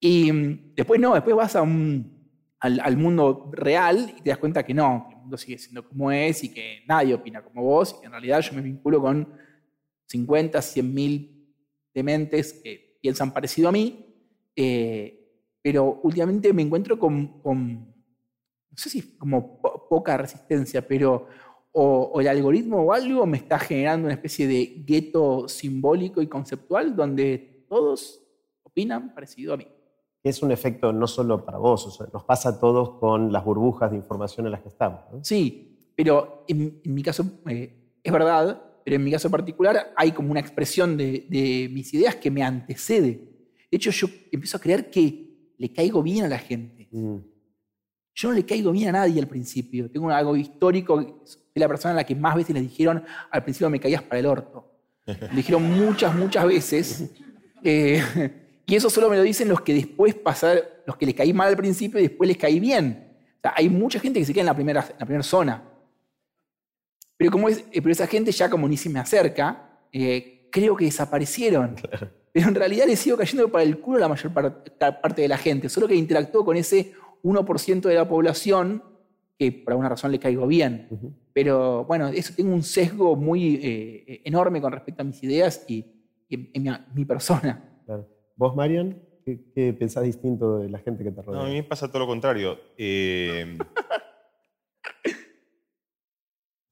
Y 0.00 0.32
mm, 0.32 0.74
después 0.74 1.00
no, 1.00 1.14
después 1.14 1.34
vas 1.34 1.56
a 1.56 1.60
al, 1.60 2.80
al, 2.80 2.96
mundo 2.96 3.50
real 3.52 4.14
y 4.18 4.22
te 4.22 4.30
das 4.30 4.38
cuenta 4.38 4.64
que 4.64 4.74
no, 4.74 5.06
que 5.08 5.14
el 5.14 5.20
mundo 5.20 5.36
sigue 5.36 5.58
siendo 5.58 5.86
como 5.86 6.10
es 6.10 6.42
y 6.42 6.52
que 6.52 6.82
nadie 6.86 7.14
opina 7.14 7.42
como 7.42 7.62
vos 7.62 7.94
y 7.96 8.00
que 8.00 8.06
en 8.06 8.12
realidad 8.12 8.40
yo 8.40 8.54
me 8.54 8.62
vinculo 8.62 9.00
con 9.00 9.32
50, 10.06 10.60
100 10.60 10.94
mil 10.94 11.54
dementes 11.94 12.52
que 12.52 12.98
piensan 13.00 13.32
parecido 13.32 13.68
a 13.68 13.72
mí 13.72 14.07
eh, 14.60 15.18
pero 15.62 16.00
últimamente 16.02 16.52
me 16.52 16.62
encuentro 16.62 16.98
con, 16.98 17.40
no 17.44 18.76
sé 18.76 18.90
si 18.90 19.16
como 19.16 19.60
poca 19.88 20.16
resistencia, 20.16 20.86
pero 20.86 21.28
o, 21.70 22.20
el 22.20 22.26
algoritmo 22.26 22.82
o 22.82 22.92
algo 22.92 23.24
me 23.24 23.36
está 23.36 23.56
generando 23.60 24.06
una 24.06 24.14
especie 24.14 24.48
de 24.48 24.82
gueto 24.84 25.46
simbólico 25.46 26.20
y 26.20 26.26
conceptual 26.26 26.96
donde 26.96 27.66
todos 27.68 28.20
opinan 28.64 29.14
parecido 29.14 29.54
a 29.54 29.58
mí. 29.58 29.68
Es 30.24 30.42
un 30.42 30.50
efecto 30.50 30.92
no 30.92 31.06
solo 31.06 31.44
para 31.44 31.58
vos, 31.58 32.00
nos 32.12 32.24
pasa 32.24 32.48
a 32.48 32.58
todos 32.58 32.98
con 32.98 33.32
las 33.32 33.44
burbujas 33.44 33.92
de 33.92 33.96
información 33.96 34.46
en 34.46 34.52
las 34.52 34.62
que 34.62 34.70
estamos. 34.70 35.02
Sí, 35.22 35.92
pero 35.94 36.44
en, 36.48 36.80
mi 36.84 37.04
caso 37.04 37.24
eh, 37.46 37.92
es 38.02 38.12
verdad, 38.12 38.60
pero 38.84 38.96
en 38.96 39.04
mi 39.04 39.12
caso 39.12 39.30
particular 39.30 39.92
hay 39.96 40.10
como 40.10 40.32
una 40.32 40.40
expresión 40.40 40.96
de, 40.96 41.28
de 41.30 41.70
mis 41.72 41.94
ideas 41.94 42.16
que 42.16 42.32
me 42.32 42.42
antecede 42.42 43.37
de 43.70 43.76
hecho, 43.76 43.90
yo 43.90 44.08
empiezo 44.32 44.56
a 44.56 44.60
creer 44.60 44.90
que 44.90 45.52
le 45.58 45.72
caigo 45.72 46.02
bien 46.02 46.24
a 46.24 46.28
la 46.28 46.38
gente. 46.38 46.88
Mm. 46.90 47.16
Yo 48.14 48.28
no 48.28 48.34
le 48.34 48.44
caigo 48.44 48.72
bien 48.72 48.88
a 48.88 48.92
nadie 48.92 49.20
al 49.20 49.28
principio. 49.28 49.90
Tengo 49.90 50.10
algo 50.10 50.36
histórico. 50.36 51.22
Soy 51.24 51.40
la 51.54 51.68
persona 51.68 51.92
a 51.92 51.96
la 51.96 52.04
que 52.04 52.14
más 52.14 52.34
veces 52.34 52.54
le 52.54 52.60
dijeron 52.60 53.04
al 53.30 53.42
principio 53.44 53.70
me 53.70 53.78
caías 53.78 54.02
para 54.02 54.20
el 54.20 54.26
orto. 54.26 54.74
Le 55.06 55.36
dijeron 55.36 55.62
muchas, 55.62 56.14
muchas 56.14 56.46
veces. 56.46 57.10
Eh, 57.64 58.02
y 58.66 58.74
eso 58.74 58.90
solo 58.90 59.08
me 59.08 59.16
lo 59.16 59.22
dicen 59.22 59.48
los 59.48 59.62
que 59.62 59.72
después 59.72 60.14
pasar, 60.14 60.82
los 60.86 60.96
que 60.96 61.06
les 61.06 61.14
caí 61.14 61.32
mal 61.32 61.48
al 61.48 61.56
principio 61.56 61.98
y 61.98 62.04
después 62.04 62.28
les 62.28 62.36
caí 62.36 62.60
bien. 62.60 63.16
hay 63.42 63.68
mucha 63.70 63.98
gente 63.98 64.20
que 64.20 64.26
se 64.26 64.34
queda 64.34 64.42
en 64.42 64.46
la 64.46 64.54
primera, 64.54 64.82
en 64.82 64.98
la 64.98 65.06
primera 65.06 65.22
zona. 65.22 65.64
Pero, 67.16 67.30
como 67.30 67.48
es, 67.48 67.58
eh, 67.72 67.80
pero 67.80 67.90
esa 67.90 68.06
gente 68.06 68.30
ya 68.30 68.50
como 68.50 68.68
ni 68.68 68.76
se 68.76 68.90
me 68.90 69.00
acerca, 69.00 69.80
eh, 69.90 70.48
creo 70.52 70.76
que 70.76 70.84
desaparecieron. 70.84 71.76
Pero 72.32 72.48
en 72.48 72.54
realidad 72.54 72.86
le 72.86 72.96
sigo 72.96 73.16
cayendo 73.16 73.50
para 73.50 73.64
el 73.64 73.80
culo 73.80 73.98
la 73.98 74.08
mayor 74.08 74.32
parte 74.32 75.22
de 75.22 75.28
la 75.28 75.38
gente, 75.38 75.68
solo 75.68 75.88
que 75.88 75.94
interactúo 75.94 76.44
con 76.44 76.56
ese 76.56 76.92
1% 77.22 77.80
de 77.80 77.94
la 77.94 78.08
población 78.08 78.82
que 79.38 79.52
por 79.52 79.72
alguna 79.72 79.88
razón 79.88 80.10
le 80.10 80.18
caigo 80.18 80.46
bien. 80.46 80.88
Pero 81.32 81.84
bueno, 81.84 82.08
eso 82.08 82.34
tengo 82.36 82.52
un 82.52 82.64
sesgo 82.64 83.14
muy 83.14 83.60
eh, 83.62 84.20
enorme 84.24 84.60
con 84.60 84.72
respecto 84.72 85.02
a 85.02 85.04
mis 85.04 85.22
ideas 85.22 85.64
y, 85.68 85.84
en, 86.28 86.68
mi, 86.94 87.04
persona. 87.04 87.64
¿Vos, 88.36 88.56
Marian? 88.56 89.00
¿Qué, 89.24 89.72
pensás 89.78 90.04
distinto 90.04 90.58
de 90.58 90.68
la 90.70 90.78
gente 90.78 91.04
que 91.04 91.12
te 91.12 91.22
rodea? 91.22 91.40
No, 91.40 91.46
a 91.46 91.48
mí 91.48 91.54
me 91.54 91.62
pasa 91.62 91.88
todo 91.88 92.00
lo 92.00 92.06
contrario. 92.06 92.58
Eh, 92.76 93.58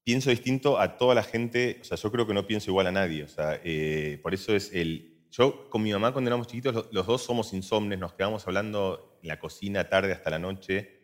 pienso 0.04 0.30
distinto 0.30 0.78
a 0.78 0.96
toda 0.96 1.14
la 1.14 1.22
gente, 1.22 1.78
o 1.80 1.84
sea, 1.84 1.96
yo 1.96 2.10
creo 2.10 2.26
que 2.26 2.34
no 2.34 2.46
pienso 2.46 2.70
igual 2.70 2.86
a 2.86 2.92
nadie, 2.92 3.24
o 3.24 3.28
sea, 3.28 3.60
eh, 3.64 4.18
por 4.22 4.34
eso 4.34 4.54
es 4.54 4.72
el... 4.72 5.15
Yo 5.30 5.68
con 5.70 5.82
mi 5.82 5.92
mamá 5.92 6.12
cuando 6.12 6.28
éramos 6.28 6.46
chiquitos, 6.46 6.88
los, 6.90 7.06
dos 7.06 7.22
somos 7.22 7.52
insomnes, 7.52 7.98
nos 7.98 8.14
quedamos 8.14 8.46
hablando 8.46 9.18
en 9.22 9.28
la 9.28 9.38
cocina 9.38 9.88
tarde 9.88 10.12
hasta 10.12 10.30
la 10.30 10.38
noche, 10.38 11.00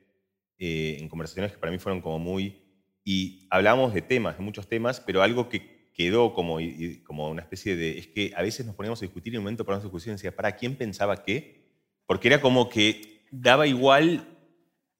eh, 0.58 0.96
en 1.00 1.08
conversaciones 1.08 1.52
que 1.52 1.58
para 1.58 1.72
mí 1.72 1.78
fueron 1.78 2.00
como 2.00 2.18
muy... 2.18 2.60
Y 3.04 3.48
hablábamos 3.50 3.92
de 3.94 4.02
temas, 4.02 4.38
de 4.38 4.44
muchos 4.44 4.68
temas, 4.68 5.00
pero 5.00 5.22
algo 5.22 5.48
que 5.48 5.90
quedó 5.92 6.32
como, 6.34 6.58
como 7.04 7.28
una 7.28 7.42
especie 7.42 7.76
de... 7.76 7.98
Es 7.98 8.06
que 8.06 8.32
a 8.36 8.42
veces 8.42 8.64
nos 8.64 8.74
poníamos 8.74 9.00
a 9.00 9.06
discutir 9.06 9.32
y 9.32 9.36
en 9.36 9.40
un 9.40 9.44
momento 9.44 9.64
poníamos 9.64 9.84
a 9.84 9.88
discusión 9.88 10.14
decía, 10.14 10.34
¿para 10.34 10.56
quién 10.56 10.76
pensaba 10.76 11.22
qué? 11.24 11.62
Porque 12.06 12.28
era 12.28 12.40
como 12.40 12.68
que 12.68 13.24
daba 13.30 13.66
igual 13.66 14.31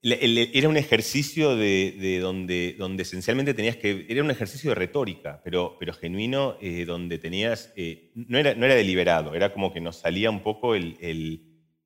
era 0.02 0.68
un 0.68 0.76
ejercicio 0.76 1.54
de, 1.54 2.18
donde, 2.20 2.74
donde 2.76 3.04
esencialmente 3.04 3.54
tenías 3.54 3.76
que. 3.76 4.04
Era 4.08 4.22
un 4.24 4.32
ejercicio 4.32 4.70
de 4.70 4.74
retórica, 4.74 5.40
pero, 5.44 5.76
pero 5.78 5.92
genuino, 5.92 6.56
eh, 6.60 6.84
donde 6.84 7.18
tenías. 7.18 7.72
Eh, 7.76 8.10
no, 8.14 8.38
era, 8.38 8.54
no 8.54 8.66
era 8.66 8.74
deliberado, 8.74 9.34
era 9.34 9.52
como 9.52 9.72
que 9.72 9.80
nos 9.80 9.96
salía 9.96 10.28
un 10.30 10.42
poco 10.42 10.74
el, 10.74 10.96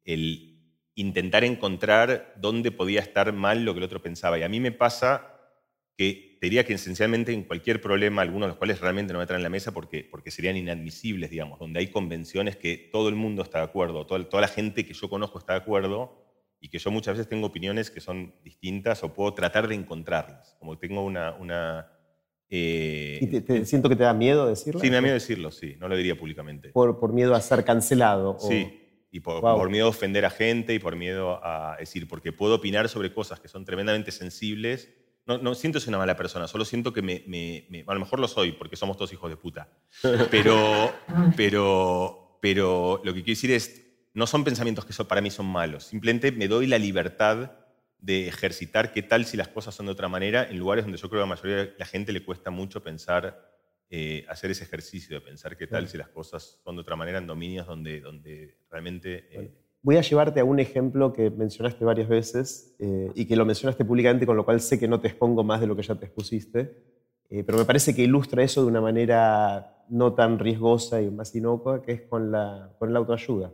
el, 0.04 0.54
intentar 0.94 1.44
encontrar 1.44 2.34
dónde 2.40 2.70
podía 2.70 3.00
estar 3.00 3.34
mal 3.34 3.64
lo 3.66 3.74
que 3.74 3.78
el 3.78 3.84
otro 3.84 4.00
pensaba. 4.00 4.38
Y 4.38 4.44
a 4.44 4.48
mí 4.48 4.60
me 4.60 4.72
pasa 4.72 5.34
que 5.94 6.38
te 6.40 6.46
diría 6.46 6.64
que 6.64 6.72
esencialmente 6.72 7.34
en 7.34 7.42
cualquier 7.42 7.82
problema, 7.82 8.22
algunos 8.22 8.46
de 8.46 8.48
los 8.48 8.56
cuales 8.56 8.80
realmente 8.80 9.12
no 9.12 9.18
me 9.18 9.26
traen 9.26 9.40
en 9.40 9.44
la 9.44 9.50
mesa 9.50 9.72
porque, 9.72 10.08
porque 10.10 10.30
serían 10.30 10.56
inadmisibles, 10.56 11.28
digamos, 11.28 11.58
donde 11.58 11.80
hay 11.80 11.88
convenciones 11.88 12.56
que 12.56 12.88
todo 12.90 13.10
el 13.10 13.14
mundo 13.14 13.42
está 13.42 13.58
de 13.58 13.64
acuerdo, 13.64 14.06
toda, 14.06 14.26
toda 14.26 14.40
la 14.42 14.48
gente 14.48 14.86
que 14.86 14.94
yo 14.94 15.10
conozco 15.10 15.38
está 15.38 15.52
de 15.52 15.58
acuerdo 15.60 16.25
y 16.66 16.68
que 16.68 16.80
yo 16.80 16.90
muchas 16.90 17.16
veces 17.16 17.28
tengo 17.28 17.46
opiniones 17.46 17.92
que 17.92 18.00
son 18.00 18.34
distintas 18.42 19.04
o 19.04 19.14
puedo 19.14 19.32
tratar 19.34 19.68
de 19.68 19.76
encontrarlas. 19.76 20.56
Como 20.58 20.76
tengo 20.76 21.04
una... 21.04 21.36
una 21.36 21.92
eh, 22.50 23.20
¿Y 23.22 23.40
te, 23.40 23.64
siento 23.64 23.88
que 23.88 23.94
te 23.94 24.02
da 24.02 24.12
miedo 24.12 24.48
decirlo? 24.48 24.80
Sí, 24.80 24.88
me 24.88 24.96
da 24.96 25.00
miedo 25.00 25.14
decirlo, 25.14 25.52
sí, 25.52 25.76
no 25.78 25.86
lo 25.86 25.96
diría 25.96 26.18
públicamente. 26.18 26.70
¿Por, 26.70 26.98
por 26.98 27.12
miedo 27.12 27.36
a 27.36 27.40
ser 27.40 27.64
cancelado? 27.64 28.36
Sí, 28.40 28.80
y 29.12 29.20
por, 29.20 29.70
miedo 29.70 29.86
a 29.86 29.90
ofender 29.90 30.24
a 30.24 30.30
gente 30.30 30.74
y 30.74 30.80
por 30.80 30.96
miedo 30.96 31.38
a 31.44 31.76
decir, 31.78 32.08
porque 32.08 32.32
puedo 32.32 32.56
opinar 32.56 32.88
sobre 32.88 33.12
cosas 33.12 33.38
que 33.38 33.46
son 33.46 33.64
tremendamente 33.64 34.10
sensibles. 34.10 34.90
No, 35.24 35.38
no 35.38 35.54
siento 35.54 35.78
ser 35.78 35.90
una 35.90 35.98
mala 35.98 36.16
persona, 36.16 36.48
solo 36.48 36.64
siento 36.64 36.92
que 36.92 37.02
me, 37.02 37.22
me, 37.28 37.84
A 37.86 37.94
lo 37.94 38.00
mejor 38.00 38.18
lo 38.18 38.26
soy, 38.26 38.50
porque 38.50 38.74
somos 38.74 38.96
todos 38.96 39.12
hijos 39.12 39.30
de 39.30 39.36
puta. 39.36 39.68
Pero, 40.32 40.92
pero, 41.36 42.38
pero 42.42 43.00
lo 43.04 43.14
que 43.14 43.22
quiero 43.22 43.36
decir 43.36 43.52
es, 43.52 43.85
no 44.16 44.26
son 44.26 44.44
pensamientos 44.44 44.86
que 44.86 45.04
para 45.04 45.20
mí 45.20 45.30
son 45.30 45.44
malos, 45.44 45.84
simplemente 45.84 46.32
me 46.32 46.48
doy 46.48 46.66
la 46.66 46.78
libertad 46.78 47.52
de 47.98 48.28
ejercitar 48.28 48.90
qué 48.90 49.02
tal 49.02 49.26
si 49.26 49.36
las 49.36 49.48
cosas 49.48 49.74
son 49.74 49.86
de 49.86 49.92
otra 49.92 50.08
manera 50.08 50.48
en 50.48 50.58
lugares 50.58 50.86
donde 50.86 50.96
yo 50.96 51.10
creo 51.10 51.20
que 51.20 51.24
a 51.24 51.28
la 51.28 51.34
mayoría 51.34 51.56
de 51.56 51.74
la 51.78 51.84
gente 51.84 52.12
le 52.12 52.24
cuesta 52.24 52.50
mucho 52.50 52.82
pensar, 52.82 53.52
eh, 53.90 54.24
hacer 54.26 54.50
ese 54.50 54.64
ejercicio 54.64 55.16
de 55.16 55.20
pensar 55.20 55.58
qué 55.58 55.66
tal 55.66 55.86
si 55.86 55.98
las 55.98 56.08
cosas 56.08 56.58
son 56.64 56.76
de 56.76 56.80
otra 56.80 56.96
manera 56.96 57.18
en 57.18 57.26
dominios 57.26 57.66
donde, 57.66 58.00
donde 58.00 58.56
realmente... 58.70 59.26
Eh, 59.32 59.50
voy 59.82 59.98
a 59.98 60.00
llevarte 60.00 60.40
a 60.40 60.44
un 60.44 60.60
ejemplo 60.60 61.12
que 61.12 61.28
mencionaste 61.28 61.84
varias 61.84 62.08
veces 62.08 62.74
eh, 62.78 63.10
y 63.14 63.26
que 63.26 63.36
lo 63.36 63.44
mencionaste 63.44 63.84
públicamente, 63.84 64.24
con 64.24 64.38
lo 64.38 64.46
cual 64.46 64.62
sé 64.62 64.80
que 64.80 64.88
no 64.88 64.98
te 64.98 65.08
expongo 65.08 65.44
más 65.44 65.60
de 65.60 65.66
lo 65.66 65.76
que 65.76 65.82
ya 65.82 65.94
te 65.94 66.06
expusiste, 66.06 66.74
pero 67.28 67.58
me 67.58 67.66
parece 67.66 67.94
que 67.94 68.02
ilustra 68.02 68.42
eso 68.42 68.62
de 68.62 68.68
una 68.68 68.80
manera 68.80 69.84
no 69.90 70.14
tan 70.14 70.38
riesgosa 70.38 71.02
y 71.02 71.10
más 71.10 71.34
inocua, 71.34 71.82
que 71.82 71.92
es 71.92 72.02
con 72.02 72.32
la, 72.32 72.72
con 72.78 72.94
la 72.94 73.00
autoayuda 73.00 73.52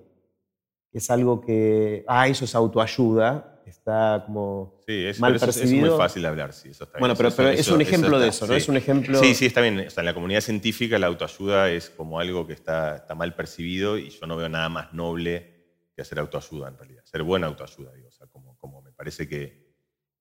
es 0.93 1.11
algo 1.11 1.41
que, 1.41 2.05
ah, 2.07 2.29
eso 2.29 2.45
es 2.45 2.55
autoayuda, 2.55 3.53
está 3.67 4.23
como 4.27 4.81
sí, 4.87 5.07
es, 5.07 5.21
mal 5.21 5.39
percibido. 5.39 5.87
Es, 5.87 5.91
muy 5.91 5.99
fácil 5.99 6.27
hablar, 6.27 6.53
sí, 6.53 6.71
eso 6.71 6.85
está 6.85 6.99
Bueno, 6.99 7.17
pero, 7.17 7.29
es 7.51 7.69
un 7.69 7.81
ejemplo 7.81 8.19
de 8.19 8.29
eso, 8.29 8.47
¿no? 8.47 8.55
Es 8.55 8.69
un 8.69 8.77
ejemplo... 8.77 9.19
Sí, 9.19 9.35
sí, 9.35 9.47
está 9.47 9.61
bien. 9.61 9.81
O 9.81 9.91
sea, 9.91 10.03
en 10.03 10.07
la 10.07 10.15
comunidad 10.15 10.41
científica 10.41 10.99
la 10.99 11.07
autoayuda 11.07 11.71
es 11.71 11.91
como 11.91 12.21
algo 12.21 12.47
que 12.47 12.53
está, 12.53 12.97
está 12.97 13.15
mal 13.15 13.35
percibido 13.35 13.99
y 13.99 14.11
yo 14.11 14.27
no 14.27 14.37
veo 14.37 14.49
nada 14.49 14.69
más 14.69 14.93
noble 14.93 15.53
que 15.95 16.03
hacer 16.03 16.19
autoayuda 16.19 16.69
en 16.69 16.77
realidad. 16.79 17.03
Hacer 17.05 17.23
buena 17.23 17.47
autoayuda, 17.47 17.93
digo. 17.95 18.09
O 18.09 18.13
sea, 18.13 18.27
como, 18.27 18.57
como 18.59 18.83
me 18.83 18.93
parece 18.93 19.29
que... 19.29 19.73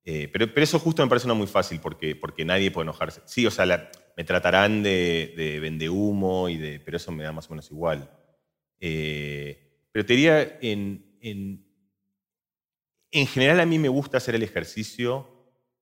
Eh, 0.03 0.29
pero, 0.33 0.51
pero, 0.51 0.63
eso 0.63 0.79
justo 0.79 1.03
me 1.03 1.09
parece 1.09 1.27
una 1.27 1.35
muy 1.35 1.45
fácil 1.45 1.79
porque, 1.79 2.15
porque 2.15 2.43
nadie 2.43 2.71
puede 2.71 2.85
enojarse. 2.85 3.21
Sí, 3.25 3.45
o 3.45 3.51
sea, 3.51 3.91
me 4.17 4.23
tratarán 4.23 4.81
de, 4.81 5.33
de 5.37 5.59
vende 5.59 5.89
humo, 5.89 6.49
y 6.49 6.57
de, 6.57 6.79
pero 6.79 6.97
eso 6.97 7.11
me 7.11 7.23
da 7.23 7.31
más 7.31 7.47
o 7.47 7.49
menos 7.51 7.69
igual. 7.69 8.09
Eh, 8.79 9.70
pero 9.91 10.05
te 10.05 10.13
diría, 10.13 10.57
en, 10.61 11.17
en, 13.11 13.27
general 13.27 13.59
a 13.59 13.65
mí 13.65 13.77
me 13.77 13.89
gusta 13.89 14.17
hacer 14.17 14.35
el 14.35 14.43
ejercicio 14.43 15.27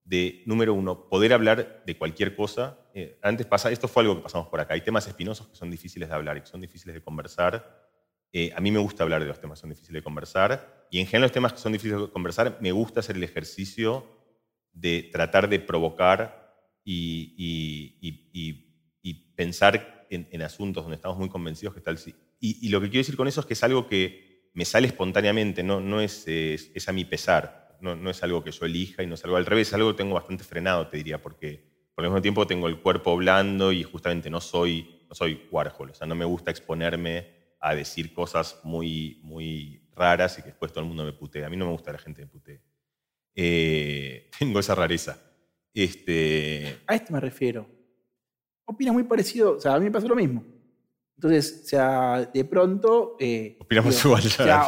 de, 0.04 0.42
número 0.46 0.74
uno, 0.74 1.08
poder 1.08 1.32
hablar 1.32 1.82
de 1.86 1.96
cualquier 1.96 2.34
cosa. 2.34 2.78
Eh, 2.94 3.18
antes 3.22 3.46
pasa, 3.46 3.70
esto 3.70 3.86
fue 3.86 4.02
algo 4.02 4.16
que 4.16 4.22
pasamos 4.22 4.48
por 4.48 4.60
acá. 4.60 4.74
Hay 4.74 4.80
temas 4.80 5.06
espinosos 5.06 5.48
que 5.48 5.56
son 5.56 5.70
difíciles 5.70 6.08
de 6.08 6.14
hablar 6.14 6.36
y 6.36 6.40
que 6.40 6.46
son 6.46 6.60
difíciles 6.60 6.94
de 6.94 7.02
conversar. 7.02 7.88
Eh, 8.32 8.52
a 8.54 8.60
mí 8.60 8.70
me 8.70 8.80
gusta 8.80 9.04
hablar 9.04 9.20
de 9.20 9.28
los 9.28 9.40
temas 9.40 9.58
que 9.58 9.62
son 9.62 9.70
difíciles 9.70 10.00
de 10.00 10.04
conversar. 10.04 10.86
Y 10.90 10.98
en 10.98 11.06
general 11.06 11.22
los 11.22 11.32
temas 11.32 11.52
que 11.52 11.60
son 11.60 11.72
difíciles 11.72 12.00
de 12.00 12.10
conversar, 12.10 12.58
me 12.60 12.72
gusta 12.72 13.00
hacer 13.00 13.16
el 13.16 13.22
ejercicio 13.22 14.06
de 14.72 15.08
tratar 15.12 15.48
de 15.48 15.60
provocar 15.60 16.40
y, 16.84 17.34
y, 17.38 18.66
pensar 19.36 20.06
en, 20.10 20.28
en, 20.30 20.42
asuntos 20.42 20.84
donde 20.84 20.96
estamos 20.96 21.16
muy 21.16 21.30
convencidos 21.30 21.74
que 21.74 21.80
tal 21.80 21.96
y, 22.40 22.68
lo 22.70 22.80
que 22.80 22.88
quiero 22.88 23.00
decir 23.00 23.16
con 23.16 23.28
eso 23.28 23.40
es 23.40 23.46
que 23.46 23.52
es 23.52 23.62
algo 23.62 23.86
que 23.86 24.50
me 24.54 24.64
sale 24.64 24.86
espontáneamente, 24.86 25.62
no, 25.62 26.00
es, 26.00 26.26
a 26.86 26.92
mi 26.92 27.04
pesar, 27.04 27.76
no, 27.80 28.10
es 28.10 28.22
algo 28.22 28.42
que 28.42 28.50
yo 28.50 28.66
elija 28.66 29.02
y 29.02 29.06
no 29.06 29.14
es 29.14 29.24
algo 29.24 29.36
al 29.36 29.46
revés, 29.46 29.68
es 29.68 29.74
algo 29.74 29.90
que 29.92 29.98
tengo 29.98 30.14
bastante 30.14 30.44
frenado, 30.44 30.88
te 30.88 30.96
diría, 30.96 31.20
porque 31.20 31.70
por 31.94 32.04
el 32.04 32.10
mismo 32.10 32.22
tiempo 32.22 32.46
tengo 32.46 32.68
el 32.68 32.80
cuerpo 32.80 33.16
blando 33.16 33.72
y 33.72 33.82
justamente 33.82 34.30
no 34.30 34.40
soy, 34.40 35.04
no 35.08 35.14
soy 35.14 35.46
Warhol, 35.50 35.90
o 35.90 35.94
sea, 35.94 36.06
no 36.06 36.14
me 36.14 36.24
gusta 36.24 36.50
exponerme 36.50 37.40
a 37.60 37.74
decir 37.74 38.12
cosas 38.14 38.58
muy, 38.64 39.20
muy 39.22 39.86
raras 39.94 40.38
y 40.38 40.42
que 40.42 40.48
después 40.48 40.72
todo 40.72 40.82
el 40.82 40.88
mundo 40.88 41.04
me 41.04 41.12
putee. 41.12 41.44
A 41.44 41.50
mí 41.50 41.56
no 41.56 41.66
me 41.66 41.72
gusta 41.72 41.92
la 41.92 41.98
gente 41.98 42.22
me 42.22 42.28
putee. 42.28 42.62
Eh, 43.34 44.30
tengo 44.38 44.58
esa 44.58 44.74
rareza. 44.74 45.20
Este... 45.74 46.80
A 46.86 46.94
esto 46.94 47.12
me 47.12 47.20
refiero. 47.20 47.68
Opina 48.64 48.92
muy 48.92 49.04
parecido, 49.04 49.56
o 49.56 49.60
sea, 49.60 49.74
a 49.74 49.78
mí 49.78 49.84
me 49.84 49.90
pasa 49.90 50.06
lo 50.06 50.16
mismo. 50.16 50.44
Entonces, 51.20 51.60
o 51.64 51.68
sea, 51.68 52.30
de 52.32 52.44
pronto... 52.46 53.16
Eh, 53.20 53.58
Opinamos 53.60 54.02
igual. 54.06 54.22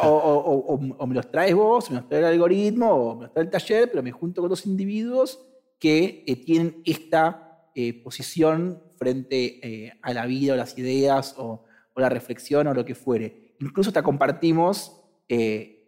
O, 0.05 0.79
o, 0.99 1.07
me 1.07 1.15
los 1.15 1.31
traes 1.31 1.55
vos, 1.55 1.91
me 1.91 1.97
los 1.97 2.09
trae 2.11 2.20
el 2.20 2.27
algoritmo, 2.27 2.91
o 2.91 3.15
me 3.15 3.23
los 3.23 3.33
trae 3.33 3.45
el 3.45 3.51
taller, 3.51 3.89
pero 3.91 4.03
me 4.03 4.12
junto 4.12 4.43
con 4.43 4.51
dos 4.51 4.66
individuos 4.66 5.43
que 5.79 6.24
eh, 6.27 6.37
tienen 6.45 6.83
esta 6.85 7.70
eh, 7.74 7.95
posición 8.03 8.83
frente 8.97 9.95
a 10.03 10.12
la 10.12 10.27
vida 10.27 10.53
o 10.53 10.57
las 10.57 10.77
ideas 10.77 11.37
o, 11.39 11.65
la 11.97 12.11
reflexión 12.11 12.66
o 12.66 12.74
lo 12.74 12.85
que 12.85 12.95
fuere. 12.95 13.55
Incluso 13.61 13.89
hasta 13.89 14.03
compartimos 14.03 15.01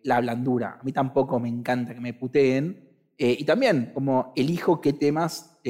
la 0.02 0.20
blandura. 0.22 0.78
A 0.80 0.82
mí 0.82 0.92
tampoco 0.92 1.38
me 1.38 1.50
encanta 1.50 1.92
que 1.92 2.00
me 2.00 2.14
puteen. 2.14 2.88
y 3.18 3.44
también, 3.44 3.90
como 3.92 4.32
elijo 4.34 4.80
qué 4.80 4.94
temas 4.94 5.60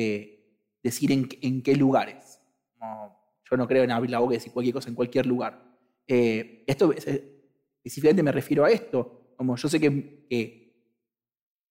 decir 0.84 1.10
en, 1.10 1.28
en 1.42 1.62
qué 1.62 1.74
lugares. 1.74 2.38
Como, 2.78 3.13
yo 3.54 3.58
no 3.58 3.68
creo 3.68 3.84
en 3.84 3.92
abrir 3.92 4.10
la 4.10 4.18
boca 4.18 4.34
y 4.34 4.38
decir 4.38 4.52
cualquier 4.52 4.74
cosa 4.74 4.88
en 4.88 4.96
cualquier 4.96 5.26
lugar. 5.26 5.64
Eh, 6.08 6.64
esto 6.66 6.92
específicamente 6.92 8.22
me 8.22 8.32
refiero 8.32 8.64
a 8.64 8.70
esto. 8.70 9.32
Como 9.36 9.56
yo 9.56 9.68
sé 9.68 9.78
que, 9.78 10.74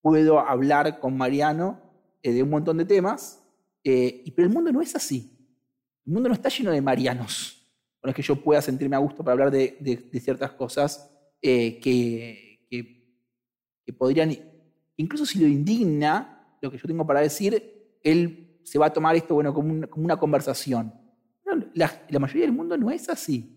puedo 0.00 0.38
hablar 0.38 0.98
con 0.98 1.16
Mariano 1.16 1.80
eh, 2.22 2.32
de 2.32 2.42
un 2.42 2.50
montón 2.50 2.78
de 2.78 2.86
temas, 2.86 3.42
eh, 3.82 4.24
pero 4.34 4.48
el 4.48 4.54
mundo 4.54 4.72
no 4.72 4.80
es 4.80 4.96
así. 4.96 5.30
El 6.06 6.12
mundo 6.14 6.30
no 6.30 6.34
está 6.34 6.48
lleno 6.48 6.70
de 6.70 6.80
Marianos 6.80 7.60
con 8.00 8.08
los 8.08 8.14
que 8.14 8.22
yo 8.22 8.36
pueda 8.36 8.62
sentirme 8.62 8.96
a 8.96 8.98
gusto 8.98 9.22
para 9.22 9.32
hablar 9.32 9.50
de, 9.50 10.10
ciertas 10.22 10.52
cosas 10.52 11.10
que, 11.40 11.78
que, 12.70 13.92
podrían, 13.92 14.34
incluso 14.96 15.24
si 15.26 15.38
lo 15.38 15.46
indigna 15.46 16.56
lo 16.62 16.70
que 16.70 16.78
yo 16.78 16.86
tengo 16.86 17.06
para 17.06 17.20
decir, 17.20 17.98
él 18.02 18.58
se 18.62 18.78
va 18.78 18.86
a 18.86 18.92
tomar 18.92 19.16
esto 19.16 19.34
bueno, 19.34 19.52
como, 19.52 19.86
como 19.88 20.04
una 20.04 20.18
conversación 20.18 21.03
la, 21.74 22.18
mayoría 22.18 22.42
del 22.42 22.52
mundo 22.52 22.76
no 22.76 22.90
es 22.90 23.08
así. 23.08 23.50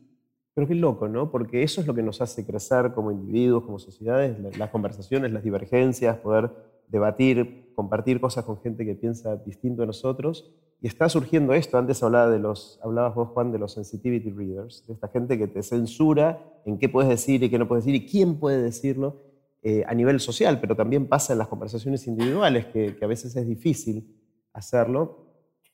Pero 0.53 0.67
qué 0.67 0.75
loco, 0.75 1.07
¿no? 1.07 1.29
Porque 1.29 1.63
eso 1.63 1.81
es 1.81 1.87
lo 1.87 1.93
que 1.93 2.01
nos 2.01 2.21
hace 2.21 2.45
crecer 2.45 2.93
como 2.93 3.11
individuos, 3.11 3.63
como 3.63 3.77
sociedades, 3.79 4.37
las 4.57 4.69
conversaciones, 4.71 5.31
las 5.31 5.43
divergencias, 5.43 6.17
poder 6.17 6.51
debatir, 6.87 7.71
compartir 7.75 8.19
cosas 8.19 8.45
con 8.45 8.59
gente 8.61 8.85
que 8.85 8.95
piensa 8.95 9.35
distinto 9.35 9.83
a 9.83 9.85
nosotros. 9.85 10.51
Y 10.81 10.87
está 10.87 11.09
surgiendo 11.09 11.53
esto, 11.53 11.77
antes 11.77 12.03
hablaba 12.03 12.29
de 12.29 12.39
los, 12.39 12.79
hablabas 12.83 13.15
vos, 13.15 13.29
Juan, 13.29 13.51
de 13.51 13.59
los 13.59 13.73
sensitivity 13.73 14.29
readers, 14.31 14.85
de 14.87 14.93
esta 14.93 15.07
gente 15.07 15.37
que 15.37 15.47
te 15.47 15.63
censura 15.63 16.39
en 16.65 16.77
qué 16.77 16.87
puedes 16.87 17.09
decir 17.09 17.43
y 17.43 17.49
qué 17.49 17.57
no 17.57 17.67
puedes 17.67 17.85
decir 17.85 18.01
y 18.01 18.05
quién 18.05 18.39
puede 18.39 18.61
decirlo 18.61 19.21
eh, 19.63 19.83
a 19.87 19.95
nivel 19.95 20.19
social, 20.19 20.59
pero 20.59 20.75
también 20.75 21.07
pasa 21.07 21.33
en 21.33 21.39
las 21.39 21.47
conversaciones 21.47 22.05
individuales, 22.05 22.67
que, 22.67 22.95
que 22.95 23.05
a 23.05 23.07
veces 23.07 23.35
es 23.35 23.47
difícil 23.47 24.15
hacerlo. 24.53 25.26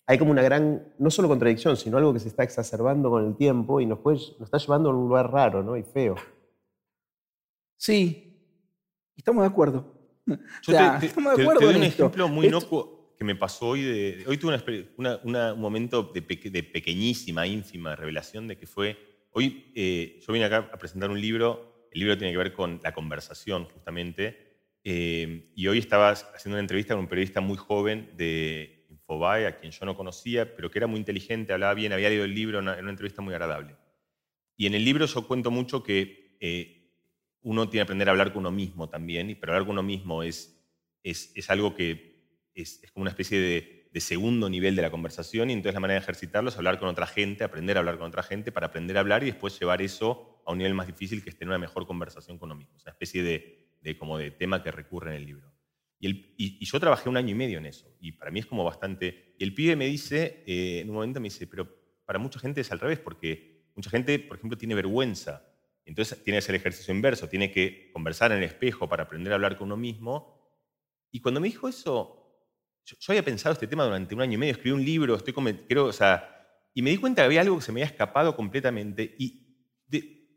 Hay 0.05 0.17
como 0.17 0.31
una 0.31 0.41
gran, 0.41 0.93
no 0.99 1.09
solo 1.09 1.27
contradicción, 1.29 1.77
sino 1.77 1.97
algo 1.97 2.13
que 2.13 2.19
se 2.19 2.27
está 2.27 2.43
exacerbando 2.43 3.09
con 3.09 3.25
el 3.25 3.35
tiempo 3.37 3.79
y 3.79 3.85
nos, 3.85 3.99
puede, 3.99 4.17
nos 4.39 4.41
está 4.43 4.57
llevando 4.57 4.89
a 4.89 4.93
un 4.93 4.99
lugar 5.07 5.31
raro 5.31 5.63
¿no? 5.63 5.77
y 5.77 5.83
feo. 5.83 6.15
Sí, 7.77 8.37
estamos 9.15 9.43
de 9.43 9.47
acuerdo. 9.47 9.93
Yo 10.25 10.35
O 10.67 10.71
sea, 10.71 10.93
te, 10.95 10.99
te- 11.01 11.05
estamos 11.07 11.31
de 11.31 11.37
te- 11.37 11.41
acuerdo 11.43 11.59
te 11.59 11.65
doy 11.65 11.75
en 11.75 11.81
un 11.81 11.87
esto. 11.87 12.03
ejemplo 12.03 12.27
muy 12.27 12.47
inocuo 12.47 13.13
que 13.17 13.23
me 13.23 13.35
pasó 13.35 13.69
hoy. 13.69 13.81
De, 13.83 14.23
hoy 14.27 14.37
tuve 14.37 14.57
una- 14.97 15.19
una- 15.23 15.53
un 15.53 15.61
momento 15.61 16.03
de, 16.13 16.21
peque- 16.21 16.49
de 16.49 16.63
pequeñísima, 16.63 17.45
ínfima 17.47 17.95
revelación 17.95 18.47
de 18.47 18.57
que 18.57 18.67
fue. 18.67 18.97
Hoy 19.31 19.71
eh, 19.75 20.19
yo 20.25 20.33
vine 20.33 20.45
acá 20.45 20.69
a 20.71 20.77
presentar 20.77 21.09
un 21.09 21.19
libro. 21.19 21.87
El 21.91 21.99
libro 21.99 22.17
tiene 22.17 22.31
que 22.33 22.37
ver 22.37 22.53
con 22.53 22.79
la 22.83 22.93
conversación, 22.93 23.65
justamente. 23.65 24.51
eh, 24.83 25.51
y 25.55 25.67
hoy 25.67 25.77
estaba 25.77 26.09
haciendo 26.09 26.55
una 26.55 26.59
entrevista 26.61 26.93
con 26.93 27.01
un 27.03 27.07
periodista 27.09 27.39
muy 27.39 27.55
joven 27.57 28.11
de 28.17 28.82
A 29.25 29.57
quien 29.57 29.71
yo 29.71 29.85
no 29.85 29.95
conocía, 29.95 30.55
pero 30.55 30.69
que 30.69 30.79
era 30.79 30.87
muy 30.87 30.99
inteligente, 30.99 31.53
hablaba 31.53 31.73
bien, 31.73 31.93
había 31.93 32.09
leído 32.09 32.25
el 32.25 32.33
libro, 32.33 32.59
era 32.59 32.79
una 32.79 32.89
entrevista 32.89 33.21
muy 33.21 33.33
agradable. 33.33 33.75
Y 34.55 34.67
en 34.67 34.75
el 34.75 34.83
libro 34.83 35.05
yo 35.05 35.27
cuento 35.27 35.51
mucho 35.51 35.83
que 35.83 36.37
eh, 36.39 36.91
uno 37.41 37.69
tiene 37.69 37.81
que 37.81 37.83
aprender 37.83 38.07
a 38.09 38.11
hablar 38.11 38.33
con 38.33 38.41
uno 38.41 38.51
mismo 38.51 38.89
también, 38.89 39.37
pero 39.39 39.53
hablar 39.53 39.65
con 39.65 39.73
uno 39.73 39.83
mismo 39.83 40.23
es, 40.23 40.59
es, 41.03 41.49
algo 41.49 41.75
que 41.75 42.49
es, 42.53 42.83
es 42.83 42.91
como 42.91 43.03
una 43.03 43.11
especie 43.11 43.39
de, 43.39 43.89
de 43.91 43.99
segundo 43.99 44.49
nivel 44.49 44.75
de 44.75 44.81
la 44.81 44.91
conversación, 44.91 45.49
y 45.49 45.53
entonces 45.53 45.75
la 45.75 45.79
manera 45.79 45.99
de 45.99 46.03
ejercitarlo 46.03 46.49
es 46.49 46.57
hablar 46.57 46.79
con 46.79 46.89
otra 46.89 47.05
gente, 47.05 47.43
aprender 47.43 47.77
a 47.77 47.79
hablar 47.79 47.97
con 47.97 48.07
otra 48.07 48.23
gente 48.23 48.51
para 48.51 48.67
aprender 48.67 48.97
a 48.97 49.01
hablar 49.01 49.23
y 49.23 49.27
después 49.27 49.59
llevar 49.59 49.81
eso 49.81 50.41
a 50.45 50.51
un 50.51 50.57
nivel 50.57 50.73
más 50.73 50.87
difícil 50.87 51.23
que 51.23 51.29
es 51.29 51.37
tener 51.37 51.49
una 51.49 51.59
mejor 51.59 51.85
conversación 51.85 52.37
con 52.37 52.49
uno 52.49 52.57
mismo. 52.57 52.75
Es 52.77 52.83
una 52.83 52.91
especie 52.91 53.21
de, 53.23 53.67
de 53.81 53.97
como 53.97 54.17
de 54.17 54.31
tema 54.31 54.63
que 54.63 54.71
recurre 54.71 55.11
en 55.11 55.17
el 55.17 55.25
libro. 55.25 55.52
Y, 56.03 56.07
el- 56.07 56.33
y- 56.37 56.57
y 56.59 56.65
yo 56.65 56.81
trabajé 56.81 57.07
un 57.07 57.15
año 57.15 57.29
y 57.29 57.33
medio 57.35 57.59
en 57.59 57.65
eso, 57.65 57.95
y 58.01 58.11
para 58.11 58.29
mí 58.29 58.41
es 58.41 58.45
como 58.45 58.65
bastante... 58.65 59.35
Y 59.39 59.43
el 59.45 59.53
pibe 59.53 59.77
me 59.77 59.85
dice, 59.85 60.43
eh, 60.45 60.81
en 60.81 60.89
un 60.89 60.95
momento 60.95 61.21
me 61.21 61.27
dice, 61.27 61.47
pero 61.47 61.65
para 62.03 62.19
mucha 62.19 62.39
gente 62.41 62.59
es 62.59 62.69
al 62.73 62.79
revés, 62.81 62.99
porque 62.99 63.63
mucha 63.73 63.89
gente, 63.89 64.19
por 64.19 64.35
ejemplo, 64.35 64.57
tiene 64.57 64.75
vergüenza. 64.75 65.45
Entonces 65.85 66.21
tiene 66.21 66.35
que 66.35 66.39
hacer 66.39 66.55
el 66.55 66.59
ejercicio 66.59 66.93
inverso, 66.93 67.29
tiene 67.29 67.51
que 67.53 67.89
conversar 67.93 68.33
en 68.33 68.39
el 68.39 68.43
espejo 68.43 68.89
para 68.89 69.03
aprender 69.03 69.31
a 69.31 69.35
hablar 69.35 69.55
con 69.55 69.67
uno 69.67 69.77
mismo. 69.77 70.41
Y 71.09 71.21
cuando 71.21 71.39
me 71.39 71.47
dijo 71.47 71.69
eso, 71.69 72.19
yo, 72.85 72.97
yo 72.99 73.13
había 73.13 73.23
pensado 73.23 73.53
este 73.53 73.67
tema 73.67 73.85
durante 73.85 74.13
un 74.13 74.19
año 74.21 74.33
y 74.33 74.37
medio, 74.37 74.51
escribí 74.51 74.71
un 74.75 74.83
libro, 74.83 75.15
estoy 75.15 75.33
creo, 75.33 75.85
o 75.85 75.93
sea, 75.93 76.29
y 76.73 76.81
me 76.81 76.89
di 76.89 76.97
cuenta 76.97 77.21
que 77.21 77.27
había 77.27 77.39
algo 77.39 77.55
que 77.57 77.63
se 77.63 77.71
me 77.71 77.81
había 77.81 77.91
escapado 77.93 78.35
completamente 78.35 79.15
y 79.17 79.55
de- 79.87 80.27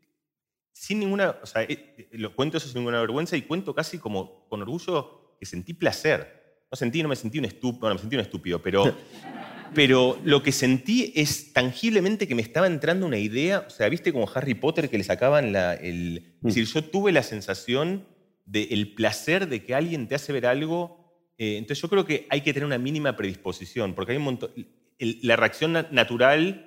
sin 0.71 0.99
ninguna, 0.99 1.37
o 1.41 1.45
sea, 1.45 1.63
eh, 1.63 1.95
eh, 1.97 2.09
lo 2.13 2.33
cuento 2.35 2.57
eso 2.57 2.67
sin 2.69 2.77
ninguna 2.79 3.01
vergüenza 3.01 3.35
y 3.35 3.41
cuento 3.41 3.75
casi 3.75 3.99
como 3.99 4.47
con 4.47 4.61
orgullo 4.61 5.26
que 5.39 5.45
sentí 5.45 5.73
placer. 5.73 6.35
No 6.71 6.75
sentí, 6.75 7.01
no 7.01 7.09
me 7.09 7.15
sentí 7.15 7.39
un 7.39 7.45
estúpido, 7.45 7.79
bueno, 7.81 7.95
me 7.95 8.01
sentí 8.01 8.15
un 8.15 8.21
estúpido, 8.21 8.61
pero, 8.61 8.95
pero 9.73 10.19
lo 10.23 10.43
que 10.43 10.51
sentí 10.51 11.13
es 11.15 11.53
tangiblemente 11.53 12.27
que 12.27 12.35
me 12.35 12.41
estaba 12.41 12.67
entrando 12.67 13.05
una 13.05 13.17
idea, 13.17 13.65
o 13.67 13.69
sea, 13.69 13.87
viste 13.89 14.11
como 14.11 14.29
Harry 14.33 14.53
Potter 14.53 14.89
que 14.89 14.97
le 14.97 15.03
sacaban 15.03 15.53
la, 15.53 15.73
el... 15.75 16.37
Es 16.43 16.55
decir, 16.55 16.65
yo 16.65 16.83
tuve 16.83 17.11
la 17.11 17.23
sensación 17.23 18.05
del 18.45 18.93
placer 18.95 19.47
de 19.47 19.63
que 19.63 19.75
alguien 19.75 20.07
te 20.07 20.15
hace 20.15 20.33
ver 20.33 20.45
algo. 20.45 21.31
eh, 21.37 21.57
entonces 21.57 21.81
yo 21.81 21.89
creo 21.89 22.05
que 22.05 22.27
hay 22.29 22.41
que 22.41 22.53
tener 22.53 22.65
una 22.65 22.77
mínima 22.77 23.15
predisposición, 23.15 23.93
porque 23.95 24.11
hay 24.13 24.17
un 24.17 24.23
montón... 24.23 24.51
la 24.99 25.35
reacción 25.35 25.73
na- 25.73 25.87
natural 25.91 26.63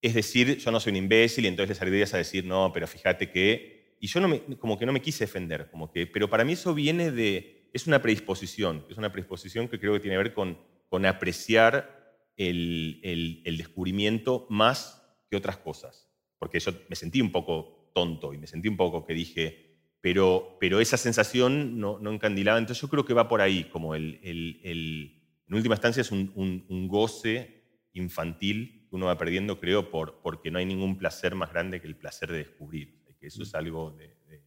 es 0.00 0.14
decir, 0.14 0.58
yo 0.58 0.70
no 0.70 0.78
soy 0.78 0.90
un 0.90 0.96
imbécil 0.96 1.44
y 1.44 1.48
entonces 1.48 1.70
les 1.70 1.78
saldrías 1.78 2.14
a 2.14 2.18
decir, 2.18 2.44
no, 2.44 2.70
pero 2.72 2.86
fíjate 2.86 3.30
que... 3.30 3.77
Y 4.00 4.06
yo 4.06 4.20
no 4.20 4.28
me, 4.28 4.40
como 4.58 4.78
que 4.78 4.86
no 4.86 4.92
me 4.92 5.02
quise 5.02 5.24
defender, 5.24 5.70
como 5.70 5.90
que, 5.90 6.06
pero 6.06 6.28
para 6.28 6.44
mí 6.44 6.52
eso 6.52 6.74
viene 6.74 7.10
de... 7.10 7.68
Es 7.72 7.86
una 7.86 8.00
predisposición, 8.00 8.84
es 8.88 8.96
una 8.96 9.12
predisposición 9.12 9.68
que 9.68 9.78
creo 9.78 9.92
que 9.94 10.00
tiene 10.00 10.16
que 10.16 10.22
ver 10.22 10.34
con, 10.34 10.58
con 10.88 11.04
apreciar 11.04 12.16
el, 12.36 13.00
el- 13.02 13.42
el 13.44 13.56
descubrimiento 13.58 14.46
más 14.48 15.04
que 15.30 15.36
otras 15.36 15.58
cosas. 15.58 16.08
Porque 16.38 16.60
yo 16.60 16.72
me 16.88 16.96
sentí 16.96 17.20
un 17.20 17.32
poco 17.32 17.90
tonto 17.94 18.32
y 18.32 18.38
me 18.38 18.46
sentí 18.46 18.68
un 18.68 18.76
poco 18.76 19.04
que 19.04 19.12
dije, 19.14 19.80
pero, 20.00 20.56
pero 20.60 20.80
esa 20.80 20.96
sensación 20.96 21.78
no, 21.78 21.98
no 21.98 22.12
encandilaba. 22.12 22.58
Entonces 22.58 22.80
yo 22.80 22.88
creo 22.88 23.04
que 23.04 23.14
va 23.14 23.28
por 23.28 23.40
ahí, 23.40 23.64
como 23.64 23.94
el, 23.94 24.20
el- 24.22 25.14
en 25.48 25.54
última 25.54 25.74
instancia 25.74 26.00
es 26.02 26.12
un, 26.12 26.30
un- 26.34 26.64
un 26.68 26.88
goce 26.88 27.64
infantil 27.92 28.86
que 28.88 28.96
uno 28.96 29.06
va 29.06 29.18
perdiendo, 29.18 29.58
creo, 29.60 29.90
por, 29.90 30.20
porque 30.22 30.50
no 30.50 30.58
hay 30.58 30.66
ningún 30.66 30.96
placer 30.98 31.34
más 31.34 31.50
grande 31.52 31.80
que 31.80 31.86
el 31.86 31.96
placer 31.96 32.30
de 32.30 32.38
descubrir. 32.38 32.97
Que 33.20 33.26
eso 33.28 33.42
es 33.42 33.54
algo 33.54 33.90
de... 33.92 34.08
de- 34.28 34.42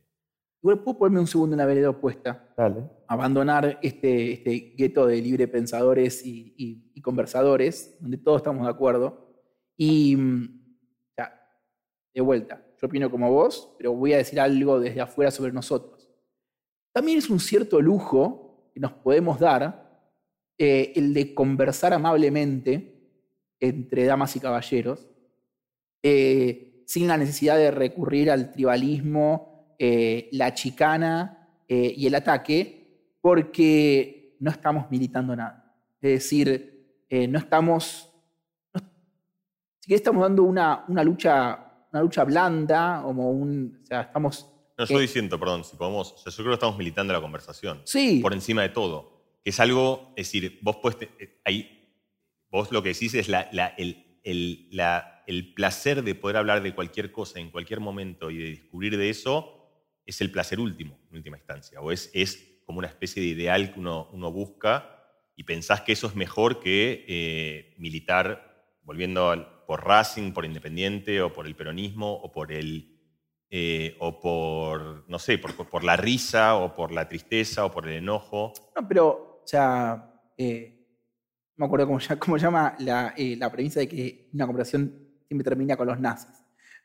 Igual 0.63 0.83
puedo 0.83 0.99
ponerme 0.99 1.19
un 1.21 1.27
segundo 1.27 1.55
en 1.55 1.57
la 1.57 1.65
vereda 1.65 1.89
opuesta. 1.89 2.53
Dale. 2.55 2.83
abandonar 3.07 3.79
este, 3.81 4.33
este 4.33 4.75
gueto 4.77 5.07
de 5.07 5.19
libre 5.19 5.47
pensadores 5.47 6.23
y, 6.25 6.53
y- 6.55 6.91
y 6.93 7.01
conversadores, 7.01 7.97
donde 7.99 8.17
todos 8.17 8.37
estamos 8.37 8.63
de 8.65 8.69
acuerdo. 8.71 9.33
Y, 9.75 10.15
mm, 10.15 10.63
ya, 11.17 11.33
de 12.13 12.21
vuelta, 12.21 12.63
yo 12.79 12.87
opino 12.87 13.09
como 13.09 13.31
vos, 13.31 13.73
pero 13.79 13.93
voy 13.93 14.13
a 14.13 14.17
decir 14.17 14.39
algo 14.39 14.79
desde 14.79 15.01
afuera 15.01 15.31
sobre 15.31 15.51
nosotros. 15.51 16.07
También 16.93 17.17
es 17.17 17.29
un 17.31 17.39
cierto 17.39 17.81
lujo 17.81 18.69
que 18.73 18.79
nos 18.79 18.93
podemos 18.93 19.39
dar 19.39 19.89
eh, 20.59 20.93
el 20.95 21.13
de 21.15 21.33
conversar 21.33 21.91
amablemente 21.93 23.01
entre 23.59 24.05
damas 24.05 24.35
y 24.35 24.39
caballeros, 24.39 25.09
eh, 26.03 26.70
sin 26.85 27.07
la 27.07 27.17
necesidad 27.17 27.57
de 27.57 27.71
recurrir 27.71 28.29
al 28.31 28.51
tribalismo, 28.51 29.75
eh, 29.79 30.29
la 30.33 30.53
chicana 30.53 31.49
eh, 31.67 31.93
y 31.95 32.07
el 32.07 32.15
ataque, 32.15 33.15
porque 33.21 34.35
no 34.39 34.51
estamos 34.51 34.89
militando 34.91 35.35
nada. 35.35 35.73
Es 36.01 36.11
decir, 36.23 37.03
eh, 37.09 37.27
no 37.27 37.37
estamos, 37.39 38.11
no- 38.73 38.81
si 39.79 39.93
estamos 39.93 40.21
dando 40.23 40.43
una, 40.43 40.85
una, 40.87 41.03
lucha, 41.03 41.85
una 41.91 42.01
lucha 42.01 42.23
blanda, 42.23 43.01
como 43.03 43.31
un, 43.31 43.79
o 43.83 43.85
sea, 43.85 44.01
estamos... 44.01 44.47
No, 44.77 44.85
yo 44.85 44.99
diciendo, 44.99 45.39
perdón, 45.39 45.63
si 45.63 45.75
podemos, 45.75 46.15
yo 46.25 46.31
creo 46.31 46.47
que 46.47 46.53
estamos 46.53 46.77
militando 46.77 47.13
la 47.13 47.21
conversación. 47.21 47.81
Sí, 47.85 48.19
por 48.21 48.33
encima 48.33 48.63
de 48.63 48.69
todo. 48.69 49.21
Que 49.43 49.51
es 49.51 49.59
algo, 49.59 50.13
es 50.15 50.27
decir, 50.27 50.59
vos 50.63 50.77
puedes, 50.81 51.07
ahí, 51.45 51.87
vos 52.49 52.71
lo 52.71 52.81
que 52.81 52.89
decís 52.89 53.13
es 53.13 53.29
la, 53.29 53.47
la- 53.51 53.67
el, 53.77 54.10
el- 54.23 54.69
el 55.27 55.53
placer 55.53 56.03
de 56.03 56.15
poder 56.15 56.37
hablar 56.37 56.61
de 56.61 56.73
cualquier 56.75 57.11
cosa 57.11 57.39
en 57.39 57.51
cualquier 57.51 57.79
momento 57.79 58.29
y 58.31 58.37
de 58.37 58.49
descubrir 58.51 58.97
de 58.97 59.09
eso, 59.09 59.57
es 60.05 60.19
el 60.21 60.31
placer 60.31 60.59
último, 60.59 60.99
en 61.09 61.17
última 61.17 61.37
instancia. 61.37 61.79
O 61.81 61.91
es, 61.91 62.09
es 62.13 62.61
como 62.65 62.79
una 62.79 62.87
especie 62.87 63.21
de 63.21 63.29
ideal 63.29 63.73
que 63.73 63.79
uno, 63.79 64.09
uno 64.11 64.31
busca 64.31 64.97
y 65.35 65.43
pensás 65.43 65.81
que 65.81 65.93
eso 65.93 66.07
es 66.07 66.15
mejor 66.15 66.59
que 66.59 67.05
eh, 67.07 67.75
militar, 67.77 68.77
volviendo 68.83 69.63
por 69.67 69.85
Racing, 69.85 70.33
por 70.33 70.43
Independiente, 70.45 71.21
o 71.21 71.31
por 71.31 71.47
el 71.47 71.55
peronismo, 71.55 72.13
o 72.13 72.31
por 72.31 72.51
el 72.51 72.97
eh, 73.53 73.97
o 73.99 74.17
por, 74.19 75.03
no 75.09 75.19
sé, 75.19 75.37
por, 75.37 75.67
por 75.69 75.83
la 75.83 75.97
risa, 75.97 76.55
o 76.55 76.73
por 76.73 76.91
la 76.93 77.09
tristeza, 77.09 77.65
o 77.65 77.71
por 77.71 77.85
el 77.87 77.95
enojo. 77.97 78.53
No, 78.75 78.87
pero, 78.87 79.41
o 79.43 79.47
sea, 79.47 80.13
eh, 80.37 80.80
me 81.61 81.67
acuerdo 81.67 81.85
cómo, 81.85 81.99
cómo 82.19 82.37
llama 82.37 82.75
la, 82.79 83.13
eh, 83.15 83.35
la 83.37 83.51
premisa 83.51 83.79
de 83.79 83.87
que 83.87 84.29
una 84.33 84.47
conversación 84.47 84.93
siempre 85.27 85.43
termina 85.43 85.77
con 85.77 85.87
los 85.87 85.99
nazis. 85.99 86.43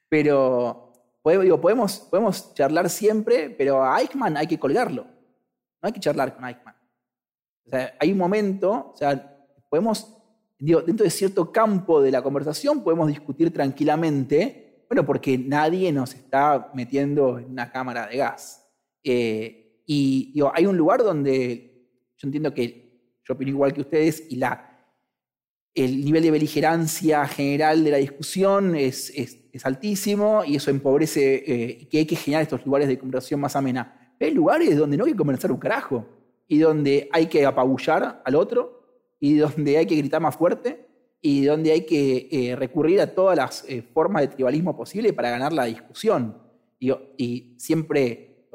Pero, 0.08 0.92
digo, 1.24 1.60
podemos, 1.60 1.98
podemos 2.10 2.54
charlar 2.54 2.90
siempre, 2.90 3.50
pero 3.50 3.82
a 3.82 4.00
Eichmann 4.00 4.36
hay 4.36 4.46
que 4.46 4.58
colgarlo. 4.58 5.04
No 5.04 5.86
hay 5.86 5.92
que 5.92 6.00
charlar 6.00 6.36
con 6.36 6.44
Eichmann. 6.44 6.74
Hay 7.98 8.12
un 8.12 8.18
momento, 8.18 8.92
o 8.92 8.96
sea, 8.96 9.48
podemos, 9.70 10.14
digo, 10.58 10.82
dentro 10.82 11.04
de 11.04 11.10
cierto 11.10 11.50
campo 11.50 12.02
de 12.02 12.12
la 12.12 12.22
conversación, 12.22 12.84
podemos 12.84 13.08
discutir 13.08 13.52
tranquilamente, 13.52 14.84
bueno, 14.88 15.04
porque 15.06 15.38
nadie 15.38 15.90
nos 15.90 16.14
está 16.14 16.70
metiendo 16.74 17.38
en 17.38 17.50
una 17.50 17.72
cámara 17.72 18.06
de 18.06 18.18
gas. 18.18 18.62
Eh, 19.02 19.82
y 19.86 20.32
digo, 20.34 20.52
hay 20.54 20.66
un 20.66 20.76
lugar 20.76 21.02
donde 21.02 21.88
yo 22.18 22.28
entiendo 22.28 22.52
que 22.52 22.85
yo 23.26 23.34
opino 23.34 23.50
igual 23.50 23.72
que 23.72 23.80
ustedes 23.82 24.24
y 24.30 24.36
la, 24.36 24.72
el 25.74 26.04
nivel 26.04 26.22
de 26.22 26.30
beligerancia 26.30 27.26
general 27.26 27.84
de 27.84 27.90
la 27.90 27.96
discusión 27.98 28.74
es, 28.76 29.10
es- 29.14 29.38
es 29.52 29.64
altísimo 29.64 30.42
y 30.44 30.56
eso 30.56 30.70
empobrece 30.70 31.36
eh, 31.46 31.78
y 31.80 31.86
que 31.86 31.98
hay 31.98 32.06
que 32.06 32.16
generar 32.16 32.42
estos 32.42 32.64
lugares 32.66 32.88
de 32.88 32.98
conversación 32.98 33.40
más 33.40 33.56
amena. 33.56 34.14
Pero 34.18 34.28
hay 34.28 34.34
lugares 34.34 34.76
donde 34.76 34.96
no 34.98 35.04
hay 35.06 35.12
que 35.12 35.16
conversar 35.18 35.50
un 35.50 35.58
carajo 35.58 36.06
y 36.46 36.58
donde 36.58 37.08
hay 37.12 37.26
que 37.26 37.44
apabullar 37.46 38.22
al 38.24 38.34
otro 38.34 38.82
y 39.18 39.36
donde 39.36 39.78
hay 39.78 39.86
que 39.86 39.96
gritar 39.96 40.20
más 40.20 40.36
fuerte 40.36 40.86
y 41.22 41.44
donde 41.44 41.72
hay 41.72 41.86
que 41.86 42.28
eh, 42.30 42.54
recurrir 42.56 43.00
a 43.00 43.14
todas 43.14 43.34
las 43.36 43.64
eh, 43.68 43.82
formas 43.82 44.22
de 44.22 44.28
tribalismo 44.28 44.76
posible 44.76 45.12
para 45.14 45.30
ganar 45.30 45.52
la 45.54 45.64
discusión. 45.64 46.36
Digo, 46.78 47.00
y 47.16 47.54
siempre, 47.58 48.46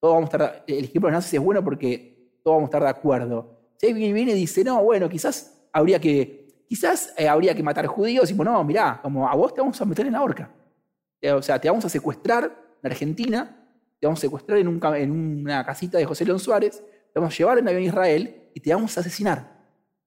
todo 0.00 0.12
vamos 0.14 0.30
a 0.32 0.36
estar, 0.36 0.64
el 0.66 0.84
ejemplo 0.84 1.08
de 1.08 1.12
los 1.12 1.18
nazis 1.18 1.34
es 1.34 1.40
bueno 1.40 1.62
porque 1.62 2.38
todos 2.42 2.56
vamos 2.56 2.68
a 2.68 2.70
estar 2.70 2.82
de 2.82 2.88
acuerdo. 2.88 3.53
Viene 3.80 4.32
y 4.32 4.34
dice, 4.34 4.64
no, 4.64 4.82
bueno, 4.82 5.08
quizás 5.08 5.68
habría 5.72 6.00
que, 6.00 6.64
quizás 6.68 7.12
eh, 7.16 7.28
habría 7.28 7.54
que 7.54 7.62
matar 7.62 7.86
judíos, 7.86 8.30
y 8.30 8.34
bueno, 8.34 8.52
no, 8.52 8.64
mirá, 8.64 9.00
como 9.02 9.28
a 9.28 9.34
vos 9.34 9.54
te 9.54 9.60
vamos 9.60 9.80
a 9.80 9.84
meter 9.84 10.06
en 10.06 10.12
la 10.12 10.22
horca. 10.22 10.50
Eh, 11.20 11.32
o 11.32 11.42
sea, 11.42 11.60
te 11.60 11.68
vamos 11.68 11.84
a 11.84 11.88
secuestrar 11.88 12.44
en 12.82 12.90
Argentina, 12.90 13.68
te 14.00 14.06
vamos 14.06 14.20
a 14.20 14.22
secuestrar 14.22 14.58
en, 14.58 14.68
un 14.68 14.80
en 14.94 15.10
una 15.10 15.64
casita 15.64 15.98
de 15.98 16.04
José 16.04 16.24
León 16.24 16.38
Suárez, 16.38 16.82
te 17.12 17.20
vamos 17.20 17.34
a 17.34 17.36
llevar 17.36 17.58
en 17.58 17.68
avión 17.68 17.82
a 17.82 17.86
Israel 17.86 18.50
y 18.54 18.60
te 18.60 18.74
vamos 18.74 18.96
a 18.96 19.00
asesinar. 19.00 19.54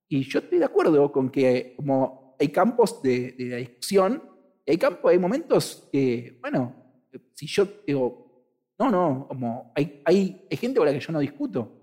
Y 0.07 0.23
yo 0.23 0.39
estoy 0.39 0.59
de 0.59 0.65
acuerdo 0.65 1.11
con 1.11 1.29
que 1.29 1.73
como 1.75 2.35
hay 2.39 2.49
campos 2.49 3.01
de, 3.01 3.33
de 3.33 3.45
la 3.45 3.57
discusión, 3.57 4.23
hay 4.65 4.77
campos, 4.77 5.11
hay 5.11 5.19
momentos 5.19 5.87
que, 5.91 6.37
bueno, 6.41 6.75
si 7.33 7.47
yo 7.47 7.67
digo, 7.85 8.27
no, 8.79 8.91
no, 8.91 9.25
como 9.27 9.71
hay, 9.75 10.01
hay, 10.05 10.45
hay 10.49 10.57
gente 10.57 10.77
con 10.77 10.85
la 10.87 10.93
que 10.93 10.99
yo 10.99 11.13
no 11.13 11.19
discuto. 11.19 11.76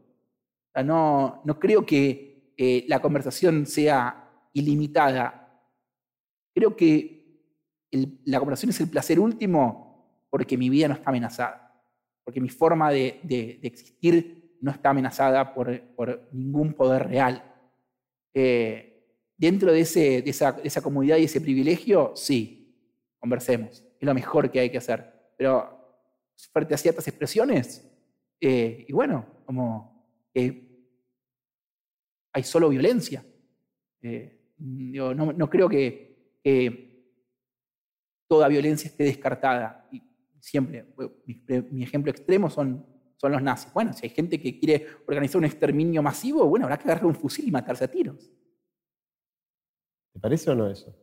No, 0.83 1.43
no 1.45 1.59
creo 1.61 1.87
que 1.87 2.53
eh, 2.57 2.85
la 2.89 3.01
conversación 3.01 3.67
sea 3.67 4.49
ilimitada. 4.53 5.63
Creo 6.55 6.75
que 6.77 7.25
la 8.25 8.39
conversación 8.41 8.71
es 8.71 8.81
el 8.81 8.89
placer 8.89 9.21
último 9.21 10.27
porque 10.31 10.57
mi 10.59 10.69
vida 10.69 10.89
no 10.89 10.95
está 10.95 11.11
amenazada, 11.11 11.81
porque 12.25 12.41
mi 12.41 12.49
forma 12.49 12.91
de, 12.91 13.21
de- 13.23 13.61
existir 13.63 14.57
no 14.61 14.71
está 14.73 14.91
amenazada 14.91 15.55
por, 15.55 15.81
por 15.95 16.29
ningún 16.33 16.73
poder 16.75 17.07
real. 17.07 17.43
Eh, 18.33 19.07
dentro 19.37 19.71
de, 19.73 19.81
ese, 19.81 20.23
de, 20.23 20.31
esa, 20.31 20.53
de 20.53 20.67
esa 20.67 20.83
y 21.19 21.25
ese 21.25 21.41
privilegio, 21.41 22.13
sí, 22.17 22.75
conversemos. 23.21 23.85
Es 24.01 24.07
lo 24.07 24.15
mejor 24.15 24.51
que 24.51 24.61
hay 24.61 24.71
que 24.71 24.79
hacer. 24.79 25.33
Pero 25.37 25.71
frente 26.53 26.75
a 26.75 26.79
ciertas 26.79 27.07
expresiones, 27.07 27.89
eh, 28.41 28.85
y 28.89 28.93
bueno, 28.93 29.25
como 29.45 29.94
hay 32.33 32.43
solo 32.43 32.69
violencia. 32.69 33.25
Eh, 34.03 34.53
digo, 34.57 35.15
no, 35.15 35.33
no 35.33 35.49
creo 35.49 35.69
que, 35.69 36.39
que 36.43 37.13
toda 38.29 38.49
violencia 38.49 38.89
esté 38.89 39.05
descartada. 39.05 39.89
Y 39.93 40.03
siempre, 40.41 40.93
mi, 41.27 41.43
mi 41.71 41.83
ejemplo 41.85 42.11
extremo 42.11 42.51
son, 42.51 42.85
son 43.17 43.33
los 43.33 43.43
nazis. 43.43 43.73
Bueno, 43.73 43.93
si 43.93 44.07
hay 44.07 44.11
gente 44.11 44.41
que 44.41 44.59
quiere 44.59 44.87
organizar 45.07 45.39
un 45.39 45.45
exterminio 45.45 46.03
masivo, 46.03 46.47
bueno, 46.47 46.67
habrá 46.67 46.77
que 46.79 46.85
agarrar 46.85 47.07
un 47.07 47.15
fusil 47.15 47.47
y 47.49 47.51
matarse 47.51 47.85
a 47.85 47.91
tiros. 47.91 48.31
¿Te 50.13 50.21
parece 50.21 50.51
o 50.51 50.55
no 50.55 50.69
eso? 50.71 50.95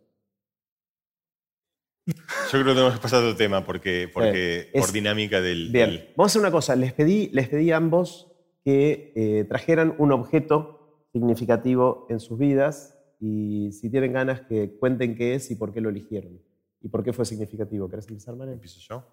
Yo 2.07 2.13
creo 2.51 2.65
que 2.65 2.71
tenemos 2.71 2.93
que 2.95 2.99
pasar 3.01 3.21
a 3.21 3.27
otro 3.27 3.37
tema 3.37 3.63
porque, 3.65 4.09
porque 4.13 4.69
es- 4.73 4.81
por 4.85 4.91
dinámica 4.91 5.39
del. 5.39 5.69
Bien, 5.71 5.89
del- 5.91 6.13
vamos 6.17 6.31
a 6.31 6.31
hacer 6.31 6.41
una 6.41 6.51
cosa. 6.51 6.75
Les 6.75 6.93
pedí, 6.93 7.29
les 7.31 7.47
pedí 7.47 7.71
a 7.71 7.77
ambos 7.77 8.30
que 8.63 9.11
eh, 9.15 9.45
trajeran 9.45 9.95
un 9.97 10.11
objeto 10.11 11.05
significativo 11.11 12.05
en 12.09 12.19
sus 12.19 12.37
vidas 12.37 12.97
y 13.19 13.71
si 13.73 13.89
tienen 13.89 14.13
ganas 14.13 14.41
que 14.41 14.77
cuenten 14.79 15.15
qué 15.15 15.35
es 15.35 15.51
y 15.51 15.55
por 15.55 15.73
qué 15.73 15.81
lo 15.81 15.89
eligieron 15.89 16.39
y 16.81 16.87
por 16.89 17.03
qué 17.03 17.13
fue 17.13 17.25
significativo. 17.25 17.89
¿Querés 17.89 18.07
empezar, 18.07 18.35
María? 18.35 18.53
¿Empiezo 18.53 18.79
yo? 18.79 19.05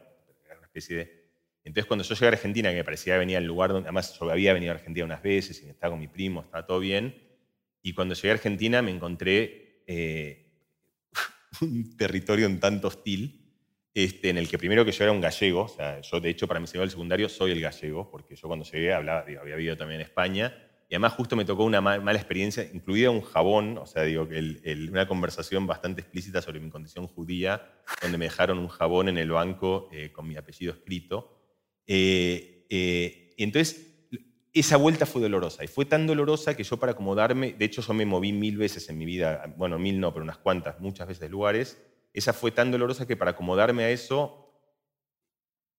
una 0.57 0.65
especie 0.65 0.95
de... 0.95 1.24
Entonces, 1.65 1.85
cuando 1.87 2.03
yo 2.05 2.13
llegué 2.15 2.25
a 2.27 2.29
Argentina, 2.29 2.69
que 2.69 2.75
me 2.77 2.83
parecía 2.83 3.15
que 3.15 3.19
venía 3.19 3.39
al 3.39 3.43
lugar 3.45 3.71
donde, 3.71 3.87
además 3.87 4.17
yo 4.17 4.29
había 4.29 4.53
venido 4.53 4.71
a 4.71 4.75
Argentina 4.75 5.05
unas 5.05 5.21
veces 5.21 5.61
y 5.63 5.67
estaba 5.69 5.91
con 5.91 5.99
mi 5.99 6.07
primo, 6.07 6.41
estaba 6.41 6.65
todo 6.65 6.79
bien, 6.79 7.15
y 7.81 7.93
cuando 7.93 8.13
llegué 8.15 8.29
a 8.29 8.33
Argentina 8.33 8.81
me 8.81 8.91
encontré 8.91 9.83
eh, 9.87 10.51
un 11.61 11.97
territorio 11.97 12.47
un 12.47 12.59
tanto 12.59 12.87
hostil, 12.87 13.41
este, 13.93 14.29
en 14.29 14.37
el 14.37 14.49
que 14.49 14.57
primero 14.57 14.83
que 14.83 14.91
yo 14.91 15.03
era 15.05 15.11
un 15.13 15.21
gallego, 15.21 15.63
o 15.63 15.67
sea, 15.69 16.01
yo 16.01 16.19
de 16.19 16.29
hecho 16.29 16.47
para 16.47 16.59
mi 16.59 16.67
segundo 16.67 16.89
secundario 16.91 17.29
soy 17.29 17.51
el 17.51 17.61
gallego, 17.61 18.09
porque 18.11 18.35
yo 18.35 18.47
cuando 18.47 18.65
llegué 18.65 18.93
hablaba, 18.93 19.23
digo, 19.25 19.41
había 19.41 19.55
vivido 19.55 19.77
también 19.77 20.01
en 20.01 20.05
España, 20.07 20.53
y 20.89 20.95
además 20.95 21.13
justo 21.13 21.35
me 21.35 21.45
tocó 21.45 21.63
una 21.63 21.81
ma- 21.81 21.99
mala 21.99 22.19
experiencia, 22.19 22.69
incluida 22.71 23.09
un 23.09 23.21
jabón, 23.21 23.77
o 23.79 23.85
sea, 23.87 24.03
digo, 24.03 24.27
el- 24.29 24.61
el- 24.63 24.89
una 24.91 25.07
conversación 25.07 25.65
bastante 25.65 26.01
explícita 26.01 26.41
sobre 26.41 26.59
mi 26.59 26.69
condición 26.69 27.07
judía, 27.07 27.71
donde 28.01 28.17
me 28.19 28.25
dejaron 28.25 28.59
un 28.59 28.67
jabón 28.67 29.09
en 29.09 29.17
el 29.17 29.31
banco 29.31 29.89
eh, 29.91 30.11
con 30.11 30.27
mi 30.27 30.35
apellido 30.35 30.73
escrito. 30.73 31.34
Eh, 31.87 32.65
eh, 32.69 33.33
entonces, 33.37 34.07
esa 34.53 34.77
vuelta 34.77 35.05
fue 35.05 35.21
dolorosa, 35.21 35.63
y 35.63 35.67
fue 35.67 35.85
tan 35.85 36.07
dolorosa 36.07 36.55
que 36.55 36.63
yo 36.63 36.77
para 36.77 36.93
acomodarme, 36.93 37.53
de 37.53 37.65
hecho 37.65 37.81
yo 37.81 37.93
me 37.93 38.05
moví 38.05 38.31
mil 38.31 38.57
veces 38.57 38.89
en 38.89 38.97
mi 38.97 39.05
vida, 39.05 39.53
bueno, 39.57 39.77
mil 39.77 39.99
no, 39.99 40.13
pero 40.13 40.23
unas 40.23 40.37
cuantas, 40.37 40.79
muchas 40.79 41.07
veces 41.07 41.29
lugares, 41.29 41.77
esa 42.13 42.31
fue 42.31 42.51
tan 42.51 42.71
dolorosa 42.71 43.05
que 43.05 43.17
para 43.17 43.31
acomodarme 43.31 43.83
a 43.83 43.89
eso, 43.89 44.45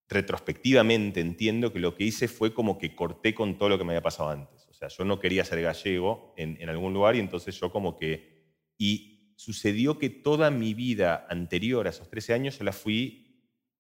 retrospectivamente 0.09 1.21
entiendo 1.21 1.73
que 1.73 1.81
lo 1.81 1.95
que 1.95 2.05
hice 2.05 2.29
fue 2.29 2.55
como 2.55 2.79
que 2.79 2.95
corté 2.95 3.35
con 3.35 3.59
todo 3.59 3.71
lo 3.71 3.79
que 3.79 3.85
me 3.85 3.93
había 3.93 4.03
pasado 4.03 4.29
antes. 4.31 4.67
O 4.69 4.75
sea, 4.75 4.89
yo 4.89 5.05
no 5.05 5.19
quería 5.19 5.45
ser 5.45 5.63
gallego 5.63 6.35
en, 6.37 6.61
en 6.61 6.69
algún 6.69 6.93
lugar 6.93 7.17
y 7.17 7.21
entonces 7.21 7.59
yo 7.59 7.73
como 7.73 7.97
que... 7.97 8.37
Y 8.79 9.33
sucedió 9.37 9.99
que 9.99 10.11
toda 10.11 10.51
mi 10.51 10.75
vida 10.75 11.27
anterior 11.29 11.87
a 11.87 11.91
esos 11.91 12.09
13 12.09 12.35
años 12.35 12.59
yo 12.59 12.65
la 12.65 12.73
fui, 12.73 13.26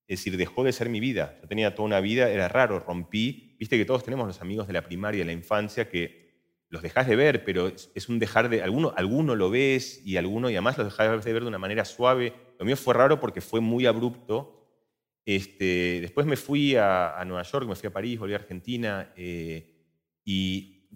es 0.08 0.20
decir, 0.20 0.36
dejó 0.36 0.62
de 0.62 0.72
ser 0.72 0.88
mi 0.88 1.00
vida. 1.00 1.36
Yo 1.42 1.48
tenía 1.48 1.74
toda 1.74 1.86
una 1.86 2.00
vida, 2.00 2.30
era 2.30 2.48
raro, 2.48 2.78
rompí. 2.78 3.56
Viste 3.58 3.76
que 3.76 3.84
todos 3.84 4.04
tenemos 4.04 4.26
los 4.26 4.40
amigos 4.40 4.66
de 4.68 4.72
la 4.72 4.82
primaria, 4.82 5.20
de 5.20 5.24
la 5.26 5.32
infancia, 5.32 5.88
que 5.88 6.26
los 6.68 6.82
dejas 6.82 7.08
de 7.08 7.16
ver, 7.16 7.44
pero 7.44 7.68
es, 7.68 8.08
un 8.08 8.18
dejar 8.20 8.48
de... 8.48 8.62
Alguno, 8.62 8.92
alguno 8.96 9.34
lo 9.34 9.50
ves 9.50 10.00
y 10.04 10.16
alguno, 10.16 10.48
y 10.48 10.54
además 10.54 10.78
los 10.78 10.86
dejas 10.86 11.24
de 11.24 11.32
ver 11.32 11.42
de 11.42 11.48
una 11.48 11.58
manera 11.58 11.84
suave. 11.84 12.32
Lo 12.58 12.64
mío 12.64 12.76
fue 12.76 12.94
raro 12.94 13.18
porque 13.18 13.40
fue 13.40 13.60
muy 13.60 13.86
abrupto. 13.86 14.52
Este, 15.24 16.00
después 16.00 16.24
me 16.24 16.36
fui 16.36 16.76
a, 16.76 17.20
Nueva 17.26 17.42
York, 17.42 17.66
me 17.66 17.74
fui 17.74 17.88
a 17.88 17.92
París, 17.92 18.18
volví 18.18 18.32
a 18.32 18.36
Argentina 18.36 19.12
eh, 19.16 19.74
y 20.24 20.88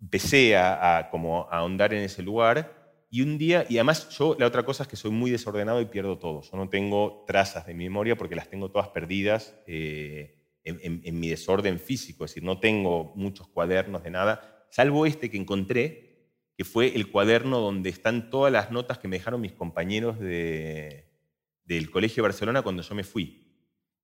empecé 0.00 0.56
a, 0.56 0.98
a 0.98 1.10
como 1.10 1.48
a 1.48 1.58
ahondar 1.58 1.94
en 1.94 2.02
ese 2.02 2.22
lugar. 2.24 2.77
Y 3.10 3.22
un 3.22 3.38
día, 3.38 3.64
y 3.68 3.78
además 3.78 4.10
yo, 4.10 4.36
la 4.38 4.46
otra 4.46 4.64
cosa 4.64 4.82
es 4.82 4.88
que 4.88 4.96
soy 4.96 5.10
muy 5.10 5.30
desordenado 5.30 5.80
y 5.80 5.86
pierdo 5.86 6.18
todo. 6.18 6.42
Yo 6.42 6.56
no 6.56 6.68
tengo 6.68 7.24
trazas 7.26 7.66
de 7.66 7.72
mi 7.72 7.84
memoria 7.84 8.16
porque 8.16 8.36
las 8.36 8.50
tengo 8.50 8.70
todas 8.70 8.88
perdidas 8.88 9.54
eh, 9.66 10.36
en, 10.64 11.18
mi 11.18 11.28
desorden 11.28 11.78
físico. 11.78 12.24
Es 12.24 12.32
decir, 12.32 12.42
no 12.42 12.60
tengo 12.60 13.12
muchos 13.14 13.48
cuadernos 13.48 14.02
de 14.02 14.10
nada, 14.10 14.66
salvo 14.70 15.06
este 15.06 15.30
que 15.30 15.38
encontré, 15.38 16.08
que 16.54 16.64
fue 16.64 16.94
el 16.94 17.10
cuaderno 17.10 17.60
donde 17.60 17.88
están 17.88 18.28
todas 18.28 18.52
las 18.52 18.70
notas 18.70 18.98
que 18.98 19.08
me 19.08 19.16
dejaron 19.16 19.40
mis 19.40 19.52
compañeros 19.52 20.18
de, 20.18 21.08
del 21.64 21.90
Colegio 21.90 22.22
de 22.22 22.28
Barcelona 22.28 22.62
cuando 22.62 22.82
yo 22.82 22.94
me 22.94 23.04
fui. 23.04 23.46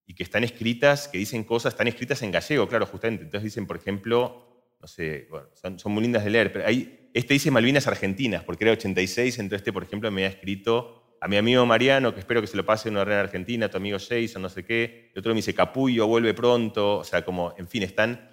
Y 0.06 0.14
que 0.14 0.22
están 0.22 0.44
escritas, 0.44 1.09
que 1.09 1.18
dicen 1.18 1.44
cosas, 1.44 1.74
están 1.74 1.89
escritas 1.89 2.22
en 2.22 2.31
gallego, 2.31 2.68
claro, 2.68 2.86
justamente. 2.86 3.24
Entonces 3.24 3.44
dicen, 3.44 3.66
por 3.66 3.76
ejemplo, 3.76 4.53
no 4.85 4.89
sé, 4.89 5.27
bueno, 5.31 5.48
son, 5.55 5.93
muy 5.93 6.02
lindas 6.02 6.24
de 6.24 6.28
leer, 6.28 6.52
pero 6.52 6.66
hay, 6.66 7.09
este 7.15 7.32
dice 7.32 7.51
Malvinas 7.51 7.86
Argentinas, 7.86 8.44
porque 8.44 8.65
era 8.65 8.73
86, 8.74 9.39
entonces 9.39 9.62
este, 9.62 9.73
por 9.73 9.82
ejemplo, 9.82 10.11
me 10.11 10.27
ha 10.27 10.28
escrito 10.28 11.16
a 11.23 11.27
mi 11.27 11.39
amigo 11.39 11.65
Mariano, 11.65 12.12
que 12.12 12.20
espero 12.20 12.43
que 12.43 12.47
se 12.47 12.59
lo 12.59 12.66
pase 12.66 12.90
en 12.90 12.97
una 12.97 13.05
red 13.06 13.16
argentina, 13.16 13.65
a 13.65 13.70
tu 13.70 13.78
amigo 13.78 13.97
Jason, 13.98 14.43
no 14.43 14.51
sé 14.51 14.62
qué. 14.62 15.11
El 15.15 15.20
otro 15.20 15.32
me 15.32 15.36
dice 15.36 15.55
Capullo, 15.55 16.06
vuelve 16.06 16.35
pronto, 16.35 16.98
o 16.98 17.05
sea, 17.05 17.24
como, 17.24 17.55
en 17.56 17.66
fin, 17.66 17.82
están. 17.82 18.31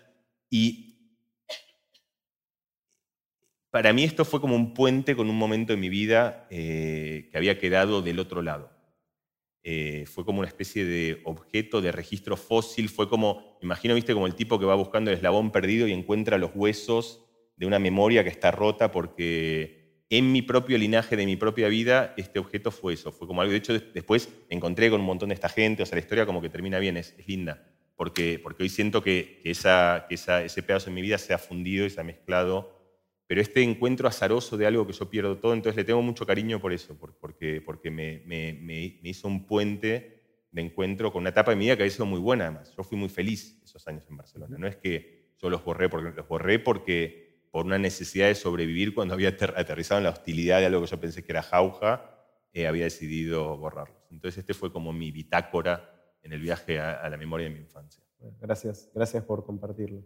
Y 0.49 1.15
para 3.69 3.93
mí 3.93 4.03
esto 4.03 4.25
fue 4.25 4.41
como 4.41 4.57
un 4.57 4.73
puente 4.73 5.15
con 5.15 5.29
un 5.29 5.37
momento 5.37 5.71
en 5.71 5.79
mi 5.79 5.87
vida 5.87 6.47
eh, 6.49 7.29
que 7.31 7.37
había 7.37 7.57
quedado 7.57 8.01
del 8.01 8.19
otro 8.19 8.41
lado. 8.41 8.73
Eh, 9.63 10.05
fue 10.07 10.25
como 10.25 10.39
una 10.39 10.47
especie 10.47 10.85
de 10.85 11.21
objeto 11.23 11.81
de 11.81 11.91
registro 11.91 12.35
fósil, 12.35 12.89
fue 12.89 13.07
como, 13.07 13.57
imagino, 13.61 13.93
viste, 13.93 14.13
como 14.13 14.25
el 14.25 14.33
tipo 14.33 14.59
que 14.59 14.65
va 14.65 14.73
buscando 14.73 15.11
el 15.11 15.17
eslabón 15.17 15.51
perdido 15.51 15.87
y 15.87 15.91
encuentra 15.91 16.39
los 16.39 16.51
huesos 16.55 17.25
de 17.57 17.67
una 17.67 17.77
memoria 17.77 18.23
que 18.23 18.29
está 18.31 18.49
rota 18.49 18.91
porque 18.91 20.03
en 20.09 20.31
mi 20.31 20.41
propio 20.41 20.79
linaje 20.79 21.15
de 21.15 21.27
mi 21.27 21.35
propia 21.35 21.67
vida 21.67 22.15
este 22.17 22.39
objeto 22.39 22.71
fue 22.71 22.93
eso, 22.93 23.11
fue 23.11 23.27
como 23.27 23.41
algo, 23.41 23.51
de 23.51 23.59
hecho 23.59 23.73
después 23.73 24.29
me 24.49 24.55
encontré 24.55 24.89
con 24.89 24.99
un 24.99 25.05
montón 25.05 25.29
de 25.29 25.35
esta 25.35 25.47
gente, 25.47 25.83
o 25.83 25.85
sea, 25.85 25.95
la 25.95 26.01
historia 26.01 26.25
como 26.25 26.41
que 26.41 26.49
termina 26.49 26.79
bien, 26.79 26.97
es, 26.97 27.15
linda, 27.27 27.63
porque, 27.95 28.39
porque 28.41 28.63
hoy 28.63 28.69
siento 28.69 29.03
que, 29.03 29.41
esa, 29.43 30.07
que 30.09 30.15
ese 30.15 30.63
pedazo 30.63 30.87
de 30.87 30.95
mi 30.95 31.03
vida 31.03 31.19
se 31.19 31.35
ha 31.35 31.37
fundido 31.37 31.85
y 31.85 31.91
se 31.91 32.01
ha 32.01 32.03
mezclado 32.03 32.80
pero 33.31 33.39
este 33.39 33.63
encuentro 33.63 34.09
azaroso 34.09 34.57
de 34.57 34.65
algo 34.65 34.85
que 34.85 34.91
yo 34.91 35.09
pierdo 35.09 35.37
todo, 35.37 35.53
entonces 35.53 35.77
le 35.77 35.85
tengo 35.85 36.01
mucho 36.01 36.25
cariño 36.25 36.59
por 36.59 36.73
eso, 36.73 36.97
porque, 36.99 37.61
porque 37.61 37.89
me, 37.89 38.21
me, 38.25 38.99
hizo 39.03 39.25
un 39.29 39.47
puente 39.47 40.21
de 40.51 40.61
encuentro 40.61 41.13
con 41.13 41.21
una 41.21 41.29
etapa 41.29 41.51
de 41.51 41.55
mi 41.55 41.63
vida 41.63 41.77
que 41.77 41.83
había 41.83 41.93
sido 41.93 42.05
muy 42.05 42.19
buena 42.19 42.47
además. 42.47 42.73
Yo 42.75 42.83
fui 42.83 42.97
muy 42.97 43.07
feliz 43.07 43.57
esos 43.63 43.87
años 43.87 44.03
en 44.09 44.17
Barcelona. 44.17 44.57
No 44.59 44.67
es 44.67 44.75
que 44.75 45.31
yo 45.41 45.49
los 45.49 45.63
borré 45.63 45.87
porque 45.87 46.11
los 46.13 46.27
borré 46.27 46.59
porque 46.59 47.45
por 47.51 47.65
una 47.65 47.77
necesidad 47.77 48.27
de 48.27 48.35
sobrevivir 48.35 48.93
cuando 48.93 49.13
había 49.13 49.29
aterrizado 49.29 49.99
en 49.99 50.03
la 50.03 50.09
hostilidad 50.09 50.59
de 50.59 50.65
algo 50.65 50.81
que 50.81 50.87
yo 50.87 50.99
pensé 50.99 51.23
que 51.23 51.31
era 51.31 51.41
jauja, 51.41 52.25
eh, 52.51 52.67
había 52.67 52.83
decidido 52.83 53.55
borrarlos. 53.55 54.03
Entonces 54.11 54.39
este 54.39 54.53
fue 54.53 54.73
como 54.73 54.91
mi 54.91 55.09
bitácora 55.09 55.89
en 56.21 56.33
el 56.33 56.41
viaje 56.41 56.81
a, 56.81 56.95
a 56.95 57.09
la 57.09 57.15
memoria 57.15 57.47
de 57.47 57.53
mi 57.53 57.61
infancia. 57.61 58.03
Gracias, 58.41 58.91
gracias 58.93 59.23
por 59.23 59.45
compartirlo. 59.45 60.03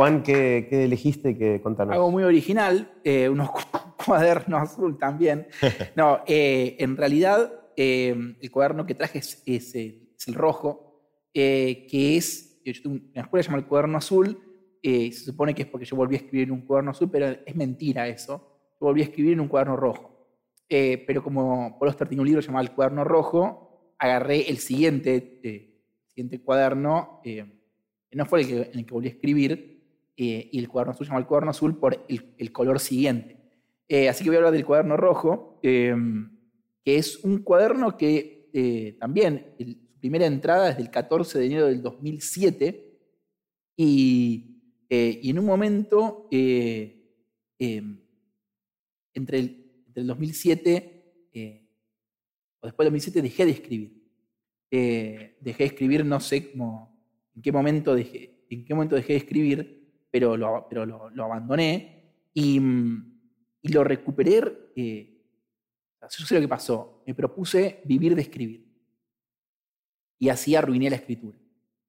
Juan, 0.00 0.22
¿qué, 0.22 0.66
elegiste 0.70 1.36
que 1.36 1.60
contarnos? 1.60 1.94
Algo 1.94 2.10
muy 2.10 2.22
original, 2.22 2.90
eh, 3.04 3.28
unos 3.28 3.50
cuadernos 4.06 4.62
azul 4.62 4.96
también. 4.96 5.46
No, 5.94 6.20
eh, 6.26 6.76
en 6.78 6.96
realidad 6.96 7.52
eh, 7.76 8.34
el 8.40 8.50
cuaderno 8.50 8.86
que 8.86 8.94
traje 8.94 9.18
es, 9.18 9.74
el 9.74 10.34
rojo, 10.34 11.02
que 11.34 12.16
es, 12.16 12.62
yo 12.64 12.72
en 12.92 13.10
la 13.12 13.20
escuela 13.20 13.42
se 13.42 13.48
llama 13.50 13.58
el 13.58 13.66
cuaderno 13.66 13.98
azul, 13.98 14.38
se 14.82 15.12
supone 15.12 15.54
que 15.54 15.64
es 15.64 15.68
porque 15.68 15.84
yo 15.84 15.96
volví 15.96 16.14
a 16.14 16.20
escribir 16.20 16.48
en 16.48 16.52
un 16.52 16.62
cuaderno 16.62 16.92
azul, 16.92 17.10
pero 17.12 17.26
es 17.44 17.54
mentira 17.54 18.08
eso. 18.08 18.70
Yo 18.80 18.86
volví 18.86 19.02
a 19.02 19.04
escribir 19.04 19.34
en 19.34 19.40
un 19.40 19.48
cuaderno 19.48 19.76
rojo. 19.76 20.30
pero 20.66 21.22
como 21.22 21.76
Oster 21.78 22.08
tiene 22.08 22.22
un 22.22 22.26
libro 22.26 22.40
llamado 22.40 22.66
El 22.66 22.72
cuaderno 22.72 23.04
rojo, 23.04 23.92
agarré 23.98 24.48
el 24.48 24.60
siguiente, 24.60 25.74
siguiente 26.06 26.40
cuaderno, 26.40 27.20
no 28.12 28.24
fue 28.24 28.40
el 28.40 28.46
que, 28.46 28.54
en 28.54 28.78
el 28.78 28.86
que 28.86 28.94
volví 28.94 29.08
a 29.08 29.10
escribir, 29.10 29.79
eh, 30.22 30.50
y 30.52 30.58
el 30.58 30.68
cuaderno 30.68 30.92
azul 30.92 31.06
se 31.06 31.08
llama 31.08 31.20
el 31.20 31.26
cuaderno 31.26 31.50
azul 31.50 31.78
por 31.78 32.04
el, 32.06 32.52
color 32.52 32.78
siguiente. 32.78 33.38
Eh, 33.88 34.06
así 34.06 34.22
que 34.22 34.28
voy 34.28 34.36
a 34.36 34.40
hablar 34.40 34.52
del 34.52 34.66
cuaderno 34.66 34.98
rojo, 34.98 35.58
em, 35.62 36.36
que 36.84 36.96
es 36.96 37.24
un 37.24 37.38
cuaderno 37.38 37.96
que 37.96 38.50
eh, 38.52 38.98
también 39.00 39.54
su 39.58 39.98
primera 39.98 40.26
entrada 40.26 40.68
es 40.68 40.76
del 40.76 40.90
14 40.90 41.38
de 41.38 41.46
enero 41.46 41.66
del 41.68 41.80
2007 41.80 42.98
y, 43.78 44.58
en 44.90 45.38
un 45.38 45.46
momento 45.46 46.28
em, 46.30 46.92
entre, 49.14 49.38
el, 49.38 49.72
entre, 49.86 50.02
el, 50.02 50.06
2007 50.06 51.30
o 52.60 52.66
después 52.66 52.84
del 52.84 52.92
2007 52.92 53.22
dejé 53.22 53.46
de 53.46 53.52
escribir. 53.52 54.02
dejé 54.70 55.62
de 55.62 55.64
escribir, 55.64 56.04
no 56.04 56.20
sé 56.20 56.50
cómo, 56.50 57.02
en 57.34 57.40
qué 57.40 57.52
momento 57.52 57.94
dejé, 57.94 58.44
en 58.50 58.66
qué 58.66 58.74
momento 58.74 58.96
dejé 58.96 59.14
de 59.14 59.18
escribir, 59.20 59.79
pero 60.10 60.36
lo, 60.36 60.66
pero 60.68 60.86
lo, 60.86 61.24
abandoné 61.24 62.30
y, 62.34 62.60
y, 63.62 63.72
lo 63.72 63.84
recuperé. 63.84 64.72
Eh, 64.76 65.20
yo 66.02 66.26
sé 66.26 66.40
que 66.40 66.48
pasó. 66.48 67.02
Me 67.06 67.14
propuse 67.14 67.80
vivir 67.84 68.14
de 68.14 68.22
escribir. 68.22 68.66
Y 70.18 70.28
así 70.28 70.54
arruiné 70.54 70.90
la 70.90 70.96
escritura. 70.96 71.38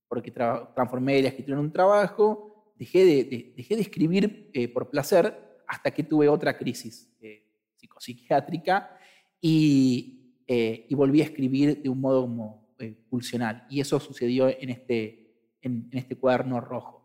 Porque 0.07 0.31
transformé 0.31 1.21
la 1.21 1.29
escritura 1.29 1.57
en 1.57 1.65
un 1.65 1.71
trabajo, 1.71 2.73
dejé 2.77 3.05
de, 3.05 3.53
dejé 3.55 3.75
de 3.75 3.81
escribir 3.81 4.49
eh, 4.53 4.67
por 4.67 4.89
placer 4.89 5.61
hasta 5.67 5.91
que 5.91 6.03
tuve 6.03 6.27
otra 6.27 6.57
crisis 6.57 7.15
eh, 7.21 7.47
psicopsiquiátrica 7.75 8.97
y, 9.39 10.35
eh, 10.47 10.85
y, 10.89 10.95
volví 10.95 11.21
a 11.21 11.25
escribir 11.25 11.81
de 11.81 11.89
un 11.89 12.01
modo 12.01 12.23
como, 12.23 12.75
pulsional. 13.09 13.65
Y 13.69 13.79
eso 13.79 13.99
sucedió 13.99 14.49
en 14.49 14.69
este, 14.71 15.35
en 15.61 15.89
este 15.93 16.17
cuaderno 16.17 16.59
rojo 16.59 16.99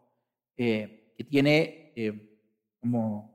que 1.16 1.24
tiene 1.24 1.92
eh, 1.96 2.40
como... 2.80 3.34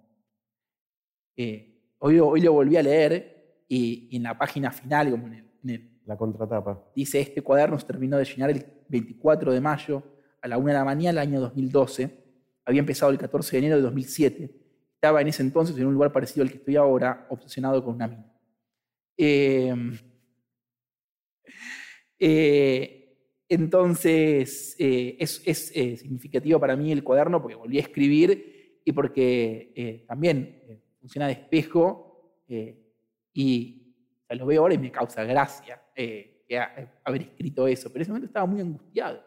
Eh, 1.36 1.96
hoy, 2.00 2.20
hoy 2.20 2.42
lo 2.42 2.54
volví 2.54 2.78
a 2.78 2.84
leer 2.84 3.64
y, 3.68 4.16
en 4.16 4.24
la 4.24 4.38
página 4.38 4.72
final, 4.72 5.12
como 5.12 5.28
en 5.28 5.34
el, 5.34 5.92
la 6.06 6.18
contratapa. 6.18 6.84
Dice, 6.96 7.20
este 7.20 7.42
cuaderno 7.42 7.80
se 7.80 7.86
terminó 7.86 8.18
de 8.18 8.26
llenar 8.26 8.50
el 8.50 8.66
24 8.90 9.54
de 9.54 9.62
mayo 9.62 10.04
a 10.42 10.48
la 10.48 10.58
1 10.58 10.68
de 10.68 10.74
la 10.74 10.84
mañana 10.84 11.22
del 11.22 11.30
año 11.30 11.42
2012. 11.42 12.18
Había 12.66 12.80
empezado 12.80 13.12
el 13.12 13.18
14 13.18 13.52
de 13.52 13.58
enero 13.60 13.76
de 13.78 13.84
2007. 13.84 14.52
Estaba 14.96 15.22
en 15.22 15.28
ese 15.28 15.42
entonces 15.44 15.78
en 15.78 15.88
un 15.88 15.94
lugar 15.94 16.12
parecido 16.12 16.44
al 16.44 16.50
que 16.52 16.58
estoy 16.58 16.76
ahora, 16.76 17.28
obsesionado 17.30 17.84
con 17.84 17.96
una 17.96 18.08
mina. 18.08 18.32
Eh, 19.18 19.74
eh, 22.20 23.01
entonces, 23.54 24.78
eh, 24.80 25.18
es, 25.20 25.42
eh, 25.76 25.98
significativo 25.98 26.58
para 26.58 26.78
mí 26.78 26.90
el 26.90 27.04
cuaderno 27.04 27.42
porque 27.42 27.56
volví 27.56 27.80
a 27.80 27.82
escribir 27.82 28.80
y 28.86 28.94
porque 28.94 29.74
eh, 29.76 30.06
también 30.08 30.82
funciona 31.02 31.28
de 31.28 31.34
espejo 31.34 32.46
y 33.34 33.94
lo 34.30 34.46
veo 34.46 34.62
ahora 34.62 34.74
y 34.76 34.78
me 34.78 34.90
causa 34.90 35.26
gracia 35.26 35.82
haber 37.04 37.22
escrito 37.24 37.68
eso. 37.68 37.90
Pero 37.90 37.98
en 37.98 38.02
ese 38.04 38.12
momento 38.12 38.28
estaba 38.28 38.46
muy 38.46 38.62
angustiado. 38.62 39.22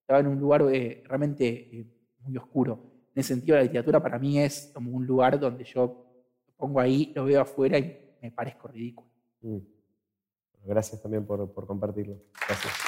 Estaba 0.00 0.20
en 0.20 0.28
un 0.28 0.38
lugar 0.38 0.62
realmente 0.62 1.88
muy 2.20 2.36
oscuro. 2.36 2.80
En 3.14 3.20
ese 3.20 3.34
sentido, 3.34 3.56
la 3.56 3.64
literatura 3.64 4.00
para 4.00 4.18
mí 4.18 4.38
es 4.38 4.70
como 4.72 4.92
un 4.92 5.04
lugar 5.04 5.40
donde 5.40 5.64
yo 5.64 6.06
pongo 6.56 6.78
ahí, 6.78 7.12
lo 7.16 7.24
veo 7.24 7.40
afuera 7.40 7.78
y 7.78 8.14
me 8.22 8.30
parezco 8.30 8.68
ridículo. 8.68 9.10
Mm. 9.40 9.58
Gracias 10.66 11.02
también 11.02 11.26
por, 11.26 11.52
por 11.52 11.66
compartirlo. 11.66 12.16
Gracias. 12.46 12.85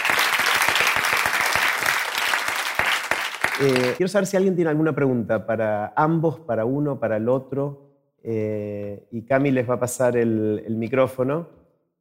Eh, 3.61 3.95
quiero 3.97 4.09
saber 4.09 4.27
si 4.27 4.37
alguien 4.37 4.55
tiene 4.55 4.71
alguna 4.71 4.95
pregunta 4.95 5.45
para 5.45 5.93
ambos, 5.97 6.39
para 6.39 6.65
uno, 6.65 7.01
para 7.01 7.17
el 7.17 7.29
otro. 7.29 7.89
Eh, 8.23 9.09
y 9.11 9.23
Cami 9.23 9.51
les 9.51 9.69
va 9.69 9.75
a 9.75 9.81
pasar 9.81 10.17
el, 10.17 10.65
micrófono. 10.71 11.49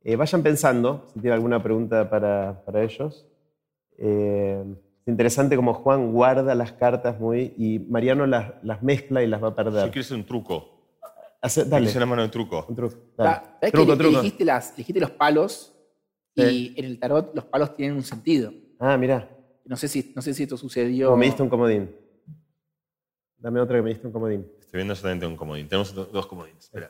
Eh, 0.04 0.16
vayan 0.16 0.44
pensando 0.44 1.06
si 1.08 1.20
tienen 1.20 1.34
alguna 1.34 1.62
pregunta 1.62 2.10
para, 2.10 2.62
ellos. 2.84 3.26
es 3.98 5.08
interesante 5.08 5.56
como 5.56 5.74
Juan 5.74 6.12
guarda 6.12 6.54
las 6.54 6.74
cartas 6.74 7.20
muy 7.20 7.54
y 7.58 7.80
Mariano 7.80 8.28
las, 8.28 8.84
mezcla 8.84 9.24
y 9.24 9.28
las 9.28 9.44
va 9.44 9.50
a 9.50 9.56
perder. 9.56 9.86
Yo 9.86 9.92
quiero 9.92 10.06
hacer 10.06 10.18
un 10.18 10.26
truco. 10.26 10.74
Hace, 11.42 11.66
dale. 11.66 11.92
la 11.92 12.06
mano 12.06 12.22
de 12.22 12.30
truco. 12.30 12.66
Un 12.70 12.76
truco. 12.76 12.96
truco, 13.72 13.98
truco. 13.98 14.22
Dijiste, 14.22 14.46
las, 14.46 14.76
dijiste 14.76 15.00
los 15.00 15.12
palos 15.12 15.74
y 16.36 16.74
en 16.78 16.86
el 16.86 17.00
tarot 17.00 17.34
los 17.34 17.46
palos 17.46 17.76
tienen 17.76 17.96
un 17.96 18.04
sentido. 18.04 18.54
Ah, 18.80 18.96
mira. 18.96 19.37
No 19.68 19.76
sé 19.76 19.88
si, 19.90 20.14
no 20.16 20.22
sé 20.22 20.34
si 20.34 20.44
esto 20.44 20.58
sucedió. 20.58 21.12
O 21.12 21.18
me 21.18 21.26
diste 21.26 21.44
un 21.44 21.50
comodín. 21.50 21.94
Dame 23.38 23.60
otra 23.60 23.78
que 23.78 23.84
me 23.84 23.90
diste 23.90 24.08
un 24.08 24.14
comodín. 24.14 24.50
Estoy 24.60 24.78
viendo 24.78 24.96
solamente 24.96 25.26
un 25.26 25.36
comodín. 25.36 25.68
Tenemos 25.68 25.94
dos 25.94 26.26
comodines. 26.26 26.64
Espera. 26.64 26.90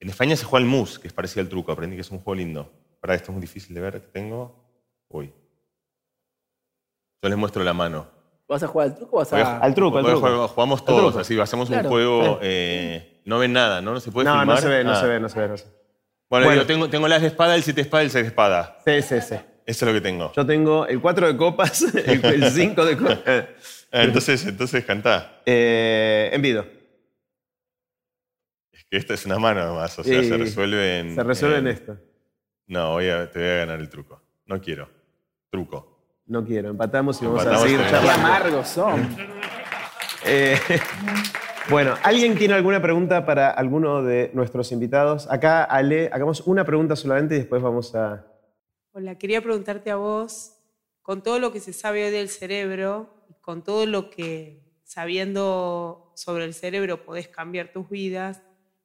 En 0.00 0.08
España 0.08 0.36
se 0.36 0.44
juega 0.44 0.64
el 0.64 0.70
mus, 0.70 0.98
que 0.98 1.08
es 1.08 1.12
parecido 1.12 1.42
al 1.42 1.48
truco. 1.48 1.72
Aprendí 1.72 1.96
que 1.96 2.02
es 2.02 2.10
un 2.10 2.18
juego 2.18 2.36
lindo. 2.36 2.72
Para 3.00 3.14
esto 3.14 3.32
es 3.32 3.32
muy 3.32 3.40
difícil 3.40 3.74
de 3.74 3.80
ver. 3.80 4.00
que 4.00 4.06
tengo. 4.08 4.54
Uy. 5.08 5.32
Yo 7.20 7.28
les 7.28 7.38
muestro 7.38 7.64
la 7.64 7.72
mano. 7.72 8.06
¿Vas 8.48 8.62
a 8.62 8.68
jugar 8.68 8.88
al 8.88 8.96
truco 8.96 9.16
o 9.16 9.18
vas 9.18 9.32
a.? 9.32 9.58
Al 9.58 9.74
truco, 9.74 9.98
al 9.98 10.04
truco. 10.04 10.48
jugamos 10.48 10.84
todos 10.84 11.16
así. 11.16 11.38
Hacemos 11.38 11.68
un 11.68 11.82
juego. 11.82 12.38
Eh, 12.42 13.22
no 13.24 13.40
ven 13.40 13.52
nada, 13.52 13.82
¿no? 13.82 13.92
No 13.92 14.00
se 14.00 14.12
puede 14.12 14.24
no, 14.24 14.44
No, 14.44 14.56
se 14.56 14.68
ve, 14.68 14.84
no, 14.84 14.94
se 14.94 15.06
ve, 15.06 15.18
no 15.18 15.28
se 15.28 15.40
ve, 15.40 15.48
no 15.48 15.56
se 15.56 15.64
ve. 15.64 15.72
Bueno, 16.30 16.54
Yo 16.54 16.66
tengo, 16.66 16.88
tengo 16.88 17.08
las 17.08 17.22
de 17.22 17.28
espada, 17.28 17.56
el 17.56 17.62
7 17.62 17.76
de 17.76 17.82
espada 17.82 18.02
y 18.04 18.06
el 18.06 18.12
6 18.12 18.24
de 18.24 18.28
espada. 18.28 18.78
Sí, 18.84 19.02
sí, 19.02 19.20
sí. 19.20 19.34
Eso 19.68 19.84
es 19.84 19.92
lo 19.92 19.92
que 19.92 20.00
tengo. 20.00 20.32
Yo 20.32 20.46
tengo 20.46 20.86
el 20.86 20.98
4 20.98 21.26
de 21.26 21.36
copas, 21.36 21.82
el 21.94 22.50
5 22.50 22.84
de 22.84 22.96
copas. 22.96 23.18
Ah, 23.90 24.02
entonces, 24.02 24.44
entonces 24.44 24.84
cantá. 24.84 25.40
Eh, 25.46 26.28
envido. 26.34 26.66
Es 28.70 28.84
que 28.84 28.98
esta 28.98 29.14
es 29.14 29.24
una 29.24 29.38
mano 29.38 29.64
nomás, 29.64 29.98
o 29.98 30.04
sea, 30.04 30.22
se 30.22 30.36
resuelve 30.36 30.98
en. 30.98 31.14
Se 31.14 31.22
resuelve 31.22 31.56
en, 31.56 31.68
esto. 31.68 31.96
No, 32.66 32.92
voy 32.92 33.08
a, 33.08 33.30
te 33.30 33.38
voy 33.38 33.48
a 33.48 33.54
ganar 33.54 33.80
el 33.80 33.88
truco. 33.88 34.20
No 34.44 34.60
quiero. 34.60 34.90
Truco. 35.48 36.20
No 36.26 36.44
quiero. 36.44 36.68
Empatamos 36.68 37.22
y 37.22 37.24
vamos 37.24 37.46
a 37.46 37.56
seguir 37.60 37.80
charlando. 37.80 38.02
Qué 38.02 38.10
amargos 38.10 38.68
son. 38.68 39.16
Eh, 40.26 40.58
bueno, 41.70 41.94
¿alguien 42.02 42.36
tiene 42.36 42.52
alguna 42.52 42.82
pregunta 42.82 43.24
para 43.24 43.48
alguno 43.48 44.02
de 44.02 44.30
nuestros 44.34 44.70
invitados? 44.70 45.30
Acá, 45.30 45.64
Ale, 45.64 46.10
hagamos 46.12 46.42
una 46.42 46.66
pregunta 46.66 46.94
solamente 46.94 47.36
y 47.36 47.38
después 47.38 47.62
vamos 47.62 47.94
a. 47.94 48.26
Hola, 49.00 49.16
quería 49.16 49.40
preguntarte 49.40 49.92
a 49.92 49.94
vos 49.94 50.56
con 51.02 51.22
todo 51.22 51.38
lo 51.38 51.52
que 51.52 51.60
se 51.60 51.72
sabe 51.72 52.04
hoy 52.04 52.10
del 52.10 52.28
cerebro, 52.28 53.14
con 53.40 53.62
todo 53.62 53.86
lo 53.86 54.10
que 54.10 54.60
sabiendo 54.82 56.10
sobre 56.16 56.44
el 56.44 56.52
cerebro 56.52 57.04
podés 57.04 57.28
cambiar 57.28 57.70
tus 57.70 57.88
vidas, 57.88 58.42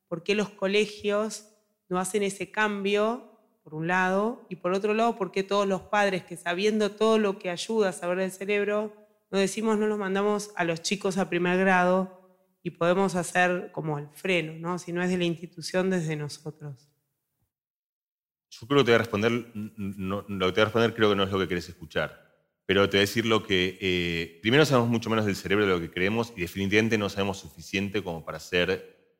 ¿por 0.07 0.21
qué 0.21 0.35
los 0.35 0.49
colegios 0.49 1.49
no 1.89 1.97
hacen 1.97 2.21
ese 2.21 2.51
cambio, 2.51 3.39
por 3.63 3.73
un 3.73 3.87
lado, 3.87 4.45
y 4.49 4.57
por 4.57 4.73
otro 4.73 4.93
lado, 4.93 5.17
por 5.17 5.31
qué 5.31 5.41
todos 5.41 5.65
los 5.67 5.81
padres 5.81 6.23
que 6.23 6.37
sabiendo 6.37 6.91
todo 6.91 7.17
lo 7.17 7.39
que 7.39 7.49
ayuda 7.49 7.89
a 7.89 7.91
saber 7.91 8.19
del 8.19 8.31
cerebro, 8.31 8.93
no 9.31 9.39
decimos, 9.39 9.79
no 9.79 9.87
los 9.87 9.97
mandamos 9.97 10.51
a 10.55 10.63
los 10.63 10.83
chicos 10.83 11.17
a 11.17 11.27
primer 11.27 11.57
grado 11.57 12.21
y 12.61 12.69
podemos 12.69 13.15
hacer 13.15 13.71
como 13.71 13.97
el 13.97 14.09
freno, 14.09 14.53
¿no? 14.59 14.77
si 14.77 14.93
no 14.93 15.01
es 15.01 15.09
de 15.09 15.17
la 15.17 15.25
institución, 15.25 15.89
desde 15.89 16.15
nosotros. 16.15 16.92
Yo 18.59 18.67
creo 18.67 18.79
que 18.79 18.85
te 18.85 18.91
voy 18.91 18.95
a 18.95 18.99
responder, 18.99 19.31
lo 19.31 20.25
que 20.25 20.27
te 20.27 20.35
voy 20.35 20.61
a 20.61 20.65
responder 20.65 20.93
creo 20.93 21.09
que 21.09 21.15
no 21.15 21.23
es 21.23 21.31
lo 21.31 21.39
que 21.39 21.47
querés 21.47 21.69
escuchar. 21.69 22.21
Pero 22.65 22.87
te 22.87 22.97
voy 22.97 22.99
a 22.99 23.07
decir 23.07 23.25
lo 23.25 23.43
que, 23.43 23.77
eh, 23.81 24.39
primero 24.41 24.65
sabemos 24.65 24.89
mucho 24.89 25.09
menos 25.09 25.25
del 25.25 25.35
cerebro 25.35 25.65
de 25.65 25.73
lo 25.73 25.81
que 25.81 25.91
creemos 25.91 26.33
y 26.35 26.41
definitivamente 26.41 26.97
no 26.97 27.09
sabemos 27.09 27.39
suficiente 27.39 28.03
como 28.03 28.23
para 28.23 28.37
hacer 28.37 29.17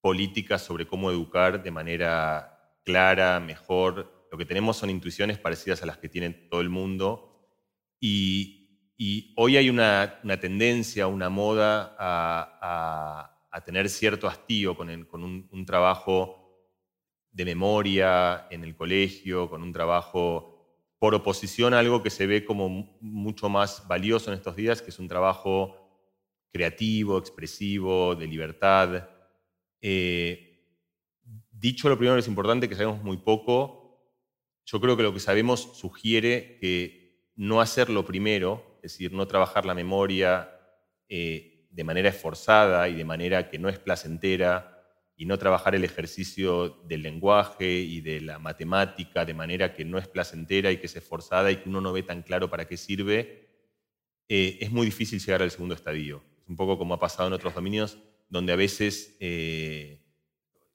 políticas 0.00 0.62
sobre 0.62 0.86
cómo 0.86 1.10
educar 1.10 1.62
de 1.62 1.70
manera 1.70 2.78
clara, 2.84 3.38
mejor. 3.38 4.26
Lo 4.32 4.38
que 4.38 4.46
tenemos 4.46 4.78
son 4.78 4.90
intuiciones 4.90 5.38
parecidas 5.38 5.82
a 5.82 5.86
las 5.86 5.98
que 5.98 6.08
tiene 6.08 6.30
todo 6.30 6.60
el 6.62 6.70
mundo 6.70 7.26
y, 8.00 8.56
hoy 9.36 9.56
hay 9.56 9.70
una, 9.70 10.20
tendencia, 10.40 11.06
una 11.06 11.28
moda 11.28 11.96
a, 11.98 13.26
tener 13.64 13.88
cierto 13.90 14.26
hastío 14.26 14.74
con, 14.74 15.04
con 15.04 15.22
un 15.22 15.66
trabajo 15.66 16.39
de 17.32 17.44
memoria 17.44 18.46
en 18.50 18.64
el 18.64 18.74
colegio, 18.74 19.48
con 19.48 19.62
un 19.62 19.72
trabajo 19.72 20.60
por 20.98 21.14
oposición 21.14 21.72
a 21.72 21.78
algo 21.78 22.02
que 22.02 22.10
se 22.10 22.26
ve 22.26 22.44
como 22.44 22.96
mucho 23.00 23.48
más 23.48 23.86
valioso 23.88 24.30
en 24.30 24.36
estos 24.36 24.54
días, 24.56 24.82
que 24.82 24.90
es 24.90 24.98
un 24.98 25.08
trabajo 25.08 25.76
creativo, 26.52 27.18
expresivo, 27.18 28.14
de 28.14 28.26
libertad. 28.26 29.08
Eh, 29.80 30.62
dicho 31.50 31.88
lo 31.88 31.96
primero, 31.96 32.18
es 32.18 32.28
importante 32.28 32.68
que 32.68 32.74
sabemos 32.74 33.02
muy 33.02 33.16
poco. 33.16 33.80
Yo 34.66 34.80
creo 34.80 34.96
que 34.96 35.02
lo 35.02 35.14
que 35.14 35.20
sabemos 35.20 35.78
sugiere 35.78 36.58
que 36.60 37.30
no 37.36 37.60
hacerlo 37.60 38.04
primero, 38.04 38.78
es 38.82 38.92
decir, 38.92 39.12
no 39.12 39.26
trabajar 39.26 39.64
la 39.64 39.74
memoria 39.74 40.50
eh, 41.08 41.66
de 41.70 41.84
manera 41.84 42.10
esforzada 42.10 42.88
y 42.88 42.94
de 42.94 43.04
manera 43.04 43.48
que 43.48 43.58
no 43.58 43.68
es 43.68 43.78
placentera, 43.78 44.69
y 45.20 45.26
no 45.26 45.38
trabajar 45.38 45.74
el 45.74 45.84
ejercicio 45.84 46.80
del 46.88 47.02
lenguaje 47.02 47.70
y 47.70 48.00
de 48.00 48.22
la 48.22 48.38
matemática 48.38 49.26
de 49.26 49.34
manera 49.34 49.74
que 49.74 49.84
no 49.84 49.98
es 49.98 50.08
placentera 50.08 50.72
y 50.72 50.78
que 50.78 50.86
es 50.86 50.96
esforzada 50.96 51.52
y 51.52 51.56
que 51.56 51.68
uno 51.68 51.82
no 51.82 51.92
ve 51.92 52.02
tan 52.02 52.22
claro 52.22 52.48
para 52.48 52.66
qué 52.66 52.78
sirve, 52.78 53.50
eh, 54.30 54.56
es 54.62 54.70
muy 54.70 54.86
difícil 54.86 55.20
llegar 55.20 55.42
al 55.42 55.50
segundo 55.50 55.74
estadio. 55.74 56.22
Es 56.42 56.48
un 56.48 56.56
poco 56.56 56.78
como 56.78 56.94
ha 56.94 56.98
pasado 56.98 57.28
en 57.28 57.34
otros 57.34 57.54
dominios, 57.54 57.98
donde 58.30 58.54
a 58.54 58.56
veces, 58.56 59.18
eh, 59.20 60.00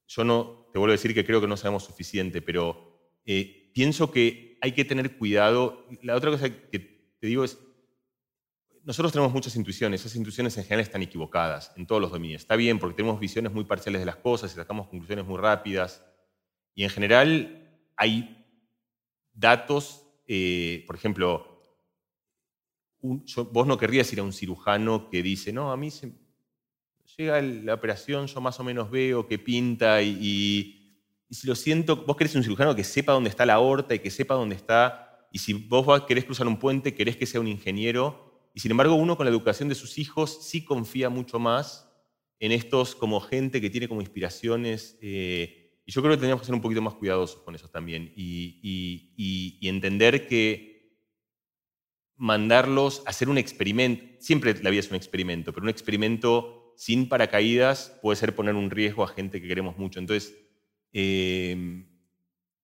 yo 0.06 0.24
no, 0.24 0.70
te 0.72 0.78
vuelvo 0.78 0.92
a 0.92 1.00
decir 1.00 1.16
que 1.16 1.26
creo 1.26 1.42
que 1.42 1.48
no 1.48 1.58
sabemos 1.58 1.84
suficiente, 1.84 2.44
pero 2.44 3.18
eh, 3.26 3.72
pienso 3.74 4.12
que 4.12 4.60
hay 4.62 4.74
que 4.74 4.86
tener 4.86 5.18
cuidado. 5.18 5.88
La 6.04 6.16
otra 6.16 6.30
cosa 6.30 6.52
que 6.52 6.78
te 7.20 7.26
digo 7.26 7.44
es, 7.44 7.58
nosotros 8.86 9.12
tenemos 9.12 9.34
muchas 9.34 9.56
intuiciones, 9.56 10.02
esas 10.02 10.16
intuiciones 10.16 10.56
en 10.58 10.64
general 10.64 10.82
están 10.82 11.02
equivocadas 11.02 11.72
en 11.76 11.88
todos 11.88 12.00
los 12.00 12.12
dominios. 12.12 12.44
Está 12.44 12.56
bien 12.56 12.78
porque 12.78 12.96
tenemos 12.96 13.20
visiones 13.20 13.52
muy 13.52 13.64
parciales 13.64 14.00
de 14.00 14.06
las 14.06 14.18
cosas 14.18 14.52
y 14.52 14.56
sacamos 14.56 14.88
conclusiones 14.88 15.26
muy 15.26 15.40
rápidas. 15.40 16.06
Y 16.76 16.84
en 16.84 16.92
general 16.92 17.82
hay 17.98 18.46
datos, 19.34 20.04
eh, 20.28 20.84
por 20.86 20.96
ejemplo, 20.96 21.64
vos 23.02 23.66
no 23.66 23.78
querrías 23.78 24.12
ir 24.14 24.20
a 24.20 24.24
un 24.24 24.34
cirujano 24.34 25.10
que 25.10 25.24
dice, 25.24 25.52
no, 25.52 25.72
a 25.72 25.78
mí 25.78 25.90
se, 25.90 26.14
llega 27.18 27.42
la 27.42 27.74
operación, 27.74 28.28
yo 28.28 28.40
más 28.40 28.60
o 28.60 28.64
menos 28.64 28.92
veo 28.92 29.28
que 29.28 29.40
pinta 29.40 30.04
y, 30.04 30.10
y, 30.22 31.34
si 31.34 31.48
lo 31.48 31.56
siento, 31.56 32.06
vos 32.06 32.16
querés 32.16 32.36
un 32.36 32.44
cirujano 32.44 32.76
que 32.76 32.84
sepa 32.84 33.14
dónde 33.14 33.32
está 33.32 33.48
la 33.48 33.56
aorta 33.56 33.96
y 33.96 34.00
que 34.00 34.12
sepa 34.12 34.36
dónde 34.36 34.56
está, 34.56 35.28
y 35.32 35.40
si 35.40 35.54
vos 35.54 36.04
querés 36.04 36.26
cruzar 36.26 36.48
un 36.48 36.60
puente, 36.60 36.94
querés 36.94 37.18
que 37.18 37.26
sea 37.26 37.42
un 37.42 37.48
ingeniero 37.48 38.25
y 38.56 38.62
sin 38.62 38.72
embargo, 38.72 38.96
uno 38.96 39.18
con 39.18 39.26
la 39.26 39.32
educación 39.32 39.68
de 39.68 39.76
sus 39.76 39.98
hijos 39.98 40.40
sí 40.42 40.64
confía 40.64 41.10
mucho 41.10 41.40
más 41.40 41.92
en 42.40 42.54
estos 42.54 42.96
como 42.96 43.20
gente 43.20 43.60
que 43.60 43.70
tiene 43.70 43.90
como 43.90 44.00
inspiraciones. 44.00 44.98
Eh, 45.02 45.82
y 45.86 45.92
yo 45.92 46.02
creo 46.02 46.16
que 46.16 46.22
tenemos 46.22 46.42
que 46.42 46.46
ser 46.46 46.56
un 46.56 46.62
poquito 46.62 46.82
más 46.82 46.94
cuidadosos 46.94 47.42
con 47.42 47.54
eso 47.54 47.68
también 47.68 48.14
y, 48.16 49.60
entender 49.62 50.28
que 50.28 50.96
mandarlos 52.16 53.04
a 53.06 53.10
hacer 53.10 53.28
un 53.28 53.38
experimento, 53.38 54.06
siempre 54.20 54.54
la 54.64 54.70
vida 54.70 54.80
es 54.80 54.90
un 54.90 54.96
experimento, 54.96 55.52
pero 55.52 55.66
un 55.66 55.70
experimento 55.70 56.74
sin 56.78 57.10
paracaídas 57.10 58.00
puede 58.02 58.16
ser 58.16 58.36
poner 58.36 58.56
un 58.56 58.70
riesgo 58.70 59.04
a 59.04 59.10
gente 59.10 59.42
que 59.42 59.50
queremos 59.50 59.78
mucho. 59.78 60.00
Entonces, 60.00 60.34
eh, 60.94 61.84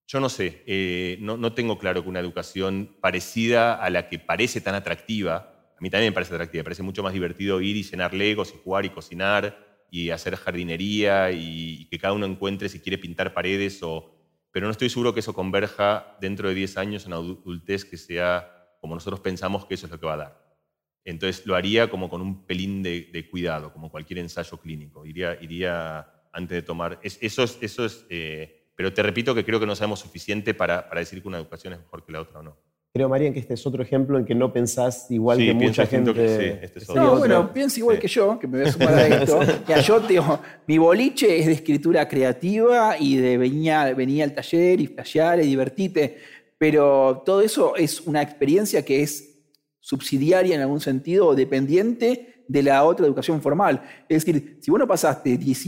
yo 0.08 0.20
no 0.22 0.30
sé, 0.30 0.64
eh, 0.68 1.18
no, 1.20 1.36
no 1.36 1.54
tengo 1.54 1.78
claro 1.78 2.02
que 2.02 2.10
una 2.10 2.22
educación 2.22 2.96
parecida 3.02 3.74
a 3.76 3.90
la 3.90 4.08
que 4.08 4.20
parece 4.20 4.62
tan 4.62 4.76
atractiva, 4.76 5.51
mí 5.82 5.90
también 5.90 6.12
me 6.12 6.14
parece 6.14 6.36
atractivo, 6.36 6.60
me 6.60 6.64
parece 6.66 6.84
mucho 6.84 7.02
más 7.02 7.12
divertido 7.12 7.60
ir 7.60 7.76
y 7.76 7.82
llenar 7.82 8.14
legos 8.14 8.54
y 8.54 8.60
jugar 8.64 8.86
y 8.86 8.92
cocinar 8.92 9.86
y 9.90 10.12
hacer 10.12 10.36
jardinería 10.36 11.32
y, 11.32 11.88
que 11.90 11.98
cada 11.98 12.14
uno 12.14 12.28
encuentre 12.28 12.70
si 12.70 12.80
quiere 12.80 12.98
pintar 12.98 13.34
paredes 13.34 13.82
o... 13.82 14.16
Pero 14.52 14.68
no 14.68 14.72
estoy 14.72 14.90
seguro 14.90 15.14
que 15.14 15.22
eso 15.22 15.34
converja 15.34 16.18
dentro 16.22 16.50
de 16.50 16.56
10 16.56 16.78
años 16.78 17.06
en 17.06 17.14
adultez 17.14 17.84
que 17.84 17.98
sea 17.98 18.78
como 18.80 18.96
nosotros 18.96 19.22
pensamos 19.22 19.66
que 19.66 19.74
eso 19.74 19.88
es 19.88 19.92
lo 19.92 20.00
que 20.00 20.06
va 20.06 20.14
a 20.14 20.18
dar. 20.18 20.58
Entonces 21.04 21.46
lo 21.48 21.56
haría 21.56 21.90
como 21.90 22.10
con 22.10 22.22
un 22.22 22.46
pelín 22.46 22.84
de, 22.84 23.28
cuidado, 23.32 23.74
como 23.74 23.90
cualquier 23.90 24.20
ensayo 24.20 24.58
clínico. 24.60 25.06
Iría, 25.06 25.42
iría 25.42 26.08
antes 26.32 26.58
de 26.58 26.62
tomar... 26.62 27.00
eso 27.02 27.44
es... 27.44 27.58
Eso 27.62 27.86
es 27.86 28.06
eh, 28.10 28.68
pero 28.76 28.94
te 28.94 29.04
repito 29.04 29.36
que 29.36 29.46
creo 29.46 29.60
que 29.60 29.66
no 29.66 29.76
sabemos 29.76 30.00
suficiente 30.00 30.54
para 30.54 30.88
decir 30.96 31.22
que 31.22 31.28
una 31.28 31.38
educación 31.38 31.74
es 31.74 31.80
mejor 31.80 32.04
que 32.06 32.12
la 32.12 32.22
otra 32.22 32.40
o 32.40 32.44
no. 32.44 32.58
Creo, 32.94 33.08
María, 33.08 33.32
que 33.32 33.40
este 33.40 33.54
es 33.54 33.66
otro 33.66 33.82
ejemplo 33.82 34.20
en 34.20 34.26
que 34.26 34.36
no 34.36 34.52
pensás 34.52 35.10
igual 35.10 35.38
que 35.38 35.54
mucha 35.54 35.86
gente. 35.86 36.14
Que 36.14 36.28
sí, 36.28 36.80
este 36.80 36.94
no, 36.94 37.18
bueno, 37.18 37.54
piensa 37.54 37.80
igual 37.80 37.98
que 37.98 38.10
yo, 38.10 38.38
que 38.38 38.48
me 38.48 38.60
voy 38.60 38.68
a 38.68 38.72
sumar 38.74 38.94
a 38.94 39.08
esto. 39.08 39.40
ya, 39.68 39.80
yo, 39.80 40.02
digo, 40.02 40.42
mi 40.68 40.78
boliche 40.78 41.40
es 41.40 41.46
de 41.46 41.54
escritura 41.54 42.06
creativa 42.10 42.98
y 43.00 43.16
de 43.16 43.38
venía, 43.38 43.94
venía 43.94 44.26
al 44.26 44.36
taller 44.36 44.82
y 44.82 44.88
flashear 44.88 45.40
y 45.40 45.48
divertirte. 45.48 46.18
Pero 46.58 47.24
todo 47.26 47.40
eso 47.40 47.78
es 47.78 48.02
una 48.02 48.22
experiencia 48.22 48.84
que 48.84 49.02
es 49.02 49.40
subsidiaria 49.80 50.56
en 50.56 50.62
algún 50.62 50.82
sentido 50.82 51.28
o 51.28 51.36
dependiente 51.36 52.44
de 52.46 52.62
la 52.62 52.84
otra 52.84 53.06
educación 53.06 53.42
formal. 53.42 53.82
Es 54.10 54.26
decir, 54.26 54.58
si 54.60 54.70
vos 54.70 54.82
no 54.82 54.86
pasaste 54.86 55.38
10, 55.38 55.68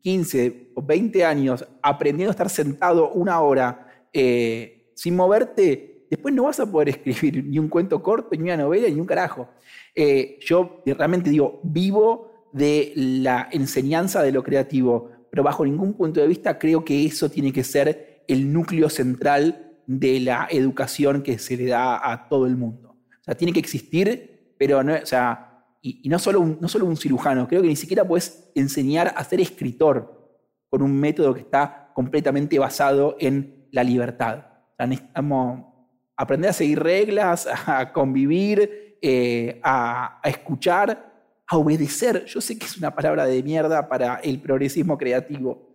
15 0.00 0.70
o 0.74 0.82
20 0.82 1.22
años 1.22 1.66
aprendiendo 1.82 2.30
a 2.30 2.32
estar 2.32 2.48
sentado 2.48 3.12
una 3.12 3.40
hora 3.42 4.06
eh, 4.10 4.90
sin 4.94 5.14
moverte, 5.14 5.91
después 6.12 6.34
no 6.34 6.44
vas 6.44 6.60
a 6.60 6.70
poder 6.70 6.88
escribir 7.06 7.44
ni 7.44 7.58
un 7.58 7.68
cuento 7.68 8.02
corto, 8.02 8.28
ni 8.32 8.42
una 8.42 8.56
novela, 8.58 8.88
ni 8.88 9.00
un 9.00 9.06
carajo. 9.06 9.48
Eh, 9.94 10.38
yo 10.40 10.82
realmente 10.84 11.30
digo, 11.30 11.60
vivo 11.64 12.50
de 12.52 12.92
la 12.94 13.48
enseñanza 13.50 14.22
de 14.22 14.30
lo 14.30 14.42
creativo, 14.42 15.10
pero 15.30 15.42
bajo 15.42 15.64
ningún 15.64 15.94
punto 15.94 16.20
de 16.20 16.26
vista 16.26 16.58
creo 16.58 16.84
que 16.84 17.06
eso 17.06 17.30
tiene 17.30 17.50
que 17.50 17.64
ser 17.64 18.24
el 18.28 18.52
núcleo 18.52 18.90
central 18.90 19.78
de 19.86 20.20
la 20.20 20.48
educación 20.50 21.22
que 21.22 21.38
se 21.38 21.56
le 21.56 21.66
da 21.66 22.12
a 22.12 22.28
todo 22.28 22.46
el 22.46 22.56
mundo. 22.56 22.90
O 22.90 23.24
sea, 23.24 23.34
tiene 23.34 23.54
que 23.54 23.60
existir, 23.60 24.54
pero 24.58 24.82
no, 24.82 24.94
o 24.94 25.06
sea, 25.06 25.64
y, 25.80 26.06
no, 26.10 26.18
solo 26.18 26.40
un, 26.40 26.58
no 26.60 26.68
solo 26.68 26.84
un 26.84 26.96
cirujano, 26.96 27.48
creo 27.48 27.62
que 27.62 27.68
ni 27.68 27.76
siquiera 27.76 28.06
puedes 28.06 28.50
enseñar 28.54 29.14
a 29.16 29.24
ser 29.24 29.40
escritor 29.40 30.40
con 30.68 30.82
un 30.82 30.94
método 30.94 31.32
que 31.32 31.40
está 31.40 31.90
completamente 31.94 32.58
basado 32.58 33.16
en 33.18 33.66
la 33.72 33.82
libertad. 33.82 34.44
O 34.72 34.76
sea, 34.76 34.86
necesitamos 34.86 35.71
aprender 36.16 36.50
a 36.50 36.52
seguir 36.52 36.82
reglas, 36.82 37.48
a 37.66 37.92
convivir, 37.92 38.98
eh, 39.00 39.60
a, 39.62 40.20
escuchar, 40.24 41.12
a 41.46 41.56
obedecer. 41.56 42.24
Yo 42.26 42.40
sé 42.40 42.58
que 42.58 42.66
es 42.66 42.76
una 42.76 42.94
palabra 42.94 43.26
de 43.26 43.42
mierda 43.42 43.88
para 43.88 44.16
el 44.16 44.40
progresismo 44.40 44.96
creativo, 44.96 45.74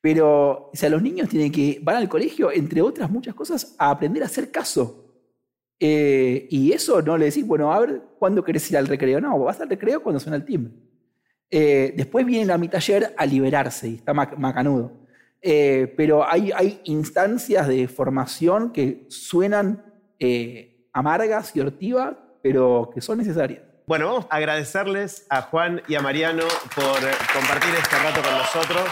pero 0.00 0.70
o 0.72 0.76
sea, 0.76 0.88
los 0.88 1.02
niños 1.02 1.28
tienen 1.28 1.52
que, 1.52 1.78
van 1.82 1.96
al 1.96 2.08
colegio, 2.08 2.50
entre 2.52 2.82
otras 2.82 3.10
muchas 3.10 3.34
cosas, 3.34 3.74
a 3.78 3.90
aprender 3.90 4.22
a 4.22 4.26
hacer 4.26 4.50
caso. 4.50 5.04
Eh, 5.78 6.46
y 6.50 6.72
eso 6.72 7.02
no 7.02 7.18
le 7.18 7.26
decís, 7.26 7.46
bueno, 7.46 7.72
a 7.72 7.80
ver, 7.80 8.02
¿cuándo 8.18 8.42
querés 8.42 8.70
ir 8.70 8.78
al 8.78 8.86
recreo? 8.86 9.20
No, 9.20 9.38
vas 9.38 9.60
al 9.60 9.68
recreo 9.68 10.02
cuando 10.02 10.18
suena 10.18 10.36
el 10.36 10.44
timbre. 10.44 10.72
Eh, 11.50 11.94
después 11.96 12.26
viene 12.26 12.52
a 12.52 12.58
mi 12.58 12.68
taller 12.68 13.14
a 13.16 13.24
liberarse 13.26 13.88
y 13.88 13.94
está 13.96 14.12
macanudo. 14.14 15.05
Eh, 15.48 15.94
pero 15.96 16.28
hay, 16.28 16.80
instancias 16.86 17.68
de 17.68 17.86
formación 17.86 18.72
que 18.72 19.06
suenan 19.08 19.94
eh, 20.18 20.88
amargas 20.92 21.54
y 21.54 21.60
hortivas, 21.60 22.16
pero 22.42 22.90
que 22.92 23.00
son 23.00 23.18
necesarias. 23.18 23.62
Bueno, 23.86 24.06
vamos 24.06 24.26
a 24.28 24.34
agradecerles 24.34 25.24
a 25.30 25.42
Juan 25.42 25.82
y 25.86 25.94
a 25.94 26.00
Mariano 26.00 26.42
por 26.74 26.98
compartir 27.32 27.70
este 27.80 27.96
rato 27.96 28.22
con 28.22 28.32
nosotros. 28.36 28.88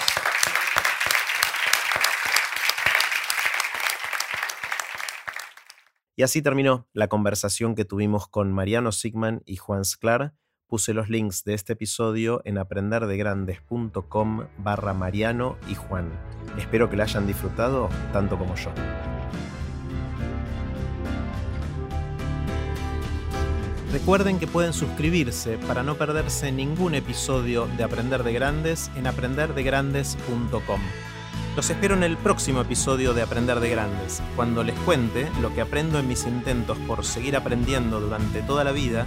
Y 6.15 6.23
así 6.23 6.41
terminó 6.41 6.87
la 6.93 7.09
conversación 7.09 7.75
que 7.75 7.85
tuvimos 7.85 8.29
con 8.29 8.53
Mariano 8.53 8.93
Sigman 8.93 9.43
y 9.45 9.57
Juan 9.57 9.85
Sclar. 9.85 10.35
Puse 10.67 10.95
los 10.95 11.11
links 11.11 11.45
de 11.45 11.55
este 11.55 11.75
episodio 11.75 12.41
en 12.45 12.57
aprenderdegrandes.com 12.57 14.45
barra 14.59 14.95
Mariano 14.95 15.57
y 15.69 15.75
Juan. 15.75 16.11
Espero 16.59 16.89
que 16.89 16.97
la 16.97 17.05
hayan 17.05 17.27
disfrutado 17.27 17.91
tanto 18.13 18.39
como 18.39 18.55
yo. 18.55 18.71
Recuerden 23.93 24.41
que 24.41 24.47
pueden 24.47 24.73
suscribirse 24.73 25.59
para 25.59 25.83
no 25.83 25.97
perderse 25.97 26.51
ningún 26.51 26.95
episodio 26.95 27.69
de 27.77 27.85
Aprender 27.85 28.25
de 28.25 28.33
Grandes 28.33 28.91
en 28.97 29.07
aprenderdegrandes.com. 29.07 30.81
Los 31.55 31.71
espero 31.71 31.95
en 31.95 32.03
el 32.03 32.17
próximo 32.17 32.63
episodio 32.63 33.15
de 33.15 33.23
Aprender 33.23 33.61
de 33.61 33.71
Grandes, 33.71 34.21
cuando 34.35 34.65
les 34.65 34.77
cuente 34.81 35.31
lo 35.41 35.55
que 35.55 35.61
aprendo 35.61 36.01
en 36.01 36.09
mis 36.09 36.27
intentos 36.27 36.77
por 36.89 37.05
seguir 37.05 37.37
aprendiendo 37.37 38.01
durante 38.01 38.43
toda 38.43 38.65
la 38.65 38.73
vida 38.73 39.07